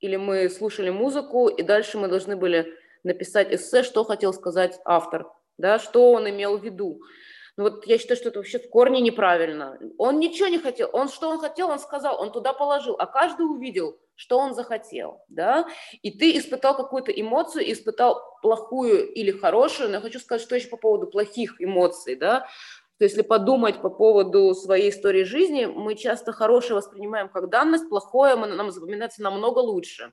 или 0.00 0.16
мы 0.16 0.50
слушали 0.50 0.90
музыку, 0.90 1.48
и 1.48 1.62
дальше 1.62 1.96
мы 1.98 2.08
должны 2.08 2.36
были 2.36 2.74
написать 3.04 3.52
эссе, 3.52 3.82
что 3.82 4.04
хотел 4.04 4.32
сказать 4.32 4.80
автор, 4.84 5.26
да, 5.58 5.78
что 5.78 6.12
он 6.12 6.28
имел 6.28 6.58
в 6.58 6.64
виду. 6.64 7.00
Ну 7.56 7.64
вот 7.64 7.86
я 7.86 7.98
считаю, 7.98 8.16
что 8.16 8.30
это 8.30 8.38
вообще 8.38 8.58
в 8.58 8.70
корне 8.70 9.00
неправильно. 9.00 9.78
Он 9.98 10.18
ничего 10.18 10.48
не 10.48 10.58
хотел. 10.58 10.88
Он 10.92 11.08
что 11.08 11.28
он 11.28 11.38
хотел, 11.38 11.68
он 11.68 11.78
сказал, 11.78 12.20
он 12.20 12.32
туда 12.32 12.54
положил, 12.54 12.96
а 12.98 13.06
каждый 13.06 13.42
увидел, 13.42 13.98
что 14.14 14.38
он 14.38 14.54
захотел, 14.54 15.22
да, 15.28 15.66
и 16.02 16.10
ты 16.10 16.36
испытал 16.38 16.76
какую-то 16.76 17.10
эмоцию, 17.12 17.70
испытал 17.72 18.22
плохую 18.40 19.12
или 19.12 19.32
хорошую, 19.32 19.88
но 19.88 19.96
я 19.96 20.00
хочу 20.00 20.20
сказать, 20.20 20.42
что 20.42 20.54
еще 20.54 20.68
по 20.68 20.76
поводу 20.76 21.06
плохих 21.06 21.60
эмоций, 21.60 22.14
да, 22.14 22.46
то 22.98 23.04
если 23.04 23.22
подумать 23.22 23.82
по 23.82 23.90
поводу 23.90 24.54
своей 24.54 24.90
истории 24.90 25.24
жизни, 25.24 25.64
мы 25.64 25.96
часто 25.96 26.32
хорошее 26.32 26.76
воспринимаем 26.76 27.28
как 27.28 27.48
данность, 27.48 27.88
плохое 27.88 28.36
нам 28.36 28.70
запоминается 28.70 29.22
намного 29.22 29.58
лучше, 29.58 30.12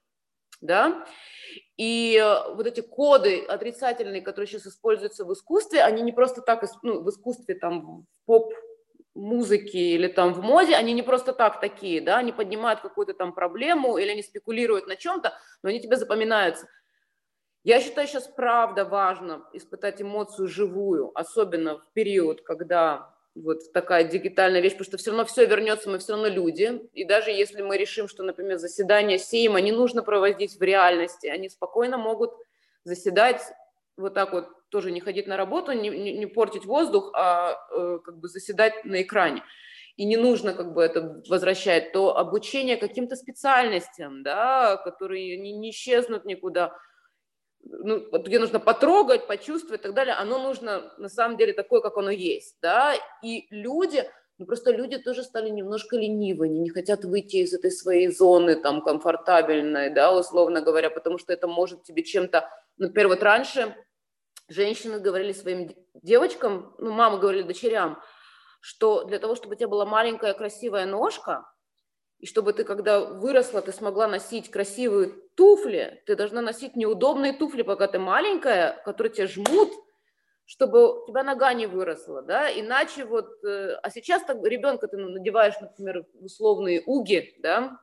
да, 0.59 1.05
и 1.77 2.17
э, 2.17 2.53
вот 2.53 2.67
эти 2.67 2.81
коды 2.81 3.41
отрицательные, 3.41 4.21
которые 4.21 4.47
сейчас 4.47 4.67
используются 4.67 5.25
в 5.25 5.33
искусстве, 5.33 5.81
они 5.81 6.01
не 6.01 6.11
просто 6.11 6.41
так, 6.41 6.63
ну, 6.83 7.01
в 7.01 7.09
искусстве, 7.09 7.55
там, 7.55 8.05
поп 8.25 8.53
музыки 9.15 9.77
или 9.77 10.07
там 10.07 10.33
в 10.33 10.41
моде, 10.41 10.75
они 10.75 10.93
не 10.93 11.01
просто 11.01 11.33
так 11.33 11.59
такие, 11.59 12.01
да, 12.01 12.17
они 12.17 12.31
поднимают 12.31 12.79
какую-то 12.79 13.13
там 13.13 13.33
проблему 13.33 13.97
или 13.97 14.11
они 14.11 14.23
спекулируют 14.23 14.87
на 14.87 14.95
чем-то, 14.95 15.33
но 15.61 15.69
они 15.69 15.79
тебе 15.81 15.97
запоминаются. 15.97 16.67
Я 17.63 17.81
считаю, 17.81 18.07
сейчас 18.07 18.27
правда 18.27 18.85
важно 18.85 19.45
испытать 19.53 20.01
эмоцию 20.01 20.47
живую, 20.47 21.11
особенно 21.13 21.79
в 21.79 21.91
период, 21.93 22.41
когда 22.41 23.13
вот 23.43 23.71
такая 23.73 24.03
дигитальная 24.03 24.61
вещь, 24.61 24.73
потому 24.73 24.85
что 24.85 24.97
все 24.97 25.11
равно 25.11 25.25
все 25.25 25.45
вернется, 25.45 25.89
мы 25.89 25.99
все 25.99 26.13
равно 26.13 26.27
люди. 26.27 26.81
И 26.93 27.05
даже 27.05 27.31
если 27.31 27.61
мы 27.61 27.77
решим, 27.77 28.07
что, 28.07 28.23
например, 28.23 28.57
заседание 28.57 29.17
Сейма 29.17 29.61
не 29.61 29.71
нужно 29.71 30.03
проводить 30.03 30.57
в 30.57 30.61
реальности, 30.61 31.27
они 31.27 31.49
спокойно 31.49 31.97
могут 31.97 32.31
заседать 32.83 33.41
вот 33.97 34.13
так 34.13 34.31
вот, 34.31 34.47
тоже 34.69 34.91
не 34.91 35.01
ходить 35.01 35.27
на 35.27 35.35
работу, 35.35 35.71
не, 35.71 35.89
не, 35.89 36.13
не 36.13 36.25
портить 36.25 36.65
воздух, 36.65 37.11
а 37.15 37.57
э, 37.71 37.99
как 38.03 38.17
бы 38.17 38.27
заседать 38.27 38.85
на 38.85 39.01
экране. 39.01 39.43
И 39.97 40.05
не 40.05 40.15
нужно 40.15 40.53
как 40.53 40.73
бы 40.73 40.81
это 40.81 41.21
возвращать, 41.27 41.91
то 41.91 42.15
обучение 42.15 42.77
каким-то 42.77 43.15
специальностям, 43.15 44.23
да, 44.23 44.77
которые 44.77 45.37
не, 45.37 45.51
не 45.51 45.71
исчезнут 45.71 46.25
никуда– 46.25 46.75
ну, 47.63 47.99
где 48.19 48.39
нужно 48.39 48.59
потрогать, 48.59 49.27
почувствовать 49.27 49.81
и 49.81 49.83
так 49.83 49.93
далее, 49.93 50.15
оно 50.15 50.39
нужно 50.39 50.93
на 50.97 51.09
самом 51.09 51.37
деле 51.37 51.53
такое, 51.53 51.81
как 51.81 51.97
оно 51.97 52.09
есть, 52.09 52.57
да, 52.61 52.95
и 53.21 53.47
люди, 53.49 54.09
ну, 54.37 54.45
просто 54.45 54.71
люди 54.71 54.97
тоже 54.97 55.23
стали 55.23 55.49
немножко 55.49 55.97
ленивы, 55.97 56.45
они 56.45 56.59
не 56.59 56.69
хотят 56.69 57.05
выйти 57.05 57.37
из 57.37 57.53
этой 57.53 57.71
своей 57.71 58.07
зоны, 58.09 58.55
там, 58.55 58.81
комфортабельной, 58.81 59.89
да, 59.89 60.15
условно 60.15 60.61
говоря, 60.61 60.89
потому 60.89 61.17
что 61.17 61.33
это 61.33 61.47
может 61.47 61.83
тебе 61.83 62.03
чем-то, 62.03 62.49
например, 62.77 63.09
вот 63.09 63.23
раньше 63.23 63.75
женщины 64.47 64.99
говорили 64.99 65.33
своим 65.33 65.71
девочкам, 65.93 66.73
ну, 66.79 66.91
мамы 66.91 67.19
говорили 67.19 67.43
дочерям, 67.43 68.01
что 68.61 69.03
для 69.03 69.19
того, 69.19 69.35
чтобы 69.35 69.55
у 69.55 69.57
тебя 69.57 69.67
была 69.67 69.85
маленькая 69.85 70.33
красивая 70.33 70.85
ножка, 70.85 71.45
и 72.19 72.25
чтобы 72.25 72.51
ты, 72.53 72.63
когда 72.65 72.99
выросла, 72.99 73.61
ты 73.61 73.71
смогла 73.71 74.07
носить 74.07 74.51
красивые 74.51 75.13
туфли, 75.35 76.03
ты 76.05 76.15
должна 76.15 76.41
носить 76.41 76.75
неудобные 76.75 77.33
туфли, 77.33 77.61
пока 77.61 77.87
ты 77.87 77.97
маленькая, 77.97 78.81
которые 78.83 79.13
тебя 79.13 79.27
жмут, 79.27 79.71
чтобы 80.45 81.03
у 81.03 81.07
тебя 81.07 81.23
нога 81.23 81.53
не 81.53 81.65
выросла, 81.65 82.21
да, 82.21 82.51
иначе 82.51 83.05
вот, 83.05 83.29
э, 83.45 83.75
а 83.81 83.89
сейчас 83.89 84.23
так 84.23 84.43
ребенка 84.43 84.87
ты 84.87 84.97
надеваешь, 84.97 85.53
например, 85.61 86.05
условные 86.19 86.83
уги, 86.85 87.35
да, 87.39 87.79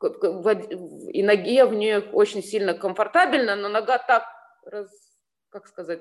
и 0.00 1.22
ноге 1.22 1.64
в 1.64 1.74
нее 1.74 2.00
очень 2.12 2.42
сильно 2.42 2.74
комфортабельно, 2.74 3.56
но 3.56 3.68
нога 3.68 3.98
так 3.98 4.24
как 5.50 5.68
сказать, 5.68 6.00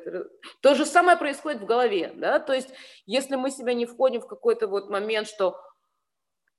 то 0.62 0.74
же 0.74 0.84
самое 0.84 1.16
происходит 1.16 1.62
в 1.62 1.66
голове, 1.66 2.12
да, 2.16 2.40
то 2.40 2.54
есть 2.54 2.70
если 3.06 3.36
мы 3.36 3.52
себя 3.52 3.76
не 3.76 3.86
входим 3.86 4.22
в 4.22 4.28
какой-то 4.28 4.68
вот 4.68 4.90
момент, 4.90 5.28
что 5.28 5.60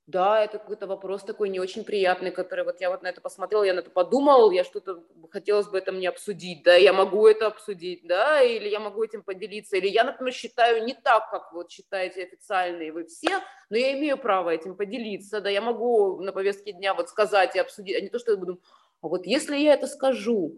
да, 0.07 0.43
это 0.43 0.59
какой-то 0.59 0.85
вопрос 0.85 1.23
такой 1.23 1.49
не 1.49 1.59
очень 1.59 1.83
приятный, 1.83 2.29
который 2.29 2.63
вот 2.63 2.79
я 2.79 2.91
вот 2.91 3.01
на 3.01 3.07
это 3.07 3.21
посмотрел, 3.21 3.63
я 3.63 3.73
на 3.73 3.79
это 3.79 3.89
подумал, 3.89 4.51
я 4.51 4.63
что-то 4.63 5.03
хотелось 5.31 5.67
бы 5.67 5.79
это 5.79 5.91
мне 5.91 6.09
обсудить, 6.09 6.61
да, 6.63 6.75
я 6.75 6.93
могу 6.93 7.27
это 7.27 7.47
обсудить, 7.47 8.05
да, 8.05 8.41
или 8.43 8.69
я 8.69 8.79
могу 8.79 9.03
этим 9.03 9.23
поделиться, 9.23 9.77
или 9.77 9.87
я, 9.87 10.03
например, 10.03 10.31
считаю 10.33 10.83
не 10.83 10.93
так, 10.93 11.31
как 11.31 11.51
вот 11.53 11.71
считаете 11.71 12.23
официальные 12.23 12.91
вы 12.91 13.05
все, 13.05 13.39
но 13.71 13.77
я 13.77 13.93
имею 13.93 14.17
право 14.17 14.51
этим 14.51 14.75
поделиться, 14.75 15.41
да, 15.41 15.49
я 15.49 15.61
могу 15.61 16.21
на 16.21 16.31
повестке 16.31 16.71
дня 16.71 16.93
вот 16.93 17.09
сказать 17.09 17.55
и 17.55 17.59
обсудить, 17.59 17.97
а 17.97 18.01
не 18.01 18.09
то, 18.09 18.19
что 18.19 18.31
я 18.31 18.37
буду, 18.37 18.61
а 19.01 19.07
вот 19.07 19.25
если 19.25 19.57
я 19.57 19.73
это 19.73 19.87
скажу, 19.87 20.55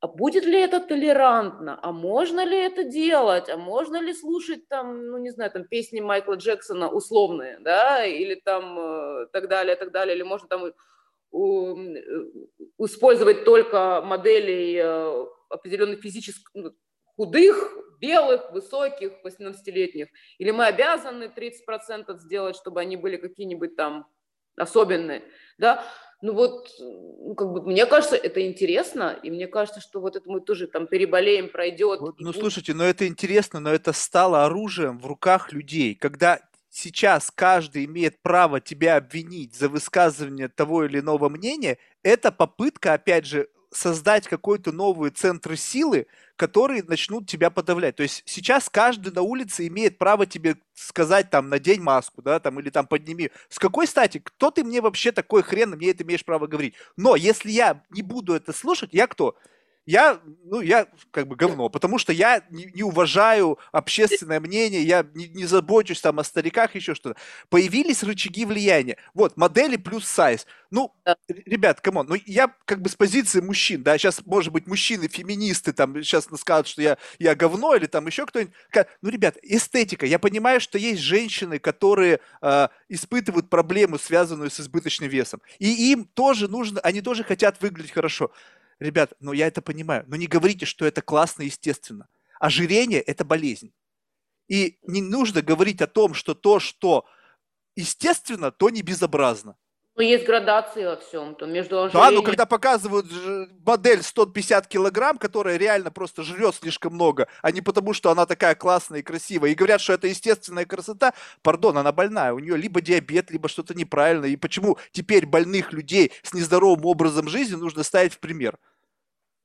а 0.00 0.08
будет 0.08 0.44
ли 0.44 0.60
это 0.60 0.80
толерантно, 0.80 1.78
а 1.82 1.90
можно 1.90 2.44
ли 2.44 2.58
это 2.58 2.84
делать, 2.84 3.48
а 3.48 3.56
можно 3.56 4.00
ли 4.00 4.12
слушать 4.12 4.68
там, 4.68 5.06
ну 5.06 5.18
не 5.18 5.30
знаю, 5.30 5.50
там 5.50 5.64
песни 5.64 6.00
Майкла 6.00 6.34
Джексона 6.34 6.90
условные, 6.90 7.58
да, 7.60 8.04
или 8.04 8.34
там 8.34 8.78
э, 8.78 9.26
так 9.32 9.48
далее, 9.48 9.74
так 9.76 9.92
далее, 9.92 10.14
или 10.14 10.22
можно 10.22 10.48
там 10.48 10.72
у, 11.30 11.76
использовать 12.78 13.44
только 13.44 14.02
моделей 14.04 14.76
э, 14.76 15.26
определенных 15.48 16.02
физических, 16.02 16.50
ну, 16.52 16.72
худых, 17.16 17.56
белых, 17.98 18.52
высоких, 18.52 19.12
18-летних, 19.24 20.08
или 20.38 20.50
мы 20.50 20.66
обязаны 20.66 21.32
30% 21.34 22.18
сделать, 22.18 22.56
чтобы 22.56 22.80
они 22.80 22.96
были 22.96 23.16
какие-нибудь 23.16 23.76
там 23.76 24.06
особенные, 24.56 25.22
да, 25.58 25.84
ну 26.22 26.32
вот, 26.34 26.70
ну, 26.78 27.34
как 27.34 27.52
бы, 27.52 27.62
мне 27.62 27.86
кажется, 27.86 28.16
это 28.16 28.46
интересно, 28.46 29.18
и 29.22 29.30
мне 29.30 29.46
кажется, 29.46 29.80
что 29.80 30.00
вот 30.00 30.16
это 30.16 30.28
мы 30.30 30.40
тоже 30.40 30.66
там 30.66 30.86
переболеем, 30.86 31.48
пройдет. 31.48 32.00
Вот, 32.00 32.18
ну, 32.18 32.32
слушайте, 32.32 32.74
но 32.74 32.84
это 32.84 33.06
интересно, 33.06 33.60
но 33.60 33.70
это 33.70 33.92
стало 33.92 34.44
оружием 34.44 34.98
в 34.98 35.06
руках 35.06 35.52
людей, 35.52 35.94
когда 35.94 36.40
сейчас 36.70 37.30
каждый 37.34 37.84
имеет 37.86 38.20
право 38.22 38.60
тебя 38.60 38.96
обвинить 38.96 39.54
за 39.54 39.68
высказывание 39.68 40.48
того 40.48 40.84
или 40.84 41.00
иного 41.00 41.28
мнения, 41.28 41.78
это 42.02 42.30
попытка, 42.30 42.94
опять 42.94 43.26
же, 43.26 43.48
создать 43.76 44.26
какой-то 44.26 44.72
новый 44.72 45.10
центр 45.10 45.56
силы, 45.56 46.06
которые 46.36 46.82
начнут 46.82 47.28
тебя 47.28 47.50
подавлять. 47.50 47.96
То 47.96 48.02
есть 48.02 48.22
сейчас 48.26 48.68
каждый 48.68 49.12
на 49.12 49.22
улице 49.22 49.66
имеет 49.66 49.98
право 49.98 50.26
тебе 50.26 50.56
сказать 50.74 51.30
там 51.30 51.48
надень 51.48 51.80
маску, 51.80 52.22
да, 52.22 52.40
там 52.40 52.58
или 52.60 52.70
там 52.70 52.86
подними. 52.86 53.30
С 53.48 53.58
какой 53.58 53.86
стати? 53.86 54.18
Кто 54.18 54.50
ты 54.50 54.64
мне 54.64 54.80
вообще 54.80 55.12
такой 55.12 55.42
хрен, 55.42 55.70
мне 55.70 55.90
это 55.90 56.02
имеешь 56.02 56.24
право 56.24 56.46
говорить? 56.46 56.74
Но 56.96 57.16
если 57.16 57.50
я 57.50 57.82
не 57.90 58.02
буду 58.02 58.34
это 58.34 58.52
слушать, 58.52 58.90
я 58.92 59.06
кто? 59.06 59.36
Я, 59.86 60.20
ну, 60.44 60.60
я 60.60 60.88
как 61.12 61.28
бы 61.28 61.36
говно, 61.36 61.68
потому 61.68 61.98
что 61.98 62.12
я 62.12 62.42
не, 62.50 62.66
не 62.74 62.82
уважаю 62.82 63.58
общественное 63.72 64.40
мнение, 64.40 64.82
я 64.82 65.06
не, 65.14 65.28
не 65.28 65.44
забочусь 65.44 66.00
там 66.00 66.18
о 66.18 66.24
стариках, 66.24 66.74
еще 66.74 66.94
что-то. 66.94 67.18
Появились 67.48 68.02
рычаги 68.02 68.44
влияния. 68.44 68.96
Вот, 69.14 69.36
модели 69.36 69.76
плюс 69.76 70.04
сайз. 70.06 70.46
Ну, 70.72 70.92
ребят, 71.28 71.80
come 71.80 71.95
on, 71.95 72.06
ну, 72.08 72.16
я 72.26 72.52
как 72.64 72.82
бы 72.82 72.88
с 72.88 72.96
позиции 72.96 73.40
мужчин, 73.40 73.84
да, 73.84 73.96
сейчас, 73.96 74.20
может 74.26 74.52
быть, 74.52 74.66
мужчины, 74.66 75.06
феминисты 75.08 75.72
там 75.72 76.02
сейчас 76.02 76.28
скажут, 76.36 76.66
что 76.66 76.82
я, 76.82 76.98
я 77.20 77.36
говно 77.36 77.74
или 77.76 77.86
там 77.86 78.06
еще 78.08 78.26
кто-нибудь. 78.26 78.52
Ну, 79.02 79.08
ребят, 79.08 79.36
эстетика. 79.42 80.04
Я 80.04 80.18
понимаю, 80.18 80.60
что 80.60 80.78
есть 80.78 81.00
женщины, 81.00 81.60
которые 81.60 82.18
э, 82.42 82.68
испытывают 82.88 83.48
проблему, 83.48 83.98
связанную 83.98 84.50
с 84.50 84.58
избыточным 84.60 85.08
весом. 85.08 85.40
И 85.60 85.92
им 85.92 86.04
тоже 86.04 86.48
нужно, 86.48 86.80
они 86.80 87.00
тоже 87.00 87.22
хотят 87.22 87.60
выглядеть 87.62 87.92
хорошо. 87.92 88.32
Ребят, 88.78 89.14
ну 89.20 89.32
я 89.32 89.46
это 89.46 89.62
понимаю, 89.62 90.04
но 90.06 90.16
не 90.16 90.26
говорите, 90.26 90.66
что 90.66 90.84
это 90.84 91.00
классно 91.02 91.42
и 91.42 91.46
естественно. 91.46 92.08
Ожирение– 92.38 93.00
это 93.02 93.24
болезнь. 93.24 93.72
И 94.48 94.78
не 94.86 95.00
нужно 95.00 95.42
говорить 95.42 95.80
о 95.80 95.86
том, 95.86 96.14
что 96.14 96.34
то, 96.34 96.60
что 96.60 97.06
естественно, 97.74 98.50
то 98.50 98.70
не 98.70 98.82
безобразно. 98.82 99.56
Ну, 99.96 100.02
есть 100.02 100.26
градации 100.26 100.84
во 100.84 100.96
всем, 100.96 101.34
то 101.34 101.46
между 101.46 101.82
ожирением... 101.82 102.10
Да, 102.10 102.14
но 102.14 102.22
когда 102.22 102.44
показывают 102.44 103.06
модель 103.64 104.02
150 104.02 104.66
килограмм, 104.66 105.16
которая 105.16 105.56
реально 105.56 105.90
просто 105.90 106.22
жрет 106.22 106.54
слишком 106.54 106.92
много, 106.92 107.28
а 107.40 107.50
не 107.50 107.62
потому, 107.62 107.94
что 107.94 108.10
она 108.10 108.26
такая 108.26 108.54
классная 108.54 109.00
и 109.00 109.02
красивая, 109.02 109.50
и 109.50 109.54
говорят, 109.54 109.80
что 109.80 109.94
это 109.94 110.06
естественная 110.06 110.66
красота, 110.66 111.14
пардон, 111.40 111.78
она 111.78 111.92
больная, 111.92 112.34
у 112.34 112.38
нее 112.38 112.58
либо 112.58 112.82
диабет, 112.82 113.30
либо 113.30 113.48
что-то 113.48 113.72
неправильно, 113.72 114.26
и 114.26 114.36
почему 114.36 114.76
теперь 114.92 115.24
больных 115.24 115.72
людей 115.72 116.12
с 116.22 116.34
нездоровым 116.34 116.84
образом 116.84 117.26
жизни 117.28 117.54
нужно 117.54 117.82
ставить 117.82 118.12
в 118.12 118.18
пример? 118.18 118.58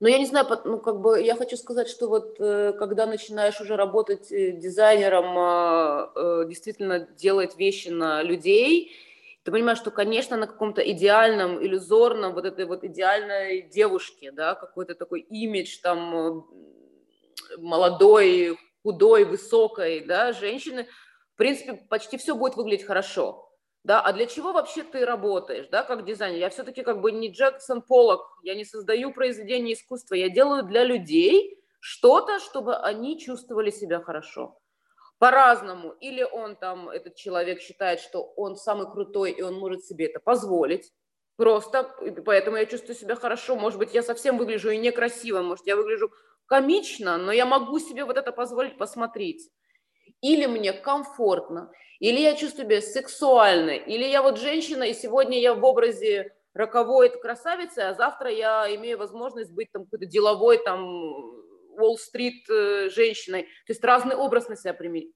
Ну, 0.01 0.07
я 0.09 0.17
не 0.17 0.25
знаю, 0.25 0.47
ну, 0.65 0.79
как 0.79 0.99
бы 0.99 1.21
я 1.21 1.35
хочу 1.35 1.55
сказать, 1.55 1.87
что 1.87 2.09
вот 2.09 2.35
э, 2.39 2.73
когда 2.77 3.05
начинаешь 3.05 3.61
уже 3.61 3.77
работать 3.77 4.31
э, 4.31 4.51
дизайнером, 4.51 5.37
а, 5.37 6.11
э, 6.15 6.45
действительно 6.49 6.99
делать 6.99 7.55
вещи 7.55 7.89
на 7.89 8.23
людей, 8.23 8.91
ты 9.43 9.51
понимаешь, 9.51 9.79
что, 9.79 9.91
конечно, 9.91 10.37
на 10.37 10.45
каком-то 10.45 10.81
идеальном, 10.81 11.63
иллюзорном, 11.63 12.33
вот 12.33 12.45
этой 12.45 12.65
вот 12.65 12.83
идеальной 12.83 13.63
девушке, 13.63 14.31
да, 14.31 14.53
какой-то 14.53 14.93
такой 14.93 15.21
имидж 15.21 15.79
там 15.81 16.15
э, 16.15 17.57
молодой, 17.57 18.57
худой, 18.83 19.25
высокой, 19.25 20.01
да, 20.01 20.31
женщины, 20.31 20.87
в 21.33 21.37
принципе, 21.37 21.73
почти 21.89 22.17
все 22.17 22.35
будет 22.35 22.55
выглядеть 22.55 22.85
хорошо. 22.85 23.47
Да, 23.83 23.99
а 23.99 24.13
для 24.13 24.27
чего 24.27 24.53
вообще 24.53 24.83
ты 24.83 25.05
работаешь, 25.05 25.67
да, 25.71 25.81
как 25.81 26.05
дизайнер? 26.05 26.37
Я 26.37 26.49
все-таки 26.51 26.83
как 26.83 27.01
бы 27.01 27.11
не 27.11 27.31
Джексон 27.31 27.81
Поллок, 27.81 28.21
я 28.43 28.53
не 28.53 28.63
создаю 28.63 29.11
произведения 29.11 29.73
искусства, 29.73 30.13
я 30.13 30.29
делаю 30.29 30.61
для 30.63 30.83
людей 30.83 31.57
что-то, 31.79 32.37
чтобы 32.39 32.75
они 32.77 33.19
чувствовали 33.19 33.71
себя 33.71 33.99
хорошо 33.99 34.60
по-разному. 35.21 35.91
Или 35.99 36.23
он 36.23 36.55
там, 36.55 36.89
этот 36.89 37.13
человек 37.13 37.61
считает, 37.61 37.99
что 37.99 38.23
он 38.35 38.55
самый 38.55 38.91
крутой, 38.91 39.29
и 39.29 39.43
он 39.43 39.53
может 39.53 39.85
себе 39.85 40.07
это 40.07 40.19
позволить. 40.19 40.91
Просто, 41.37 41.83
поэтому 42.25 42.57
я 42.57 42.65
чувствую 42.65 42.95
себя 42.95 43.15
хорошо. 43.15 43.55
Может 43.55 43.77
быть, 43.77 43.93
я 43.93 44.01
совсем 44.01 44.39
выгляжу 44.39 44.71
и 44.71 44.77
некрасиво, 44.77 45.43
может, 45.43 45.67
я 45.67 45.75
выгляжу 45.75 46.11
комично, 46.47 47.17
но 47.17 47.31
я 47.31 47.45
могу 47.45 47.77
себе 47.77 48.03
вот 48.03 48.17
это 48.17 48.31
позволить 48.31 48.79
посмотреть. 48.79 49.47
Или 50.21 50.47
мне 50.47 50.73
комфортно, 50.73 51.71
или 51.99 52.19
я 52.19 52.35
чувствую 52.35 52.65
себя 52.65 52.81
сексуально, 52.81 53.71
или 53.71 54.05
я 54.05 54.23
вот 54.23 54.39
женщина, 54.39 54.83
и 54.83 54.93
сегодня 54.95 55.39
я 55.39 55.53
в 55.53 55.63
образе 55.63 56.35
роковой 56.55 57.09
красавицы, 57.09 57.79
а 57.79 57.93
завтра 57.93 58.31
я 58.31 58.75
имею 58.75 58.97
возможность 58.97 59.51
быть 59.51 59.71
там 59.71 59.83
какой-то 59.83 60.07
деловой 60.07 60.57
там 60.57 61.40
Уолл-стрит 61.81 62.49
э, 62.49 62.89
женщиной. 62.89 63.43
То 63.43 63.73
есть 63.73 63.83
разный 63.83 64.15
образ 64.15 64.47
на 64.49 64.55
себя 64.55 64.73
применить. 64.73 65.13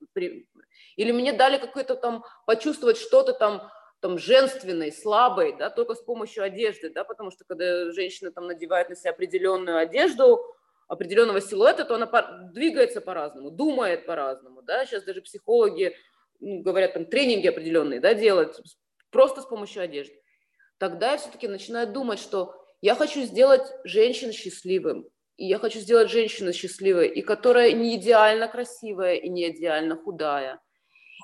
Или 0.95 1.11
мне 1.11 1.33
дали 1.33 1.57
какой-то 1.57 1.95
там 1.95 2.23
почувствовать 2.45 2.97
что-то 2.97 3.33
там, 3.33 3.69
там 3.99 4.17
женственной, 4.17 4.91
слабой, 4.91 5.55
да, 5.57 5.69
только 5.69 5.95
с 5.95 6.01
помощью 6.01 6.43
одежды, 6.43 6.89
да, 6.89 7.03
потому 7.03 7.31
что 7.31 7.43
когда 7.45 7.91
женщина 7.91 8.31
там 8.31 8.47
надевает 8.47 8.89
на 8.89 8.95
себя 8.95 9.11
определенную 9.11 9.77
одежду, 9.77 10.39
определенного 10.87 11.41
силуэта, 11.41 11.85
то 11.85 11.95
она 11.95 12.05
двигается 12.53 13.01
по-разному, 13.01 13.49
думает 13.49 14.05
по-разному, 14.05 14.61
да, 14.61 14.85
сейчас 14.85 15.03
даже 15.03 15.21
психологи 15.21 15.95
ну, 16.39 16.61
говорят, 16.61 16.93
там 16.93 17.05
тренинги 17.05 17.47
определенные, 17.47 17.99
да, 17.99 18.13
делать 18.13 18.59
просто 19.09 19.41
с 19.41 19.45
помощью 19.45 19.81
одежды. 19.81 20.15
Тогда 20.77 21.13
я 21.13 21.17
все-таки 21.17 21.47
начинаю 21.47 21.87
думать, 21.87 22.19
что 22.19 22.53
я 22.81 22.95
хочу 22.95 23.21
сделать 23.21 23.63
женщин 23.83 24.31
счастливым, 24.31 25.07
и 25.38 25.45
я 25.45 25.60
хочу 25.60 25.80
сделать 25.80 26.10
женщину 26.10 26.53
счастливой, 26.53 27.10
и 27.10 27.22
которая 27.22 27.72
не 27.74 27.95
идеально 27.98 28.48
красивая 28.48 29.16
и 29.16 29.30
не 29.30 29.49
идеально 29.49 29.95
худая. 29.95 30.62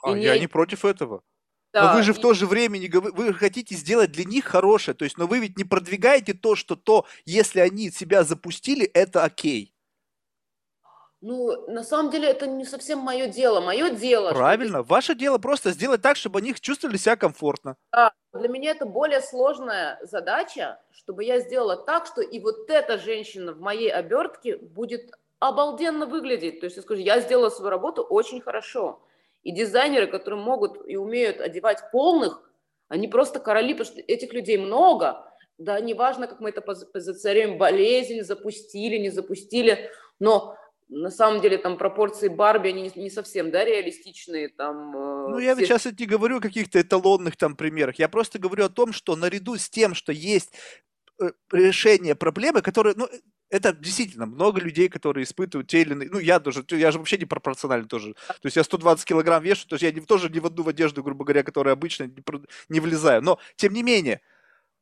А 0.04 0.14
не... 0.14 0.24
я 0.24 0.38
не 0.38 0.48
против 0.48 0.86
этого. 0.86 1.24
Да, 1.74 1.88
но 1.88 1.98
вы 1.98 2.04
же 2.04 2.12
и... 2.12 2.14
в 2.14 2.20
то 2.20 2.34
же 2.34 2.46
время 2.46 2.78
не 2.78 2.90
вы 2.90 3.34
хотите 3.34 3.76
сделать 3.76 4.12
для 4.12 4.26
них 4.26 4.46
хорошее, 4.46 4.96
то 4.96 5.06
есть, 5.06 5.18
но 5.18 5.28
вы 5.28 5.40
ведь 5.40 5.58
не 5.58 5.64
продвигаете 5.64 6.34
то, 6.34 6.56
что 6.56 6.76
то, 6.76 7.06
если 7.26 7.62
они 7.62 7.90
себя 7.90 8.24
запустили, 8.24 8.86
это 8.86 9.24
окей. 9.24 9.74
Ну, 11.22 11.68
на 11.68 11.84
самом 11.84 12.12
деле, 12.12 12.28
это 12.28 12.48
не 12.48 12.66
совсем 12.66 12.98
мое 13.00 13.28
дело. 13.28 13.62
Мое 13.62 13.92
дело... 13.92 14.32
Правильно. 14.32 14.80
Что... 14.80 14.88
Ваше 14.88 15.16
дело 15.16 15.38
просто 15.38 15.70
сделать 15.72 16.02
так, 16.02 16.18
чтобы 16.18 16.40
они 16.40 16.56
чувствовали 16.56 16.98
себя 16.98 17.16
комфортно. 17.16 17.78
Да. 17.92 18.12
Для 18.34 18.48
меня 18.48 18.72
это 18.72 18.86
более 18.86 19.22
сложная 19.22 20.00
задача, 20.04 20.80
чтобы 20.92 21.24
я 21.24 21.40
сделала 21.40 21.76
так, 21.76 22.08
что 22.08 22.22
и 22.22 22.40
вот 22.40 22.70
эта 22.70 22.98
женщина 22.98 23.54
в 23.54 23.60
моей 23.60 23.92
обертке 23.92 24.58
будет 24.58 25.12
обалденно 25.40 26.08
выглядеть. 26.08 26.60
То 26.60 26.66
есть 26.66 26.78
я 26.78 26.82
скажу, 26.82 27.02
я 27.02 27.20
сделала 27.20 27.50
свою 27.50 27.70
работу 27.70 28.02
очень 28.02 28.42
хорошо. 28.42 29.02
И 29.44 29.52
дизайнеры, 29.52 30.08
которые 30.08 30.42
могут 30.42 30.88
и 30.88 30.96
умеют 30.98 31.40
одевать 31.40 31.84
полных, 31.92 32.42
они 32.88 33.08
просто 33.08 33.40
короли, 33.40 33.74
потому 33.74 33.94
что 33.94 34.02
этих 34.02 34.34
людей 34.34 34.58
много. 34.58 35.26
Да, 35.58 35.80
неважно, 35.80 36.28
как 36.28 36.40
мы 36.40 36.50
это 36.50 36.62
позиционируем, 36.62 37.58
болезнь 37.60 38.22
запустили, 38.22 38.98
не 38.98 39.10
запустили, 39.10 39.92
но 40.20 40.58
на 40.92 41.10
самом 41.10 41.42
деле 41.42 41.58
там 41.58 41.78
пропорции 41.78 42.28
Барби, 42.28 42.68
они 42.68 42.84
не, 42.84 42.92
не 43.04 43.10
совсем, 43.10 43.50
да, 43.50 43.64
реалистичные 43.64 44.50
там. 44.50 44.96
Э, 44.96 45.30
ну, 45.30 45.40
я 45.40 45.56
все... 45.56 45.66
сейчас 45.66 45.86
не 45.86 46.06
говорю 46.06 46.38
о 46.38 46.42
каких-то 46.42 46.82
эталонных 46.82 47.38
там 47.38 47.56
примерах, 47.56 47.98
я 47.98 48.10
просто 48.10 48.40
говорю 48.40 48.66
о 48.66 48.70
том, 48.70 48.92
что 48.92 49.16
наряду 49.16 49.56
с 49.58 49.70
тем, 49.70 49.96
что 49.96 50.12
есть 50.12 50.54
э, 51.22 51.32
решение 51.52 52.14
проблемы, 52.14 52.62
которые, 52.62 52.96
ну, 52.98 53.08
это 53.50 53.74
действительно 53.74 54.26
много 54.26 54.60
людей, 54.60 54.90
которые 54.90 55.24
испытывают 55.24 55.70
те 55.70 55.82
или 55.82 55.94
иные... 55.94 56.10
Ну, 56.10 56.20
я 56.20 56.42
тоже, 56.42 56.66
я 56.72 56.92
же 56.92 57.00
вообще 57.00 57.18
не 57.18 57.26
пропорциональный 57.26 57.88
тоже. 57.88 58.14
То 58.28 58.46
есть 58.46 58.58
я 58.58 58.64
120 58.64 59.06
килограмм 59.06 59.44
вешу, 59.44 59.68
то 59.68 59.76
есть 59.76 59.84
я 59.84 59.92
не, 59.92 60.02
тоже 60.02 60.30
не 60.30 60.40
в 60.40 60.46
одну 60.46 60.68
одежду, 60.68 61.04
грубо 61.04 61.24
говоря, 61.24 61.44
которая 61.44 61.74
обычно 61.74 62.06
не, 62.06 62.24
не 62.70 62.80
влезаю. 62.82 63.22
Но, 63.22 63.40
тем 63.56 63.74
не 63.74 63.84
менее, 63.84 64.22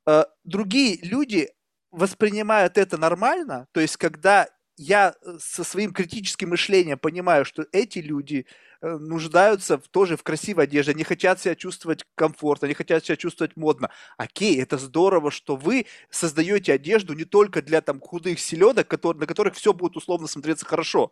э, 0.07 0.23
другие 0.43 0.99
люди 1.03 1.49
воспринимают 1.91 2.79
это 2.79 2.97
нормально, 2.97 3.67
то 3.71 3.79
есть 3.79 3.97
когда 3.97 4.47
я 4.79 5.13
э, 5.21 5.37
со 5.41 5.65
своим 5.65 5.91
критическим 5.91 6.49
мышлением 6.49 6.97
понимаю, 6.97 7.43
что 7.43 7.67
эти 7.73 7.99
люди 7.99 8.45
нуждаются 8.81 9.77
в, 9.77 9.87
тоже 9.87 10.17
в 10.17 10.23
красивой 10.23 10.65
одежде, 10.65 10.91
они 10.91 11.03
хотят 11.03 11.39
себя 11.39 11.55
чувствовать 11.55 12.03
комфортно, 12.15 12.65
они 12.65 12.75
хотят 12.75 13.05
себя 13.05 13.15
чувствовать 13.15 13.57
модно. 13.57 13.89
Окей, 14.17 14.61
это 14.61 14.77
здорово, 14.77 15.31
что 15.31 15.55
вы 15.55 15.85
создаете 16.09 16.73
одежду 16.73 17.13
не 17.13 17.25
только 17.25 17.61
для 17.61 17.81
там 17.81 17.99
худых 17.99 18.39
селедок, 18.39 18.87
которые, 18.87 19.19
на 19.21 19.27
которых 19.27 19.55
все 19.55 19.73
будет 19.73 19.97
условно 19.97 20.27
смотреться 20.27 20.65
хорошо. 20.65 21.11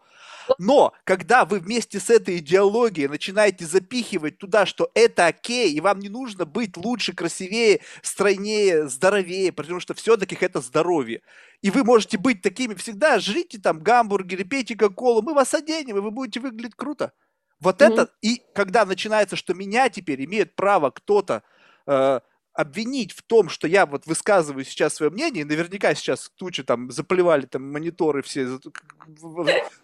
Но 0.58 0.94
когда 1.04 1.46
вы 1.46 1.60
вместе 1.60 2.00
с 2.00 2.10
этой 2.10 2.38
идеологией 2.38 3.08
начинаете 3.08 3.66
запихивать 3.66 4.38
туда, 4.38 4.66
что 4.66 4.90
это 4.94 5.28
окей, 5.28 5.72
и 5.74 5.82
вам 5.82 6.00
не 6.00 6.10
нужно 6.10 6.46
быть 6.46 6.78
лучше, 6.78 7.14
красивее, 7.14 7.82
стройнее, 8.02 8.88
здоровее, 8.88 9.52
потому 9.52 9.80
что 9.80 9.94
все-таки 9.94 10.38
это 10.40 10.62
здоровье. 10.62 11.22
И 11.62 11.72
вы 11.72 11.84
можете 11.84 12.18
быть 12.18 12.42
такими 12.42 12.76
всегда, 12.76 13.20
жрите 13.20 13.60
там 13.60 13.80
гамбургеры, 13.80 14.44
пейте 14.44 14.76
кока-колу, 14.76 15.22
мы 15.22 15.34
вас 15.34 15.54
оденем, 15.54 15.98
и 15.98 16.02
вы 16.02 16.12
будете 16.12 16.40
выглядеть 16.40 16.76
круто. 16.76 17.12
Вот 17.60 17.82
mm-hmm. 17.82 17.94
это, 17.94 18.12
и 18.22 18.42
когда 18.54 18.86
начинается, 18.86 19.36
что 19.36 19.54
меня 19.54 19.90
теперь 19.90 20.24
имеет 20.26 20.56
право 20.56 20.92
кто-то 20.92 21.44
э, 21.88 22.20
обвинить 22.54 23.12
в 23.12 23.22
том, 23.22 23.50
что 23.50 23.68
я 23.68 23.86
вот 23.86 24.06
высказываю 24.08 24.66
сейчас 24.66 24.96
свое 24.96 25.12
мнение, 25.12 25.42
и 25.42 25.46
наверняка 25.46 25.94
сейчас 25.94 26.32
тучи 26.36 26.64
там 26.64 26.92
заплевали 26.92 27.46
там 27.46 27.72
мониторы 27.72 28.22
все, 28.22 28.60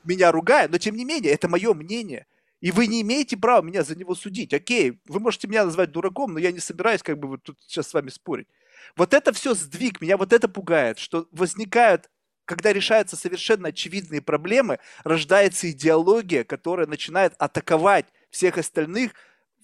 меня 0.03 0.31
ругают, 0.31 0.71
но 0.71 0.77
тем 0.77 0.95
не 0.95 1.05
менее, 1.05 1.33
это 1.33 1.47
мое 1.47 1.73
мнение. 1.73 2.25
И 2.61 2.71
вы 2.71 2.87
не 2.87 3.01
имеете 3.01 3.35
права 3.37 3.61
меня 3.61 3.83
за 3.83 3.95
него 3.95 4.15
судить. 4.15 4.53
Окей, 4.53 5.01
вы 5.07 5.19
можете 5.19 5.47
меня 5.49 5.65
назвать 5.65 5.91
дураком, 5.91 6.33
но 6.33 6.39
я 6.39 6.51
не 6.51 6.59
собираюсь 6.59 7.03
как 7.03 7.19
бы 7.19 7.27
вот 7.27 7.43
тут 7.43 7.57
сейчас 7.61 7.89
с 7.89 7.93
вами 7.93 8.09
спорить. 8.09 8.47
Вот 8.95 9.13
это 9.13 9.33
все 9.33 9.53
сдвиг, 9.53 10.01
меня 10.01 10.17
вот 10.17 10.33
это 10.33 10.47
пугает, 10.47 10.97
что 10.97 11.27
возникают 11.31 12.09
когда 12.45 12.73
решаются 12.73 13.15
совершенно 13.15 13.69
очевидные 13.69 14.21
проблемы, 14.21 14.79
рождается 15.03 15.69
идеология, 15.71 16.43
которая 16.43 16.87
начинает 16.87 17.33
атаковать 17.37 18.05
всех 18.29 18.57
остальных 18.57 19.13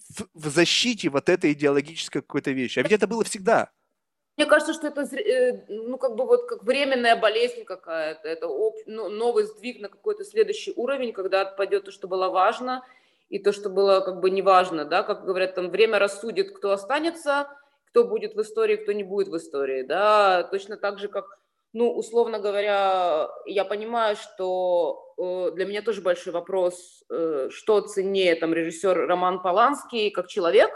в, 0.08 0.26
в 0.34 0.48
защите 0.48 1.08
вот 1.08 1.28
этой 1.28 1.52
идеологической 1.52 2.22
какой-то 2.22 2.50
вещи. 2.50 2.78
А 2.78 2.82
ведь 2.82 2.92
это 2.92 3.06
было 3.06 3.24
всегда. 3.24 3.70
Мне 4.36 4.46
кажется, 4.46 4.72
что 4.72 4.86
это 4.86 5.02
э, 5.02 5.64
ну, 5.68 5.98
как 5.98 6.16
бы 6.16 6.24
вот 6.24 6.48
как 6.48 6.62
временная 6.64 7.14
болезнь 7.14 7.64
какая-то, 7.64 8.26
это 8.26 8.46
об, 8.46 8.74
ну, 8.86 9.08
новый 9.10 9.44
сдвиг 9.44 9.80
на 9.80 9.88
какой-то 9.88 10.24
следующий 10.24 10.72
уровень, 10.76 11.12
когда 11.12 11.42
отпадет 11.42 11.84
то, 11.84 11.90
что 11.90 12.08
было 12.08 12.30
важно, 12.30 12.82
и 13.28 13.38
то, 13.38 13.52
что 13.52 13.68
было 13.68 14.00
как 14.00 14.20
бы 14.20 14.30
неважно, 14.30 14.84
да, 14.84 15.02
как 15.02 15.24
говорят, 15.24 15.54
там 15.54 15.70
время 15.70 15.98
рассудит, 15.98 16.56
кто 16.56 16.72
останется, 16.72 17.48
кто 17.90 18.04
будет 18.04 18.34
в 18.34 18.40
истории, 18.40 18.76
кто 18.76 18.92
не 18.92 19.02
будет 19.02 19.28
в 19.28 19.36
истории, 19.36 19.82
да, 19.82 20.44
точно 20.44 20.76
так 20.76 20.98
же, 20.98 21.08
как, 21.08 21.38
ну, 21.72 21.92
условно 21.92 22.38
говоря, 22.38 23.28
я 23.46 23.64
понимаю, 23.64 24.16
что 24.16 25.14
э, 25.16 25.52
для 25.54 25.66
меня 25.66 25.82
тоже 25.82 26.00
большой 26.00 26.32
вопрос, 26.32 27.04
э, 27.10 27.48
что 27.50 27.80
ценнее, 27.82 28.34
там, 28.34 28.52
режиссер 28.52 29.06
Роман 29.06 29.40
Поланский 29.40 30.10
как 30.10 30.26
человек, 30.26 30.70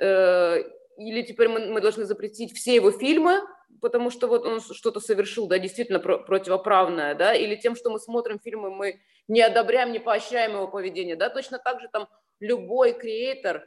э, 0.00 0.62
или 0.98 1.22
теперь 1.22 1.48
мы, 1.48 1.66
мы 1.66 1.80
должны 1.80 2.04
запретить 2.04 2.56
все 2.56 2.76
его 2.76 2.92
фильмы, 2.92 3.40
потому 3.80 4.10
что 4.10 4.28
вот 4.28 4.46
он 4.46 4.60
что-то 4.60 5.00
совершил, 5.00 5.46
да, 5.48 5.58
действительно 5.58 5.98
про- 5.98 6.18
противоправное, 6.18 7.14
да, 7.14 7.34
или 7.34 7.56
тем, 7.56 7.74
что 7.74 7.90
мы 7.90 7.98
смотрим 7.98 8.38
фильмы, 8.38 8.70
мы 8.70 9.00
не 9.26 9.42
одобряем, 9.42 9.92
не 9.92 9.98
поощряем 9.98 10.52
его 10.52 10.68
поведение, 10.68 11.16
да, 11.16 11.28
точно 11.28 11.58
так 11.58 11.80
же 11.80 11.88
там 11.88 12.08
любой 12.40 12.92
креатор, 12.92 13.66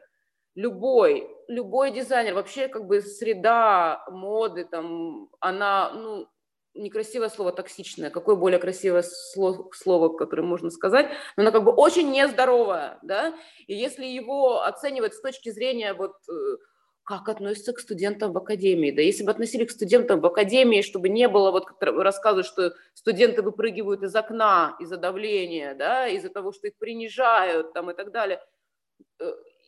любой, 0.56 1.30
любой 1.48 1.92
дизайнер, 1.92 2.34
вообще 2.34 2.68
как 2.68 2.86
бы 2.86 3.02
среда 3.02 4.04
моды, 4.10 4.66
там, 4.66 5.30
она, 5.40 5.92
ну, 5.94 6.28
некрасивое 6.74 7.30
слово 7.30 7.52
токсичное, 7.52 8.10
какое 8.10 8.36
более 8.36 8.60
красивое 8.60 9.04
слово, 9.04 9.70
слово, 9.74 10.10
которое 10.16 10.44
можно 10.44 10.70
сказать, 10.70 11.10
но 11.36 11.44
она 11.44 11.52
как 11.52 11.64
бы 11.64 11.72
очень 11.72 12.12
нездоровая, 12.12 13.00
да, 13.02 13.34
и 13.68 13.76
если 13.76 14.06
его 14.06 14.62
оценивать 14.64 15.14
с 15.14 15.22
точки 15.22 15.50
зрения 15.50 15.94
вот 15.94 16.14
э, 16.30 16.58
как 17.04 17.28
относятся 17.28 17.74
к 17.74 17.80
студентам 17.80 18.32
в 18.32 18.38
академии. 18.38 18.92
Да 18.92 19.02
если 19.02 19.24
бы 19.24 19.32
относились 19.32 19.68
к 19.68 19.72
студентам 19.72 20.22
в 20.22 20.26
академии, 20.26 20.82
чтобы 20.82 21.10
не 21.10 21.28
было, 21.28 21.52
вот 21.52 21.66
как 21.66 21.82
рассказывают, 21.82 22.46
что 22.46 22.74
студенты 22.94 23.42
выпрыгивают 23.42 24.04
из 24.04 24.16
окна 24.16 24.76
из-за 24.80 24.98
давления, 24.98 25.76
да, 25.76 26.08
из-за 26.08 26.30
того, 26.30 26.52
что 26.52 26.68
их 26.68 26.78
принижают 26.78 27.74
там, 27.74 27.92
и 27.92 27.94
так 27.94 28.12
далее. 28.12 28.40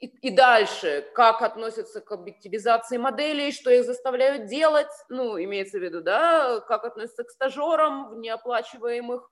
И, 0.03 0.07
и 0.21 0.31
дальше, 0.31 1.05
как 1.15 1.41
относятся 1.41 2.01
к 2.01 2.11
объективизации 2.11 2.97
моделей, 2.97 3.53
что 3.53 3.71
их 3.71 3.85
заставляют 3.85 4.47
делать, 4.47 4.91
ну, 5.07 5.41
имеется 5.41 5.80
в 5.80 5.81
виду, 5.81 6.01
да, 6.01 6.59
как 6.59 6.84
относятся 6.84 7.23
к 7.23 7.30
стажерам 7.30 8.09
в 8.09 8.17
неоплачиваемых 8.17 9.31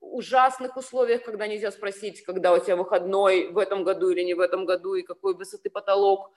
ужасных 0.00 0.76
условиях, 0.76 1.22
когда 1.22 1.46
нельзя 1.46 1.70
спросить, 1.70 2.24
когда 2.24 2.52
у 2.52 2.58
тебя 2.58 2.74
выходной 2.74 3.52
в 3.52 3.58
этом 3.58 3.84
году 3.84 4.10
или 4.10 4.22
не 4.22 4.34
в 4.34 4.40
этом 4.40 4.66
году, 4.66 4.94
и 4.94 5.04
какой 5.04 5.34
высоты 5.34 5.70
потолок, 5.70 6.32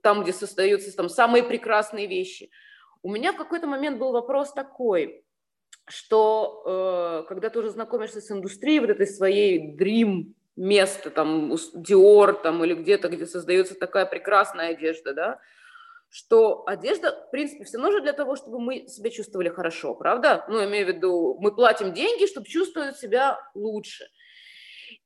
там, 0.00 0.22
где 0.22 0.32
создаются 0.32 0.96
там 0.96 1.08
самые 1.08 1.42
прекрасные 1.42 2.06
вещи. 2.06 2.52
У 3.02 3.10
меня 3.10 3.32
в 3.32 3.36
какой-то 3.36 3.66
момент 3.66 3.98
был 3.98 4.12
вопрос 4.12 4.52
такой, 4.52 5.24
что 5.88 6.62
э, 7.24 7.28
когда 7.28 7.50
ты 7.50 7.58
уже 7.58 7.70
знакомишься 7.70 8.20
с 8.20 8.30
индустрией, 8.30 8.78
вот 8.78 8.90
этой 8.90 9.08
своей 9.08 9.76
dream 9.76 10.34
место, 10.56 11.10
там, 11.10 11.52
Dior, 11.52 12.40
там, 12.42 12.64
или 12.64 12.74
где-то, 12.74 13.08
где 13.08 13.26
создается 13.26 13.74
такая 13.74 14.06
прекрасная 14.06 14.68
одежда, 14.68 15.14
да, 15.14 15.40
что 16.10 16.62
одежда, 16.66 17.10
в 17.26 17.30
принципе, 17.32 17.64
все 17.64 17.78
нужно 17.78 18.00
для 18.00 18.12
того, 18.12 18.36
чтобы 18.36 18.60
мы 18.60 18.86
себя 18.86 19.10
чувствовали 19.10 19.48
хорошо, 19.48 19.94
правда? 19.94 20.44
Ну, 20.48 20.64
имею 20.64 20.86
в 20.86 20.88
виду, 20.88 21.36
мы 21.40 21.52
платим 21.52 21.92
деньги, 21.92 22.26
чтобы 22.26 22.46
чувствовать 22.46 22.96
себя 22.96 23.40
лучше. 23.54 24.04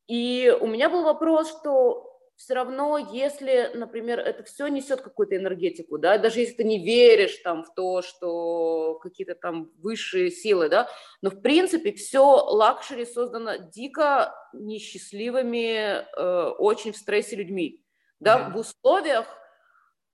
И 0.07 0.55
у 0.61 0.67
меня 0.67 0.91
был 0.91 1.05
вопрос, 1.05 1.49
что 1.49 2.08
все 2.39 2.55
равно, 2.55 2.99
если, 2.99 3.73
например, 3.75 4.21
это 4.21 4.45
все 4.45 4.69
несет 4.69 5.01
какую-то 5.03 5.37
энергетику, 5.37 5.99
да, 5.99 6.19
даже 6.19 6.39
если 6.39 6.55
ты 6.55 6.65
не 6.65 6.85
веришь 6.85 7.37
там 7.39 7.65
в 7.65 7.75
то, 7.75 8.01
что 8.01 8.95
какие-то 9.03 9.35
там 9.35 9.73
высшие 9.79 10.31
силы, 10.31 10.69
да, 10.69 10.89
но 11.21 11.31
в 11.31 11.43
принципе 11.43 11.93
все 11.93 12.23
luxury 12.23 13.05
создано 13.07 13.57
дико 13.57 14.33
несчастливыми, 14.53 16.07
э, 16.07 16.49
очень 16.59 16.93
в 16.93 16.97
стрессе 16.97 17.35
людьми, 17.35 17.85
да, 18.21 18.39
mm-hmm. 18.39 18.53
в 18.53 18.57
условиях 18.59 19.27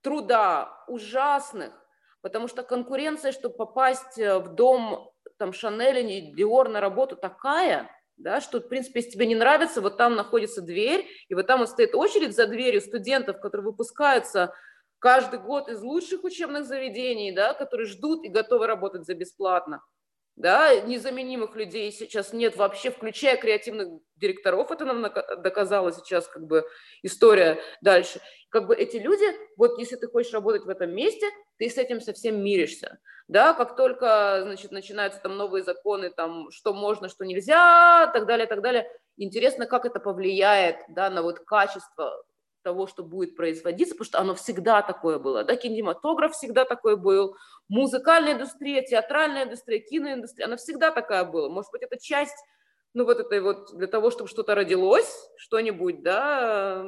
труда 0.01 0.83
ужасных, 0.87 1.73
потому 2.21 2.47
что 2.47 2.63
конкуренция, 2.63 3.33
чтобы 3.33 3.55
попасть 3.55 4.17
э, 4.17 4.39
в 4.39 4.55
дом 4.55 5.11
там 5.37 5.53
Шанель 5.53 5.99
или 5.99 6.33
Диор 6.33 6.69
на 6.69 6.81
работу 6.81 7.15
такая, 7.15 7.87
да, 8.17 8.41
что, 8.41 8.59
в 8.59 8.67
принципе, 8.67 8.99
если 8.99 9.11
тебе 9.11 9.25
не 9.25 9.35
нравится, 9.35 9.81
вот 9.81 9.97
там 9.97 10.15
находится 10.15 10.61
дверь, 10.61 11.07
и 11.27 11.35
вот 11.35 11.47
там 11.47 11.59
вот 11.59 11.69
стоит 11.69 11.95
очередь 11.95 12.35
за 12.35 12.47
дверью 12.47 12.81
студентов, 12.81 13.39
которые 13.39 13.65
выпускаются 13.65 14.53
каждый 14.99 15.39
год 15.39 15.69
из 15.69 15.81
лучших 15.81 16.23
учебных 16.23 16.65
заведений, 16.65 17.31
да, 17.31 17.53
которые 17.53 17.87
ждут 17.87 18.25
и 18.25 18.29
готовы 18.29 18.67
работать 18.67 19.05
за 19.05 19.13
бесплатно. 19.13 19.81
Да, 20.35 20.81
незаменимых 20.81 21.55
людей 21.55 21.91
сейчас 21.93 22.33
нет 22.33 22.57
вообще, 22.57 22.91
включая 22.91 23.37
креативных 23.37 23.87
директоров, 24.17 24.69
это 24.69 24.83
нам 24.83 25.01
доказала 25.41 25.93
сейчас 25.93 26.27
как 26.27 26.45
бы 26.45 26.65
история 27.03 27.61
дальше. 27.81 28.19
Как 28.49 28.67
бы 28.67 28.75
эти 28.75 28.97
люди, 28.97 29.25
вот 29.55 29.79
если 29.79 29.95
ты 29.95 30.07
хочешь 30.07 30.33
работать 30.33 30.65
в 30.65 30.69
этом 30.69 30.93
месте, 30.93 31.25
ты 31.57 31.69
с 31.69 31.77
этим 31.77 32.01
совсем 32.01 32.43
миришься. 32.43 32.99
Да, 33.29 33.53
как 33.53 33.77
только, 33.77 34.41
значит, 34.43 34.71
начинаются 34.71 35.21
там 35.21 35.37
новые 35.37 35.63
законы, 35.63 36.09
там, 36.09 36.51
что 36.51 36.73
можно, 36.73 37.07
что 37.07 37.25
нельзя, 37.25 38.07
так 38.13 38.27
далее, 38.27 38.45
так 38.45 38.61
далее, 38.61 38.87
интересно, 39.17 39.65
как 39.65 39.85
это 39.85 39.99
повлияет, 39.99 40.75
да, 40.89 41.09
на 41.09 41.23
вот 41.23 41.39
качество 41.39 42.23
того, 42.65 42.87
что 42.87 43.03
будет 43.03 43.35
производиться, 43.35 43.93
потому 43.93 44.05
что 44.05 44.19
оно 44.19 44.33
всегда 44.33 44.81
такое 44.81 45.19
было, 45.19 45.43
да, 45.43 45.55
кинематограф 45.55 46.33
всегда 46.33 46.65
такой 46.65 46.97
был, 46.97 47.37
музыкальная 47.69 48.33
индустрия, 48.33 48.81
театральная 48.81 49.43
индустрия, 49.43 49.79
киноиндустрия, 49.79 50.47
она 50.47 50.57
всегда 50.57 50.89
такая 50.89 51.25
была. 51.25 51.47
Может 51.47 51.71
быть, 51.71 51.83
это 51.83 51.99
часть 52.01 52.35
ну, 52.95 53.03
вот 53.03 53.19
этой 53.19 53.41
вот, 53.41 53.75
для 53.77 53.87
того, 53.87 54.09
чтобы 54.09 54.29
что-то 54.29 54.55
родилось, 54.55 55.29
что-нибудь, 55.37 56.01
да. 56.01 56.81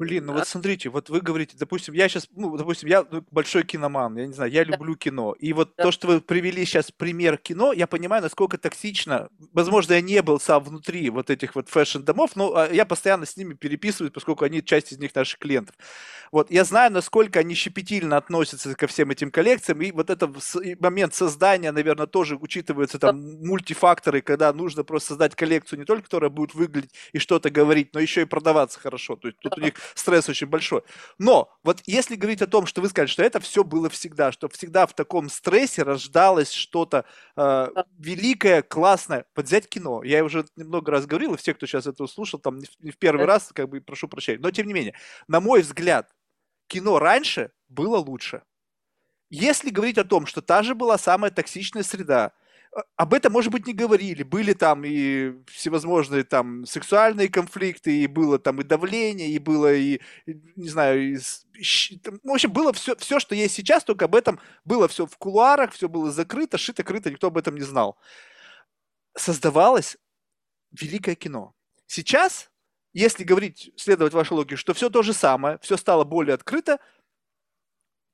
Блин, 0.00 0.24
ну 0.24 0.32
а... 0.32 0.36
вот 0.36 0.48
смотрите, 0.48 0.88
вот 0.88 1.10
вы 1.10 1.20
говорите, 1.20 1.56
допустим, 1.58 1.92
я 1.92 2.08
сейчас, 2.08 2.26
ну, 2.34 2.56
допустим, 2.56 2.88
я 2.88 3.04
большой 3.30 3.62
киноман, 3.64 4.16
я 4.16 4.26
не 4.26 4.32
знаю, 4.32 4.50
я 4.50 4.64
люблю 4.64 4.94
да. 4.94 4.98
кино, 4.98 5.36
и 5.38 5.52
вот 5.52 5.74
да. 5.76 5.84
то, 5.84 5.92
что 5.92 6.08
вы 6.08 6.20
привели 6.22 6.64
сейчас 6.64 6.90
пример 6.90 7.36
кино, 7.36 7.74
я 7.74 7.86
понимаю, 7.86 8.22
насколько 8.22 8.56
токсично, 8.56 9.28
возможно, 9.52 9.92
я 9.92 10.00
не 10.00 10.22
был 10.22 10.40
сам 10.40 10.64
внутри 10.64 11.10
вот 11.10 11.28
этих 11.28 11.54
вот 11.54 11.68
fashion-домов, 11.68 12.34
но 12.34 12.56
а, 12.56 12.70
я 12.72 12.86
постоянно 12.86 13.26
с 13.26 13.36
ними 13.36 13.52
переписываюсь, 13.52 14.12
поскольку 14.12 14.46
они 14.46 14.64
часть 14.64 14.92
из 14.92 14.98
них 14.98 15.14
наших 15.14 15.38
клиентов. 15.38 15.76
Вот, 16.32 16.50
я 16.50 16.64
знаю, 16.64 16.90
насколько 16.90 17.40
они 17.40 17.54
щепетильно 17.54 18.16
относятся 18.16 18.74
ко 18.74 18.86
всем 18.86 19.10
этим 19.10 19.30
коллекциям, 19.30 19.82
и 19.82 19.92
вот 19.92 20.08
этот 20.08 20.30
момент 20.80 21.14
создания, 21.14 21.72
наверное, 21.72 22.06
тоже 22.06 22.36
учитываются 22.36 22.98
там 22.98 23.20
да. 23.20 23.46
мультифакторы, 23.46 24.22
когда 24.22 24.50
нужно 24.54 24.82
просто 24.82 25.08
создать 25.08 25.34
коллекцию 25.42 25.80
не 25.80 25.84
только, 25.84 26.04
которая 26.04 26.30
будет 26.30 26.54
выглядеть 26.54 26.94
и 27.12 27.18
что-то 27.18 27.50
говорить, 27.50 27.92
но 27.94 27.98
еще 27.98 28.22
и 28.22 28.26
продаваться 28.26 28.78
хорошо. 28.78 29.16
То 29.16 29.26
есть 29.26 29.40
тут 29.40 29.58
у 29.58 29.60
них 29.60 29.74
стресс 29.96 30.28
очень 30.28 30.46
большой. 30.46 30.82
Но 31.18 31.52
вот 31.64 31.80
если 31.84 32.14
говорить 32.14 32.42
о 32.42 32.46
том, 32.46 32.66
что 32.66 32.80
вы 32.80 32.88
сказали, 32.88 33.08
что 33.08 33.24
это 33.24 33.40
все 33.40 33.64
было 33.64 33.88
всегда, 33.88 34.30
что 34.30 34.48
всегда 34.48 34.86
в 34.86 34.94
таком 34.94 35.28
стрессе 35.28 35.82
рождалось 35.82 36.52
что-то 36.52 37.04
э, 37.36 37.68
великое, 37.98 38.62
классное. 38.62 39.24
Вот 39.34 39.46
взять 39.46 39.68
кино. 39.68 40.04
Я 40.04 40.22
уже 40.22 40.44
немного 40.54 40.92
раз 40.92 41.06
говорил, 41.06 41.34
и 41.34 41.36
все, 41.36 41.54
кто 41.54 41.66
сейчас 41.66 41.88
это 41.88 42.04
услышал, 42.04 42.38
там 42.38 42.58
не 42.58 42.66
в, 42.66 42.78
не 42.78 42.92
в 42.92 42.98
первый 42.98 43.26
раз, 43.26 43.50
как 43.52 43.68
бы 43.68 43.80
прошу 43.80 44.06
прощения. 44.06 44.38
Но 44.38 44.52
тем 44.52 44.68
не 44.68 44.74
менее, 44.74 44.94
на 45.26 45.40
мой 45.40 45.62
взгляд, 45.62 46.08
кино 46.68 47.00
раньше 47.00 47.50
было 47.68 47.96
лучше. 47.96 48.42
Если 49.28 49.70
говорить 49.70 49.98
о 49.98 50.04
том, 50.04 50.26
что 50.26 50.40
та 50.40 50.62
же 50.62 50.76
была 50.76 50.98
самая 50.98 51.32
токсичная 51.32 51.82
среда, 51.82 52.32
об 52.96 53.12
этом, 53.12 53.32
может 53.32 53.52
быть, 53.52 53.66
не 53.66 53.74
говорили. 53.74 54.22
Были 54.22 54.54
там 54.54 54.84
и 54.84 55.32
всевозможные 55.46 56.24
там 56.24 56.64
сексуальные 56.64 57.28
конфликты, 57.28 58.02
и 58.02 58.06
было 58.06 58.38
там 58.38 58.60
и 58.60 58.64
давление, 58.64 59.28
и 59.30 59.38
было 59.38 59.72
и, 59.74 60.00
не 60.26 60.68
знаю, 60.68 61.12
и, 61.12 61.16
в 61.16 62.30
общем, 62.30 62.52
было 62.52 62.72
все, 62.72 62.96
все, 62.96 63.20
что 63.20 63.34
есть 63.34 63.54
сейчас, 63.54 63.84
только 63.84 64.06
об 64.06 64.14
этом 64.14 64.40
было 64.64 64.88
все 64.88 65.06
в 65.06 65.16
кулуарах, 65.18 65.72
все 65.72 65.88
было 65.88 66.10
закрыто, 66.10 66.56
шито-крыто, 66.56 67.10
никто 67.10 67.26
об 67.26 67.36
этом 67.36 67.56
не 67.56 67.62
знал. 67.62 67.98
Создавалось 69.16 69.98
великое 70.70 71.14
кино. 71.14 71.54
Сейчас, 71.86 72.50
если 72.94 73.24
говорить, 73.24 73.70
следовать 73.76 74.14
вашей 74.14 74.32
логике, 74.32 74.56
что 74.56 74.72
все 74.72 74.88
то 74.88 75.02
же 75.02 75.12
самое, 75.12 75.58
все 75.60 75.76
стало 75.76 76.04
более 76.04 76.34
открыто, 76.34 76.78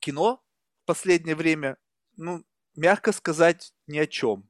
кино 0.00 0.42
в 0.82 0.86
последнее 0.86 1.36
время, 1.36 1.76
ну, 2.16 2.44
мягко 2.78 3.12
сказать, 3.12 3.72
ни 3.86 3.98
о 3.98 4.06
чем. 4.06 4.44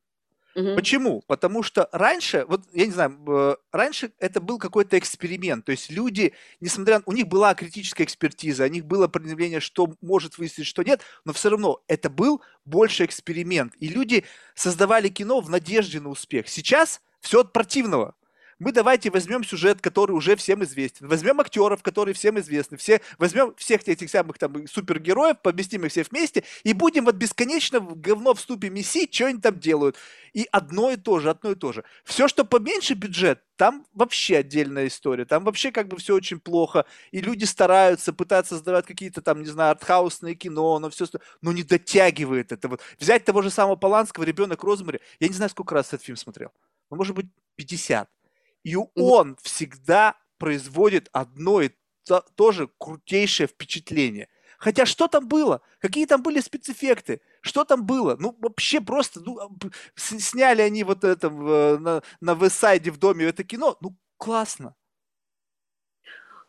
Угу. 0.55 0.75
Почему? 0.75 1.23
Потому 1.27 1.63
что 1.63 1.89
раньше, 1.93 2.45
вот 2.49 2.63
я 2.73 2.87
не 2.87 2.93
знаю, 2.93 3.59
раньше 3.71 4.13
это 4.19 4.41
был 4.41 4.59
какой-то 4.59 4.99
эксперимент. 4.99 5.65
То 5.65 5.73
есть 5.73 5.91
люди, 5.91 6.35
несмотря 6.61 6.99
на... 6.99 7.05
У 7.07 7.13
них 7.13 7.29
была 7.29 7.55
критическая 7.55 8.05
экспертиза, 8.05 8.65
у 8.65 8.69
них 8.69 8.85
было 8.85 9.09
предъявление, 9.09 9.61
что 9.61 9.95
может 10.01 10.39
выстрелить, 10.39 10.69
что 10.69 10.83
нет, 10.83 11.01
но 11.25 11.33
все 11.33 11.51
равно 11.51 11.81
это 11.87 12.11
был 12.11 12.43
больше 12.65 13.05
эксперимент. 13.05 13.75
И 13.79 13.89
люди 13.89 14.25
создавали 14.55 15.09
кино 15.09 15.41
в 15.41 15.49
надежде 15.49 16.01
на 16.01 16.09
успех. 16.09 16.49
Сейчас 16.49 17.01
все 17.21 17.41
от 17.41 17.53
противного 17.53 18.15
мы 18.59 18.73
давайте 18.73 19.11
возьмем 19.11 19.45
сюжет, 19.45 19.81
который 19.81 20.13
уже 20.13 20.37
всем 20.37 20.65
известен, 20.65 21.07
возьмем 21.07 21.41
актеров, 21.41 21.83
которые 21.83 22.15
всем 22.15 22.39
известны, 22.39 22.77
все, 22.77 23.01
возьмем 23.19 23.55
всех 23.57 23.87
этих 23.87 24.11
самых 24.11 24.39
там 24.39 24.67
супергероев, 24.67 25.41
поместим 25.41 25.85
их 25.85 25.93
все 25.93 26.03
вместе 26.03 26.45
и 26.65 26.73
будем 26.73 27.05
вот 27.05 27.15
бесконечно 27.15 27.81
в 27.81 28.01
говно 28.01 28.35
в 28.35 28.41
ступе 28.41 28.71
месить, 28.71 29.15
что 29.15 29.27
они 29.27 29.41
там 29.41 29.59
делают. 29.59 29.97
И 30.33 30.47
одно 30.53 30.91
и 30.91 30.97
то 30.97 31.21
же, 31.21 31.31
одно 31.31 31.53
и 31.53 31.55
то 31.55 31.73
же. 31.73 31.85
Все, 32.05 32.29
что 32.29 32.45
поменьше 32.45 32.95
бюджет, 32.95 33.43
там 33.57 33.87
вообще 33.93 34.39
отдельная 34.39 34.87
история. 34.87 35.25
Там 35.25 35.45
вообще 35.45 35.73
как 35.73 35.89
бы 35.89 35.97
все 35.97 36.15
очень 36.15 36.39
плохо. 36.39 36.85
И 37.11 37.21
люди 37.21 37.45
стараются, 37.45 38.13
пытаются 38.13 38.55
создавать 38.55 38.87
какие-то 38.87 39.23
там, 39.23 39.41
не 39.41 39.49
знаю, 39.49 39.73
артхаусные 39.73 40.35
кино, 40.35 40.79
но 40.79 40.91
все, 40.91 41.07
но 41.41 41.53
не 41.53 41.63
дотягивает 41.65 42.53
это. 42.53 42.69
Вот 42.69 42.83
взять 42.99 43.25
того 43.25 43.43
же 43.43 43.51
самого 43.51 43.77
Поланского, 43.77 44.25
«Ребенок 44.25 44.63
Розмари», 44.63 45.01
я 45.19 45.29
не 45.29 45.35
знаю, 45.35 45.51
сколько 45.51 45.75
раз 45.75 45.89
этот 45.89 46.03
фильм 46.03 46.17
смотрел. 46.17 46.53
Ну, 46.91 46.97
может 46.97 47.15
быть, 47.17 47.27
50. 47.57 48.09
И 48.69 48.77
он 48.97 49.39
всегда 49.43 50.15
производит 50.37 51.09
одно 51.13 51.63
и 51.63 51.71
то, 52.05 52.53
же 52.53 52.69
крутейшее 52.79 53.47
впечатление. 53.47 54.29
Хотя 54.59 54.85
что 54.85 55.09
там 55.09 55.27
было? 55.27 55.63
Какие 55.79 56.05
там 56.05 56.23
были 56.23 56.41
спецэффекты? 56.41 57.23
Что 57.41 57.65
там 57.65 57.87
было? 57.87 58.17
Ну, 58.21 58.37
вообще 58.39 58.83
просто, 58.83 59.21
ну, 59.21 59.39
сняли 59.97 60.61
они 60.61 60.85
вот 60.85 61.03
это 61.03 61.31
на, 61.31 62.03
на 62.21 62.35
Вестсайде 62.35 62.91
в 62.91 62.99
доме 62.99 63.25
это 63.25 63.43
кино. 63.43 63.79
Ну, 63.81 63.97
классно. 64.19 64.75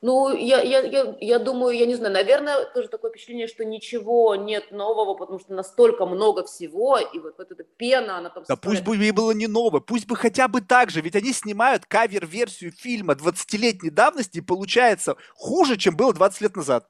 Ну, 0.01 0.33
я, 0.33 0.61
я, 0.61 0.79
я, 0.79 1.17
я 1.19 1.39
думаю, 1.39 1.77
я 1.77 1.85
не 1.85 1.95
знаю, 1.95 2.13
наверное, 2.13 2.63
тоже 2.73 2.87
такое 2.87 3.11
впечатление, 3.11 3.47
что 3.47 3.65
ничего 3.65 4.35
нет 4.35 4.71
нового, 4.71 5.13
потому 5.13 5.39
что 5.39 5.53
настолько 5.53 6.05
много 6.05 6.45
всего, 6.45 6.97
и 6.97 7.19
вот, 7.19 7.35
вот 7.37 7.51
эта 7.51 7.65
пена, 7.65 8.17
она 8.17 8.29
там... 8.29 8.45
Да 8.47 8.55
пусть 8.55 8.81
бы 8.81 8.95
ей 8.95 9.11
было 9.11 9.31
не 9.31 9.47
новое, 9.47 9.81
пусть 9.81 10.07
бы 10.07 10.15
хотя 10.15 10.47
бы 10.47 10.61
так 10.61 10.89
же, 10.89 11.01
ведь 11.01 11.17
они 11.17 11.33
снимают 11.33 11.85
кавер-версию 11.85 12.71
фильма 12.71 13.13
20-летней 13.13 13.89
давности, 13.89 14.37
и 14.37 14.41
получается 14.41 15.17
хуже, 15.35 15.75
чем 15.75 15.97
было 15.97 16.13
20 16.13 16.41
лет 16.41 16.55
назад. 16.55 16.87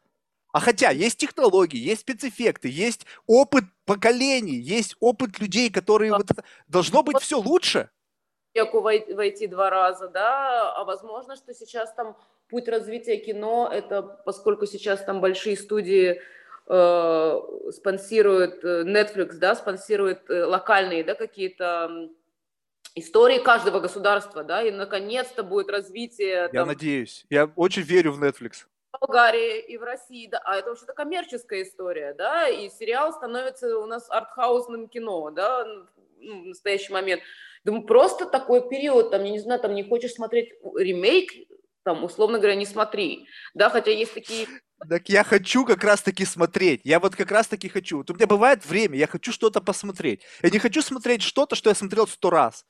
А 0.51 0.59
хотя 0.59 0.91
есть 0.91 1.17
технологии, 1.17 1.79
есть 1.79 2.01
спецэффекты, 2.01 2.69
есть 2.69 3.07
опыт 3.25 3.63
поколений, 3.85 4.57
есть 4.59 4.95
опыт 4.99 5.39
людей, 5.39 5.71
которые... 5.71 6.11
Вот 6.11 6.29
это... 6.29 6.43
Должно 6.67 7.01
быть 7.01 7.19
все 7.21 7.39
лучше. 7.39 7.89
Войти 8.55 9.47
два 9.47 9.69
раза, 9.69 10.09
да, 10.09 10.73
а 10.75 10.83
возможно, 10.83 11.35
что 11.35 11.53
сейчас 11.53 11.93
там 11.93 12.15
путь 12.49 12.67
развития 12.67 13.17
кино, 13.17 13.69
это 13.71 14.01
поскольку 14.01 14.65
сейчас 14.65 15.03
там 15.03 15.21
большие 15.21 15.55
студии 15.55 16.21
э, 16.67 17.39
спонсируют, 17.71 18.63
э, 18.63 18.83
Netflix, 18.83 19.33
да, 19.37 19.55
спонсирует 19.55 20.29
э, 20.29 20.45
локальные, 20.45 21.03
да, 21.03 21.15
какие-то 21.15 22.09
истории 22.95 23.39
каждого 23.39 23.79
государства, 23.79 24.43
да, 24.43 24.63
и 24.63 24.71
наконец-то 24.71 25.43
будет 25.43 25.69
развитие. 25.69 26.49
Я 26.51 26.65
надеюсь, 26.65 27.25
я 27.29 27.51
очень 27.55 27.83
верю 27.83 28.13
в 28.13 28.23
Netflix. 28.23 28.65
В 28.91 28.99
Болгарии 28.99 29.61
и 29.61 29.77
в 29.77 29.83
России, 29.83 30.27
да, 30.27 30.41
а 30.43 30.57
это 30.57 30.69
вообще-то 30.69 30.93
коммерческая 30.93 31.63
история, 31.63 32.13
да, 32.17 32.49
и 32.49 32.69
сериал 32.69 33.13
становится 33.13 33.77
у 33.77 33.85
нас 33.85 34.09
артхаусным 34.09 34.87
кино, 34.87 35.29
да, 35.29 35.65
ну, 36.17 36.43
в 36.43 36.45
настоящий 36.47 36.91
момент. 36.91 37.21
Думаю, 37.63 37.83
просто 37.85 38.25
такой 38.25 38.67
период, 38.67 39.11
там, 39.11 39.23
я 39.23 39.31
не 39.31 39.39
знаю, 39.39 39.59
там 39.59 39.75
не 39.75 39.83
хочешь 39.83 40.13
смотреть 40.13 40.53
ремейк, 40.75 41.31
там, 41.83 42.03
условно 42.03 42.37
говоря, 42.37 42.55
не 42.55 42.65
смотри, 42.65 43.27
да, 43.53 43.69
хотя 43.69 43.91
есть 43.91 44.13
такие... 44.13 44.47
Так 44.89 45.09
я 45.09 45.23
хочу 45.23 45.65
как 45.65 45.83
раз-таки 45.83 46.25
смотреть, 46.25 46.81
я 46.83 46.99
вот 46.99 47.15
как 47.15 47.31
раз-таки 47.31 47.67
хочу. 47.67 47.97
Вот 47.97 48.11
у 48.11 48.13
меня 48.13 48.27
бывает 48.27 48.65
время, 48.65 48.97
я 48.97 49.07
хочу 49.07 49.31
что-то 49.31 49.59
посмотреть. 49.59 50.21
Я 50.41 50.49
не 50.49 50.59
хочу 50.59 50.81
смотреть 50.81 51.21
что-то, 51.21 51.55
что 51.55 51.69
я 51.69 51.75
смотрел 51.75 52.07
сто 52.07 52.29
раз. 52.29 52.65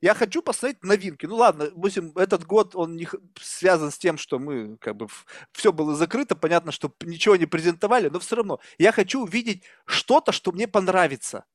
Я 0.00 0.14
хочу 0.14 0.42
посмотреть 0.42 0.82
новинки. 0.82 1.24
Ну 1.24 1.36
ладно, 1.36 1.70
допустим, 1.70 2.12
этот 2.16 2.44
год 2.44 2.74
он 2.74 2.96
не 2.96 3.08
связан 3.40 3.90
с 3.90 3.96
тем, 3.96 4.18
что 4.18 4.38
мы 4.38 4.76
как 4.76 4.96
бы 4.96 5.06
все 5.52 5.72
было 5.72 5.94
закрыто, 5.94 6.36
понятно, 6.36 6.72
что 6.72 6.92
ничего 7.00 7.36
не 7.36 7.46
презентовали, 7.46 8.10
но 8.10 8.18
все 8.18 8.36
равно 8.36 8.60
я 8.76 8.92
хочу 8.92 9.22
увидеть 9.22 9.62
что-то, 9.86 10.32
что 10.32 10.52
мне 10.52 10.68
понравится. 10.68 11.46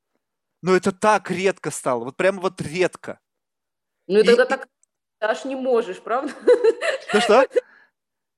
Но 0.64 0.76
это 0.76 0.92
так 0.92 1.30
редко 1.30 1.70
стало, 1.70 2.06
вот 2.06 2.18
прямо 2.18 2.42
вот 2.42 2.60
редко. 2.62 3.20
Ну 4.08 4.20
и 4.20 4.24
тогда 4.24 4.46
так 4.46 4.68
аж 5.20 5.46
не 5.46 5.56
можешь, 5.56 6.00
правда? 6.00 6.34
Ну 7.14 7.22
что? 7.22 7.48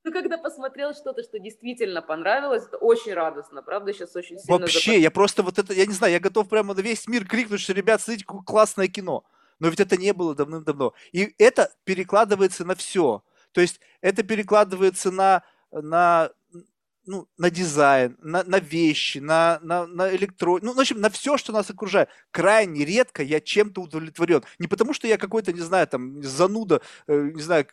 Ну, 0.03 0.11
когда 0.11 0.39
посмотрел 0.39 0.95
что-то, 0.95 1.21
что 1.21 1.37
действительно 1.37 2.01
понравилось, 2.01 2.63
это 2.65 2.77
очень 2.77 3.13
радостно, 3.13 3.61
правда, 3.61 3.93
сейчас 3.93 4.15
очень 4.15 4.39
сильно... 4.39 4.57
Вообще, 4.57 4.93
запас... 4.93 5.03
я 5.03 5.11
просто 5.11 5.43
вот 5.43 5.59
это, 5.59 5.73
я 5.73 5.85
не 5.85 5.93
знаю, 5.93 6.13
я 6.13 6.19
готов 6.19 6.49
прямо 6.49 6.73
на 6.73 6.79
весь 6.79 7.07
мир 7.07 7.27
крикнуть, 7.27 7.61
что, 7.61 7.73
ребят, 7.73 8.01
смотрите, 8.01 8.25
какое 8.25 8.41
классное 8.41 8.87
кино. 8.87 9.23
Но 9.59 9.67
ведь 9.69 9.79
это 9.79 9.97
не 9.97 10.11
было 10.11 10.33
давным-давно. 10.33 10.93
И 11.11 11.35
это 11.37 11.71
перекладывается 11.83 12.65
на 12.65 12.73
все. 12.73 13.23
То 13.51 13.61
есть 13.61 13.79
это 14.01 14.23
перекладывается 14.23 15.11
на, 15.11 15.43
на 15.71 16.31
ну, 17.05 17.27
на 17.37 17.49
дизайн, 17.49 18.17
на, 18.21 18.43
на 18.43 18.59
вещи, 18.59 19.17
на, 19.17 19.59
на, 19.61 19.87
на 19.87 20.15
электро... 20.15 20.59
Ну, 20.61 20.73
в 20.73 20.79
общем, 20.79 20.99
на 21.01 21.09
все, 21.09 21.37
что 21.37 21.51
нас 21.51 21.69
окружает. 21.69 22.09
Крайне 22.31 22.85
редко 22.85 23.23
я 23.23 23.39
чем-то 23.39 23.81
удовлетворен. 23.81 24.43
Не 24.59 24.67
потому, 24.67 24.93
что 24.93 25.07
я 25.07 25.17
какой-то, 25.17 25.51
не 25.53 25.61
знаю, 25.61 25.87
там, 25.87 26.21
зануда, 26.23 26.81
э, 27.07 27.31
не 27.33 27.41
знаю, 27.41 27.65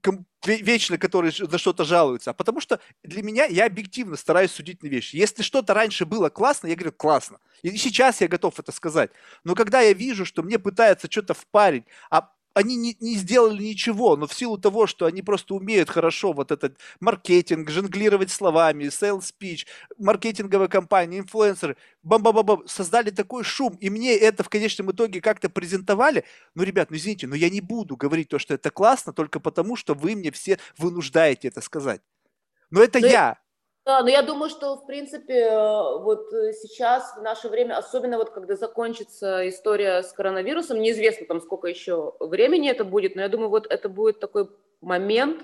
ком- 0.00 0.26
вечно, 0.44 0.98
который 0.98 1.32
на 1.40 1.58
что-то 1.58 1.84
жалуется, 1.84 2.30
а 2.30 2.34
потому 2.34 2.60
что 2.60 2.80
для 3.02 3.22
меня 3.22 3.44
я 3.46 3.66
объективно 3.66 4.16
стараюсь 4.16 4.52
судить 4.52 4.82
на 4.82 4.88
вещи. 4.88 5.16
Если 5.16 5.42
что-то 5.42 5.74
раньше 5.74 6.06
было 6.06 6.28
классно, 6.28 6.68
я 6.68 6.76
говорю, 6.76 6.92
классно. 6.92 7.38
И 7.62 7.76
сейчас 7.76 8.20
я 8.20 8.28
готов 8.28 8.58
это 8.58 8.72
сказать. 8.72 9.10
Но 9.44 9.54
когда 9.54 9.80
я 9.80 9.92
вижу, 9.92 10.24
что 10.24 10.42
мне 10.42 10.58
пытаются 10.58 11.10
что-то 11.10 11.34
впарить, 11.34 11.84
а 12.10 12.30
они 12.54 12.76
не, 12.76 12.96
не 13.00 13.14
сделали 13.14 13.62
ничего, 13.62 14.16
но 14.16 14.26
в 14.26 14.34
силу 14.34 14.58
того, 14.58 14.86
что 14.86 15.06
они 15.06 15.22
просто 15.22 15.54
умеют 15.54 15.90
хорошо 15.90 16.32
вот 16.32 16.52
этот 16.52 16.78
маркетинг, 17.00 17.70
жонглировать 17.70 18.30
словами, 18.30 18.84
sales 18.84 19.32
speech, 19.32 19.66
маркетинговая 19.98 20.68
компания, 20.68 21.18
инфлюенсеры, 21.18 21.76
бам 22.02 22.22
бам 22.22 22.44
бам 22.44 22.62
создали 22.66 23.10
такой 23.10 23.44
шум, 23.44 23.76
и 23.80 23.90
мне 23.90 24.16
это 24.16 24.42
в 24.42 24.48
конечном 24.48 24.90
итоге 24.90 25.20
как-то 25.20 25.48
презентовали. 25.48 26.24
Ну, 26.54 26.62
ребят, 26.62 26.90
ну 26.90 26.96
извините, 26.96 27.26
но 27.26 27.34
я 27.34 27.50
не 27.50 27.60
буду 27.60 27.96
говорить 27.96 28.28
то, 28.28 28.38
что 28.38 28.54
это 28.54 28.70
классно, 28.70 29.12
только 29.12 29.40
потому, 29.40 29.76
что 29.76 29.94
вы 29.94 30.14
мне 30.14 30.30
все 30.30 30.58
вынуждаете 30.76 31.48
это 31.48 31.60
сказать. 31.60 32.00
Но 32.70 32.82
это 32.82 33.00
но 33.00 33.06
я. 33.06 33.41
Да, 33.84 34.00
но 34.02 34.08
я 34.10 34.22
думаю, 34.22 34.48
что, 34.48 34.76
в 34.76 34.86
принципе, 34.86 35.40
э, 35.40 35.98
вот 35.98 36.32
э, 36.32 36.52
сейчас, 36.52 37.16
в 37.16 37.22
наше 37.22 37.48
время, 37.48 37.76
особенно 37.76 38.16
вот 38.16 38.30
когда 38.30 38.54
закончится 38.54 39.48
история 39.48 40.02
с 40.04 40.12
коронавирусом, 40.12 40.80
неизвестно 40.80 41.26
там 41.26 41.40
сколько 41.40 41.66
еще 41.66 42.14
времени 42.20 42.70
это 42.70 42.84
будет, 42.84 43.16
но 43.16 43.22
я 43.22 43.28
думаю, 43.28 43.48
вот 43.48 43.66
это 43.66 43.88
будет 43.88 44.20
такой 44.20 44.48
момент 44.80 45.42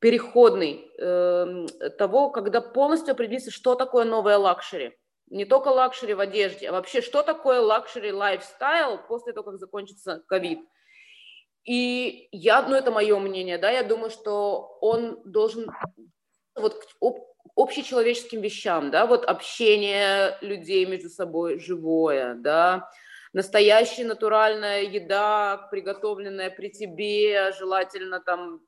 переходный 0.00 0.90
э, 0.98 1.90
того, 1.96 2.30
когда 2.30 2.60
полностью 2.60 3.12
определится, 3.12 3.52
что 3.52 3.76
такое 3.76 4.04
новое 4.04 4.36
luxury. 4.36 4.98
Не 5.30 5.44
только 5.44 5.68
luxury 5.68 6.14
в 6.14 6.20
одежде, 6.20 6.68
а 6.68 6.72
вообще, 6.72 7.02
что 7.02 7.22
такое 7.22 7.60
luxury 7.60 8.12
lifestyle 8.12 8.98
после 9.06 9.32
того, 9.32 9.50
как 9.50 9.60
закончится 9.60 10.24
ковид. 10.26 10.58
И 11.64 12.28
я, 12.32 12.62
ну 12.62 12.74
это 12.74 12.90
мое 12.90 13.16
мнение, 13.20 13.58
да, 13.58 13.70
я 13.70 13.84
думаю, 13.84 14.10
что 14.10 14.76
он 14.80 15.22
должен 15.24 15.70
вот 16.56 16.84
общечеловеческим 17.56 18.40
вещам, 18.40 18.90
да, 18.90 19.06
вот 19.06 19.24
общение 19.24 20.36
людей 20.40 20.86
между 20.86 21.08
собой 21.08 21.58
живое, 21.58 22.34
да, 22.34 22.90
настоящая 23.32 24.04
натуральная 24.04 24.82
еда, 24.82 25.68
приготовленная 25.70 26.50
при 26.50 26.70
тебе, 26.70 27.52
желательно 27.58 28.20
там, 28.20 28.60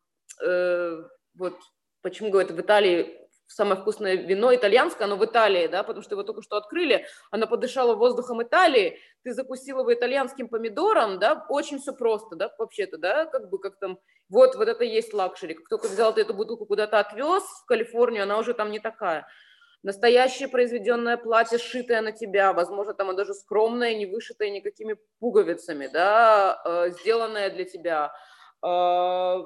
э, 0.44 1.02
вот 1.34 1.56
почему 2.02 2.30
говорят 2.30 2.50
в 2.50 2.60
Италии 2.60 3.25
самое 3.46 3.80
вкусное 3.80 4.16
вино 4.16 4.54
итальянское, 4.54 5.04
оно 5.04 5.16
в 5.16 5.24
Италии, 5.24 5.66
да, 5.66 5.82
потому 5.82 6.02
что 6.02 6.14
его 6.14 6.22
только 6.22 6.42
что 6.42 6.56
открыли, 6.56 7.06
оно 7.30 7.46
подышало 7.46 7.94
воздухом 7.94 8.42
Италии, 8.42 8.98
ты 9.22 9.32
закусила 9.32 9.80
его 9.80 9.94
итальянским 9.94 10.48
помидором, 10.48 11.18
да, 11.18 11.46
очень 11.48 11.78
все 11.78 11.92
просто, 11.92 12.36
да, 12.36 12.52
вообще-то, 12.58 12.98
да, 12.98 13.26
как 13.26 13.48
бы 13.48 13.58
как 13.58 13.78
там, 13.78 13.98
вот, 14.28 14.56
вот 14.56 14.68
это 14.68 14.84
есть 14.84 15.14
luxury. 15.14 15.54
Как 15.54 15.68
только 15.68 15.88
взял 15.88 16.14
ты 16.14 16.22
эту 16.22 16.34
бутылку 16.34 16.66
куда-то 16.66 16.98
отвез 16.98 17.42
в 17.42 17.66
Калифорнию, 17.66 18.24
она 18.24 18.38
уже 18.38 18.54
там 18.54 18.70
не 18.70 18.80
такая. 18.80 19.26
Настоящее 19.82 20.48
произведенное 20.48 21.16
платье, 21.16 21.58
сшитое 21.58 22.00
на 22.00 22.10
тебя, 22.10 22.52
возможно, 22.52 22.92
там 22.94 23.14
даже 23.14 23.34
скромное, 23.34 23.94
не 23.94 24.06
вышитое 24.06 24.50
никакими 24.50 24.96
пуговицами, 25.20 25.86
да, 25.86 26.60
э, 26.64 26.90
сделанное 26.90 27.50
для 27.50 27.64
тебя. 27.64 28.12
Э, 28.64 29.44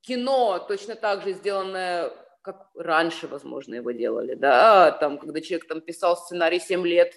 кино 0.00 0.58
точно 0.66 0.96
так 0.96 1.22
же 1.22 1.32
сделанное 1.32 2.12
как 2.42 2.68
раньше, 2.74 3.28
возможно, 3.28 3.76
его 3.76 3.92
делали, 3.92 4.34
да, 4.34 4.90
там, 4.92 5.18
когда 5.18 5.40
человек 5.40 5.68
там 5.68 5.80
писал 5.80 6.16
сценарий 6.16 6.60
7 6.60 6.86
лет, 6.86 7.14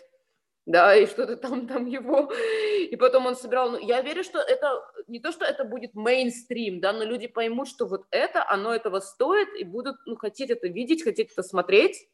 да, 0.66 0.96
и 0.96 1.06
что-то 1.06 1.38
там, 1.38 1.68
там 1.68 1.86
его, 1.86 2.32
и 2.80 2.96
потом 2.96 3.26
он 3.26 3.36
собирал, 3.36 3.72
ну, 3.72 3.80
я 3.80 4.02
верю, 4.02 4.24
что 4.24 4.40
это, 4.40 4.82
не 5.08 5.20
то, 5.20 5.32
что 5.32 5.46
это 5.46 5.64
будет 5.64 5.94
мейнстрим, 5.94 6.80
да, 6.80 6.94
но 6.94 7.04
люди 7.04 7.28
поймут, 7.28 7.68
что 7.68 7.86
вот 7.86 8.06
это, 8.12 8.48
оно 8.50 8.74
этого 8.74 9.00
стоит, 9.00 9.50
и 9.60 9.64
будут, 9.64 9.98
ну, 10.06 10.16
хотеть 10.16 10.50
это 10.50 10.68
видеть, 10.68 11.04
хотеть 11.04 11.32
это 11.32 11.44
смотреть, 11.44 12.08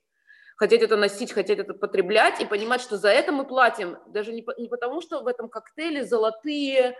хотеть 0.57 0.81
это 0.81 0.95
носить, 0.95 1.31
хотеть 1.31 1.59
это 1.59 1.73
потреблять, 1.73 2.41
и 2.41 2.45
понимать, 2.45 2.81
что 2.81 2.97
за 2.97 3.09
это 3.09 3.31
мы 3.31 3.45
платим, 3.45 3.97
даже 4.07 4.33
не, 4.33 4.45
не 4.57 4.67
потому, 4.67 5.01
что 5.01 5.21
в 5.21 5.27
этом 5.27 5.49
коктейле 5.49 6.03
золотые 6.03 6.95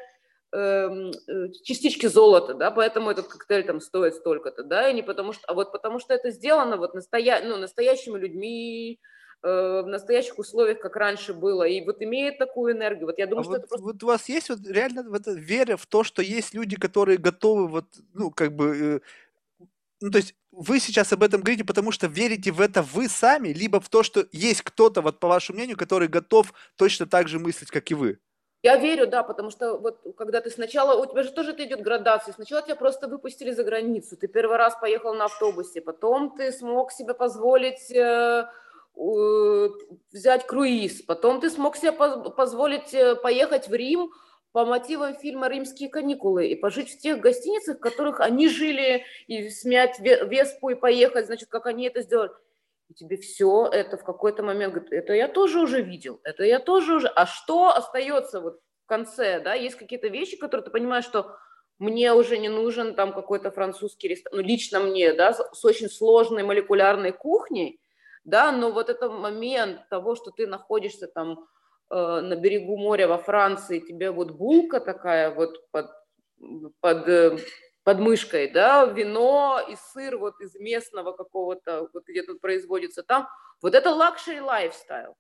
частички 0.52 2.08
золота, 2.08 2.54
да, 2.54 2.72
поэтому 2.72 3.10
этот 3.10 3.28
коктейль 3.28 3.66
там 3.66 3.80
стоит 3.80 4.16
столько-то, 4.16 4.64
да, 4.64 4.90
и 4.90 4.94
не 4.94 5.02
потому 5.02 5.32
что, 5.32 5.46
а 5.48 5.54
вот 5.54 5.72
потому 5.72 6.00
что 6.00 6.14
это 6.14 6.32
сделано 6.32 6.78
вот 6.78 6.94
настоя, 6.94 7.42
ну, 7.44 7.58
настоящими 7.58 8.18
людьми, 8.18 9.00
Э, 9.44 9.82
в 9.84 9.88
настоящих 9.88 10.38
условиях, 10.38 10.80
как 10.80 10.96
раньше 10.96 11.34
было, 11.34 11.64
и 11.64 11.84
вот 11.84 12.00
имеет 12.04 12.38
такую 12.38 12.76
энергию. 12.76 13.08
Вот 13.08 13.18
я 13.18 13.26
думаю, 13.26 13.42
а 13.42 13.44
что 13.44 13.52
вот, 13.54 13.58
это 13.58 13.68
просто... 13.68 13.86
Вот 13.86 14.04
у 14.04 14.06
вас 14.06 14.30
есть 14.30 14.50
вот 14.50 14.60
реально 14.68 15.04
вот 15.10 15.24
вера 15.26 15.78
в 15.78 15.88
то, 15.88 16.04
что 16.04 16.22
есть 16.22 16.54
люди, 16.54 16.76
которые 16.76 17.18
готовы 17.18 17.68
вот, 17.68 17.86
ну, 18.14 18.30
как 18.30 18.56
бы, 18.56 19.02
э, 19.58 19.66
ну, 20.00 20.12
то 20.12 20.20
есть 20.20 20.36
вы 20.52 20.80
сейчас 20.80 21.12
об 21.12 21.24
этом 21.24 21.42
говорите, 21.42 21.66
потому 21.66 21.92
что 21.92 22.06
верите 22.06 22.52
в 22.52 22.62
это 22.62 22.84
вы 22.84 23.10
сами, 23.10 23.48
либо 23.48 23.80
в 23.80 23.90
то, 23.90 24.04
что 24.04 24.28
есть 24.32 24.62
кто-то, 24.62 25.02
вот 25.02 25.20
по 25.20 25.28
вашему 25.28 25.58
мнению, 25.58 25.76
который 25.76 26.08
готов 26.08 26.54
точно 26.76 27.08
так 27.08 27.28
же 27.28 27.40
мыслить, 27.40 27.72
как 27.72 27.90
и 27.90 27.96
вы? 27.96 28.20
Я 28.64 28.78
верю, 28.78 29.08
да, 29.08 29.24
потому 29.24 29.50
что 29.50 29.78
вот 29.78 30.00
когда 30.16 30.40
ты 30.40 30.52
сначала, 30.52 31.02
у 31.02 31.06
тебя 31.08 31.24
же 31.24 31.32
тоже 31.32 31.52
идет 31.58 31.82
градация, 31.82 32.34
сначала 32.34 32.62
тебя 32.62 32.76
просто 32.76 33.08
выпустили 33.08 33.52
за 33.52 33.64
границу, 33.64 34.16
ты 34.18 34.28
первый 34.28 34.58
раз 34.58 34.76
поехал 34.80 35.16
на 35.16 35.26
автобусе, 35.26 35.82
потом 35.82 36.36
ты 36.36 36.52
смог 36.52 36.92
себе 36.92 37.16
позволить 37.16 37.92
э, 37.92 38.48
взять 40.12 40.46
круиз, 40.46 41.02
потом 41.02 41.42
ты 41.42 41.50
смог 41.50 41.76
себе 41.76 41.92
позволить 41.92 42.94
э, 42.94 43.16
поехать 43.16 43.68
в 43.68 43.74
Рим 43.74 44.12
по 44.52 44.64
мотивам 44.64 45.16
фильма 45.16 45.48
«Римские 45.48 45.90
каникулы» 45.90 46.48
и 46.48 46.56
пожить 46.56 46.92
в 46.92 47.00
тех 47.00 47.20
гостиницах, 47.20 47.78
в 47.78 47.80
которых 47.80 48.20
они 48.20 48.48
жили, 48.48 49.06
и 49.26 49.50
смять 49.50 50.00
Веспу 50.00 50.70
и 50.70 50.76
поехать, 50.76 51.26
значит, 51.26 51.50
как 51.50 51.66
они 51.66 51.88
это 51.88 52.04
сделали. 52.04 52.32
И 52.92 52.94
тебе 52.94 53.16
все 53.16 53.70
это 53.72 53.96
в 53.96 54.04
какой-то 54.04 54.44
момент 54.44 54.74
говорит, 54.74 54.92
это 54.92 55.14
я 55.14 55.30
тоже 55.30 55.62
уже 55.62 55.82
видел, 55.82 56.20
это 56.26 56.44
я 56.44 56.60
тоже 56.60 56.96
уже... 56.96 57.08
А 57.08 57.26
что 57.26 57.70
остается 57.70 58.42
вот 58.42 58.60
в 58.84 58.88
конце, 58.88 59.40
да? 59.40 59.54
Есть 59.54 59.78
какие-то 59.78 60.10
вещи, 60.10 60.36
которые 60.36 60.66
ты 60.66 60.72
понимаешь, 60.72 61.06
что 61.06 61.38
мне 61.80 62.14
уже 62.14 62.38
не 62.38 62.50
нужен 62.50 62.94
там 62.94 63.14
какой-то 63.14 63.50
французский 63.50 64.10
ресторан, 64.10 64.42
ну, 64.42 64.46
лично 64.46 64.82
мне, 64.82 65.14
да, 65.14 65.32
с 65.34 65.64
очень 65.64 65.90
сложной 65.90 66.44
молекулярной 66.44 67.14
кухней, 67.14 67.80
да, 68.26 68.52
но 68.52 68.72
вот 68.72 68.90
этот 68.90 69.14
момент 69.14 69.88
того, 69.90 70.16
что 70.16 70.32
ты 70.32 70.46
находишься 70.46 71.08
там 71.08 71.48
э, 71.90 71.96
на 71.96 72.36
берегу 72.36 72.76
моря 72.76 73.08
во 73.08 73.20
Франции, 73.20 73.80
тебе 73.80 74.12
вот 74.12 74.32
булка 74.32 74.82
такая 74.82 75.34
вот 75.34 75.66
под, 75.72 75.92
под, 76.82 77.08
э, 77.08 77.38
под 77.84 78.00
мышкой, 78.00 78.50
да, 78.50 78.86
вино 78.86 79.60
и 79.70 79.76
сыр 79.94 80.18
вот 80.18 80.40
из 80.40 80.56
местного 80.56 81.14
какого-то, 81.14 81.90
вот 81.94 82.04
где 82.08 82.24
тут 82.24 82.42
производится 82.42 83.04
там, 83.04 83.28
вот 83.62 83.76
это 83.76 83.92
luxury 83.92 84.42
lifestyle 84.42 85.16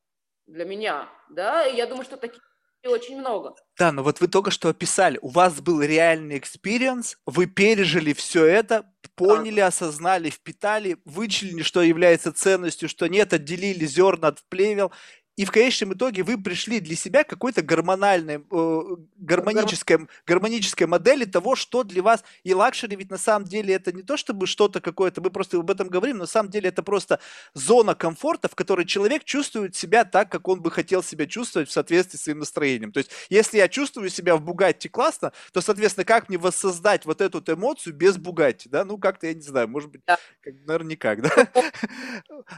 для 0.47 0.65
меня, 0.65 1.09
да, 1.29 1.65
и 1.65 1.75
я 1.75 1.87
думаю, 1.87 2.03
что 2.05 2.17
таких 2.17 2.41
очень 2.83 3.19
много. 3.19 3.53
Да, 3.77 3.91
но 3.91 4.03
вот 4.03 4.21
вы 4.21 4.27
только 4.27 4.49
что 4.49 4.69
описали, 4.69 5.19
у 5.21 5.29
вас 5.29 5.61
был 5.61 5.81
реальный 5.81 6.37
experience, 6.37 7.17
вы 7.25 7.45
пережили 7.45 8.13
все 8.13 8.45
это, 8.45 8.91
поняли, 9.15 9.59
осознали, 9.59 10.29
впитали, 10.29 10.97
вычленили, 11.05 11.61
что 11.61 11.81
является 11.81 12.33
ценностью, 12.33 12.89
что 12.89 13.07
нет, 13.07 13.33
отделили 13.33 13.85
зерна 13.85 14.29
от 14.29 14.39
плевел, 14.49 14.91
и 15.37 15.45
в 15.45 15.51
конечном 15.51 15.93
итоге 15.93 16.23
вы 16.23 16.37
пришли 16.37 16.79
для 16.79 16.95
себя 16.95 17.23
какой-то 17.23 17.61
гормональной, 17.61 18.43
э, 18.51 18.81
гармонической, 19.17 20.07
гармонической 20.25 20.87
модели 20.87 21.25
того, 21.25 21.55
что 21.55 21.83
для 21.83 22.03
вас 22.03 22.23
и 22.43 22.53
luxury, 22.53 22.95
ведь 22.95 23.09
на 23.09 23.17
самом 23.17 23.47
деле 23.47 23.73
это 23.73 23.91
не 23.91 24.03
то 24.03 24.17
чтобы 24.17 24.45
что-то 24.45 24.81
какое-то, 24.81 25.21
мы 25.21 25.29
просто 25.29 25.57
об 25.57 25.71
этом 25.71 25.87
говорим, 25.87 26.17
но 26.17 26.23
на 26.23 26.27
самом 26.27 26.49
деле 26.49 26.69
это 26.69 26.83
просто 26.83 27.19
зона 27.53 27.95
комфорта, 27.95 28.49
в 28.49 28.55
которой 28.55 28.85
человек 28.85 29.23
чувствует 29.23 29.75
себя 29.75 30.03
так, 30.03 30.29
как 30.29 30.47
он 30.47 30.61
бы 30.61 30.69
хотел 30.69 31.01
себя 31.01 31.25
чувствовать 31.25 31.69
в 31.69 31.71
соответствии 31.71 32.17
с 32.17 32.23
своим 32.23 32.39
настроением. 32.39 32.91
То 32.91 32.99
есть, 32.99 33.11
если 33.29 33.57
я 33.57 33.67
чувствую 33.67 34.09
себя 34.09 34.35
в 34.35 34.41
Бугатти 34.41 34.89
классно, 34.89 35.31
то, 35.53 35.61
соответственно, 35.61 36.05
как 36.05 36.29
мне 36.29 36.37
воссоздать 36.37 37.05
вот 37.05 37.21
эту 37.21 37.41
эмоцию 37.53 37.95
без 37.95 38.17
Бугатти, 38.17 38.69
да? 38.69 38.85
Ну, 38.85 38.97
как-то, 38.97 39.27
я 39.27 39.33
не 39.33 39.41
знаю, 39.41 39.67
может 39.69 39.89
быть, 39.89 40.01
да. 40.05 40.17
как, 40.41 40.53
наверное, 40.65 40.91
никак, 40.91 41.21
да? 41.21 41.47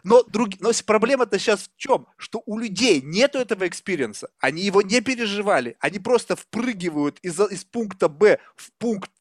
Но, 0.03 0.23
друг... 0.23 0.59
но 0.59 0.71
проблема-то 0.85 1.37
сейчас 1.39 1.69
в 1.73 1.77
чем? 1.77 2.07
Что 2.17 2.41
у 2.45 2.57
людей 2.57 2.72
нету 3.01 3.39
этого 3.39 3.67
experience'а, 3.67 4.29
они 4.39 4.63
его 4.63 4.81
не 4.81 5.01
переживали, 5.01 5.75
они 5.79 5.99
просто 5.99 6.35
впрыгивают 6.35 7.19
из, 7.21 7.39
из 7.39 7.63
пункта 7.63 8.09
Б 8.09 8.39
в 8.55 8.71
пункт 8.73 9.11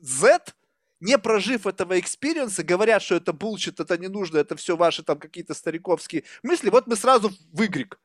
Z, 0.00 0.40
не 1.00 1.18
прожив 1.18 1.66
этого 1.66 1.98
experience'а, 1.98 2.62
говорят, 2.62 3.02
что 3.02 3.16
это 3.16 3.32
bullshit, 3.32 3.80
это 3.80 3.98
не 3.98 4.08
нужно, 4.08 4.38
это 4.38 4.56
все 4.56 4.76
ваши 4.76 5.02
там 5.02 5.18
какие-то 5.18 5.54
стариковские 5.54 6.24
мысли, 6.42 6.70
вот 6.70 6.86
мы 6.86 6.96
сразу 6.96 7.30
в 7.52 7.60
Y. 7.60 7.98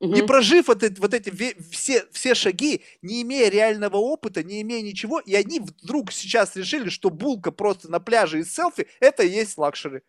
Угу. 0.00 0.12
Не 0.12 0.22
прожив 0.22 0.66
вот 0.66 0.82
эти, 0.82 1.00
вот 1.00 1.14
эти 1.14 1.30
все, 1.70 2.04
все 2.10 2.34
шаги, 2.34 2.82
не 3.02 3.22
имея 3.22 3.48
реального 3.48 3.96
опыта, 3.96 4.42
не 4.42 4.60
имея 4.62 4.82
ничего, 4.82 5.20
и 5.20 5.34
они 5.34 5.60
вдруг 5.60 6.12
сейчас 6.12 6.56
решили, 6.56 6.88
что 6.88 7.10
булка 7.10 7.52
просто 7.52 7.90
на 7.90 8.00
пляже 8.00 8.40
из 8.40 8.52
селфи, 8.52 8.88
это 9.00 9.22
и 9.22 9.30
есть 9.30 9.56
luxury. 9.56 10.00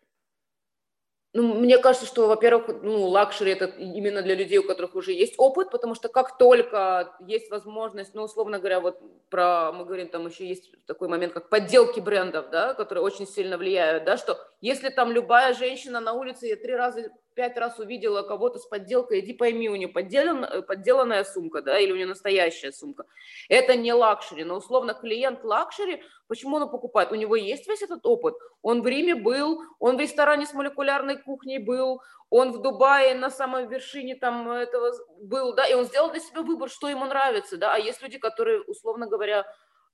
Ну, 1.36 1.54
мне 1.54 1.76
кажется, 1.76 2.06
что, 2.06 2.28
во-первых, 2.28 2.80
ну, 2.82 3.08
luxury 3.08 3.52
это 3.52 3.66
именно 3.66 4.22
для 4.22 4.34
людей, 4.34 4.56
у 4.56 4.66
которых 4.66 4.94
уже 4.94 5.12
есть 5.12 5.34
опыт, 5.36 5.70
потому 5.70 5.94
что 5.94 6.08
как 6.08 6.38
только 6.38 7.14
есть 7.20 7.50
возможность, 7.50 8.14
ну, 8.14 8.22
условно 8.22 8.58
говоря, 8.58 8.80
вот 8.80 8.98
про, 9.28 9.70
мы 9.70 9.84
говорим, 9.84 10.08
там 10.08 10.26
еще 10.26 10.46
есть 10.46 10.70
такой 10.86 11.08
момент, 11.08 11.34
как 11.34 11.50
подделки 11.50 12.00
брендов, 12.00 12.48
да, 12.50 12.72
которые 12.72 13.04
очень 13.04 13.26
сильно 13.26 13.58
влияют, 13.58 14.04
да, 14.04 14.16
что 14.16 14.38
если 14.62 14.88
там 14.88 15.12
любая 15.12 15.52
женщина 15.52 16.00
на 16.00 16.14
улице, 16.14 16.56
три 16.56 16.74
раза 16.74 17.10
пять 17.36 17.56
раз 17.58 17.78
увидела 17.78 18.22
кого-то 18.22 18.58
с 18.58 18.66
подделкой, 18.66 19.20
иди 19.20 19.34
пойми, 19.34 19.68
у 19.68 19.76
нее 19.76 19.88
подделан, 19.88 20.42
э, 20.44 20.62
подделанная 20.62 21.22
сумка, 21.22 21.60
да, 21.60 21.78
или 21.78 21.92
у 21.92 21.96
нее 21.96 22.06
настоящая 22.06 22.72
сумка. 22.72 23.04
Это 23.48 23.76
не 23.76 23.92
luxury, 23.92 24.42
но 24.42 24.56
условно 24.56 24.94
клиент 24.94 25.44
luxury, 25.44 26.02
почему 26.28 26.56
он 26.56 26.70
покупает? 26.70 27.12
У 27.12 27.14
него 27.14 27.36
есть 27.36 27.68
весь 27.68 27.82
этот 27.82 28.06
опыт. 28.06 28.34
Он 28.62 28.82
в 28.82 28.86
Риме 28.86 29.14
был, 29.14 29.62
он 29.78 29.98
в 29.98 30.00
ресторане 30.00 30.46
с 30.46 30.54
молекулярной 30.54 31.18
кухней 31.18 31.58
был, 31.58 32.00
он 32.30 32.52
в 32.52 32.62
Дубае 32.62 33.14
на 33.14 33.30
самой 33.30 33.66
вершине 33.66 34.16
там 34.16 34.50
этого 34.50 34.92
был, 35.20 35.54
да, 35.54 35.66
и 35.66 35.74
он 35.74 35.84
сделал 35.84 36.10
для 36.10 36.20
себя 36.20 36.42
выбор, 36.42 36.70
что 36.70 36.88
ему 36.88 37.04
нравится, 37.04 37.58
да, 37.58 37.74
а 37.74 37.78
есть 37.78 38.02
люди, 38.02 38.18
которые, 38.18 38.62
условно 38.62 39.06
говоря, 39.06 39.44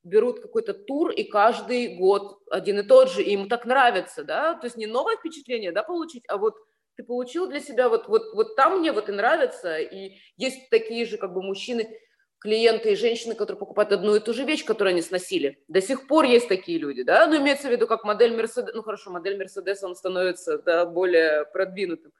берут 0.04 0.40
какой-то 0.40 0.74
тур 0.74 1.10
и 1.10 1.24
каждый 1.24 1.96
год 1.96 2.38
один 2.50 2.78
и 2.78 2.82
тот 2.82 3.10
же, 3.10 3.22
и 3.22 3.32
им 3.32 3.48
так 3.48 3.64
нравится, 3.64 4.22
да, 4.22 4.54
то 4.54 4.66
есть 4.66 4.76
не 4.76 4.86
новое 4.86 5.16
впечатление, 5.16 5.72
да, 5.72 5.82
получить, 5.82 6.24
а 6.28 6.38
вот 6.38 6.54
ты 6.96 7.04
получил 7.04 7.48
для 7.48 7.60
себя, 7.60 7.88
вот, 7.88 8.08
вот, 8.08 8.34
вот 8.34 8.56
там 8.56 8.80
мне 8.80 8.92
вот 8.92 9.08
и 9.08 9.12
нравится, 9.12 9.78
и 9.78 10.18
есть 10.36 10.70
такие 10.70 11.06
же 11.06 11.16
как 11.16 11.32
бы 11.32 11.42
мужчины, 11.42 11.98
клиенты 12.38 12.92
и 12.92 12.96
женщины, 12.96 13.34
которые 13.34 13.58
покупают 13.58 13.92
одну 13.92 14.16
и 14.16 14.20
ту 14.20 14.34
же 14.34 14.44
вещь, 14.44 14.64
которую 14.64 14.92
они 14.92 15.02
сносили. 15.02 15.62
До 15.68 15.80
сих 15.80 16.08
пор 16.08 16.24
есть 16.24 16.48
такие 16.48 16.78
люди, 16.78 17.04
да, 17.04 17.26
ну, 17.26 17.36
имеется 17.38 17.68
в 17.68 17.70
виду, 17.70 17.86
как 17.86 18.02
модель 18.04 18.34
Мерседес, 18.34 18.74
ну, 18.74 18.82
хорошо, 18.82 19.10
модель 19.10 19.38
Мерседес, 19.38 19.82
он 19.84 19.94
становится, 19.94 20.58
да, 20.58 20.84
более 20.84 21.44
продвинутым. 21.52 22.12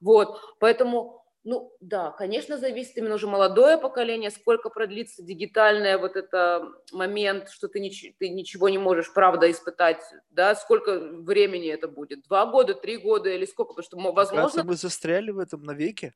Вот, 0.00 0.40
поэтому 0.58 1.21
ну 1.44 1.72
да, 1.80 2.12
конечно, 2.12 2.56
зависит 2.56 2.96
именно 2.96 3.16
уже 3.16 3.26
молодое 3.26 3.76
поколение, 3.76 4.30
сколько 4.30 4.70
продлится 4.70 5.22
дигитальный 5.22 5.98
вот 5.98 6.16
это 6.16 6.68
момент, 6.92 7.50
что 7.50 7.68
ты, 7.68 7.80
нич- 7.80 8.14
ты 8.18 8.28
ничего 8.28 8.68
не 8.68 8.78
можешь, 8.78 9.12
правда, 9.12 9.50
испытать, 9.50 10.00
да, 10.30 10.54
сколько 10.54 10.98
времени 10.98 11.68
это 11.68 11.88
будет, 11.88 12.22
два 12.28 12.46
года, 12.46 12.74
три 12.74 12.96
года 12.96 13.28
или 13.28 13.44
сколько, 13.44 13.74
потому 13.74 13.84
что, 13.84 14.12
возможно... 14.12 14.42
Кажется, 14.42 14.64
мы 14.64 14.76
застряли 14.76 15.30
в 15.32 15.38
этом 15.38 15.64
навеки. 15.64 16.12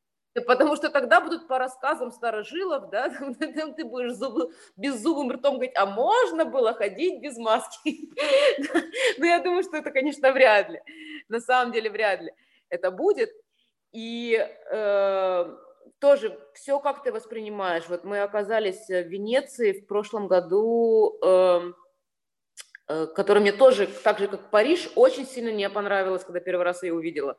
Потому 0.46 0.76
что 0.76 0.90
тогда 0.90 1.20
будут 1.20 1.48
по 1.48 1.58
рассказам 1.58 2.12
старожилов, 2.12 2.90
да, 2.90 3.08
ты 3.76 3.84
будешь 3.84 4.12
зуб, 4.12 4.52
беззубым 4.76 5.32
ртом 5.32 5.54
говорить, 5.54 5.76
а 5.76 5.86
можно 5.86 6.44
было 6.44 6.74
ходить 6.74 7.22
без 7.22 7.36
маски? 7.38 8.10
Но 8.58 8.80
ну, 9.18 9.24
я 9.24 9.40
думаю, 9.40 9.62
что 9.62 9.78
это, 9.78 9.90
конечно, 9.90 10.32
вряд 10.32 10.68
ли. 10.68 10.80
На 11.28 11.40
самом 11.40 11.72
деле, 11.72 11.90
вряд 11.90 12.20
ли 12.20 12.32
это 12.68 12.90
будет. 12.90 13.30
И 13.96 14.46
э, 14.70 15.56
тоже 16.00 16.38
все, 16.52 16.78
как 16.80 17.02
ты 17.02 17.12
воспринимаешь. 17.12 17.84
Вот 17.88 18.04
мы 18.04 18.20
оказались 18.20 18.88
в 18.88 19.08
Венеции 19.08 19.72
в 19.72 19.86
прошлом 19.86 20.28
году, 20.28 21.18
э, 21.24 21.72
э, 22.88 23.06
который 23.06 23.38
мне 23.38 23.52
тоже, 23.52 23.86
так 24.04 24.18
же 24.18 24.28
как 24.28 24.50
Париж, 24.50 24.90
очень 24.96 25.24
сильно 25.24 25.48
не 25.48 25.70
понравилось, 25.70 26.24
когда 26.24 26.40
первый 26.40 26.64
раз 26.64 26.82
я 26.82 26.92
увидела. 26.92 27.38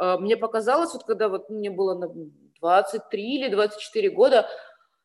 Э, 0.00 0.16
мне 0.16 0.38
показалось, 0.38 0.94
вот 0.94 1.04
когда 1.04 1.28
вот 1.28 1.50
мне 1.50 1.68
было 1.68 2.10
23 2.60 3.34
или 3.34 3.48
24 3.50 4.08
года, 4.08 4.48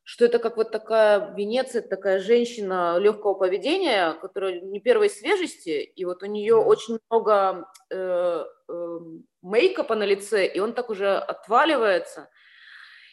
что 0.08 0.24
это 0.24 0.40
как 0.40 0.56
вот 0.56 0.72
такая 0.72 1.36
Венеция, 1.36 1.82
такая 1.82 2.20
женщина 2.20 2.98
легкого 2.98 3.34
поведения, 3.34 4.14
которая 4.14 4.62
не 4.62 4.80
первой 4.80 5.10
свежести, 5.10 5.82
и 5.84 6.06
вот 6.06 6.24
у 6.24 6.28
нее 6.28 6.56
очень 6.56 6.98
много 7.10 7.70
э, 7.90 8.46
э, 8.70 9.00
мейкапа 9.42 9.96
на 9.96 10.06
лице, 10.06 10.48
и 10.48 10.62
он 10.62 10.72
так 10.72 10.90
уже 10.90 11.18
отваливается. 11.18 12.30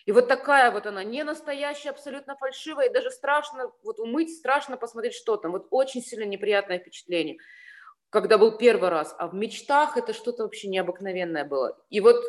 И 0.04 0.12
вот 0.12 0.28
такая 0.28 0.70
вот 0.70 0.86
она, 0.86 1.02
не 1.02 1.24
настоящая, 1.24 1.90
абсолютно 1.90 2.36
фальшивая, 2.36 2.86
и 2.86 2.92
даже 2.92 3.10
страшно 3.10 3.72
вот 3.82 3.98
умыть, 3.98 4.32
страшно 4.32 4.76
посмотреть, 4.76 5.14
что 5.14 5.36
там. 5.36 5.50
Вот 5.50 5.66
очень 5.70 6.00
сильно 6.00 6.22
неприятное 6.22 6.78
впечатление, 6.78 7.38
когда 8.08 8.38
был 8.38 8.56
первый 8.56 8.90
раз. 8.90 9.16
А 9.18 9.26
в 9.26 9.34
мечтах 9.34 9.96
это 9.96 10.12
что-то 10.12 10.44
вообще 10.44 10.68
необыкновенное 10.68 11.44
было. 11.44 11.76
И 11.90 11.98
вот 11.98 12.22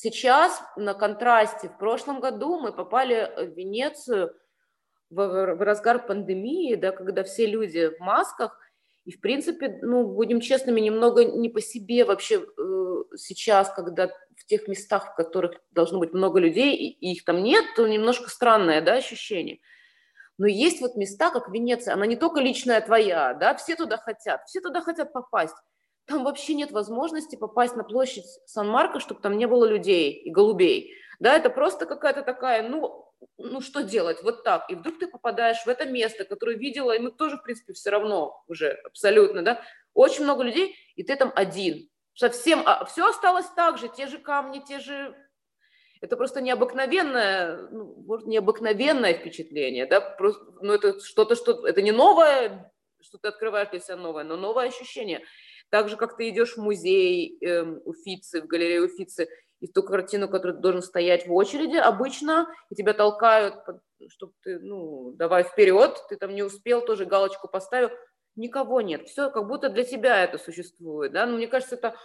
сейчас 0.00 0.62
на 0.76 0.94
контрасте, 0.94 1.68
в 1.68 1.78
прошлом 1.78 2.20
году 2.20 2.58
мы 2.58 2.72
попали 2.72 3.30
в 3.36 3.56
Венецию 3.56 4.34
в, 5.10 5.16
в 5.16 5.62
разгар 5.62 6.06
пандемии, 6.06 6.74
да, 6.74 6.92
когда 6.92 7.24
все 7.24 7.46
люди 7.46 7.90
в 7.96 8.00
масках, 8.00 8.58
и, 9.04 9.12
в 9.12 9.20
принципе, 9.20 9.78
ну, 9.80 10.04
будем 10.04 10.40
честными, 10.40 10.80
немного 10.80 11.24
не 11.24 11.48
по 11.48 11.62
себе 11.62 12.04
вообще 12.04 12.44
э, 12.44 13.04
сейчас, 13.16 13.72
когда 13.72 14.08
в 14.08 14.44
тех 14.46 14.68
местах, 14.68 15.12
в 15.12 15.14
которых 15.14 15.52
должно 15.70 15.98
быть 15.98 16.12
много 16.12 16.38
людей, 16.38 16.76
и, 16.76 16.90
и 16.90 17.12
их 17.12 17.24
там 17.24 17.42
нет, 17.42 17.64
то 17.74 17.88
немножко 17.88 18.28
странное, 18.28 18.82
да, 18.82 18.94
ощущение. 18.94 19.60
Но 20.36 20.46
есть 20.46 20.82
вот 20.82 20.94
места, 20.94 21.30
как 21.30 21.48
Венеция, 21.48 21.94
она 21.94 22.06
не 22.06 22.16
только 22.16 22.40
личная 22.40 22.80
твоя, 22.82 23.32
да, 23.32 23.56
все 23.56 23.76
туда 23.76 23.96
хотят, 23.96 24.42
все 24.46 24.60
туда 24.60 24.82
хотят 24.82 25.12
попасть. 25.12 25.56
Там 26.08 26.24
вообще 26.24 26.54
нет 26.54 26.72
возможности 26.72 27.36
попасть 27.36 27.76
на 27.76 27.84
площадь 27.84 28.24
Сан-Марко, 28.46 28.98
чтобы 28.98 29.20
там 29.20 29.36
не 29.36 29.46
было 29.46 29.66
людей 29.66 30.12
и 30.12 30.30
голубей. 30.30 30.94
Да, 31.20 31.36
это 31.36 31.50
просто 31.50 31.84
какая-то 31.84 32.22
такая, 32.22 32.66
ну, 32.66 33.12
ну 33.36 33.60
что 33.60 33.82
делать, 33.82 34.22
вот 34.22 34.42
так. 34.42 34.70
И 34.70 34.74
вдруг 34.74 34.98
ты 34.98 35.06
попадаешь 35.06 35.62
в 35.66 35.68
это 35.68 35.84
место, 35.84 36.24
которое 36.24 36.56
видела, 36.56 36.92
и 36.92 36.98
мы 36.98 37.10
тоже, 37.10 37.36
в 37.36 37.42
принципе, 37.42 37.74
все 37.74 37.90
равно 37.90 38.42
уже 38.48 38.70
абсолютно, 38.84 39.42
да, 39.42 39.62
очень 39.92 40.24
много 40.24 40.44
людей, 40.44 40.76
и 40.96 41.02
ты 41.02 41.14
там 41.14 41.30
один. 41.34 41.90
Совсем, 42.14 42.62
а 42.64 42.86
все 42.86 43.06
осталось 43.06 43.46
так 43.54 43.76
же, 43.76 43.88
те 43.88 44.06
же 44.06 44.18
камни, 44.18 44.60
те 44.60 44.80
же... 44.80 45.14
Это 46.00 46.16
просто 46.16 46.40
необыкновенное, 46.40 47.68
ну, 47.70 48.02
может, 48.06 48.26
необыкновенное 48.26 49.12
впечатление, 49.12 49.84
да, 49.84 50.00
просто, 50.00 50.42
ну, 50.62 50.72
это 50.72 51.00
что-то, 51.00 51.34
что, 51.34 51.66
это 51.66 51.82
не 51.82 51.92
новое, 51.92 52.72
что 53.02 53.18
ты 53.18 53.28
открываешь 53.28 53.68
для 53.68 53.80
себя 53.80 53.96
новое, 53.96 54.24
но 54.24 54.36
новое 54.36 54.68
ощущение– 54.68 55.22
так 55.70 55.88
же, 55.88 55.96
как 55.96 56.16
ты 56.16 56.28
идешь 56.28 56.56
в 56.56 56.62
музей 56.62 57.38
э, 57.40 57.62
Уфицы, 57.84 58.42
в 58.42 58.46
галерею 58.46 58.86
Уфицы, 58.86 59.28
и 59.60 59.66
ту 59.66 59.82
картину, 59.82 60.28
которую 60.28 60.56
ты 60.56 60.62
должен 60.62 60.82
стоять 60.82 61.26
в 61.26 61.34
очереди 61.34 61.76
обычно, 61.76 62.48
и 62.70 62.74
тебя 62.74 62.94
толкают, 62.94 63.56
чтобы 64.08 64.32
ты, 64.42 64.58
ну, 64.60 65.12
давай 65.16 65.42
вперед, 65.42 65.96
ты 66.08 66.16
там 66.16 66.34
не 66.34 66.42
успел, 66.42 66.84
тоже 66.84 67.06
галочку 67.06 67.48
поставил, 67.48 67.90
никого 68.36 68.80
нет, 68.80 69.08
все 69.08 69.30
как 69.30 69.48
будто 69.48 69.68
для 69.68 69.84
тебя 69.84 70.22
это 70.22 70.38
существует, 70.38 71.12
да, 71.12 71.26
но 71.26 71.36
мне 71.36 71.48
кажется, 71.48 71.74
это 71.74 71.96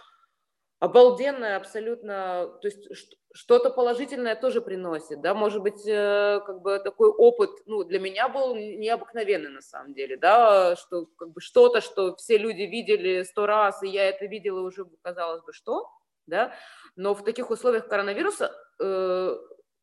обалденное 0.80 1.56
абсолютно, 1.56 2.50
то 2.60 2.68
есть 2.68 2.88
что-то 3.32 3.70
положительное 3.70 4.36
тоже 4.36 4.60
приносит, 4.60 5.20
да, 5.20 5.34
может 5.34 5.62
быть, 5.62 5.86
э, 5.86 6.40
как 6.46 6.62
бы 6.62 6.78
такой 6.78 7.08
опыт, 7.08 7.50
ну, 7.66 7.84
для 7.84 7.98
меня 7.98 8.28
был 8.28 8.54
необыкновенный 8.54 9.50
на 9.50 9.60
самом 9.60 9.94
деле, 9.94 10.16
да, 10.16 10.76
что 10.76 11.06
как 11.16 11.30
бы 11.30 11.40
что-то, 11.40 11.80
что 11.80 12.14
все 12.16 12.38
люди 12.38 12.62
видели 12.62 13.22
сто 13.22 13.46
раз, 13.46 13.82
и 13.82 13.88
я 13.88 14.08
это 14.08 14.26
видела 14.26 14.60
уже, 14.60 14.86
казалось 15.02 15.42
бы, 15.42 15.52
что, 15.52 15.90
да, 16.26 16.54
но 16.96 17.14
в 17.14 17.24
таких 17.24 17.50
условиях 17.50 17.88
коронавируса 17.88 18.52
э, 18.80 19.36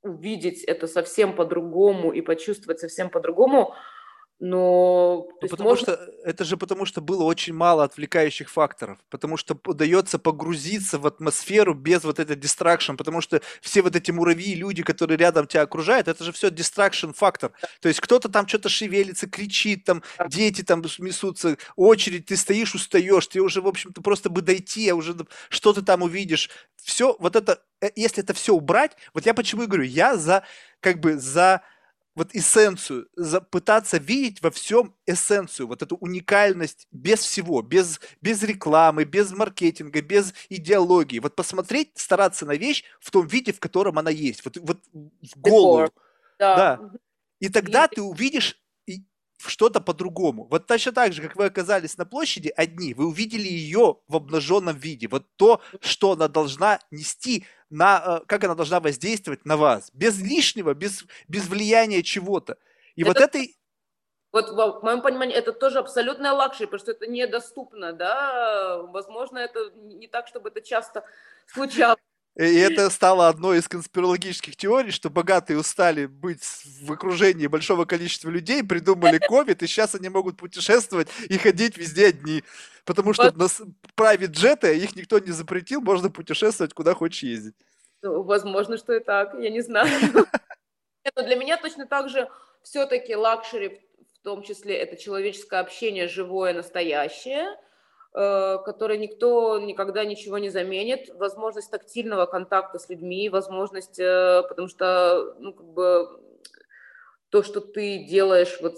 увидеть 0.03 0.63
это 0.63 0.87
совсем 0.87 1.35
по-другому 1.35 2.11
и 2.11 2.21
почувствовать 2.21 2.79
совсем 2.79 3.09
по-другому– 3.09 3.75
но 4.43 5.27
ну, 5.39 5.47
потому 5.49 5.69
можно... 5.69 5.93
что 5.93 6.09
это 6.23 6.43
же 6.45 6.57
потому 6.57 6.85
что 6.85 6.99
было 6.99 7.23
очень 7.25 7.53
мало 7.53 7.83
отвлекающих 7.83 8.49
факторов, 8.49 8.97
потому 9.11 9.37
что 9.37 9.55
удается 9.67 10.17
погрузиться 10.17 10.97
в 10.97 11.05
атмосферу 11.05 11.75
без 11.75 12.03
вот 12.03 12.17
этой 12.17 12.35
дистракшн, 12.35 12.95
потому 12.95 13.21
что 13.21 13.39
все 13.61 13.83
вот 13.83 13.95
эти 13.95 14.09
муравьи, 14.09 14.55
люди, 14.55 14.81
которые 14.81 15.19
рядом 15.19 15.45
тебя 15.45 15.61
окружают, 15.61 16.07
это 16.07 16.23
же 16.23 16.31
все 16.31 16.49
дистракшн 16.49 17.11
фактор. 17.11 17.51
То 17.81 17.87
есть 17.87 17.99
кто-то 17.99 18.29
там 18.29 18.47
что-то 18.47 18.67
шевелится, 18.67 19.29
кричит, 19.29 19.83
там 19.83 20.01
дети 20.27 20.63
там 20.63 20.81
несутся, 20.97 21.57
очередь, 21.75 22.25
ты 22.25 22.35
стоишь, 22.35 22.73
устаешь, 22.73 23.27
ты 23.27 23.41
уже, 23.41 23.61
в 23.61 23.67
общем-то, 23.67 24.01
просто 24.01 24.31
бы 24.31 24.41
дойти, 24.41 24.89
а 24.89 24.95
уже 24.95 25.15
что 25.49 25.71
ты 25.71 25.83
там 25.83 26.01
увидишь. 26.01 26.49
Все, 26.83 27.15
вот 27.19 27.35
это, 27.35 27.61
э, 27.79 27.91
если 27.95 28.23
это 28.23 28.33
все 28.33 28.55
убрать, 28.55 28.97
вот 29.13 29.27
я 29.27 29.35
почему 29.35 29.61
и 29.61 29.67
говорю, 29.67 29.83
я 29.83 30.17
за, 30.17 30.43
как 30.79 30.99
бы, 30.99 31.19
за 31.19 31.61
вот 32.15 32.35
эссенцию, 32.35 33.07
пытаться 33.49 33.97
видеть 33.97 34.41
во 34.41 34.51
всем 34.51 34.95
эссенцию, 35.05 35.67
вот 35.67 35.81
эту 35.81 35.95
уникальность 35.95 36.87
без 36.91 37.19
всего, 37.19 37.61
без, 37.61 37.99
без 38.21 38.43
рекламы, 38.43 39.05
без 39.05 39.31
маркетинга, 39.31 40.01
без 40.01 40.33
идеологии. 40.49 41.19
Вот 41.19 41.35
посмотреть, 41.35 41.91
стараться 41.95 42.45
на 42.45 42.55
вещь 42.55 42.83
в 42.99 43.11
том 43.11 43.27
виде, 43.27 43.53
в 43.53 43.59
котором 43.59 43.97
она 43.97 44.11
есть, 44.11 44.43
вот, 44.43 44.57
вот 44.57 44.79
в 44.93 45.39
голову. 45.39 45.89
Да. 46.37 46.55
да. 46.55 46.91
И 47.39 47.49
тогда 47.49 47.87
ты 47.87 48.01
увидишь 48.01 48.61
что-то 49.47 49.81
по-другому. 49.81 50.45
Вот 50.49 50.67
точно 50.67 50.91
так 50.91 51.13
же, 51.13 51.21
как 51.21 51.35
вы 51.35 51.45
оказались 51.45 51.97
на 51.97 52.05
площади 52.05 52.53
одни, 52.55 52.93
вы 52.93 53.07
увидели 53.07 53.47
ее 53.47 53.97
в 54.07 54.15
обнаженном 54.15 54.77
виде. 54.77 55.07
Вот 55.07 55.25
то, 55.35 55.61
что 55.79 56.13
она 56.13 56.27
должна 56.27 56.79
нести, 56.91 57.45
на, 57.69 58.21
э, 58.21 58.25
как 58.27 58.43
она 58.43 58.55
должна 58.55 58.79
воздействовать 58.79 59.45
на 59.45 59.57
вас. 59.57 59.91
Без 59.93 60.19
лишнего, 60.21 60.73
без, 60.73 61.05
без 61.27 61.47
влияния 61.47 62.03
чего-то. 62.03 62.57
И 62.95 63.01
это, 63.01 63.09
вот 63.09 63.17
это... 63.17 63.39
Вот 64.31 64.49
в 64.49 64.83
моем 64.83 65.01
понимании 65.01 65.35
это 65.35 65.51
тоже 65.51 65.79
абсолютная 65.79 66.31
luxury, 66.31 66.65
потому 66.65 66.79
что 66.79 66.91
это 66.91 67.07
недоступно, 67.07 67.91
да, 67.91 68.77
возможно, 68.83 69.39
это 69.39 69.71
не 69.75 70.07
так, 70.07 70.27
чтобы 70.27 70.49
это 70.49 70.61
часто 70.61 71.03
случалось. 71.47 71.99
И 72.37 72.59
это 72.59 72.89
стало 72.89 73.27
одной 73.27 73.57
из 73.57 73.67
конспирологических 73.67 74.55
теорий, 74.55 74.91
что 74.91 75.09
богатые 75.09 75.59
устали 75.59 76.05
быть 76.05 76.43
в 76.81 76.91
окружении 76.91 77.47
большого 77.47 77.83
количества 77.83 78.29
людей, 78.29 78.63
придумали 78.63 79.17
ковид, 79.27 79.61
и 79.61 79.67
сейчас 79.67 79.95
они 79.95 80.07
могут 80.07 80.37
путешествовать 80.37 81.09
и 81.27 81.37
ходить 81.37 81.77
везде 81.77 82.07
одни. 82.07 82.43
Потому 82.85 83.13
что 83.13 83.31
на 83.33 83.47
private 83.97 84.31
jet'ы 84.31 84.77
их 84.77 84.95
никто 84.95 85.19
не 85.19 85.31
запретил, 85.31 85.81
можно 85.81 86.09
путешествовать 86.09 86.73
куда 86.73 86.95
хочешь 86.95 87.23
ездить. 87.23 87.55
Ну, 88.01 88.23
возможно, 88.23 88.77
что 88.77 88.93
и 88.93 89.01
так, 89.01 89.33
я 89.37 89.49
не 89.49 89.61
знаю. 89.61 89.89
Но 91.15 91.23
для 91.23 91.35
меня 91.35 91.57
точно 91.57 91.85
так 91.85 92.09
же 92.09 92.29
все-таки 92.63 93.13
luxury, 93.13 93.81
в 94.19 94.23
том 94.23 94.41
числе 94.41 94.75
это 94.75 94.95
человеческое 94.95 95.59
общение, 95.59 96.07
живое, 96.07 96.53
настоящее– 96.53 97.47
которой 98.13 98.97
никто 98.97 99.59
никогда 99.59 100.03
ничего 100.05 100.37
не 100.37 100.49
заменит, 100.49 101.09
возможность 101.15 101.71
тактильного 101.71 102.25
контакта 102.25 102.79
с 102.79 102.89
людьми, 102.89 103.29
возможность, 103.29 103.99
э, 103.99 104.43
потому 104.49 104.67
что, 104.67 105.35
ну, 105.39 105.53
как 105.53 105.65
бы, 105.67 106.19
то, 107.29 107.43
что 107.43 107.61
ты 107.61 107.99
делаешь, 108.05 108.59
вот, 108.61 108.75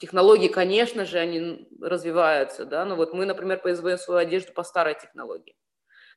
технологии, 0.00 0.48
конечно 0.48 1.04
же, 1.04 1.18
они 1.18 1.68
развиваются, 1.80 2.64
да, 2.66 2.84
но 2.84 2.96
вот 2.96 3.14
мы, 3.14 3.26
например, 3.26 3.60
производим 3.60 3.98
свою 3.98 4.20
одежду 4.20 4.52
по 4.52 4.64
старой 4.64 4.94
технологии, 4.94 5.56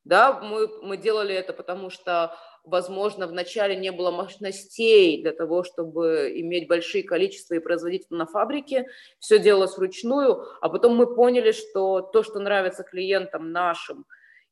да, 0.03 0.39
мы, 0.41 0.67
мы 0.81 0.97
делали 0.97 1.33
это, 1.35 1.53
потому 1.53 1.89
что 1.89 2.35
возможно, 2.63 3.27
вначале 3.27 3.75
не 3.75 3.91
было 3.91 4.11
мощностей 4.11 5.21
для 5.21 5.31
того, 5.31 5.63
чтобы 5.63 6.31
иметь 6.35 6.67
большие 6.67 7.03
количества 7.03 7.55
и 7.55 7.59
производить 7.59 8.09
на 8.09 8.25
фабрике, 8.25 8.87
все 9.19 9.39
делалось 9.39 9.77
вручную, 9.77 10.45
а 10.61 10.69
потом 10.69 10.95
мы 10.95 11.13
поняли, 11.13 11.51
что 11.51 12.01
то, 12.01 12.23
что 12.23 12.39
нравится 12.39 12.83
клиентам 12.83 13.51
нашим, 13.51 14.05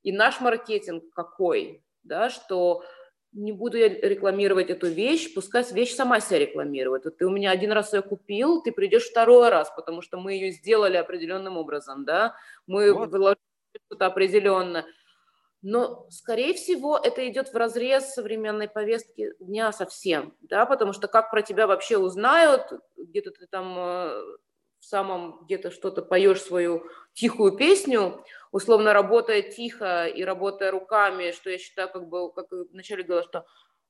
и 0.04 0.12
наш 0.12 0.40
маркетинг 0.40 1.04
какой, 1.14 1.84
да, 2.04 2.30
что 2.30 2.84
не 3.32 3.52
буду 3.52 3.78
я 3.78 3.90
рекламировать 3.90 4.72
эту 4.72 4.88
вещь, 4.88 5.34
пускай 5.36 5.64
вещь 5.72 5.94
сама 5.94 6.20
себя 6.20 6.40
рекламирует. 6.40 7.06
Вот 7.06 7.18
ты 7.18 7.28
у 7.28 7.30
меня 7.30 7.52
один 7.52 7.72
раз 7.72 7.94
ее 7.94 8.02
купил, 8.02 8.64
ты 8.64 8.72
придешь 8.72 9.08
второй 9.08 9.50
раз, 9.50 9.72
потому 9.76 10.02
что 10.02 10.20
мы 10.20 10.34
ее 10.34 10.52
сделали 10.52 10.98
определенным 10.98 11.58
образом, 11.58 12.06
да, 12.06 12.36
мы 12.66 12.92
вот. 12.92 13.10
выложили 13.12 13.38
что-то 13.86 14.08
определенное. 14.08 14.86
Но, 15.61 16.07
скорее 16.10 16.53
всего, 16.53 16.98
это 16.98 17.27
идет 17.27 17.52
в 17.52 17.57
разрез 17.57 18.14
современной 18.14 18.69
повестки 18.69 19.34
дня 19.40 19.73
совсем, 19.73 20.34
да, 20.41 20.65
потому 20.65 20.94
что 20.94 21.10
как 21.10 21.31
про 21.31 21.41
тебя 21.41 21.68
вообще 21.68 21.98
узнают, 21.98 22.72
где-то 22.95 23.31
ты 23.31 23.45
там 23.48 23.77
э, 23.77 24.22
в 24.80 24.86
самом 24.86 25.44
где-то 25.44 25.72
что-то 25.72 26.02
поешь 26.02 26.41
свою 26.41 26.86
тихую 27.14 27.57
песню, 27.57 28.23
условно 28.52 28.94
работая 28.94 29.41
тихо 29.41 30.06
и 30.07 30.23
работая 30.23 30.72
руками, 30.72 31.31
что 31.31 31.49
я 31.49 31.57
считаю, 31.57 31.90
как 31.90 32.07
бы, 32.07 32.31
как 32.31 32.48
вначале 32.72 33.03
говорила, 33.03 33.27
что 33.27 33.45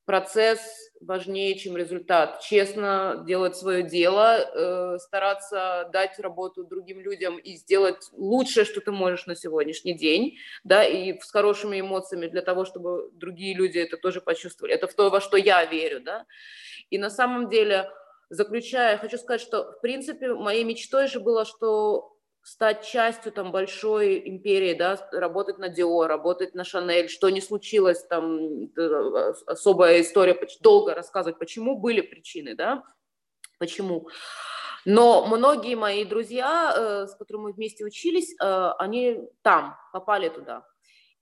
процесс 0.10 0.60
важнее, 1.02 1.56
чем 1.56 1.78
результат. 1.78 2.42
Честно 2.42 3.24
делать 3.28 3.56
свое 3.56 3.84
дело, 3.84 4.40
э, 4.40 4.98
стараться 4.98 5.88
дать 5.94 6.18
работу 6.18 6.64
другим 6.64 7.00
людям 7.00 7.38
и 7.38 7.56
сделать 7.58 8.10
лучшее, 8.14 8.66
что 8.66 8.82
ты 8.82 8.92
можешь 8.92 9.28
на 9.28 9.36
сегодняшний 9.36 9.94
день, 9.94 10.40
да, 10.64 10.84
и 10.84 11.20
с 11.20 11.30
хорошими 11.30 11.80
эмоциями 11.80 12.26
для 12.26 12.42
того, 12.42 12.66
чтобы 12.66 13.12
другие 13.14 13.54
люди 13.54 13.78
это 13.78 13.98
тоже 13.98 14.20
почувствовали. 14.20 14.74
Это 14.74 14.88
в 14.88 14.96
то, 14.96 15.12
во 15.12 15.22
что 15.22 15.38
я 15.38 15.64
верю, 15.66 16.02
да. 16.02 16.26
И 16.90 16.98
на 16.98 17.12
самом 17.12 17.48
деле, 17.48 17.88
заключая, 18.32 18.98
хочу 18.98 19.20
сказать, 19.20 19.42
что, 19.42 19.74
в 19.74 19.82
принципе, 19.82 20.34
моей 20.34 20.64
мечтой 20.64 21.06
же 21.06 21.20
было, 21.20 21.46
что 21.46 22.18
стать 22.44 22.86
частью 22.86 23.32
там 23.32 23.52
большой 23.52 24.28
империи, 24.28 24.74
да, 24.74 24.98
работать 25.12 25.58
на 25.58 25.70
Dior, 25.70 26.08
работать 26.08 26.56
на 26.56 26.64
Шанель, 26.64 27.10
что 27.10 27.30
не 27.30 27.42
случилось, 27.42 28.04
там 28.06 28.66
э, 28.76 29.34
особая 29.46 30.02
история, 30.02 30.40
долго 30.62 30.96
рассказывать, 30.96 31.38
почему 31.38 31.78
были 31.78 32.02
причины, 32.02 32.56
да, 32.56 32.84
почему. 33.58 34.10
Но 34.86 35.26
многие 35.28 35.76
мои 35.76 36.06
друзья, 36.06 36.74
э, 36.76 37.08
с 37.08 37.16
которыми 37.16 37.44
мы 37.44 37.52
вместе 37.54 37.86
учились, 37.86 38.34
э, 38.40 38.72
они 38.80 39.20
там, 39.42 39.78
попали 39.92 40.30
туда. 40.30 40.66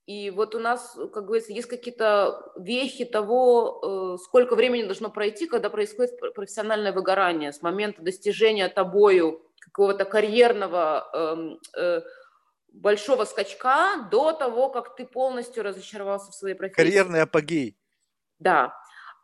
И 0.06 0.30
вот 0.30 0.54
у 0.54 0.58
нас, 0.58 0.96
как 1.12 1.26
говорится, 1.26 1.52
есть 1.52 1.68
какие-то 1.68 2.52
вехи 2.56 3.04
того, 3.04 4.16
сколько 4.24 4.56
времени 4.56 4.84
должно 4.84 5.10
пройти, 5.10 5.46
когда 5.46 5.68
происходит 5.68 6.18
профессиональное 6.34 6.94
выгорание 6.94 7.52
с 7.52 7.60
момента 7.60 8.00
достижения 8.00 8.70
тобою 8.70 9.47
какого-то 9.72 10.04
карьерного 10.04 11.08
эм, 11.12 11.60
э, 11.76 12.02
большого 12.72 13.24
скачка 13.24 14.08
до 14.10 14.32
того, 14.32 14.70
как 14.70 14.96
ты 14.96 15.06
полностью 15.06 15.62
разочаровался 15.62 16.30
в 16.30 16.34
своей 16.34 16.54
профессии. 16.54 16.76
Карьерный 16.76 17.22
апогей. 17.22 17.76
Да. 18.38 18.74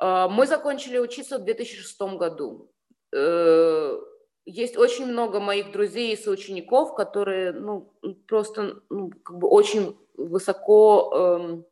Э, 0.00 0.28
мы 0.28 0.46
закончили 0.46 0.98
учиться 0.98 1.38
в 1.38 1.44
2006 1.44 2.00
году. 2.16 2.70
Э, 3.12 3.98
есть 4.46 4.76
очень 4.76 5.06
много 5.06 5.40
моих 5.40 5.72
друзей 5.72 6.12
и 6.12 6.22
соучеников, 6.22 6.94
которые 6.94 7.52
ну, 7.52 7.92
просто 8.26 8.82
ну, 8.90 9.10
как 9.22 9.38
бы 9.38 9.48
очень 9.48 9.96
высоко 10.14 11.12
э, 11.14 11.62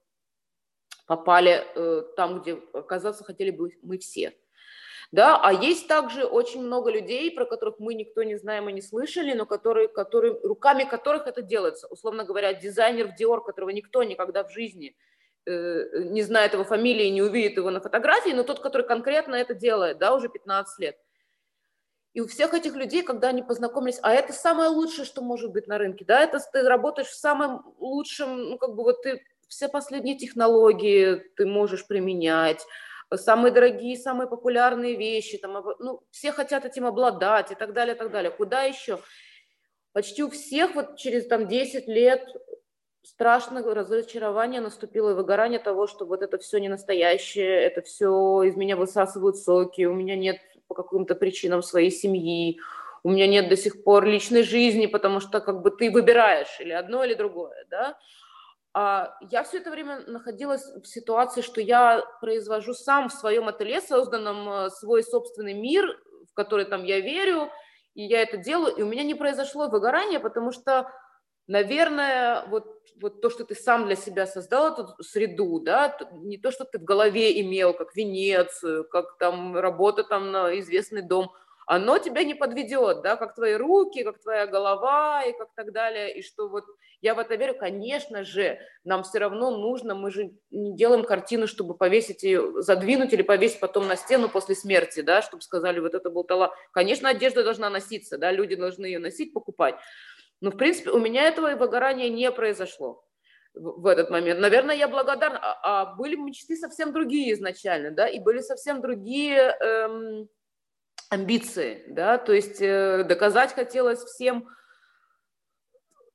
попали 1.07 1.65
э, 1.75 2.03
там, 2.17 2.41
где 2.41 2.55
оказаться 2.73 3.25
хотели 3.25 3.51
бы 3.51 3.71
мы 3.83 3.99
все. 3.99 4.35
Да? 5.13 5.39
А 5.43 5.53
есть 5.53 5.89
также 5.89 6.25
очень 6.25 6.63
много 6.63 6.91
людей, 6.91 7.31
про 7.31 7.45
которых 7.45 7.79
мы 7.79 7.93
никто 7.93 8.23
не 8.23 8.37
знаем 8.37 8.71
и 8.71 8.73
не 8.73 8.81
слышали, 8.81 9.35
но 9.35 9.45
которые, 9.45 9.89
которые, 9.89 10.41
руками 10.43 10.85
которых 10.85 11.27
это 11.27 11.43
делается. 11.43 11.87
Условно 11.89 12.25
говоря, 12.25 12.55
дизайнер 12.55 13.09
в 13.09 13.21
Dior, 13.21 13.45
которого 13.45 13.71
никто 13.71 14.03
никогда 14.03 14.43
в 14.43 14.51
жизни 14.51 14.97
э, 15.45 16.05
не 16.05 16.23
знает 16.23 16.55
его 16.55 16.65
фамилии, 16.65 17.09
не 17.09 17.21
увидит 17.21 17.59
его 17.59 17.71
на 17.71 17.81
фотографии, 17.81 18.31
но 18.31 18.43
тот, 18.43 18.61
который 18.61 18.87
конкретно 18.87 19.35
это 19.35 19.53
делает, 19.53 19.99
да, 19.99 20.15
уже 20.15 20.31
15 20.31 20.79
лет. 20.79 20.97
И 22.15 22.23
у 22.23 22.27
всех 22.27 22.55
этих 22.55 22.75
людей, 22.75 23.03
когда 23.03 23.29
они 23.29 23.43
познакомились, 23.43 23.99
а 24.03 24.13
это 24.15 24.33
самое 24.33 24.71
лучшее, 24.71 25.05
что 25.05 25.21
может 25.21 25.51
быть 25.53 25.67
на 25.67 25.77
рынке, 25.77 26.07
да, 26.07 26.21
это 26.21 26.41
ты 26.53 26.63
работаешь 26.63 27.09
в 27.09 27.19
самом 27.19 27.75
лучшем, 27.79 28.51
ну, 28.51 28.59
как 28.59 28.75
бы 28.75 28.83
вот 28.83 29.03
ты 29.03 29.23
все 29.49 29.69
последние 29.69 30.17
технологии 30.17 31.17
ты 31.37 31.45
можешь 31.45 31.87
применять, 31.87 32.67
самые 33.17 33.53
дорогие, 33.53 33.97
самые 33.97 34.29
популярные 34.29 34.97
вещи, 34.97 35.39
там, 35.39 35.65
ну, 35.79 36.03
все 36.11 36.33
хотят 36.33 36.65
этим 36.65 36.87
обладать 36.87 37.51
и 37.51 37.55
так 37.55 37.73
далее, 37.73 37.95
и 37.95 37.99
так 37.99 38.11
далее. 38.11 38.31
Куда 38.31 38.63
еще? 38.63 38.99
Почти 39.93 40.23
у 40.23 40.31
всех 40.31 40.75
вот 40.75 40.97
через 40.97 41.27
там 41.27 41.49
10 41.49 41.87
лет 41.87 42.27
страшное 43.03 43.63
разочарование 43.63 44.61
наступило, 44.61 45.15
выгорание 45.15 45.59
того, 45.59 45.87
что 45.87 46.07
вот 46.07 46.23
это 46.23 46.39
все 46.39 46.59
не 46.59 46.69
настоящее, 46.69 47.63
это 47.63 47.83
все 47.83 48.43
из 48.43 48.57
меня 48.57 48.77
высасывают 48.77 49.37
соки, 49.37 49.85
у 49.85 49.95
меня 49.95 50.17
нет 50.17 50.39
по 50.69 50.75
каким-то 50.75 51.15
причинам 51.15 51.63
своей 51.63 51.91
семьи, 51.91 52.61
у 53.03 53.11
меня 53.11 53.27
нет 53.27 53.49
до 53.49 53.57
сих 53.57 53.83
пор 53.85 54.07
личной 54.07 54.43
жизни, 54.43 54.87
потому 54.87 55.21
что 55.21 55.41
как 55.41 55.63
бы 55.63 55.71
ты 55.71 55.91
выбираешь 55.91 56.61
или 56.61 56.73
одно, 56.73 57.05
или 57.05 57.15
другое, 57.15 57.67
да, 57.69 57.99
я 58.75 59.43
все 59.45 59.59
это 59.59 59.71
время 59.71 60.01
находилась 60.07 60.65
в 60.65 60.87
ситуации, 60.87 61.43
что 61.43 61.61
я 61.61 62.03
произвожу 62.21 62.73
сам 62.73 63.09
в 63.09 63.13
своем 63.13 63.49
ателье, 63.49 63.81
созданном 63.81 64.49
э, 64.49 64.71
свой 64.71 65.03
собственный 65.03 65.53
мир, 65.53 65.85
в 66.31 66.35
который 66.35 66.65
там 66.65 66.83
я 66.85 67.01
верю, 67.01 67.51
и 67.95 68.03
я 68.05 68.23
это 68.23 68.39
делаю, 68.39 68.75
и 68.75 68.83
у 68.83 68.87
меня 68.87 69.03
не 69.03 69.15
произошло 69.15 69.69
выгорание, 69.69 70.21
потому 70.21 70.53
что, 70.53 70.91
наверное, 71.47 72.47
вот, 72.47 72.65
вот 73.01 73.21
то, 73.21 73.29
что 73.29 73.45
ты 73.45 73.55
сам 73.55 73.85
для 73.85 73.97
себя 73.97 74.27
создал 74.27 74.73
эту 74.73 75.03
среду, 75.03 75.61
да, 75.61 75.95
не 76.13 76.39
то, 76.39 76.51
что 76.51 76.65
ты 76.65 76.79
в 76.79 76.85
голове 76.85 77.39
имел, 77.43 77.75
как 77.75 77.95
Венецию, 77.95 78.89
как 78.89 79.19
там 79.19 79.55
работа 79.57 80.03
там 80.03 80.33
на 80.33 80.59
известный 80.59 81.03
дом– 81.03 81.31
оно 81.67 81.99
тебя 81.99 82.25
не 82.25 82.35
подведет, 82.35 83.03
да, 83.03 83.17
как 83.17 83.35
твои 83.35 83.55
руки, 83.55 84.03
как 84.05 84.21
твоя 84.21 84.47
голова 84.47 85.25
и 85.25 85.33
как 85.37 85.49
так 85.55 85.73
далее, 85.73 86.17
и 86.17 86.23
что 86.23 86.49
вот 86.49 86.65
я 87.01 87.15
в 87.15 87.19
это 87.19 87.35
верю, 87.35 87.57
конечно 87.59 88.25
же, 88.25 88.59
нам 88.85 89.03
все 89.03 89.19
равно 89.19 89.51
нужно, 89.51 89.95
мы 89.95 90.11
же 90.11 90.33
не 90.51 90.77
делаем 90.77 91.05
картину, 91.05 91.47
чтобы 91.47 91.77
повесить 91.77 92.23
ее, 92.23 92.63
задвинуть 92.63 93.13
или 93.13 93.23
повесить 93.23 93.61
потом 93.61 93.89
на 93.89 93.97
стену 93.97 94.29
после 94.29 94.55
смерти, 94.55 95.01
да, 95.01 95.23
чтобы 95.23 95.43
сказали, 95.43 95.81
вот 95.81 95.95
это 95.95 96.11
был. 96.11 96.27
Конечно, 96.73 97.09
одежда 97.09 97.45
должна 97.45 97.71
носиться, 97.71 98.19
да, 98.19 98.31
люди 98.31 98.55
должны 98.55 98.87
ее 98.87 98.99
носить, 98.99 99.33
покупать, 99.33 99.77
но, 100.41 100.51
в 100.51 100.57
принципе, 100.57 100.91
у 100.91 100.99
меня 100.99 101.29
этого 101.29 101.55
выгорания 101.55 102.09
не 102.09 102.31
произошло 102.33 103.05
в 103.55 103.87
этот 103.87 104.11
момент. 104.11 104.41
Наверное, 104.41 104.75
я 104.75 104.89
благодарна. 104.89 105.39
А, 105.41 105.83
а 105.83 105.95
были 105.95 106.17
мечты 106.17 106.57
совсем 106.57 106.93
другие 106.93 107.33
изначально, 107.35 107.91
да, 107.91 108.09
и 108.09 108.19
были 108.19 108.41
совсем 108.41 108.81
другие 108.81 109.39
эм, 109.39 110.29
амбиции, 111.13 111.85
да, 111.89 112.17
то 112.17 112.33
есть 112.33 112.63
э, 112.63 113.05
доказать 113.05 113.53
хотелось 113.53 114.03
всем, 114.03 114.49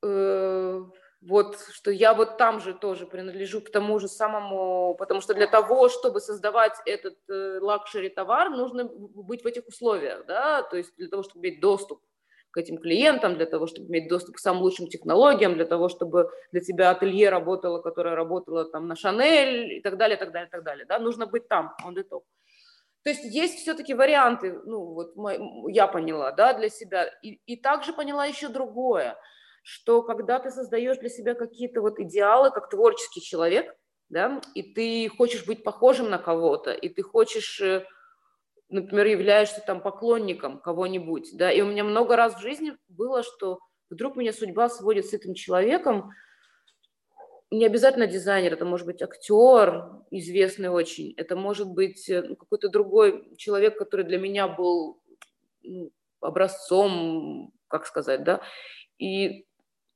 э, 0.02 0.82
вот, 1.22 1.60
что 1.72 1.92
я 1.92 2.16
вот 2.16 2.38
там 2.38 2.60
же 2.60 2.74
тоже 2.74 3.06
принадлежу 3.06 3.62
к 3.62 3.70
тому 3.70 4.00
же 4.00 4.08
самому, 4.08 4.96
потому 4.98 5.22
что 5.22 5.36
для 5.36 5.46
того, 5.46 5.90
чтобы 5.90 6.20
создавать 6.20 6.74
этот 6.86 7.18
э, 7.30 7.60
luxury 7.62 8.10
товар, 8.10 8.50
нужно 8.50 8.86
быть 8.86 9.44
в 9.44 9.46
этих 9.46 9.68
условиях, 9.68 10.26
да, 10.26 10.64
то 10.64 10.78
есть 10.78 10.96
для 10.98 11.10
того, 11.10 11.22
чтобы 11.22 11.46
иметь 11.46 11.62
доступ 11.62 12.02
к 12.50 12.58
этим 12.58 12.80
клиентам, 12.80 13.36
для 13.36 13.46
того, 13.46 13.68
чтобы 13.68 13.90
иметь 13.90 14.10
доступ 14.10 14.38
к 14.38 14.40
самым 14.40 14.64
лучшим 14.64 14.88
технологиям, 14.88 15.54
для 15.54 15.66
того, 15.66 15.90
чтобы 15.90 16.32
для 16.52 16.62
тебя 16.62 16.90
ателье 16.90 17.30
работало, 17.30 17.84
которое 17.84 18.16
работало 18.16 18.66
там 18.66 18.88
на 18.88 18.96
Шанель 18.96 19.74
и 19.74 19.82
так 19.82 19.98
далее, 19.98 20.18
так 20.18 20.32
далее, 20.32 20.50
так 20.52 20.64
далее, 20.64 20.88
да, 20.88 20.98
нужно 20.98 21.28
быть 21.28 21.48
там, 21.48 21.76
on 21.86 21.94
the 21.94 22.04
top. 22.10 22.24
То 23.08 23.12
есть 23.12 23.24
есть 23.24 23.60
все-таки 23.60 23.94
варианты, 23.94 24.60
ну 24.66 24.84
вот 24.84 25.14
я 25.70 25.88
поняла, 25.88 26.34
да, 26.34 26.52
для 26.52 26.68
себя. 26.68 27.06
И, 27.22 27.40
и 27.46 27.56
также 27.56 27.94
поняла 27.94 28.26
еще 28.26 28.50
другое, 28.50 29.18
что 29.64 30.02
когда 30.02 30.40
ты 30.40 30.52
создаешь 30.52 30.98
для 30.98 31.08
себя 31.08 31.34
какие-то 31.34 31.80
вот 31.80 32.00
идеалы, 32.00 32.52
как 32.52 32.70
творческий 32.70 33.22
человек, 33.22 33.74
да, 34.10 34.42
и 34.56 34.74
ты 34.74 35.08
хочешь 35.08 35.46
быть 35.46 35.64
похожим 35.64 36.10
на 36.10 36.18
кого-то, 36.18 36.74
и 36.74 36.90
ты 36.90 37.02
хочешь, 37.02 37.62
э, 37.62 37.86
например, 38.68 39.06
являешься 39.06 39.64
там 39.66 39.80
поклонником 39.80 40.60
кого-нибудь, 40.60 41.30
да, 41.38 41.50
и 41.50 41.62
у 41.62 41.68
меня 41.68 41.86
много 41.86 42.18
раз 42.18 42.36
в 42.36 42.42
жизни 42.42 42.76
было, 42.90 43.24
что 43.24 43.60
вдруг 43.90 44.18
меня 44.18 44.34
судьба 44.34 44.68
сводит 44.68 45.06
с 45.06 45.14
этим 45.14 45.34
человеком, 45.34 46.12
не 47.52 47.66
обязательно 47.66 48.08
дизайнер, 48.08 48.54
это 48.54 48.66
может 48.66 48.86
быть 48.86 49.02
актер, 49.02 49.86
известный 50.12 50.70
очень, 50.70 51.14
это 51.18 51.36
может 51.36 51.70
быть 51.70 52.10
э, 52.10 52.22
ну, 52.22 52.36
какой-то 52.36 52.70
другой 52.70 53.36
человек, 53.38 53.78
который 53.78 54.06
для 54.06 54.18
меня 54.18 54.48
был 54.48 55.02
ну, 55.64 55.92
образцом, 56.20 57.54
как 57.68 57.86
сказать, 57.86 58.24
да, 58.24 58.42
и 58.98 59.46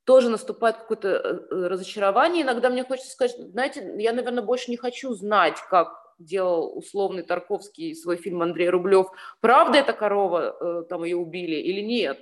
тоже 0.04 0.30
наступает 0.30 0.78
какое-то 0.78 1.08
э, 1.08 1.54
э, 1.54 1.66
разочарование. 1.66 2.42
Иногда 2.42 2.70
мне 2.70 2.84
хочется 2.84 3.12
сказать, 3.12 3.36
знаете, 3.36 3.96
я, 3.98 4.12
наверное, 4.12 4.42
больше 4.42 4.70
не 4.70 4.76
хочу 4.76 5.12
знать, 5.14 5.58
как 5.68 5.92
делал 6.18 6.76
условный 6.76 7.22
Тарковский 7.22 7.94
свой 7.94 8.16
фильм 8.16 8.42
Андрей 8.42 8.70
Рублев. 8.70 9.08
Правда 9.40 9.78
эта 9.78 9.92
корова, 9.92 10.84
там 10.88 11.04
ее 11.04 11.16
убили 11.16 11.56
или 11.56 11.80
нет? 11.80 12.18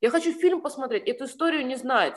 Я 0.00 0.10
хочу 0.10 0.32
фильм 0.32 0.60
посмотреть, 0.62 1.06
эту 1.06 1.26
историю 1.26 1.66
не 1.66 1.76
знать. 1.76 2.16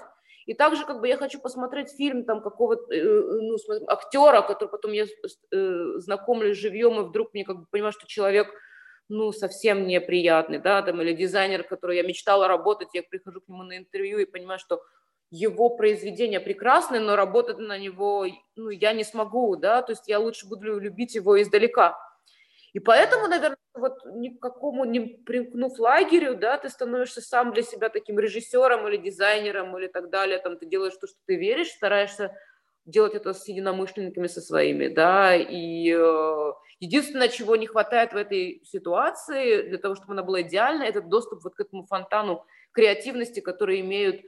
И 0.50 0.56
также 0.56 0.84
как 0.84 1.00
бы 1.00 1.08
я 1.08 1.16
хочу 1.16 1.40
посмотреть 1.40 1.92
фильм 1.92 2.26
там 2.26 2.42
какого-то 2.42 2.92
э, 2.92 3.04
ну, 3.04 3.56
актера, 3.86 4.42
который 4.42 4.70
потом 4.70 4.94
я 4.94 5.06
э, 5.06 5.84
знакомлюсь 5.98 6.58
живьем, 6.58 7.00
и 7.00 7.04
вдруг 7.04 7.36
мне 7.36 7.46
как 7.46 7.60
бы 7.60 7.66
понимаю, 7.70 7.92
что 7.92 8.08
человек 8.08 8.48
ну, 9.10 9.32
совсем 9.32 9.86
неприятный, 9.86 10.58
да, 10.58 10.82
там, 10.82 11.04
или 11.04 11.14
дизайнер, 11.14 11.62
который 11.62 11.98
я 11.98 12.04
мечтала 12.04 12.48
работать, 12.48 12.88
я 12.94 13.04
прихожу 13.04 13.42
к 13.42 13.48
нему 13.48 13.62
на 13.62 13.78
интервью 13.78 14.18
и 14.18 14.26
понимаю, 14.26 14.58
что 14.58 14.82
его 15.30 15.70
произведение 15.70 16.40
прекрасное, 16.40 17.00
но 17.00 17.16
работать 17.16 17.60
на 17.60 17.78
него, 17.78 18.26
ну, 18.56 18.72
я 18.72 18.94
не 18.94 19.04
смогу, 19.04 19.56
да, 19.56 19.84
то 19.84 19.92
есть 19.92 20.08
я 20.08 20.18
лучше 20.18 20.48
буду 20.48 20.80
любить 20.80 21.14
его 21.14 21.40
издалека. 21.40 21.96
И 22.74 22.80
поэтому, 22.80 23.28
наверное, 23.28 23.58
вот 23.80 24.06
ни 24.06 24.30
к 24.30 24.40
какому 24.40 24.86
не 24.86 25.00
примкнув 25.00 25.80
лагерю, 25.80 26.36
да, 26.36 26.58
ты 26.58 26.70
становишься 26.70 27.22
сам 27.22 27.54
для 27.54 27.64
себя 27.64 27.90
таким 27.90 28.20
режиссером 28.20 28.88
или 28.88 28.98
дизайнером 28.98 29.78
или 29.78 29.88
так 29.88 30.10
далее, 30.10 30.40
там 30.40 30.58
ты 30.58 30.66
делаешь 30.66 30.96
то, 31.00 31.08
что 31.08 31.18
ты 31.26 31.36
веришь, 31.36 31.70
стараешься 31.70 32.36
делать 32.86 33.16
это 33.16 33.34
с 33.34 33.48
единомышленниками 33.48 34.28
со 34.28 34.42
своими, 34.42 34.88
да, 34.88 35.36
и 35.36 35.92
э, 35.92 36.54
единственное, 36.80 37.30
чего 37.30 37.56
не 37.56 37.68
хватает 37.68 38.14
в 38.14 38.18
этой 38.18 38.62
ситуации 38.66 39.64
для 39.70 39.78
того, 39.78 39.96
чтобы 39.96 40.14
она 40.14 40.24
была 40.24 40.42
идеальна, 40.42 40.84
это 40.84 41.02
доступ 41.02 41.44
вот 41.44 41.56
к 41.56 41.60
этому 41.60 41.86
фонтану 41.86 42.46
креативности, 42.72 43.40
который 43.40 43.82
имеют 43.82 44.22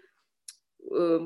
э, 0.90 1.19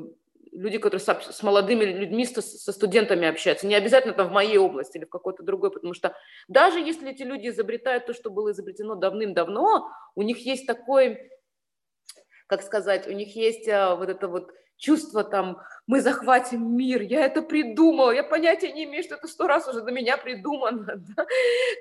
люди, 0.55 0.77
которые 0.77 0.99
с, 0.99 1.07
с 1.07 1.43
молодыми 1.43 1.83
людьми, 1.85 2.25
со, 2.25 2.41
со 2.41 2.71
студентами 2.71 3.27
общаются, 3.27 3.67
не 3.67 3.75
обязательно 3.75 4.13
там 4.13 4.29
в 4.29 4.31
моей 4.31 4.57
области 4.57 4.97
или 4.97 5.05
в 5.05 5.09
какой-то 5.09 5.43
другой, 5.43 5.71
потому 5.71 5.93
что 5.93 6.15
даже 6.47 6.79
если 6.79 7.11
эти 7.11 7.23
люди 7.23 7.49
изобретают 7.49 8.05
то, 8.05 8.13
что 8.13 8.29
было 8.29 8.51
изобретено 8.51 8.95
давным-давно, 8.95 9.89
у 10.15 10.21
них 10.21 10.39
есть 10.39 10.65
такой 10.65 11.29
как 12.47 12.61
сказать, 12.61 13.07
у 13.07 13.11
них 13.11 13.35
есть 13.35 13.67
а, 13.67 13.95
вот 13.95 14.09
это 14.09 14.27
вот 14.27 14.51
чувство 14.77 15.23
там, 15.23 15.61
мы 15.87 16.01
захватим 16.01 16.75
мир, 16.75 17.01
я 17.01 17.25
это 17.25 17.41
придумал, 17.41 18.11
я 18.11 18.23
понятия 18.23 18.71
не 18.71 18.83
имею, 18.83 19.03
что 19.03 19.15
это 19.15 19.27
сто 19.27 19.47
раз 19.47 19.67
уже 19.67 19.81
до 19.81 19.91
меня 19.91 20.17
придумано, 20.17 20.95
да? 21.15 21.25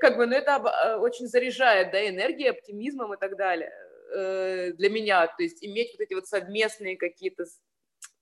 как 0.00 0.16
бы, 0.16 0.26
но 0.26 0.36
это 0.36 0.56
а, 0.56 0.98
очень 0.98 1.26
заряжает, 1.26 1.90
да, 1.90 2.08
энергией, 2.08 2.50
оптимизмом 2.50 3.14
и 3.14 3.16
так 3.18 3.36
далее 3.36 3.72
э, 4.14 4.72
для 4.72 4.90
меня, 4.90 5.26
то 5.26 5.42
есть 5.42 5.64
иметь 5.64 5.92
вот 5.92 6.00
эти 6.00 6.14
вот 6.14 6.26
совместные 6.26 6.96
какие-то 6.96 7.44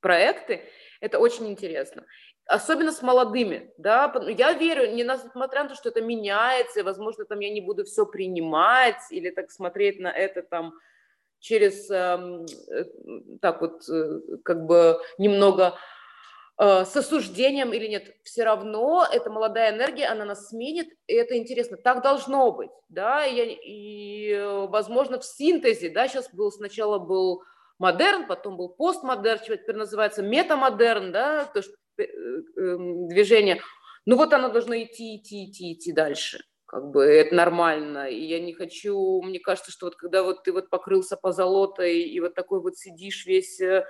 проекты, 0.02 0.68
это 1.00 1.18
очень 1.18 1.48
интересно. 1.48 2.04
Особенно 2.46 2.92
с 2.92 3.00
молодыми, 3.02 3.72
да, 3.78 4.12
я 4.28 4.52
верю, 4.52 4.92
не 4.92 5.04
несмотря 5.04 5.62
на 5.62 5.70
то, 5.70 5.74
что 5.76 5.88
это 5.88 6.02
меняется, 6.02 6.84
возможно, 6.84 7.24
там 7.24 7.38
я 7.38 7.50
не 7.50 7.60
буду 7.60 7.84
все 7.84 8.04
принимать 8.04 9.00
или 9.10 9.30
так 9.30 9.50
смотреть 9.50 10.00
на 10.00 10.08
это 10.08 10.42
там 10.42 10.74
через, 11.38 11.90
эм, 11.90 12.44
э, 12.68 12.84
так 13.40 13.60
вот, 13.60 13.88
э, 13.88 14.20
как 14.44 14.66
бы 14.66 15.00
немного 15.18 15.76
э, 16.58 16.84
с 16.84 16.96
осуждением 16.96 17.72
или 17.72 17.86
нет, 17.86 18.14
все 18.22 18.44
равно 18.44 19.06
эта 19.10 19.30
молодая 19.30 19.74
энергия, 19.74 20.06
она 20.06 20.24
нас 20.24 20.48
сменит, 20.48 20.88
и 21.06 21.14
это 21.14 21.36
интересно. 21.36 21.76
Так 21.76 22.02
должно 22.02 22.52
быть, 22.52 22.70
да, 22.88 23.24
и, 23.24 23.58
и 23.64 24.40
возможно, 24.68 25.18
в 25.18 25.24
синтезе, 25.24 25.90
да, 25.90 26.08
сейчас 26.08 26.32
был, 26.32 26.52
сначала 26.52 26.98
был 26.98 27.42
модерн, 27.82 28.26
потом 28.26 28.56
был 28.56 28.68
постмодерн, 28.68 29.40
теперь 29.40 29.76
называется 29.76 30.22
метамодерн, 30.22 31.12
да, 31.12 31.44
то, 31.52 31.62
что 31.62 31.74
эм, 31.98 33.08
движение. 33.08 33.60
Ну 34.06 34.16
вот 34.16 34.32
оно 34.32 34.48
должно 34.50 34.74
идти, 34.76 35.16
идти, 35.16 35.46
идти, 35.46 35.72
идти 35.72 35.92
дальше. 35.92 36.44
Как 36.66 36.90
бы 36.90 37.04
это 37.04 37.34
нормально, 37.34 38.08
и 38.08 38.24
я 38.24 38.40
не 38.40 38.54
хочу, 38.54 39.20
мне 39.22 39.40
кажется, 39.40 39.70
что 39.70 39.86
вот 39.86 39.96
когда 39.96 40.22
вот 40.22 40.44
ты 40.44 40.52
вот 40.52 40.70
покрылся 40.70 41.16
по 41.16 41.32
золотой, 41.32 41.98
и 42.00 42.20
вот 42.20 42.34
такой 42.34 42.62
вот 42.62 42.78
сидишь 42.78 43.26
весь, 43.26 43.60
э, 43.60 43.84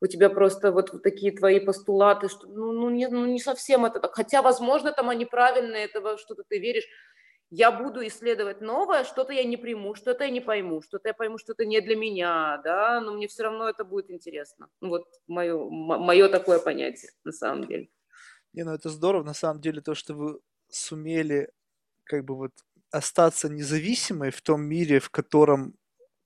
у 0.00 0.06
тебя 0.06 0.28
просто 0.28 0.70
вот, 0.70 0.92
вот 0.92 1.02
такие 1.02 1.32
твои 1.32 1.58
постулаты, 1.60 2.28
что 2.28 2.46
ну, 2.46 2.72
ну, 2.72 2.90
не, 2.90 3.08
ну 3.08 3.24
не 3.24 3.40
совсем 3.40 3.86
это 3.86 4.00
так, 4.00 4.14
хотя, 4.14 4.42
возможно, 4.42 4.92
там 4.92 5.08
они 5.08 5.24
правильные, 5.24 5.84
этого 5.84 6.18
что-то 6.18 6.42
ты 6.46 6.58
веришь, 6.58 6.86
я 7.50 7.72
буду 7.72 8.06
исследовать 8.06 8.60
новое, 8.60 9.04
что-то 9.04 9.32
я 9.32 9.44
не 9.44 9.56
приму, 9.56 9.94
что-то 9.94 10.24
я 10.24 10.30
не 10.30 10.40
пойму, 10.40 10.82
что-то 10.82 11.08
я 11.08 11.14
пойму, 11.14 11.38
что 11.38 11.52
это 11.52 11.64
не 11.64 11.80
для 11.80 11.96
меня, 11.96 12.60
да, 12.62 13.00
но 13.00 13.14
мне 13.14 13.26
все 13.26 13.44
равно 13.44 13.68
это 13.68 13.84
будет 13.84 14.10
интересно. 14.10 14.68
Ну, 14.80 14.88
вот 14.88 15.06
мое, 15.26 15.56
мое 15.68 16.28
такое 16.28 16.58
понятие 16.58 17.12
на 17.24 17.32
самом 17.32 17.66
деле. 17.66 17.88
Не, 18.52 18.64
ну 18.64 18.72
это 18.72 18.90
здорово, 18.90 19.22
на 19.24 19.34
самом 19.34 19.60
деле, 19.60 19.80
то, 19.80 19.94
что 19.94 20.14
вы 20.14 20.40
сумели 20.68 21.50
как 22.04 22.24
бы 22.24 22.36
вот 22.36 22.52
остаться 22.90 23.48
независимой 23.48 24.30
в 24.30 24.42
том 24.42 24.62
мире, 24.62 24.98
в 24.98 25.10
котором 25.10 25.74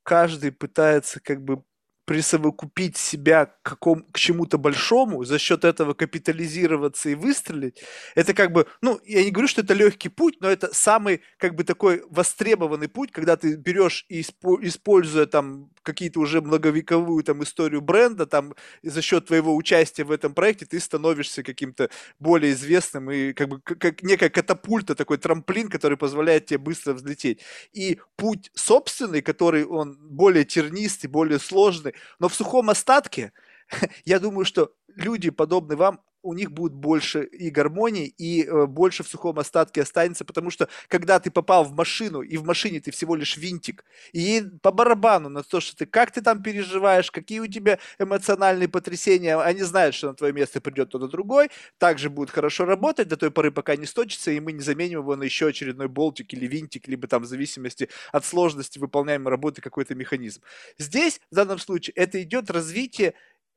каждый 0.02 0.52
пытается 0.52 1.20
как 1.20 1.42
бы 1.42 1.62
присовокупить 2.04 2.96
себя 2.96 3.46
к, 3.46 3.62
какому, 3.62 4.02
к 4.12 4.18
чему-то 4.18 4.58
большому, 4.58 5.24
за 5.24 5.38
счет 5.38 5.64
этого 5.64 5.94
капитализироваться 5.94 7.10
и 7.10 7.14
выстрелить, 7.14 7.82
это 8.14 8.34
как 8.34 8.52
бы, 8.52 8.66
ну, 8.80 9.00
я 9.04 9.24
не 9.24 9.30
говорю, 9.30 9.48
что 9.48 9.62
это 9.62 9.74
легкий 9.74 10.08
путь, 10.08 10.36
но 10.40 10.48
это 10.50 10.74
самый, 10.74 11.22
как 11.38 11.54
бы, 11.54 11.64
такой 11.64 12.02
востребованный 12.10 12.88
путь, 12.88 13.12
когда 13.12 13.36
ты 13.36 13.56
берешь 13.56 14.04
и 14.08 14.20
используя 14.22 15.26
там 15.26 15.70
какие-то 15.82 16.20
уже 16.20 16.40
многовековую 16.40 17.22
там 17.24 17.42
историю 17.42 17.80
бренда, 17.80 18.26
там 18.26 18.54
за 18.82 19.02
счет 19.02 19.26
твоего 19.26 19.54
участия 19.54 20.04
в 20.04 20.10
этом 20.10 20.34
проекте 20.34 20.66
ты 20.66 20.80
становишься 20.80 21.42
каким-то 21.42 21.90
более 22.18 22.52
известным 22.52 23.10
и 23.10 23.32
как 23.32 23.48
бы 23.48 23.60
как 23.60 24.02
некая 24.02 24.30
катапульта, 24.30 24.94
такой 24.94 25.18
трамплин, 25.18 25.68
который 25.68 25.96
позволяет 25.96 26.46
тебе 26.46 26.58
быстро 26.58 26.94
взлететь. 26.94 27.40
И 27.72 28.00
путь 28.16 28.50
собственный, 28.54 29.22
который 29.22 29.64
он 29.64 29.98
более 30.00 30.44
тернистый, 30.44 31.10
более 31.10 31.38
сложный, 31.38 31.94
но 32.18 32.28
в 32.28 32.34
сухом 32.34 32.70
остатке, 32.70 33.32
я 34.04 34.18
думаю, 34.20 34.44
что 34.44 34.72
люди, 34.94 35.30
подобные 35.30 35.76
вам, 35.76 36.00
у 36.22 36.34
них 36.34 36.52
будет 36.52 36.72
больше 36.72 37.24
и 37.24 37.50
гармонии, 37.50 38.06
и 38.06 38.44
э, 38.44 38.66
больше 38.66 39.02
в 39.02 39.08
сухом 39.08 39.38
остатке 39.38 39.82
останется, 39.82 40.24
потому 40.24 40.50
что 40.50 40.68
когда 40.88 41.18
ты 41.18 41.30
попал 41.30 41.64
в 41.64 41.72
машину, 41.72 42.22
и 42.22 42.36
в 42.36 42.44
машине 42.44 42.80
ты 42.80 42.90
всего 42.90 43.16
лишь 43.16 43.36
винтик, 43.36 43.84
и 44.12 44.42
по 44.62 44.70
барабану 44.70 45.28
на 45.28 45.42
то, 45.42 45.60
что 45.60 45.76
ты, 45.76 45.86
как 45.86 46.12
ты 46.12 46.22
там 46.22 46.42
переживаешь, 46.42 47.10
какие 47.10 47.40
у 47.40 47.46
тебя 47.46 47.78
эмоциональные 47.98 48.68
потрясения, 48.68 49.36
они 49.36 49.62
знают, 49.62 49.94
что 49.94 50.08
на 50.08 50.14
твое 50.14 50.32
место 50.32 50.60
придет 50.60 50.88
кто-то 50.88 51.08
другой, 51.08 51.50
также 51.78 52.08
будет 52.08 52.30
хорошо 52.30 52.64
работать 52.64 53.08
до 53.08 53.16
той 53.16 53.30
поры, 53.30 53.50
пока 53.50 53.76
не 53.76 53.86
сточится, 53.86 54.30
и 54.30 54.40
мы 54.40 54.52
не 54.52 54.60
заменим 54.60 55.00
его 55.00 55.16
на 55.16 55.24
еще 55.24 55.48
очередной 55.48 55.88
болтик 55.88 56.32
или 56.32 56.46
винтик, 56.46 56.86
либо 56.88 57.08
там 57.08 57.22
в 57.22 57.26
зависимости 57.26 57.88
от 58.12 58.24
сложности 58.24 58.78
выполняемой 58.78 59.30
работы 59.30 59.60
какой-то 59.60 59.94
механизм. 59.94 60.42
Здесь, 60.78 61.20
в 61.30 61.34
данном 61.34 61.58
случае, 61.58 61.94
это 61.94 62.22
идет 62.22 62.50
развитие 62.50 63.14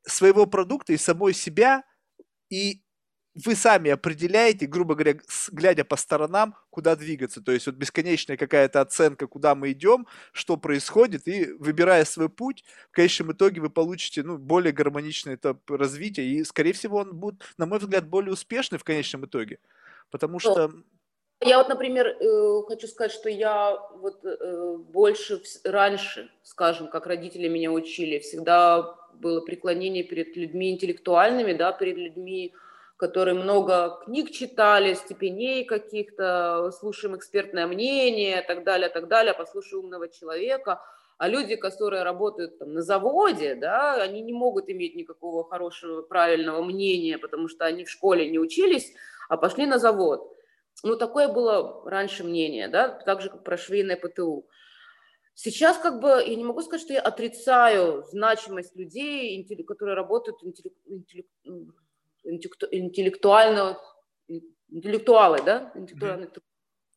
своего 0.08 0.46
продукта 0.46 0.94
и 0.94 0.98
самой 0.98 1.34
себя– 1.34 1.84
и 2.50 2.82
вы 3.36 3.56
сами 3.56 3.92
определяете, 3.92 4.66
грубо 4.66 4.96
говоря, 4.96 5.20
глядя 5.52 5.84
по 5.84 5.98
сторонам, 5.98 6.56
куда 6.70 6.96
двигаться. 6.96 7.42
То 7.42 7.52
есть 7.52 7.66
вот 7.66 7.76
бесконечная 7.76 8.38
какая-то 8.38 8.80
оценка, 8.80 9.28
куда 9.28 9.56
мы 9.56 9.74
идем, 9.74 10.08
что 10.32 10.56
происходит, 10.56 11.28
и 11.28 11.52
выбирая 11.60 12.06
свой 12.06 12.30
путь, 12.30 12.64
в 12.90 12.96
конечном 12.96 13.34
итоге 13.34 13.60
вы 13.60 13.70
получите 13.70 14.24
ну, 14.24 14.38
более 14.38 14.72
гармоничный 14.72 15.36
этап 15.36 15.70
развития, 15.70 16.26
и, 16.26 16.44
скорее 16.46 16.72
всего, 16.72 17.00
он 17.00 17.14
будет, 17.14 17.44
на 17.58 17.66
мой 17.66 17.80
взгляд, 17.80 18.08
более 18.08 18.32
успешный 18.32 18.80
в 18.80 18.86
конечном 18.86 19.26
итоге. 19.26 19.60
Потому 20.10 20.40
что... 20.40 20.72
Я 21.42 21.58
вот, 21.58 21.70
например, 21.70 22.08
э, 22.08 22.62
хочу 22.68 22.88
сказать, 22.88 23.12
что 23.12 23.30
я 23.30 23.78
вот 24.00 24.24
э, 24.24 24.78
больше 24.78 25.42
раньше, 25.64 26.30
скажем, 26.44 26.88
как 26.88 27.08
родители 27.08 27.48
меня 27.48 27.72
учили, 27.72 28.20
всегда 28.20 28.96
было 29.14 29.42
преклонение 29.42 30.04
перед 30.04 30.36
людьми 30.38 30.72
интеллектуальными, 30.72 31.54
да, 31.54 31.72
перед 31.74 31.98
людьми, 31.98 32.54
которые 32.98 33.36
много 33.36 34.00
книг 34.06 34.32
читали, 34.32 34.94
степеней 34.94 35.66
каких-то, 35.66 36.72
слушаем 36.72 37.18
экспертное 37.18 37.68
мнение, 37.68 38.42
так 38.42 38.64
далее, 38.64 38.90
так 38.90 39.08
далее, 39.08 39.34
послушай 39.34 39.76
умного 39.76 40.08
человека. 40.08 40.82
А 41.18 41.28
люди, 41.30 41.56
которые 41.56 42.04
работают 42.04 42.60
там, 42.60 42.74
на 42.74 42.82
заводе, 42.82 43.56
да, 43.56 43.96
они 43.96 44.22
не 44.22 44.34
могут 44.34 44.70
иметь 44.70 44.96
никакого 44.96 45.48
хорошего, 45.48 46.02
правильного 46.02 46.62
мнения, 46.64 47.18
потому 47.18 47.48
что 47.48 47.66
они 47.66 47.86
в 47.86 47.90
школе 47.90 48.30
не 48.30 48.40
учились, 48.40 48.94
а 49.30 49.38
пошли 49.38 49.66
на 49.66 49.80
завод. 49.80 50.35
Ну, 50.84 50.98
такое 50.98 51.28
было 51.28 51.84
раньше 51.90 52.24
мнение, 52.24 52.68
да, 52.68 52.90
так 52.90 53.22
же, 53.22 53.30
как 53.30 53.44
про 53.44 53.58
швейное 53.58 53.98
ПТУ. 53.98 54.48
Сейчас 55.34 55.78
как 55.78 56.00
бы 56.00 56.24
я 56.26 56.36
не 56.36 56.44
могу 56.44 56.62
сказать, 56.62 56.82
что 56.82 56.94
я 56.94 57.02
отрицаю 57.02 58.04
значимость 58.04 58.76
людей, 58.76 59.46
которые 59.68 59.96
работают 59.96 60.42
интеллектуально, 62.24 63.78
интеллектуалы, 64.70 65.42
да, 65.44 65.72
интеллектуальные. 65.76 66.30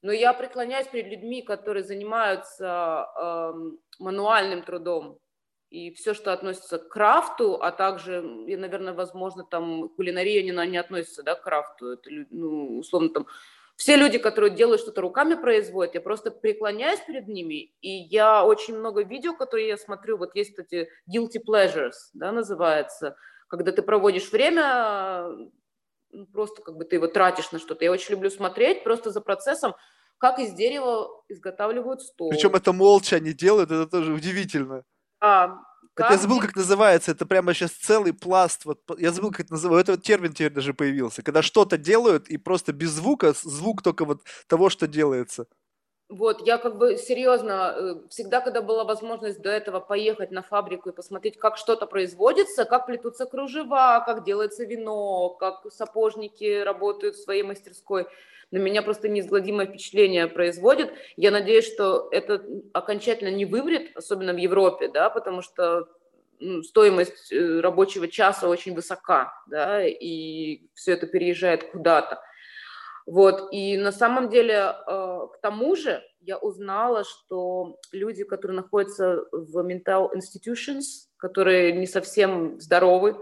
Но 0.03 0.13
я 0.13 0.33
преклоняюсь 0.33 0.87
перед 0.87 1.11
людьми, 1.11 1.43
которые 1.43 1.83
занимаются 1.83 3.09
э, 3.21 3.53
мануальным 3.99 4.63
трудом 4.63 5.19
и 5.71 5.93
все, 5.93 6.15
что 6.15 6.33
относится 6.33 6.79
к 6.79 6.89
крафту, 6.89 7.61
а 7.61 7.73
также, 7.73 8.25
и, 8.47 8.57
наверное, 8.57 8.95
возможно, 8.95 9.45
там 9.45 9.89
кулинария 9.91 10.43
не, 10.43 10.71
не 10.71 10.79
относится, 10.79 11.23
да, 11.23 11.35
к 11.35 11.43
крафту, 11.43 11.89
это, 11.89 12.09
ну, 12.31 12.79
условно, 12.79 13.11
там 13.11 13.27
все 13.79 13.95
люди, 13.95 14.19
которые 14.19 14.51
делают 14.51 14.81
что-то 14.81 15.01
руками, 15.01 15.35
производят, 15.35 15.95
я 15.95 16.01
просто 16.01 16.33
преклоняюсь 16.33 16.99
перед 17.07 17.29
ними, 17.29 17.73
и 17.81 17.89
я 17.89 18.45
очень 18.45 18.77
много 18.77 19.05
видео, 19.05 19.37
которые 19.37 19.69
я 19.69 19.77
смотрю, 19.77 20.19
вот 20.19 20.35
есть 20.35 20.59
эти 20.59 20.89
guilty 21.09 21.41
pleasures, 21.49 21.93
да, 22.13 22.33
называется, 22.33 23.17
когда 23.47 23.71
ты 23.71 23.83
проводишь 23.83 24.33
время, 24.33 25.29
ну, 26.11 26.27
просто 26.27 26.61
как 26.61 26.77
бы 26.77 26.87
ты 26.87 26.97
его 26.97 27.07
тратишь 27.07 27.53
на 27.53 27.61
что-то. 27.61 27.85
Я 27.85 27.93
очень 27.93 28.13
люблю 28.13 28.31
смотреть 28.31 28.83
просто 28.83 29.13
за 29.13 29.21
процессом, 29.21 29.77
как 30.19 30.41
из 30.41 30.53
дерева 30.55 31.09
изготавливают 31.29 32.03
стол. 32.03 32.31
Причем 32.31 32.57
это 32.57 32.73
молча 32.73 33.17
они 33.17 33.33
делают, 33.33 33.71
это 33.71 33.87
тоже 33.87 34.13
удивительно. 34.13 34.83
А, 35.21 35.55
как... 35.99 36.13
Я 36.13 36.17
забыл, 36.17 36.41
как 36.41 36.55
называется. 36.55 37.11
Это 37.11 37.27
прямо 37.27 37.53
сейчас 37.53 37.73
целый 37.73 38.13
пласт. 38.13 38.65
Вот, 38.65 38.81
я 38.99 39.13
забыл, 39.13 39.31
как 39.31 39.41
это 39.41 39.53
называется. 39.55 39.93
Этот 39.93 40.05
термин 40.05 40.33
теперь 40.33 40.53
даже 40.53 40.73
появился. 40.73 41.23
Когда 41.23 41.43
что-то 41.43 41.77
делают, 41.77 42.29
и 42.29 42.37
просто 42.37 42.73
без 42.73 42.91
звука, 42.91 43.35
звук 43.43 43.83
только 43.83 44.05
вот 44.05 44.23
того, 44.47 44.71
что 44.71 44.87
делается. 44.87 45.47
Вот, 46.09 46.47
я 46.47 46.57
как 46.57 46.79
бы 46.79 46.97
серьезно, 46.97 47.75
э, 47.77 47.95
всегда, 48.09 48.41
когда 48.41 48.63
была 48.63 48.85
возможность 48.85 49.43
до 49.43 49.51
этого 49.51 49.79
поехать 49.79 50.31
на 50.31 50.43
фабрику 50.43 50.89
и 50.89 50.95
посмотреть, 50.95 51.39
как 51.39 51.59
что-то 51.59 51.87
производится, 51.87 52.65
как 52.65 52.87
плетутся 52.87 53.27
кружева, 53.27 54.03
как 54.07 54.25
делается 54.25 54.65
вино, 54.65 55.29
как 55.31 55.71
сапожники 55.71 56.63
работают 56.63 57.17
в 57.17 57.23
своей 57.23 57.43
мастерской, 57.43 58.07
на 58.51 58.57
меня 58.57 58.81
просто 58.81 59.11
неизгладимое 59.11 59.67
впечатление 59.67 60.27
производит. 60.29 60.91
Я 61.17 61.31
надеюсь, 61.31 61.71
что 61.71 62.09
это 62.11 62.43
окончательно 62.73 63.29
не 63.29 63.45
вымрет, 63.45 63.95
особенно 63.95 64.33
в 64.33 64.39
Европе, 64.39 64.89
да, 64.89 65.11
потому 65.11 65.43
что 65.43 65.89
стоимость 66.63 67.31
э, 67.33 67.61
рабочего 67.61 68.09
часа 68.09 68.49
очень 68.49 68.75
высока, 68.75 69.35
да, 69.47 69.85
и 69.85 70.63
все 70.73 70.93
это 70.93 71.07
переезжает 71.07 71.65
куда-то. 71.65 72.23
Вот, 73.11 73.49
и 73.53 73.79
на 73.79 73.91
самом 73.91 74.29
деле, 74.29 74.55
э, 74.55 75.19
к 75.33 75.41
тому 75.41 75.75
же, 75.77 76.03
я 76.21 76.37
узнала, 76.37 77.05
что 77.05 77.79
люди, 77.91 78.23
которые 78.23 78.57
находятся 78.57 79.25
в 79.33 79.67
mental 79.67 80.11
institutions, 80.15 81.09
которые 81.17 81.73
не 81.73 81.87
совсем 81.87 82.61
здоровы, 82.61 83.17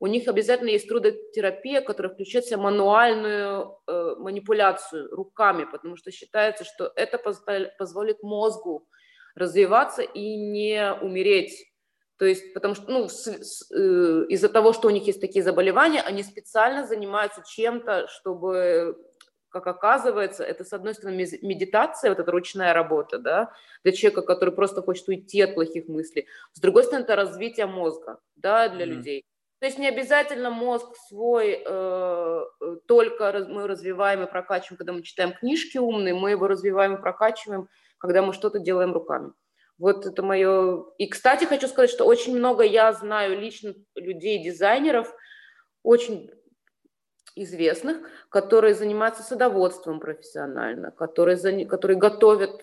у 0.00 0.06
них 0.06 0.28
обязательно 0.28 0.68
есть 0.68 0.86
трудотерапия, 0.86 1.80
которая 1.80 2.12
включает 2.12 2.44
в 2.44 2.48
себя 2.48 2.58
мануальную 2.58 3.78
э, 3.86 4.16
манипуляцию 4.18 5.08
руками, 5.10 5.64
потому 5.64 5.96
что 5.96 6.10
считается, 6.10 6.64
что 6.64 6.92
это 6.94 7.16
позволит 7.78 8.22
мозгу 8.22 8.86
развиваться 9.34 10.02
и 10.02 10.36
не 10.36 10.92
умереть. 11.00 11.72
То 12.22 12.26
есть, 12.26 12.54
потому 12.54 12.76
что, 12.76 12.88
ну, 12.88 13.06
э, 13.06 14.26
из-за 14.28 14.48
того, 14.48 14.72
что 14.72 14.86
у 14.86 14.90
них 14.90 15.06
есть 15.08 15.20
такие 15.20 15.42
заболевания, 15.42 16.02
они 16.02 16.22
специально 16.22 16.86
занимаются 16.86 17.42
чем-то, 17.44 18.06
чтобы, 18.06 18.96
как 19.52 19.66
оказывается, 19.66 20.42
это, 20.44 20.64
с 20.64 20.72
одной 20.72 20.94
стороны, 20.94 21.16
медитация, 21.42 22.10
вот 22.10 22.18
эта 22.18 22.32
ручная 22.32 22.72
работа, 22.72 23.18
да, 23.18 23.52
для 23.84 23.92
человека, 23.92 24.22
который 24.22 24.54
просто 24.54 24.82
хочет 24.82 25.08
уйти 25.08 25.42
от 25.42 25.54
плохих 25.54 25.88
мыслей. 25.88 26.26
С 26.52 26.60
другой 26.60 26.84
стороны, 26.84 27.04
это 27.04 27.16
развитие 27.16 27.66
мозга, 27.66 28.18
да, 28.36 28.68
для 28.68 28.86
mm. 28.86 28.88
людей. 28.88 29.24
То 29.60 29.66
есть 29.66 29.78
не 29.78 29.86
обязательно 29.86 30.50
мозг 30.50 30.96
свой 31.08 31.62
э, 31.64 32.44
только 32.88 33.46
мы 33.48 33.68
развиваем 33.68 34.24
и 34.24 34.30
прокачиваем, 34.30 34.76
когда 34.76 34.92
мы 34.92 35.02
читаем 35.02 35.32
книжки 35.32 35.78
умные, 35.78 36.14
мы 36.14 36.30
его 36.32 36.48
развиваем 36.48 36.96
и 36.96 37.00
прокачиваем, 37.00 37.68
когда 37.98 38.22
мы 38.22 38.32
что-то 38.32 38.58
делаем 38.58 38.92
руками. 38.92 39.32
Вот 39.78 40.04
это 40.06 40.22
мое... 40.22 40.84
И, 40.98 41.06
кстати, 41.06 41.44
хочу 41.44 41.68
сказать, 41.68 41.90
что 41.90 42.06
очень 42.06 42.36
много 42.36 42.64
я 42.64 42.92
знаю 42.92 43.38
лично 43.38 43.74
людей, 43.94 44.42
дизайнеров, 44.42 45.14
очень 45.84 46.30
известных, 47.34 47.98
которые 48.28 48.74
занимаются 48.74 49.22
садоводством 49.22 50.00
профессионально, 50.00 50.90
которые, 50.90 51.66
которые 51.66 51.98
готовят 51.98 52.62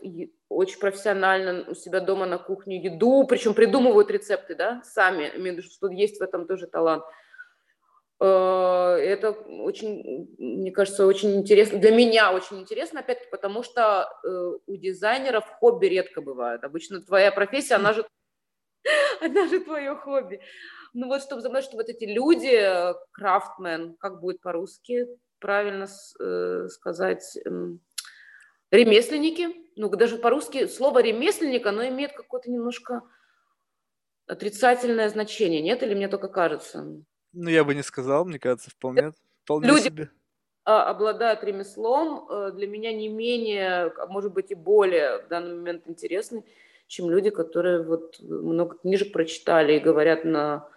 очень 0.50 0.80
профессионально 0.80 1.66
у 1.70 1.76
себя 1.76 2.00
дома 2.00 2.26
на 2.26 2.38
кухне 2.38 2.82
еду, 2.82 3.26
причем 3.28 3.54
придумывают 3.54 4.12
рецепты, 4.12 4.56
да, 4.56 4.82
сами, 4.84 5.62
что 5.62 5.90
есть 5.90 6.20
в 6.20 6.24
этом 6.24 6.48
тоже 6.48 6.68
талант. 6.68 7.04
Э, 8.20 8.98
это 9.00 9.32
очень, 9.32 10.28
мне 10.38 10.72
кажется, 10.72 11.06
очень 11.06 11.36
интересно, 11.36 11.80
для 11.80 11.92
меня 11.92 12.34
очень 12.34 12.60
интересно, 12.60 13.00
опять-таки, 13.00 13.32
потому 13.32 13.64
что 13.64 14.10
э, 14.24 14.52
у 14.66 14.76
дизайнеров 14.76 15.46
хобби 15.60 15.88
редко 15.88 16.22
бывает. 16.22 16.64
Обычно 16.64 17.02
твоя 17.02 17.32
профессия, 17.32 17.76
она 17.76 17.94
же, 17.94 18.06
она 19.22 19.48
же 19.48 19.62
твое 19.62 19.96
хобби. 19.96 20.42
Ну 20.94 21.08
вот, 21.08 21.22
чтобы 21.22 21.42
знать, 21.42 21.64
что 21.64 21.78
вот 21.78 21.90
эти 21.90 22.06
люди, 22.06 22.48
э, 22.48 22.94
крафтмен, 23.12 23.96
как 23.98 24.20
будет 24.20 24.42
по-русски 24.42 25.08
правильно 25.40 25.88
э, 26.20 26.68
сказать, 26.70 27.38
э, 27.46 27.50
ремесленники, 28.72 29.50
ну 29.76 29.90
даже 29.90 30.18
по-русски 30.18 30.68
слово 30.68 31.02
ремесленник, 31.02 31.66
оно 31.66 31.88
имеет 31.88 32.14
какое-то 32.14 32.52
немножко 32.52 33.04
отрицательное 34.28 35.10
значение, 35.10 35.62
нет? 35.62 35.82
Или 35.84 35.96
мне 35.96 36.08
только 36.08 36.28
кажется? 36.28 37.04
Ну, 37.34 37.50
я 37.50 37.64
бы 37.64 37.76
не 37.76 37.84
сказал, 37.84 38.26
мне 38.26 38.40
кажется, 38.40 38.70
вполне, 38.70 39.12
вполне 39.44 39.68
Люди 39.68 39.84
себе. 39.84 40.10
А, 40.66 40.90
обладают 40.90 41.44
ремеслом, 41.44 42.28
э, 42.30 42.52
для 42.52 42.68
меня 42.68 42.94
не 42.94 43.08
менее, 43.08 43.94
а 43.98 44.08
может 44.08 44.34
быть, 44.34 44.52
и 44.52 44.56
более 44.56 45.24
в 45.24 45.28
данный 45.28 45.56
момент 45.56 45.88
интересны, 45.88 46.44
чем 46.88 47.10
люди, 47.10 47.30
которые 47.30 47.84
вот 47.84 48.20
много 48.20 48.78
книжек 48.78 49.12
прочитали 49.12 49.74
и 49.74 49.80
говорят 49.80 50.26
на 50.26 50.68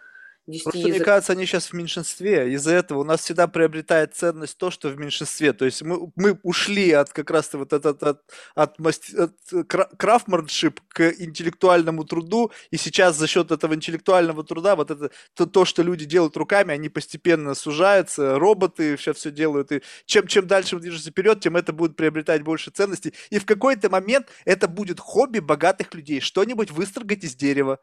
10 0.48 0.64
Просто, 0.64 0.78
язык... 0.78 0.92
мне 0.92 1.04
кажется, 1.04 1.32
они 1.32 1.46
сейчас 1.46 1.68
в 1.68 1.72
меньшинстве. 1.72 2.52
Из-за 2.54 2.72
этого 2.72 3.00
у 3.00 3.04
нас 3.04 3.20
всегда 3.20 3.46
приобретает 3.46 4.16
ценность 4.16 4.58
то, 4.58 4.72
что 4.72 4.88
в 4.88 4.98
меньшинстве. 4.98 5.52
То 5.52 5.64
есть 5.64 5.82
мы, 5.82 6.10
мы 6.16 6.38
ушли 6.42 6.90
от 6.90 7.12
как 7.12 7.30
раз 7.30 7.52
вот 7.52 7.72
этот 7.72 8.02
от, 8.02 8.22
от, 8.56 8.76
от, 8.80 9.34
от 9.52 9.96
крафтманшип 9.96 10.80
к 10.88 11.10
интеллектуальному 11.10 12.04
труду, 12.04 12.50
и 12.72 12.76
сейчас 12.76 13.16
за 13.16 13.28
счет 13.28 13.52
этого 13.52 13.74
интеллектуального 13.74 14.42
труда 14.42 14.74
вот 14.74 14.90
это 14.90 15.10
то, 15.34 15.46
то, 15.46 15.64
что 15.64 15.82
люди 15.82 16.06
делают 16.06 16.36
руками, 16.36 16.74
они 16.74 16.88
постепенно 16.88 17.54
сужаются, 17.54 18.38
роботы 18.38 18.96
сейчас 18.96 19.18
все 19.18 19.30
делают, 19.30 19.70
и 19.70 19.82
чем, 20.06 20.26
чем 20.26 20.48
дальше 20.48 20.74
мы 20.74 20.80
движемся 20.80 21.10
вперед, 21.10 21.40
тем 21.40 21.56
это 21.56 21.72
будет 21.72 21.94
приобретать 21.94 22.42
больше 22.42 22.72
ценностей. 22.72 23.14
И 23.30 23.38
в 23.38 23.46
какой-то 23.46 23.90
момент 23.90 24.26
это 24.44 24.66
будет 24.66 24.98
хобби 24.98 25.38
богатых 25.38 25.94
людей, 25.94 26.18
что-нибудь 26.20 26.72
выстрогать 26.72 27.22
из 27.22 27.36
дерева. 27.36 27.78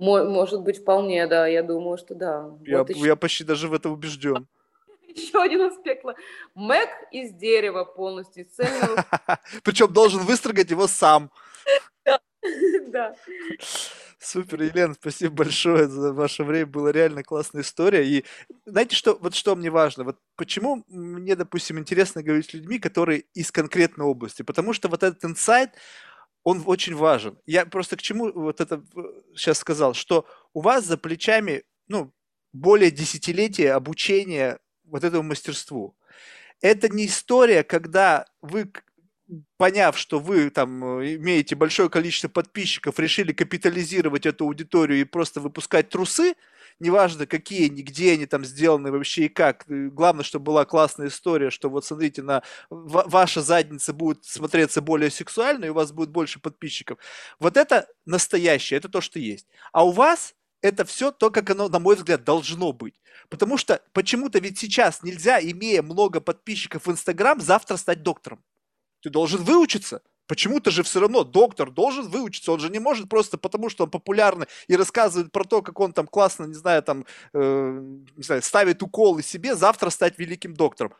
Может 0.00 0.62
быть, 0.62 0.78
вполне, 0.78 1.26
да, 1.26 1.46
я 1.46 1.62
думаю, 1.62 1.98
что 1.98 2.14
да. 2.14 2.50
Я, 2.64 2.78
вот 2.78 2.90
еще... 2.90 3.00
я 3.00 3.16
почти 3.16 3.44
даже 3.44 3.68
в 3.68 3.74
это 3.74 3.90
убежден. 3.90 4.48
Еще 5.14 5.42
один 5.42 5.62
аспект. 5.62 6.04
Мэг 6.54 6.88
из 7.10 7.32
дерева 7.32 7.84
полностью, 7.84 8.46
цельного. 8.46 9.04
Причем 9.62 9.92
должен 9.92 10.20
выстрогать 10.20 10.70
его 10.70 10.86
сам. 10.86 11.30
Да. 12.88 13.14
Супер, 14.18 14.62
Елена, 14.62 14.94
спасибо 14.94 15.34
большое 15.34 15.88
за 15.88 16.14
ваше 16.14 16.42
время. 16.42 16.66
Была 16.66 16.90
реально 16.90 17.22
классная 17.22 17.60
история. 17.60 18.06
И 18.06 18.24
знаете, 18.64 18.96
что, 18.96 19.18
вот 19.20 19.34
что 19.34 19.54
мне 19.54 19.70
важно? 19.70 20.04
Вот 20.04 20.16
почему 20.36 20.82
мне, 20.88 21.36
допустим, 21.36 21.78
интересно 21.78 22.22
говорить 22.22 22.48
с 22.48 22.54
людьми, 22.54 22.78
которые 22.78 23.24
из 23.34 23.52
конкретной 23.52 24.06
области? 24.06 24.40
Потому 24.40 24.72
что 24.72 24.88
вот 24.88 25.02
этот 25.02 25.22
инсайт, 25.22 25.72
он 26.44 26.62
очень 26.66 26.94
важен. 26.94 27.38
Я 27.46 27.66
просто 27.66 27.96
к 27.96 28.02
чему 28.02 28.32
вот 28.32 28.60
это 28.60 28.82
сейчас 29.34 29.58
сказал, 29.58 29.94
что 29.94 30.26
у 30.54 30.60
вас 30.60 30.84
за 30.84 30.96
плечами, 30.96 31.64
ну, 31.88 32.12
более 32.52 32.90
десятилетия 32.90 33.72
обучения 33.72 34.58
вот 34.84 35.04
этому 35.04 35.22
мастерству. 35.22 35.96
Это 36.60 36.88
не 36.88 37.06
история, 37.06 37.62
когда 37.62 38.26
вы, 38.42 38.70
поняв, 39.56 39.96
что 39.96 40.18
вы 40.18 40.50
там 40.50 40.82
имеете 41.02 41.54
большое 41.56 41.88
количество 41.88 42.28
подписчиков, 42.28 42.98
решили 42.98 43.32
капитализировать 43.32 44.26
эту 44.26 44.44
аудиторию 44.44 45.00
и 45.00 45.04
просто 45.04 45.40
выпускать 45.40 45.88
трусы, 45.88 46.34
неважно 46.80 47.26
какие 47.26 47.68
где 47.68 48.12
они 48.12 48.26
там 48.26 48.44
сделаны 48.44 48.90
вообще 48.90 49.26
и 49.26 49.28
как. 49.28 49.64
Главное, 49.68 50.24
чтобы 50.24 50.46
была 50.46 50.64
классная 50.64 51.08
история, 51.08 51.50
что 51.50 51.68
вот 51.70 51.84
смотрите, 51.84 52.22
на 52.22 52.42
ваша 52.70 53.42
задница 53.42 53.92
будет 53.92 54.24
смотреться 54.24 54.80
более 54.80 55.10
сексуально, 55.10 55.66
и 55.66 55.68
у 55.68 55.74
вас 55.74 55.92
будет 55.92 56.10
больше 56.10 56.40
подписчиков. 56.40 56.98
Вот 57.38 57.56
это 57.56 57.86
настоящее, 58.06 58.78
это 58.78 58.88
то, 58.88 59.00
что 59.00 59.18
есть. 59.18 59.46
А 59.72 59.86
у 59.86 59.92
вас 59.92 60.34
это 60.62 60.84
все 60.84 61.10
то, 61.10 61.30
как 61.30 61.50
оно, 61.50 61.68
на 61.68 61.78
мой 61.78 61.96
взгляд, 61.96 62.24
должно 62.24 62.72
быть. 62.72 63.00
Потому 63.28 63.56
что 63.56 63.82
почему-то 63.92 64.38
ведь 64.38 64.58
сейчас 64.58 65.02
нельзя, 65.02 65.40
имея 65.40 65.82
много 65.82 66.20
подписчиков 66.20 66.86
в 66.86 66.90
Инстаграм, 66.90 67.40
завтра 67.40 67.76
стать 67.76 68.02
доктором. 68.02 68.42
Ты 69.02 69.10
должен 69.10 69.42
выучиться. 69.42 70.02
Почему-то 70.30 70.70
же 70.70 70.84
все 70.84 71.00
равно 71.00 71.24
доктор 71.24 71.72
должен 71.72 72.06
выучиться, 72.06 72.52
он 72.52 72.60
же 72.60 72.70
не 72.70 72.78
может 72.78 73.08
просто 73.08 73.36
потому, 73.36 73.68
что 73.68 73.82
он 73.82 73.90
популярный 73.90 74.46
и 74.68 74.76
рассказывает 74.76 75.32
про 75.32 75.42
то, 75.42 75.60
как 75.60 75.80
он 75.80 75.92
там 75.92 76.06
классно, 76.06 76.44
не 76.44 76.54
знаю, 76.54 76.84
там, 76.84 77.04
э, 77.34 77.80
не 78.16 78.22
знаю, 78.22 78.40
ставит 78.40 78.80
уколы 78.80 79.24
себе, 79.24 79.56
завтра 79.56 79.90
стать 79.90 80.20
великим 80.20 80.54
доктором. 80.54 80.92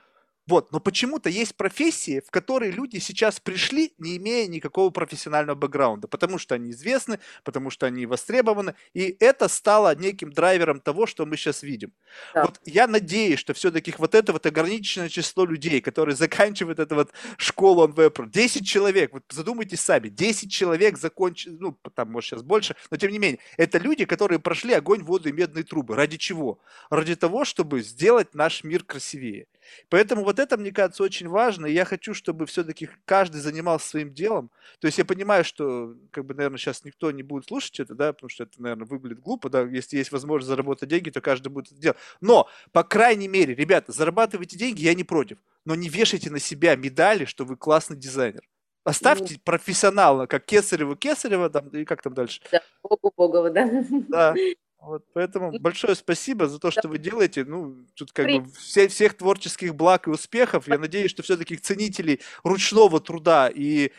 Вот, 0.51 0.73
но 0.73 0.81
почему-то 0.81 1.31
есть 1.31 1.55
профессии, 1.55 2.21
в 2.27 2.33
которые 2.33 2.73
люди 2.73 2.99
сейчас 2.99 3.39
пришли, 3.39 3.95
не 3.99 4.17
имея 4.17 4.49
никакого 4.49 4.91
профессионального 4.91 5.57
бэкграунда, 5.57 6.09
потому 6.09 6.39
что 6.39 6.57
они 6.57 6.73
известны, 6.73 7.21
потому 7.45 7.71
что 7.71 7.87
они 7.87 8.05
востребованы, 8.05 8.75
и 8.93 9.17
это 9.21 9.47
стало 9.47 9.95
неким 9.95 10.33
драйвером 10.33 10.81
того, 10.81 11.07
что 11.07 11.25
мы 11.25 11.37
сейчас 11.37 11.63
видим. 11.63 11.93
Да. 12.35 12.47
Вот 12.47 12.61
я 12.65 12.89
надеюсь, 12.89 13.39
что 13.39 13.55
все-таки 13.55 13.95
вот 13.97 14.17
это 14.17 14.33
вот 14.33 14.45
ограниченное 14.45 15.09
число 15.09 15.45
людей, 15.45 15.81
которые 15.81 16.17
заканчивают 16.17 16.81
эту 16.81 16.97
вот 16.97 17.13
школу 17.37 17.87
OnWeb, 17.87 18.29
10 18.29 18.67
человек, 18.67 19.13
вот 19.13 19.23
задумайтесь 19.31 19.81
сами, 19.81 20.09
10 20.09 20.51
человек 20.51 20.99
закончили, 20.99 21.57
ну, 21.61 21.79
там, 21.95 22.11
может, 22.11 22.31
сейчас 22.31 22.43
больше, 22.43 22.75
но 22.91 22.97
тем 22.97 23.13
не 23.13 23.21
менее, 23.21 23.39
это 23.57 23.79
люди, 23.79 24.05
которые 24.05 24.41
прошли 24.41 24.73
огонь, 24.73 25.05
воду 25.05 25.29
и 25.29 25.33
медные 25.33 25.63
трубы. 25.63 25.95
Ради 25.95 26.17
чего? 26.17 26.59
Ради 26.91 27.15
того, 27.15 27.45
чтобы 27.45 27.83
сделать 27.83 28.35
наш 28.35 28.65
мир 28.65 28.83
красивее. 28.83 29.47
Поэтому 29.89 30.25
вот 30.25 30.39
это, 30.39 30.57
мне 30.57 30.73
кажется, 30.73 31.03
очень 31.03 31.29
важно, 31.29 31.67
и 31.67 31.73
я 31.73 31.85
хочу, 31.85 32.15
чтобы 32.15 32.47
все-таки 32.47 32.89
каждый 33.05 33.41
занимался 33.41 33.89
своим 33.89 34.13
делом. 34.13 34.51
То 34.81 34.87
есть 34.87 34.99
я 34.99 35.05
понимаю, 35.05 35.45
что, 35.45 35.95
как 36.11 36.25
бы, 36.25 36.35
наверное, 36.35 36.59
сейчас 36.59 36.85
никто 36.85 37.11
не 37.11 37.23
будет 37.23 37.47
слушать 37.47 37.81
это, 37.81 37.95
да, 37.95 38.13
потому 38.13 38.31
что 38.31 38.45
это, 38.45 38.61
наверное, 38.61 38.87
выглядит 38.87 39.21
глупо, 39.21 39.49
да, 39.49 39.63
если 39.63 39.97
есть 39.97 40.13
возможность 40.13 40.49
заработать 40.49 40.89
деньги, 40.89 41.11
то 41.11 41.21
каждый 41.21 41.49
будет 41.49 41.73
это 41.73 41.81
делать. 41.81 41.99
Но, 42.21 42.49
по 42.73 42.85
крайней 42.85 43.29
мере, 43.29 43.55
ребята, 43.55 43.93
зарабатывайте 43.93 44.57
деньги, 44.57 44.83
я 44.83 44.95
не 44.95 45.05
против, 45.05 45.39
но 45.65 45.75
не 45.75 45.89
вешайте 45.89 46.31
на 46.31 46.39
себя 46.39 46.77
медали, 46.77 47.25
что 47.25 47.45
вы 47.45 47.57
классный 47.57 47.97
дизайнер. 47.97 48.43
Оставьте 48.83 49.35
ну, 49.35 49.41
профессионала, 49.45 50.27
как 50.27 50.47
Кесарева, 50.47 50.97
Кесарева, 50.97 51.51
там, 51.51 51.69
и 51.69 51.85
как 51.85 52.03
там 52.03 52.15
дальше? 52.15 52.41
Да, 52.51 52.63
Богу 52.83 53.13
Богова, 53.15 53.51
да. 53.51 53.69
Да, 54.09 54.35
вот, 54.81 55.05
поэтому 55.13 55.59
большое 55.61 55.95
спасибо 55.95 56.49
за 56.49 56.59
то, 56.59 56.71
что 56.71 56.89
вы 56.89 56.99
делаете. 56.99 57.45
Ну, 57.45 57.85
тут 57.95 58.13
как 58.13 58.27
бы 58.27 58.45
все, 58.59 58.89
всех 58.89 59.15
творческих 59.15 59.75
благ 59.75 60.07
и 60.07 60.11
успехов. 60.11 60.69
Я 60.69 60.79
надеюсь, 60.79 61.11
что 61.11 61.23
все-таки 61.23 61.57
ценителей 61.57 62.21
ручного 62.43 63.01
труда 63.01 63.51
и 63.55 63.93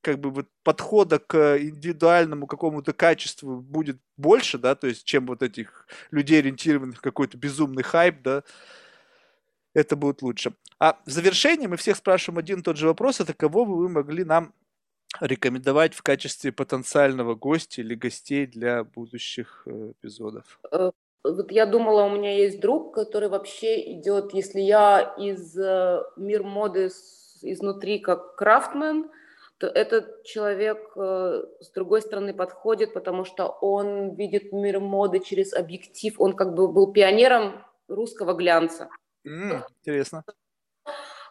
как 0.00 0.18
бы 0.18 0.30
вот 0.30 0.48
подхода 0.62 1.18
к 1.18 1.58
индивидуальному 1.58 2.46
какому-то 2.46 2.92
качеству 2.92 3.60
будет 3.60 3.98
больше, 4.16 4.58
да, 4.58 4.74
то 4.74 4.86
есть 4.86 5.04
чем 5.04 5.26
вот 5.26 5.42
этих 5.42 5.86
людей, 6.10 6.40
ориентированных 6.40 7.00
какой-то 7.00 7.38
безумный 7.38 7.82
хайп, 7.82 8.20
да, 8.22 8.42
это 9.74 9.96
будет 9.96 10.22
лучше. 10.22 10.54
А 10.78 11.00
в 11.06 11.10
завершении 11.10 11.66
мы 11.66 11.76
всех 11.76 11.96
спрашиваем 11.96 12.38
один 12.38 12.60
и 12.60 12.62
тот 12.62 12.76
же 12.76 12.86
вопрос, 12.86 13.20
это 13.20 13.32
кого 13.32 13.64
бы 13.64 13.76
вы 13.76 13.88
могли 13.88 14.24
нам 14.24 14.52
рекомендовать 15.20 15.94
в 15.94 16.02
качестве 16.02 16.52
потенциального 16.52 17.34
гостя 17.34 17.80
или 17.80 17.94
гостей 17.94 18.46
для 18.46 18.84
будущих 18.84 19.62
э, 19.66 19.92
эпизодов? 19.92 20.58
Э, 20.70 20.90
вот 21.22 21.50
я 21.50 21.66
думала, 21.66 22.04
у 22.04 22.10
меня 22.10 22.36
есть 22.36 22.60
друг, 22.60 22.94
который 22.94 23.28
вообще 23.28 23.92
идет, 23.92 24.34
если 24.34 24.60
я 24.60 25.14
из 25.18 25.56
э, 25.56 26.02
мир 26.16 26.42
моды 26.42 26.90
изнутри 27.42 27.98
как 27.98 28.36
крафтмен, 28.36 29.10
то 29.58 29.68
этот 29.68 30.24
человек 30.24 30.92
с 30.96 31.70
другой 31.74 32.02
стороны 32.02 32.34
подходит, 32.34 32.92
потому 32.92 33.24
что 33.24 33.46
он 33.46 34.14
видит 34.16 34.52
мир 34.52 34.80
моды 34.80 35.20
через 35.20 35.54
объектив, 35.54 36.20
он 36.20 36.34
как 36.34 36.54
бы 36.54 36.66
был 36.66 36.92
пионером 36.92 37.64
русского 37.86 38.34
глянца. 38.34 38.88
Mm, 39.24 39.62
интересно. 39.80 40.24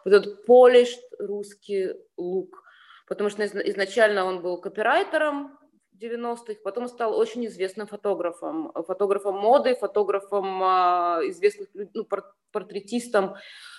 Вот 0.04 0.14
этот 0.14 0.48
polished 0.48 1.02
русский 1.18 1.92
лук 2.16 2.63
потому 3.06 3.30
что 3.30 3.44
изначально 3.44 4.24
он 4.24 4.42
был 4.42 4.60
копирайтером 4.60 5.58
90-х, 6.00 6.60
потом 6.64 6.88
стал 6.88 7.16
очень 7.16 7.46
известным 7.46 7.86
фотографом, 7.86 8.72
фотографом 8.86 9.36
моды, 9.36 9.74
фотографом 9.76 10.62
а, 10.62 11.20
известных 11.24 11.68
ну, 11.72 12.06
портретистом. 12.50 13.36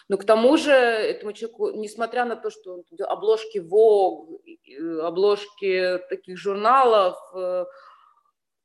Но 0.07 0.18
к 0.18 0.23
тому 0.23 0.57
же 0.57 0.72
этому 0.72 1.34
человеку, 1.34 1.72
несмотря 1.72 2.26
на 2.26 2.35
то, 2.35 2.49
что 2.49 2.84
обложки 2.99 3.57
Vogue, 3.57 5.02
обложки 5.02 5.99
таких 6.10 6.38
журналов, 6.38 7.18
э, 7.35 7.65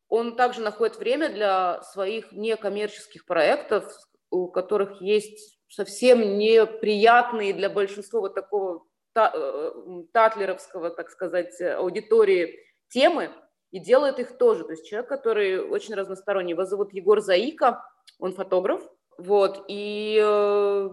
он 0.08 0.36
также 0.36 0.60
находит 0.60 0.98
время 0.98 1.30
для 1.30 1.82
своих 1.82 2.32
некоммерческих 2.32 3.24
проектов, 3.24 3.90
у 4.30 4.48
которых 4.48 5.00
есть 5.00 5.58
совсем 5.68 6.38
неприятные 6.38 7.54
для 7.54 7.70
большинства 7.70 8.20
вот 8.20 8.34
такого 8.34 8.84
татлеровского, 9.12 10.90
так 10.90 11.10
сказать, 11.10 11.60
аудитории 11.60 12.58
темы 12.88 13.30
и 13.70 13.80
делает 13.80 14.18
их 14.18 14.36
тоже. 14.38 14.64
То 14.64 14.72
есть 14.72 14.86
человек, 14.86 15.08
который 15.08 15.60
очень 15.60 15.94
разносторонний. 15.94 16.52
Его 16.52 16.64
зовут 16.64 16.92
Егор 16.92 17.20
Заика, 17.20 17.84
он 18.18 18.32
фотограф. 18.32 18.82
Вот, 19.18 19.66
и 19.68 20.18
э, 20.22 20.90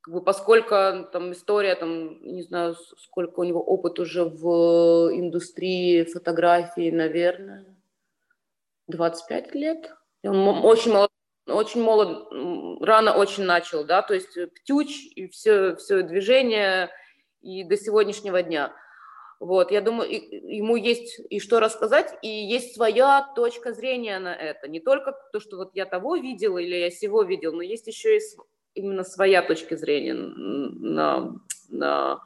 как 0.00 0.14
бы, 0.14 0.22
поскольку 0.22 0.70
там 1.12 1.32
история, 1.32 1.74
там, 1.74 2.22
не 2.22 2.42
знаю, 2.42 2.74
сколько 2.74 3.40
у 3.40 3.44
него 3.44 3.62
опыт 3.62 3.98
уже 3.98 4.24
в 4.24 5.10
индустрии 5.12 6.04
фотографии, 6.04 6.90
наверное, 6.90 7.76
25 8.86 9.54
лет. 9.54 9.94
Он 10.22 10.64
очень 10.64 10.92
молод, 10.92 11.10
очень 11.46 11.82
молод, 11.82 12.26
рано 12.80 13.14
очень 13.14 13.44
начал, 13.44 13.84
да, 13.84 14.00
то 14.00 14.14
есть 14.14 14.38
птюч 14.54 14.88
и 15.14 15.28
все, 15.28 15.76
все 15.76 16.02
движение– 16.02 16.88
и 17.40 17.64
до 17.64 17.76
сегодняшнего 17.76 18.42
дня. 18.42 18.72
Вот, 19.40 19.70
я 19.70 19.80
думаю, 19.80 20.10
ему 20.10 20.74
есть 20.74 21.20
и 21.30 21.38
что 21.38 21.60
рассказать, 21.60 22.12
и 22.22 22.28
есть 22.28 22.74
своя 22.74 23.32
точка 23.36 23.72
зрения 23.72 24.18
на 24.18 24.34
это. 24.34 24.66
Не 24.66 24.80
только 24.80 25.14
то, 25.32 25.38
что 25.38 25.56
вот 25.58 25.70
я 25.74 25.86
того 25.86 26.16
видел 26.16 26.58
или 26.58 26.74
я 26.74 26.90
сего 26.90 27.22
видел, 27.22 27.52
но 27.52 27.62
есть 27.62 27.86
еще 27.86 28.18
и 28.18 28.20
именно 28.74 29.04
своя 29.04 29.42
точка 29.42 29.76
зрения 29.76 30.14
на, 30.14 31.34
на 31.68 32.20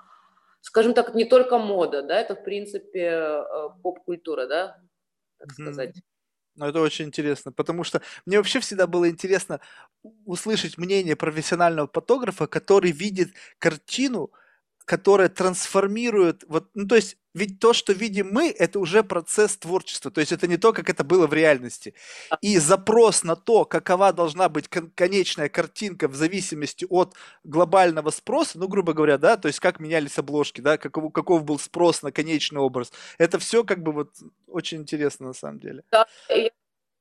скажем 0.63 0.95
так, 0.95 1.15
не 1.15 1.25
только 1.25 1.59
мода, 1.59 2.03
да, 2.03 2.19
это, 2.19 2.35
в 2.35 2.45
принципе, 2.45 3.01
э, 3.01 3.69
поп-культура, 3.83 4.47
да, 4.47 4.81
так 5.39 5.53
сказать. 5.53 5.97
Ну, 6.55 6.67
это 6.67 6.81
очень 6.81 7.07
интересно, 7.07 7.51
потому 7.51 7.83
что 7.83 8.03
мне 8.27 8.37
вообще 8.37 8.61
всегда 8.61 8.87
было 8.87 9.09
интересно 9.09 9.61
услышать 10.25 10.77
мнение 10.79 11.17
профессионального 11.17 11.89
фотографа, 11.93 12.47
который 12.47 12.93
видит 12.93 13.31
картину 13.59 14.31
которая 14.85 15.29
трансформирует, 15.29 16.45
вот, 16.49 16.69
ну, 16.75 16.87
то 16.87 16.97
есть, 16.97 17.17
ведь 17.35 17.61
то, 17.61 17.73
что 17.73 17.93
видим 17.93 18.31
мы, 18.31 18.51
это 18.51 18.79
уже 18.79 19.03
процесс 19.03 19.57
творчества, 19.57 20.11
то 20.11 20.21
есть 20.21 20.33
это 20.33 20.47
не 20.47 20.57
то, 20.57 20.73
как 20.73 20.91
это 20.91 21.05
было 21.05 21.27
в 21.27 21.33
реальности. 21.33 21.95
И 22.41 22.59
запрос 22.59 23.25
на 23.25 23.37
то, 23.37 23.65
какова 23.65 24.13
должна 24.13 24.49
быть 24.49 24.69
кон- 24.69 24.91
конечная 24.95 25.49
картинка 25.49 26.09
в 26.09 26.15
зависимости 26.15 26.87
от 26.91 27.15
глобального 27.45 28.11
спроса, 28.11 28.59
ну, 28.59 28.69
грубо 28.69 28.93
говоря, 28.93 29.19
да, 29.19 29.37
то 29.37 29.49
есть 29.49 29.61
как 29.61 29.81
менялись 29.81 30.19
обложки, 30.19 30.61
да, 30.61 30.77
каков, 30.77 31.13
каков 31.13 31.45
был 31.45 31.59
спрос 31.59 32.03
на 32.03 32.13
конечный 32.13 32.61
образ, 32.61 32.93
это 33.19 33.39
все 33.39 33.65
как 33.65 33.83
бы 33.83 33.93
вот 33.93 34.11
очень 34.47 34.79
интересно 34.79 35.29
на 35.29 35.35
самом 35.35 35.59
деле. 35.59 35.85
Да, 35.91 36.07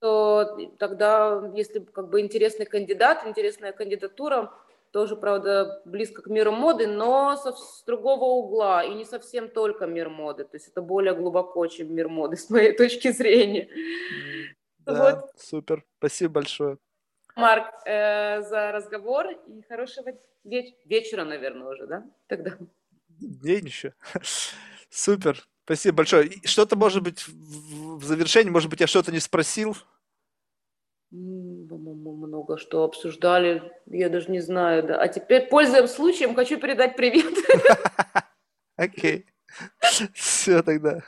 то 0.02 0.58
тогда, 0.80 1.52
если 1.56 1.80
как 1.80 2.10
бы 2.10 2.22
интересный 2.22 2.66
кандидат, 2.66 3.28
интересная 3.28 3.72
кандидатура, 3.72 4.52
тоже, 4.92 5.16
правда, 5.16 5.82
близко 5.86 6.22
к 6.22 6.28
миру 6.28 6.52
моды, 6.52 6.88
но 6.88 7.36
со, 7.38 7.54
с 7.54 7.84
другого 7.86 8.26
угла, 8.26 8.84
и 8.84 8.94
не 8.94 9.06
совсем 9.06 9.50
только 9.50 9.86
мир 9.86 10.10
моды, 10.10 10.44
то 10.44 10.56
есть 10.56 10.68
это 10.68 10.82
более 10.82 11.16
глубоко, 11.16 11.66
чем 11.68 11.94
мир 11.94 12.10
моды, 12.10 12.36
с 12.38 12.50
моей 12.50 12.74
точки 12.74 13.12
зрения. 13.12 13.70
Да, 14.80 15.16
вот. 15.16 15.32
супер, 15.38 15.86
спасибо 15.98 16.34
большое. 16.34 16.78
Марк, 17.36 17.68
э, 17.86 18.42
за 18.42 18.72
разговор 18.72 19.28
и 19.48 19.62
хорошего 19.62 20.12
веч- 20.44 20.76
вечера, 20.86 21.24
наверное, 21.24 21.70
уже, 21.70 21.88
да, 21.88 22.06
тогда? 22.28 22.58
День 23.08 23.66
еще. 23.66 23.94
Супер, 24.90 25.42
спасибо 25.64 25.98
большое. 25.98 26.32
Что-то, 26.44 26.76
может 26.76 27.04
быть, 27.04 27.26
в 27.28 28.04
завершении, 28.04 28.50
может 28.50 28.70
быть, 28.70 28.82
я 28.82 28.88
что-то 28.88 29.12
не 29.12 29.20
спросил? 29.20 29.78
Много 32.10 32.58
что 32.58 32.84
обсуждали, 32.84 33.72
я 33.86 34.10
даже 34.10 34.32
не 34.32 34.40
знаю, 34.40 34.84
да. 34.84 35.02
А 35.02 35.08
теперь, 35.08 35.48
пользуясь 35.48 35.92
случаем, 35.92 36.36
хочу 36.36 36.60
передать 36.60 36.96
привет. 36.96 37.34
Окей. 38.76 39.26
Все 40.14 40.64
тогда. 40.64 41.02